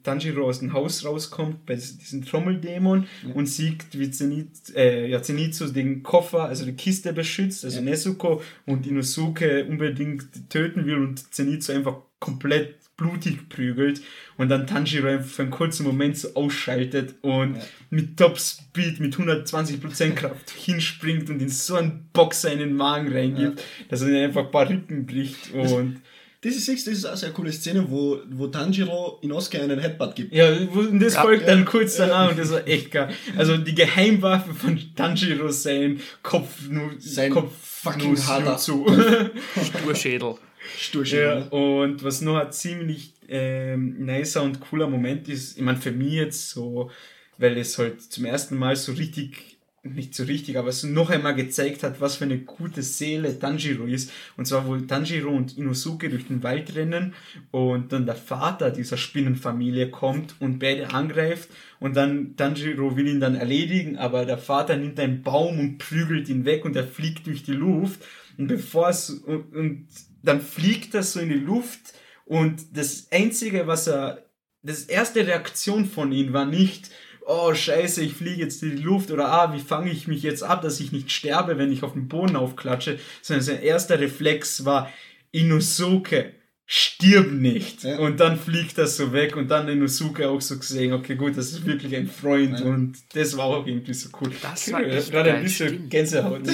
Tanjiro 0.04 0.48
aus 0.48 0.60
dem 0.60 0.74
Haus 0.74 1.06
rauskommt 1.06 1.66
bei 1.66 1.76
diesem 1.76 2.24
Trommeldämon 2.24 3.08
ja. 3.28 3.34
und 3.34 3.48
sieht, 3.48 3.86
wie 3.94 4.12
Zenitsu, 4.12 4.74
äh, 4.76 5.10
ja, 5.10 5.22
Zenitsu 5.22 5.68
den 5.68 6.04
Koffer, 6.04 6.46
also 6.46 6.66
die 6.66 6.74
Kiste 6.74 7.14
beschützt, 7.14 7.66
also 7.66 7.78
ja. 7.78 7.84
Nezuko 7.84 8.42
und 8.66 8.86
Inosuke 8.86 9.66
unbedingt 9.66 10.50
töten 10.50 10.86
will 10.86 10.98
und 10.98 11.34
Zenitsu 11.34 11.72
einfach 11.74 11.98
komplett 12.20 12.76
blutig 12.98 13.50
prügelt 13.50 14.02
und 14.38 14.50
dann 14.50 14.68
Tanjiro 14.68 15.08
einfach 15.08 15.28
für 15.28 15.42
einen 15.42 15.52
kurzen 15.52 15.84
Moment 15.86 16.18
so 16.18 16.36
ausschaltet 16.36 17.16
und 17.22 17.56
ja. 17.56 17.62
mit 17.90 18.18
Top 18.18 18.38
Speed, 18.38 19.00
mit 19.00 19.16
120% 19.16 20.12
Kraft 20.12 20.50
hinspringt 20.56 21.30
und 21.32 21.42
in 21.42 21.50
so 21.50 21.76
einen 21.76 22.10
Boxer 22.14 22.52
in 22.52 22.60
den 22.60 22.76
Magen 22.76 23.12
reingibt, 23.12 23.60
ja. 23.60 23.86
dass 23.90 24.04
er 24.04 24.24
einfach 24.24 24.46
ein 24.46 24.52
paar 24.52 24.70
Rippen 24.70 25.08
bricht 25.08 25.52
und 25.54 26.02
das 26.44 26.56
ist, 26.56 26.88
das 26.88 26.94
ist 26.94 27.06
auch 27.06 27.10
eine 27.10 27.18
sehr 27.18 27.32
coole 27.32 27.52
Szene, 27.52 27.86
wo, 27.88 28.20
wo 28.32 28.48
Tanjiro 28.48 29.20
Inosuke 29.22 29.62
einen 29.62 29.80
Headbutt 29.80 30.16
gibt. 30.16 30.34
Ja, 30.34 30.50
und 30.50 31.00
das 31.00 31.14
ja, 31.14 31.22
folgt 31.22 31.42
ja, 31.44 31.50
dann 31.50 31.66
kurz 31.66 31.98
danach 31.98 32.32
und 32.32 32.40
das 32.40 32.52
war 32.52 32.68
echt 32.68 32.90
geil. 32.90 33.14
Also 33.38 33.58
die 33.58 33.76
Geheimwaffe 33.76 34.54
von 34.56 34.80
Tanjiro 34.96 35.50
sein 35.50 36.02
Kopf, 36.24 36.68
nur, 36.68 36.92
sein 36.98 37.32
Kopf 37.32 37.52
fucking 37.56 38.18
harter 38.18 38.58
zu. 38.58 38.88
Sturschädel. 39.64 40.36
Sturschädel. 40.80 41.48
Ja, 41.52 41.58
und 41.58 42.04
was 42.04 42.22
noch 42.22 42.38
ein 42.38 42.52
ziemlich 42.52 43.14
ähm, 43.28 44.04
nicer 44.04 44.42
und 44.42 44.60
cooler 44.62 44.88
Moment 44.88 45.30
ist, 45.30 45.58
ich 45.58 45.64
meine 45.64 45.78
für 45.78 45.92
mich 45.92 46.14
jetzt 46.14 46.50
so, 46.50 46.90
weil 47.38 47.56
es 47.58 47.78
halt 47.78 48.02
zum 48.02 48.26
ersten 48.26 48.58
Mal 48.58 48.76
so 48.76 48.94
richtig 48.94 49.51
nicht 49.84 50.14
so 50.14 50.24
richtig, 50.24 50.58
aber 50.58 50.70
es 50.70 50.84
noch 50.84 51.10
einmal 51.10 51.34
gezeigt 51.34 51.82
hat, 51.82 52.00
was 52.00 52.18
für 52.18 52.26
eine 52.26 52.38
gute 52.40 52.84
Seele 52.84 53.40
Tanjiro 53.40 53.86
ist. 53.86 54.12
Und 54.38 54.46
zwar, 54.46 54.68
wo 54.68 54.78
Tanjiro 54.78 55.32
und 55.32 55.58
Inosuke 55.58 56.10
durch 56.10 56.28
den 56.28 56.44
Wald 56.44 56.76
rennen 56.76 57.16
und 57.50 57.92
dann 57.92 58.06
der 58.06 58.16
Vater 58.16 58.70
dieser 58.70 58.98
Spinnenfamilie 58.98 59.90
kommt 59.90 60.36
und 60.40 60.60
beide 60.60 60.94
angreift 60.94 61.50
und 61.80 61.96
dann 61.96 62.36
Tanjiro 62.36 62.96
will 62.96 63.08
ihn 63.08 63.20
dann 63.20 63.36
erledigen, 63.36 63.98
aber 63.98 64.26
der 64.26 64.38
Vater 64.38 64.78
nimmt 64.78 65.00
einen 65.00 65.24
Baum 65.24 65.60
und 65.60 65.80
prügelt 65.80 66.30
ihn 66.30 66.46
weg 66.46 66.64
und 66.64 66.76
er 66.76 66.86
fliegt 66.86 67.26
durch 67.26 67.42
die 67.42 67.54
Luft 67.54 68.02
und 68.38 68.48
bevor 68.48 68.90
es, 68.90 69.10
und, 69.10 69.56
und 69.56 69.88
dann 70.22 70.42
fliegt 70.42 70.94
er 70.94 71.04
so 71.04 71.20
in 71.20 71.30
die 71.30 71.36
Luft 71.36 71.94
und 72.26 72.78
das 72.78 73.08
einzige, 73.12 73.66
was 73.66 73.88
er, 73.88 74.26
das 74.62 74.84
erste 74.84 75.26
Reaktion 75.26 75.86
von 75.86 76.12
ihm 76.12 76.34
war 76.34 76.46
nicht, 76.46 76.92
oh 77.32 77.54
scheiße, 77.54 78.04
ich 78.04 78.14
fliege 78.14 78.42
jetzt 78.42 78.62
in 78.64 78.76
die 78.76 78.84
Luft 78.84 79.12
oder 79.12 79.32
ah, 79.32 79.54
wie 79.54 79.60
fange 79.62 79.92
ich 79.92 80.08
mich 80.08 80.24
jetzt 80.24 80.44
ab, 80.44 80.62
dass 80.62 80.80
ich 80.80 80.92
nicht 80.92 81.12
sterbe, 81.12 81.58
wenn 81.58 81.72
ich 81.72 81.84
auf 81.84 81.94
den 81.94 82.08
Boden 82.08 82.36
aufklatsche, 82.36 83.00
sondern 83.22 83.46
sein 83.46 83.62
erster 83.62 84.00
Reflex 84.00 84.66
war, 84.66 84.92
Inosuke, 85.32 86.34
stirb 86.66 87.32
nicht. 87.32 87.84
Ja. 87.84 88.00
Und 88.00 88.20
dann 88.20 88.38
fliegt 88.38 88.78
das 88.78 88.98
so 88.98 89.14
weg 89.14 89.38
und 89.38 89.50
dann 89.50 89.70
Inosuke 89.70 90.30
auch 90.30 90.42
so 90.42 90.58
gesehen, 90.58 90.94
okay, 90.94 91.16
gut, 91.16 91.38
das 91.38 91.52
ist 91.52 91.66
wirklich 91.66 91.96
ein 91.96 92.08
Freund 92.08 92.60
ja. 92.60 92.66
und 92.66 92.98
das 93.14 93.38
war 93.38 93.46
auch 93.46 93.66
irgendwie 93.66 93.94
so 93.94 94.10
cool. 94.20 94.32
Das 94.42 94.72
war 94.72 94.84
echt 94.84 95.12
Gerade 95.12 95.34
ein 95.34 95.44
bisschen 95.44 95.70
stimmt. 95.70 95.90
Gänsehaut. 95.90 96.48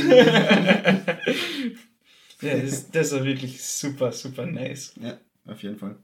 ja, 2.41 2.57
das, 2.57 2.91
das 2.91 3.11
war 3.13 3.23
wirklich 3.23 3.63
super, 3.63 4.11
super 4.11 4.45
nice. 4.45 4.93
Ja, 5.01 5.17
auf 5.47 5.63
jeden 5.63 5.77
Fall. 5.77 5.95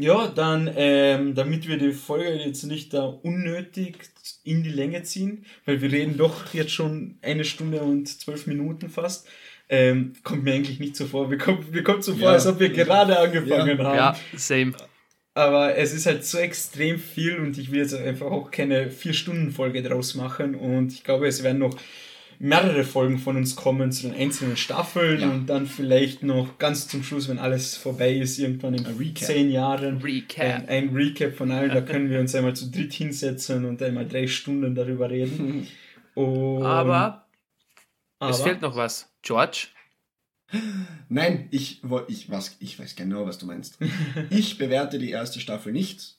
Ja, 0.00 0.28
dann, 0.28 0.70
ähm, 0.76 1.34
damit 1.34 1.68
wir 1.68 1.78
die 1.78 1.92
Folge 1.92 2.34
jetzt 2.34 2.64
nicht 2.64 2.94
da 2.94 3.04
unnötig 3.04 3.98
in 4.44 4.62
die 4.62 4.70
Länge 4.70 5.02
ziehen, 5.02 5.44
weil 5.64 5.80
wir 5.80 5.90
reden 5.90 6.16
doch 6.16 6.52
jetzt 6.54 6.72
schon 6.72 7.18
eine 7.22 7.44
Stunde 7.44 7.80
und 7.80 8.08
zwölf 8.08 8.46
Minuten 8.46 8.88
fast, 8.88 9.26
ähm, 9.68 10.14
kommt 10.22 10.44
mir 10.44 10.54
eigentlich 10.54 10.80
nicht 10.80 10.96
so 10.96 11.06
vor. 11.06 11.28
Mir 11.28 11.38
kommt, 11.38 11.72
mir 11.72 11.82
kommt 11.82 12.04
so 12.04 12.12
vor, 12.12 12.28
ja. 12.28 12.32
als 12.32 12.46
ob 12.46 12.58
wir 12.58 12.70
gerade 12.70 13.18
angefangen 13.18 13.78
ja. 13.78 13.84
haben. 13.84 13.96
Ja, 13.96 14.16
same. 14.36 14.72
Aber 15.34 15.76
es 15.76 15.92
ist 15.92 16.06
halt 16.06 16.24
so 16.24 16.38
extrem 16.38 16.98
viel 16.98 17.36
und 17.36 17.58
ich 17.58 17.70
will 17.70 17.78
jetzt 17.78 17.94
einfach 17.94 18.26
auch 18.26 18.50
keine 18.50 18.90
Vier-Stunden-Folge 18.90 19.82
draus 19.82 20.14
machen 20.14 20.54
und 20.56 20.92
ich 20.92 21.04
glaube, 21.04 21.28
es 21.28 21.44
werden 21.44 21.58
noch 21.58 21.76
mehrere 22.38 22.84
Folgen 22.84 23.18
von 23.18 23.36
uns 23.36 23.56
kommen 23.56 23.90
zu 23.90 24.08
den 24.08 24.14
einzelnen 24.14 24.56
Staffeln 24.56 25.20
ja. 25.20 25.30
und 25.30 25.46
dann 25.46 25.66
vielleicht 25.66 26.22
noch 26.22 26.58
ganz 26.58 26.86
zum 26.86 27.02
Schluss, 27.02 27.28
wenn 27.28 27.38
alles 27.38 27.76
vorbei 27.76 28.14
ist, 28.14 28.38
irgendwann 28.38 28.74
in 28.74 29.16
zehn 29.16 29.50
Jahren 29.50 29.98
Recap. 29.98 30.68
Ein, 30.68 30.68
ein, 30.68 30.88
Recap 30.94 31.34
von 31.34 31.50
allen. 31.50 31.70
Da 31.70 31.80
können 31.80 32.10
wir 32.10 32.20
uns 32.20 32.34
einmal 32.34 32.54
zu 32.54 32.70
dritt 32.70 32.92
hinsetzen 32.92 33.64
und 33.64 33.82
einmal 33.82 34.06
drei 34.06 34.26
Stunden 34.26 34.74
darüber 34.74 35.10
reden. 35.10 35.66
Und, 36.14 36.64
aber, 36.64 37.28
aber 38.18 38.30
es 38.32 38.42
fehlt 38.42 38.60
noch 38.60 38.74
was. 38.74 39.08
George? 39.22 39.68
Nein, 41.08 41.46
ich, 41.52 41.80
ich, 42.08 42.28
was, 42.28 42.56
ich 42.58 42.76
weiß 42.76 42.96
genau, 42.96 43.24
was 43.24 43.38
du 43.38 43.46
meinst. 43.46 43.78
Ich 44.30 44.58
bewerte 44.58 44.98
die 44.98 45.10
erste 45.10 45.38
Staffel 45.38 45.72
nicht, 45.72 46.18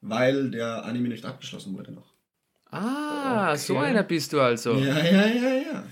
weil 0.00 0.52
der 0.52 0.84
Anime 0.84 1.08
nicht 1.08 1.24
abgeschlossen 1.24 1.76
wurde 1.76 1.90
noch. 1.90 2.09
Ah, 2.70 3.50
okay. 3.50 3.58
so 3.58 3.78
einer 3.78 4.02
bist 4.02 4.32
du 4.32 4.40
also. 4.40 4.74
Ja, 4.74 5.04
ja, 5.04 5.26
ja, 5.26 5.54
ja. 5.54 5.84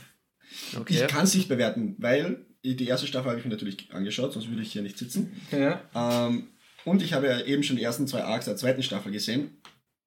Okay. 0.77 0.95
Ich 0.95 1.07
kann 1.09 1.25
es 1.25 1.35
nicht 1.35 1.49
bewerten, 1.49 1.97
weil 1.99 2.47
die 2.65 2.87
erste 2.87 3.07
Staffel 3.07 3.31
habe 3.31 3.39
ich 3.39 3.45
mir 3.45 3.53
natürlich 3.53 3.93
angeschaut, 3.93 4.33
sonst 4.33 4.49
würde 4.49 4.63
ich 4.63 4.73
hier 4.73 4.83
nicht 4.83 4.99
sitzen. 4.99 5.33
Ja. 5.51 5.81
Ähm, 5.95 6.49
und 6.85 7.03
ich 7.03 7.13
habe 7.13 7.27
ja 7.27 7.41
eben 7.41 7.63
schon 7.63 7.77
die 7.77 7.83
ersten 7.83 8.07
zwei 8.07 8.25
Arcs 8.25 8.47
der 8.47 8.57
zweiten 8.57 8.83
Staffel 8.83 9.13
gesehen, 9.13 9.61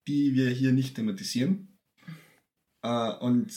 die 0.07 0.34
wir 0.35 0.49
hier 0.49 0.72
nicht 0.72 0.95
thematisieren. 0.95 1.80
Äh, 2.84 3.11
und 3.19 3.52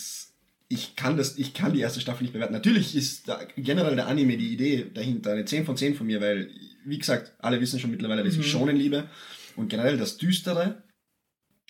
ich 0.69 0.97
kann, 0.97 1.17
das, 1.17 1.39
ich 1.39 1.55
kann 1.55 1.73
die 1.73 1.81
erste 1.81 2.01
Staffel 2.01 2.25
nicht 2.25 2.33
bewerten. 2.33 2.53
Natürlich 2.53 2.97
ist 2.97 3.31
generell 3.57 3.97
der 3.97 4.09
Anime 4.09 4.37
die 4.37 4.53
Idee 4.53 4.91
dahinter 4.93 5.33
eine 5.33 5.45
10 5.45 5.67
von 5.67 5.77
10 5.77 5.95
von 5.95 6.07
mir, 6.07 6.21
weil, 6.21 6.51
wie 6.85 6.99
gesagt, 6.99 7.33
alle 7.39 7.61
wissen 7.61 7.79
schon 7.79 7.91
mittlerweile, 7.91 8.25
dass 8.25 8.35
ich 8.35 8.39
mhm. 8.39 8.45
Shonen 8.45 8.77
liebe. 8.77 9.09
Und 9.57 9.69
generell 9.69 9.99
das 9.99 10.17
Düstere 10.17 10.83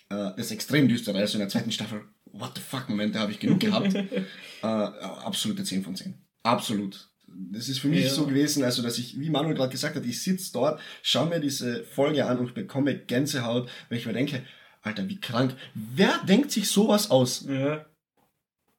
äh, 0.09 0.31
das 0.37 0.51
extrem 0.51 0.87
düstere. 0.87 1.17
Also 1.17 1.35
in 1.35 1.39
der 1.39 1.49
zweiten 1.49 1.71
Staffel, 1.71 2.01
what 2.25 2.51
the 2.55 2.61
fuck, 2.61 2.89
Momente 2.89 3.19
habe 3.19 3.31
ich 3.31 3.39
genug 3.39 3.59
gehabt. 3.59 3.93
äh, 4.63 4.65
absolute 4.65 5.63
10 5.63 5.83
von 5.83 5.95
10. 5.95 6.13
Absolut. 6.43 7.09
Das 7.27 7.67
ist 7.67 7.79
für 7.79 7.89
mich 7.89 8.05
ja. 8.05 8.09
so 8.09 8.27
gewesen, 8.27 8.63
also 8.63 8.81
dass 8.81 8.97
ich, 8.97 9.19
wie 9.19 9.29
Manuel 9.29 9.55
gerade 9.55 9.71
gesagt 9.71 9.95
hat, 9.95 10.05
ich 10.05 10.21
sitze 10.21 10.53
dort, 10.53 10.79
schaue 11.01 11.27
mir 11.27 11.39
diese 11.39 11.83
Folge 11.83 12.25
an 12.25 12.37
und 12.37 12.53
bekomme 12.53 12.97
Gänsehaut, 12.97 13.69
weil 13.89 13.97
ich 13.97 14.05
mir 14.05 14.13
denke, 14.13 14.43
Alter, 14.81 15.09
wie 15.09 15.19
krank. 15.19 15.55
Wer 15.73 16.19
denkt 16.27 16.51
sich 16.51 16.69
sowas 16.69 17.09
aus? 17.09 17.45
Ja. 17.49 17.85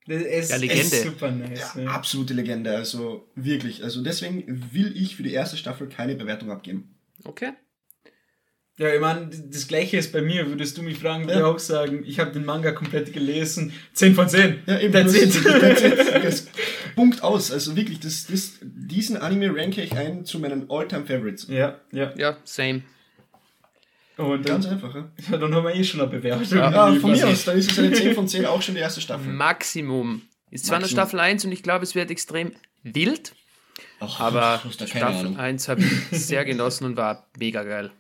Es, 0.07 0.51
ja, 0.51 0.57
Legende. 0.57 0.83
Ist 0.83 1.03
super 1.03 1.33
nice. 1.33 1.75
Ja, 1.75 1.83
ja. 1.83 1.91
Absolute 1.91 2.33
Legende. 2.33 2.77
Also 2.77 3.29
wirklich. 3.35 3.83
Also 3.83 4.03
deswegen 4.03 4.73
will 4.73 4.97
ich 4.97 5.17
für 5.17 5.25
die 5.25 5.33
erste 5.33 5.57
Staffel 5.57 5.89
keine 5.89 6.15
Bewertung 6.15 6.53
abgeben. 6.53 6.95
Okay. 7.25 7.53
Ja, 8.79 8.93
ich 8.93 9.01
meine, 9.01 9.31
das 9.31 9.69
gleiche 9.69 9.97
ist 9.97 10.13
bei 10.13 10.21
mir. 10.21 10.47
Würdest 10.49 10.77
du 10.77 10.83
mich 10.83 10.99
fragen, 10.99 11.25
würde 11.25 11.33
ja. 11.33 11.39
ich 11.39 11.45
auch 11.45 11.59
sagen, 11.59 12.05
ich 12.07 12.21
habe 12.21 12.33
den 12.33 12.45
Manga 12.45 12.73
komplett 12.73 13.11
gelesen. 13.13 13.73
10 13.95 14.15
von 14.15 14.29
10. 14.29 14.65
Ja, 14.67 14.79
eben. 14.79 14.93
That's 14.93 15.15
it. 15.15 15.33
That's 15.43 15.83
it. 15.83 15.99
Das 16.23 16.47
Punkt 16.95 17.23
aus. 17.23 17.51
Also 17.51 17.75
wirklich, 17.75 18.01
das, 18.01 18.27
das, 18.27 18.59
diesen 18.61 19.17
Anime 19.17 19.57
ranke 19.57 19.83
ich 19.83 19.93
ein 19.97 20.27
zu 20.27 20.39
meinen 20.39 20.71
All-Time 20.71 21.07
Favorites. 21.07 21.47
Ja, 21.49 21.81
ja. 21.91 22.13
Ja, 22.19 22.37
same. 22.45 22.83
Und 24.19 24.45
Ganz 24.45 24.67
einfach, 24.67 24.95
ja. 24.95 25.09
ja. 25.31 25.39
Dann 25.39 25.55
haben 25.55 25.65
wir 25.65 25.75
eh 25.75 25.85
schon 25.85 26.01
eine 26.01 26.11
Bewertung. 26.11 26.59
Ja, 26.59 26.71
ja 26.71 27.01
von 27.01 27.13
mir 27.13 27.29
aus, 27.29 27.45
dann 27.45 27.57
ist 27.57 27.71
es 27.71 27.79
eine 27.79 27.93
10 27.95 28.15
von 28.15 28.29
10 28.29 28.45
auch 28.45 28.61
schon 28.61 28.75
die 28.75 28.81
erste 28.83 29.01
Staffel. 29.01 29.33
Maximum. 29.33 30.23
Ist 30.51 30.67
zwar 30.67 30.79
eine 30.79 30.89
Staffel 30.89 31.19
1 31.19 31.47
und 31.47 31.53
ich 31.53 31.63
glaube, 31.63 31.83
es 31.83 31.95
wird 31.95 32.11
extrem 32.11 32.53
wild. 32.83 33.33
Ach, 34.01 34.21
aber 34.21 34.63
Staffel 34.71 35.37
1 35.37 35.69
habe 35.69 35.83
ich 35.83 36.19
sehr 36.19 36.45
genossen 36.45 36.85
und 36.85 36.97
war 36.97 37.27
mega 37.39 37.63
geil. 37.63 37.91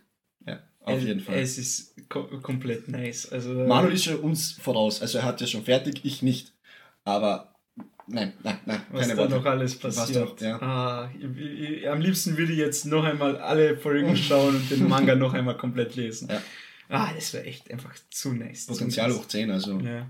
Auf 0.86 1.02
jeden 1.02 1.20
Fall. 1.20 1.38
Es 1.38 1.58
ist 1.58 1.94
ko 2.08 2.24
komplett 2.40 2.88
nice. 2.88 3.30
Also, 3.32 3.52
Manuel 3.52 3.94
ist 3.94 4.04
schon 4.04 4.20
uns 4.20 4.52
voraus. 4.52 5.02
Also 5.02 5.18
er 5.18 5.24
hat 5.24 5.40
ja 5.40 5.46
schon 5.46 5.64
fertig, 5.64 6.04
ich 6.04 6.22
nicht. 6.22 6.52
Aber 7.04 7.56
nein, 8.06 8.34
nein, 8.44 8.58
nein. 8.64 8.82
Was 8.92 9.08
da 9.08 9.28
noch 9.28 9.44
alles 9.44 9.76
passiert. 9.76 10.16
Doch, 10.16 10.40
ja. 10.40 10.62
ah, 10.62 11.10
ich, 11.18 11.24
ich, 11.40 11.88
am 11.88 12.00
liebsten 12.00 12.38
würde 12.38 12.52
ich 12.52 12.58
jetzt 12.58 12.86
noch 12.86 13.02
einmal 13.02 13.36
alle 13.36 13.76
Folgen 13.76 14.16
schauen 14.28 14.54
und 14.54 14.70
den 14.70 14.88
Manga 14.88 15.16
noch 15.16 15.34
einmal 15.34 15.56
komplett 15.56 15.96
lesen. 15.96 16.28
Ja. 16.30 16.40
Ah, 16.88 17.12
das 17.12 17.32
wäre 17.32 17.44
echt 17.44 17.68
einfach 17.72 17.94
zu 18.10 18.32
nice. 18.32 18.66
Potenzial 18.66 19.10
zu 19.10 19.18
hoch 19.18 19.26
10, 19.26 19.50
also. 19.50 19.80
Ja. 19.80 20.08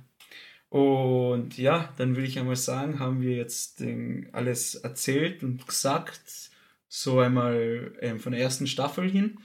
Und 0.68 1.56
ja, 1.56 1.94
dann 1.96 2.16
würde 2.16 2.28
ich 2.28 2.38
einmal 2.38 2.56
sagen, 2.56 2.98
haben 2.98 3.22
wir 3.22 3.34
jetzt 3.34 3.80
den, 3.80 4.28
alles 4.32 4.74
erzählt 4.74 5.42
und 5.42 5.66
gesagt, 5.66 6.50
so 6.86 7.20
einmal 7.20 7.92
ähm, 8.00 8.20
von 8.20 8.32
der 8.32 8.42
ersten 8.42 8.66
Staffel 8.66 9.10
hin. 9.10 9.38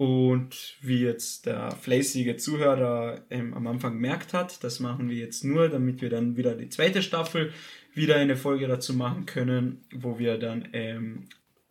Und 0.00 0.78
wie 0.80 1.02
jetzt 1.02 1.44
der 1.44 1.72
fleißige 1.72 2.38
Zuhörer 2.38 3.20
ähm, 3.28 3.52
am 3.52 3.66
Anfang 3.66 3.92
gemerkt 3.92 4.32
hat, 4.32 4.64
das 4.64 4.80
machen 4.80 5.10
wir 5.10 5.16
jetzt 5.16 5.44
nur, 5.44 5.68
damit 5.68 6.00
wir 6.00 6.08
dann 6.08 6.38
wieder 6.38 6.54
die 6.54 6.70
zweite 6.70 7.02
Staffel 7.02 7.52
wieder 7.92 8.16
eine 8.16 8.34
Folge 8.34 8.66
dazu 8.66 8.94
machen 8.94 9.26
können, 9.26 9.82
wo 9.94 10.18
wir 10.18 10.38
dann 10.38 10.66
ähm, 10.72 11.28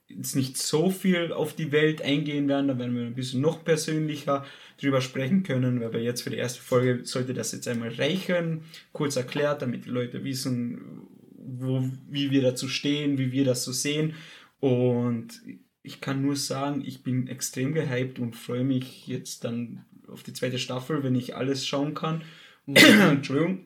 jetzt 0.09 0.35
nicht 0.35 0.57
so 0.57 0.91
viel 0.91 1.33
auf 1.33 1.55
die 1.55 1.71
Welt 1.71 2.03
eingehen 2.03 2.47
werden, 2.47 2.67
da 2.67 2.77
werden 2.77 2.95
wir 2.95 3.01
ein 3.01 3.15
bisschen 3.15 3.41
noch 3.41 3.63
persönlicher 3.63 4.45
drüber 4.79 5.01
sprechen 5.01 5.41
können, 5.41 5.81
weil 5.81 5.93
wir 5.93 6.03
jetzt 6.03 6.21
für 6.21 6.29
die 6.29 6.37
erste 6.37 6.61
Folge 6.61 7.05
sollte 7.05 7.33
das 7.33 7.51
jetzt 7.51 7.67
einmal 7.67 7.89
reichen, 7.95 8.61
kurz 8.91 9.15
erklärt, 9.15 9.63
damit 9.63 9.85
die 9.85 9.89
Leute 9.89 10.23
wissen, 10.23 11.01
wo, 11.35 11.83
wie 12.07 12.29
wir 12.29 12.43
dazu 12.43 12.67
stehen, 12.67 13.17
wie 13.17 13.31
wir 13.31 13.45
das 13.45 13.63
so 13.63 13.71
sehen. 13.71 14.13
Und 14.59 15.41
ich 15.83 16.01
kann 16.01 16.21
nur 16.21 16.35
sagen, 16.35 16.83
ich 16.85 17.03
bin 17.03 17.27
extrem 17.27 17.73
gehypt 17.73 18.19
und 18.19 18.35
freue 18.35 18.63
mich 18.63 19.07
jetzt 19.07 19.43
dann 19.43 19.85
auf 20.07 20.23
die 20.23 20.33
zweite 20.33 20.59
Staffel, 20.59 21.03
wenn 21.03 21.15
ich 21.15 21.35
alles 21.35 21.65
schauen 21.65 21.93
kann. 21.93 22.23
Entschuldigung. 22.65 23.65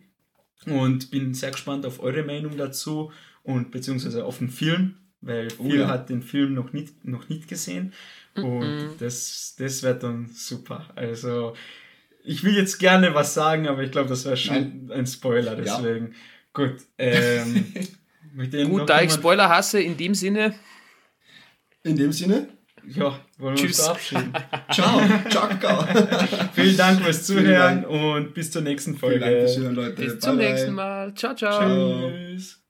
Und 0.66 1.12
bin 1.12 1.34
sehr 1.34 1.52
gespannt 1.52 1.86
auf 1.86 2.00
eure 2.00 2.24
Meinung 2.24 2.56
dazu 2.58 3.12
und 3.44 3.72
beziehungsweise 3.72 4.24
auf 4.24 4.38
den 4.38 4.50
Film, 4.50 4.96
weil 5.20 5.50
oh, 5.58 5.70
Phil 5.70 5.82
ja. 5.82 5.88
hat 5.88 6.10
den 6.10 6.22
Film 6.22 6.54
noch 6.54 6.72
nicht, 6.72 7.04
noch 7.04 7.28
nicht 7.28 7.48
gesehen. 7.48 7.94
Und 8.36 8.44
mm 8.44 8.62
-mm. 8.62 8.98
das, 9.00 9.56
das 9.58 9.84
wird 9.84 10.04
dann 10.04 10.30
super. 10.34 10.90
Also, 10.96 11.54
ich 12.24 12.44
will 12.44 12.56
jetzt 12.56 12.80
gerne 12.80 13.14
was 13.14 13.34
sagen, 13.34 13.68
aber 13.68 13.84
ich 13.84 13.92
glaube, 13.92 14.10
das 14.10 14.26
wäre 14.26 14.38
schon 14.38 14.56
Nein. 14.56 14.92
ein 14.92 15.08
Spoiler, 15.08 15.56
deswegen. 15.56 16.08
Ja. 16.08 16.14
Gut. 16.54 16.76
Ähm, 16.98 17.66
Gut, 18.68 18.90
da 18.90 19.04
ich 19.04 19.12
Spoiler 19.12 19.48
hasse, 19.48 19.80
in 19.80 19.96
dem 19.96 20.16
Sinne. 20.16 20.56
In 21.84 21.96
dem 21.98 22.12
Sinne? 22.12 22.48
Ja, 22.86 23.20
wollen 23.38 23.56
wir 23.58 23.64
Tschüss. 23.64 23.80
uns 23.80 23.86
verabschieden. 23.86 24.34
Ciao. 24.72 25.02
Ciao. 25.30 25.88
Vielen 26.54 26.78
Dank 26.78 27.02
fürs 27.02 27.26
Zuhören 27.26 27.86
und 27.86 28.34
bis 28.34 28.52
zur 28.52 28.62
nächsten 28.62 28.98
Folge. 28.98 29.20
Vielen 29.20 29.30
Dank 29.32 29.42
fürs 29.42 29.54
Zuhören, 29.56 29.76
Leute. 29.76 30.02
Bis 30.02 30.12
bye 30.14 30.20
zum 30.20 30.38
bye. 30.38 30.50
nächsten 30.50 30.74
Mal. 30.74 31.14
Ciao, 31.14 31.36
ciao. 31.36 32.10
Tschüss. 32.10 32.63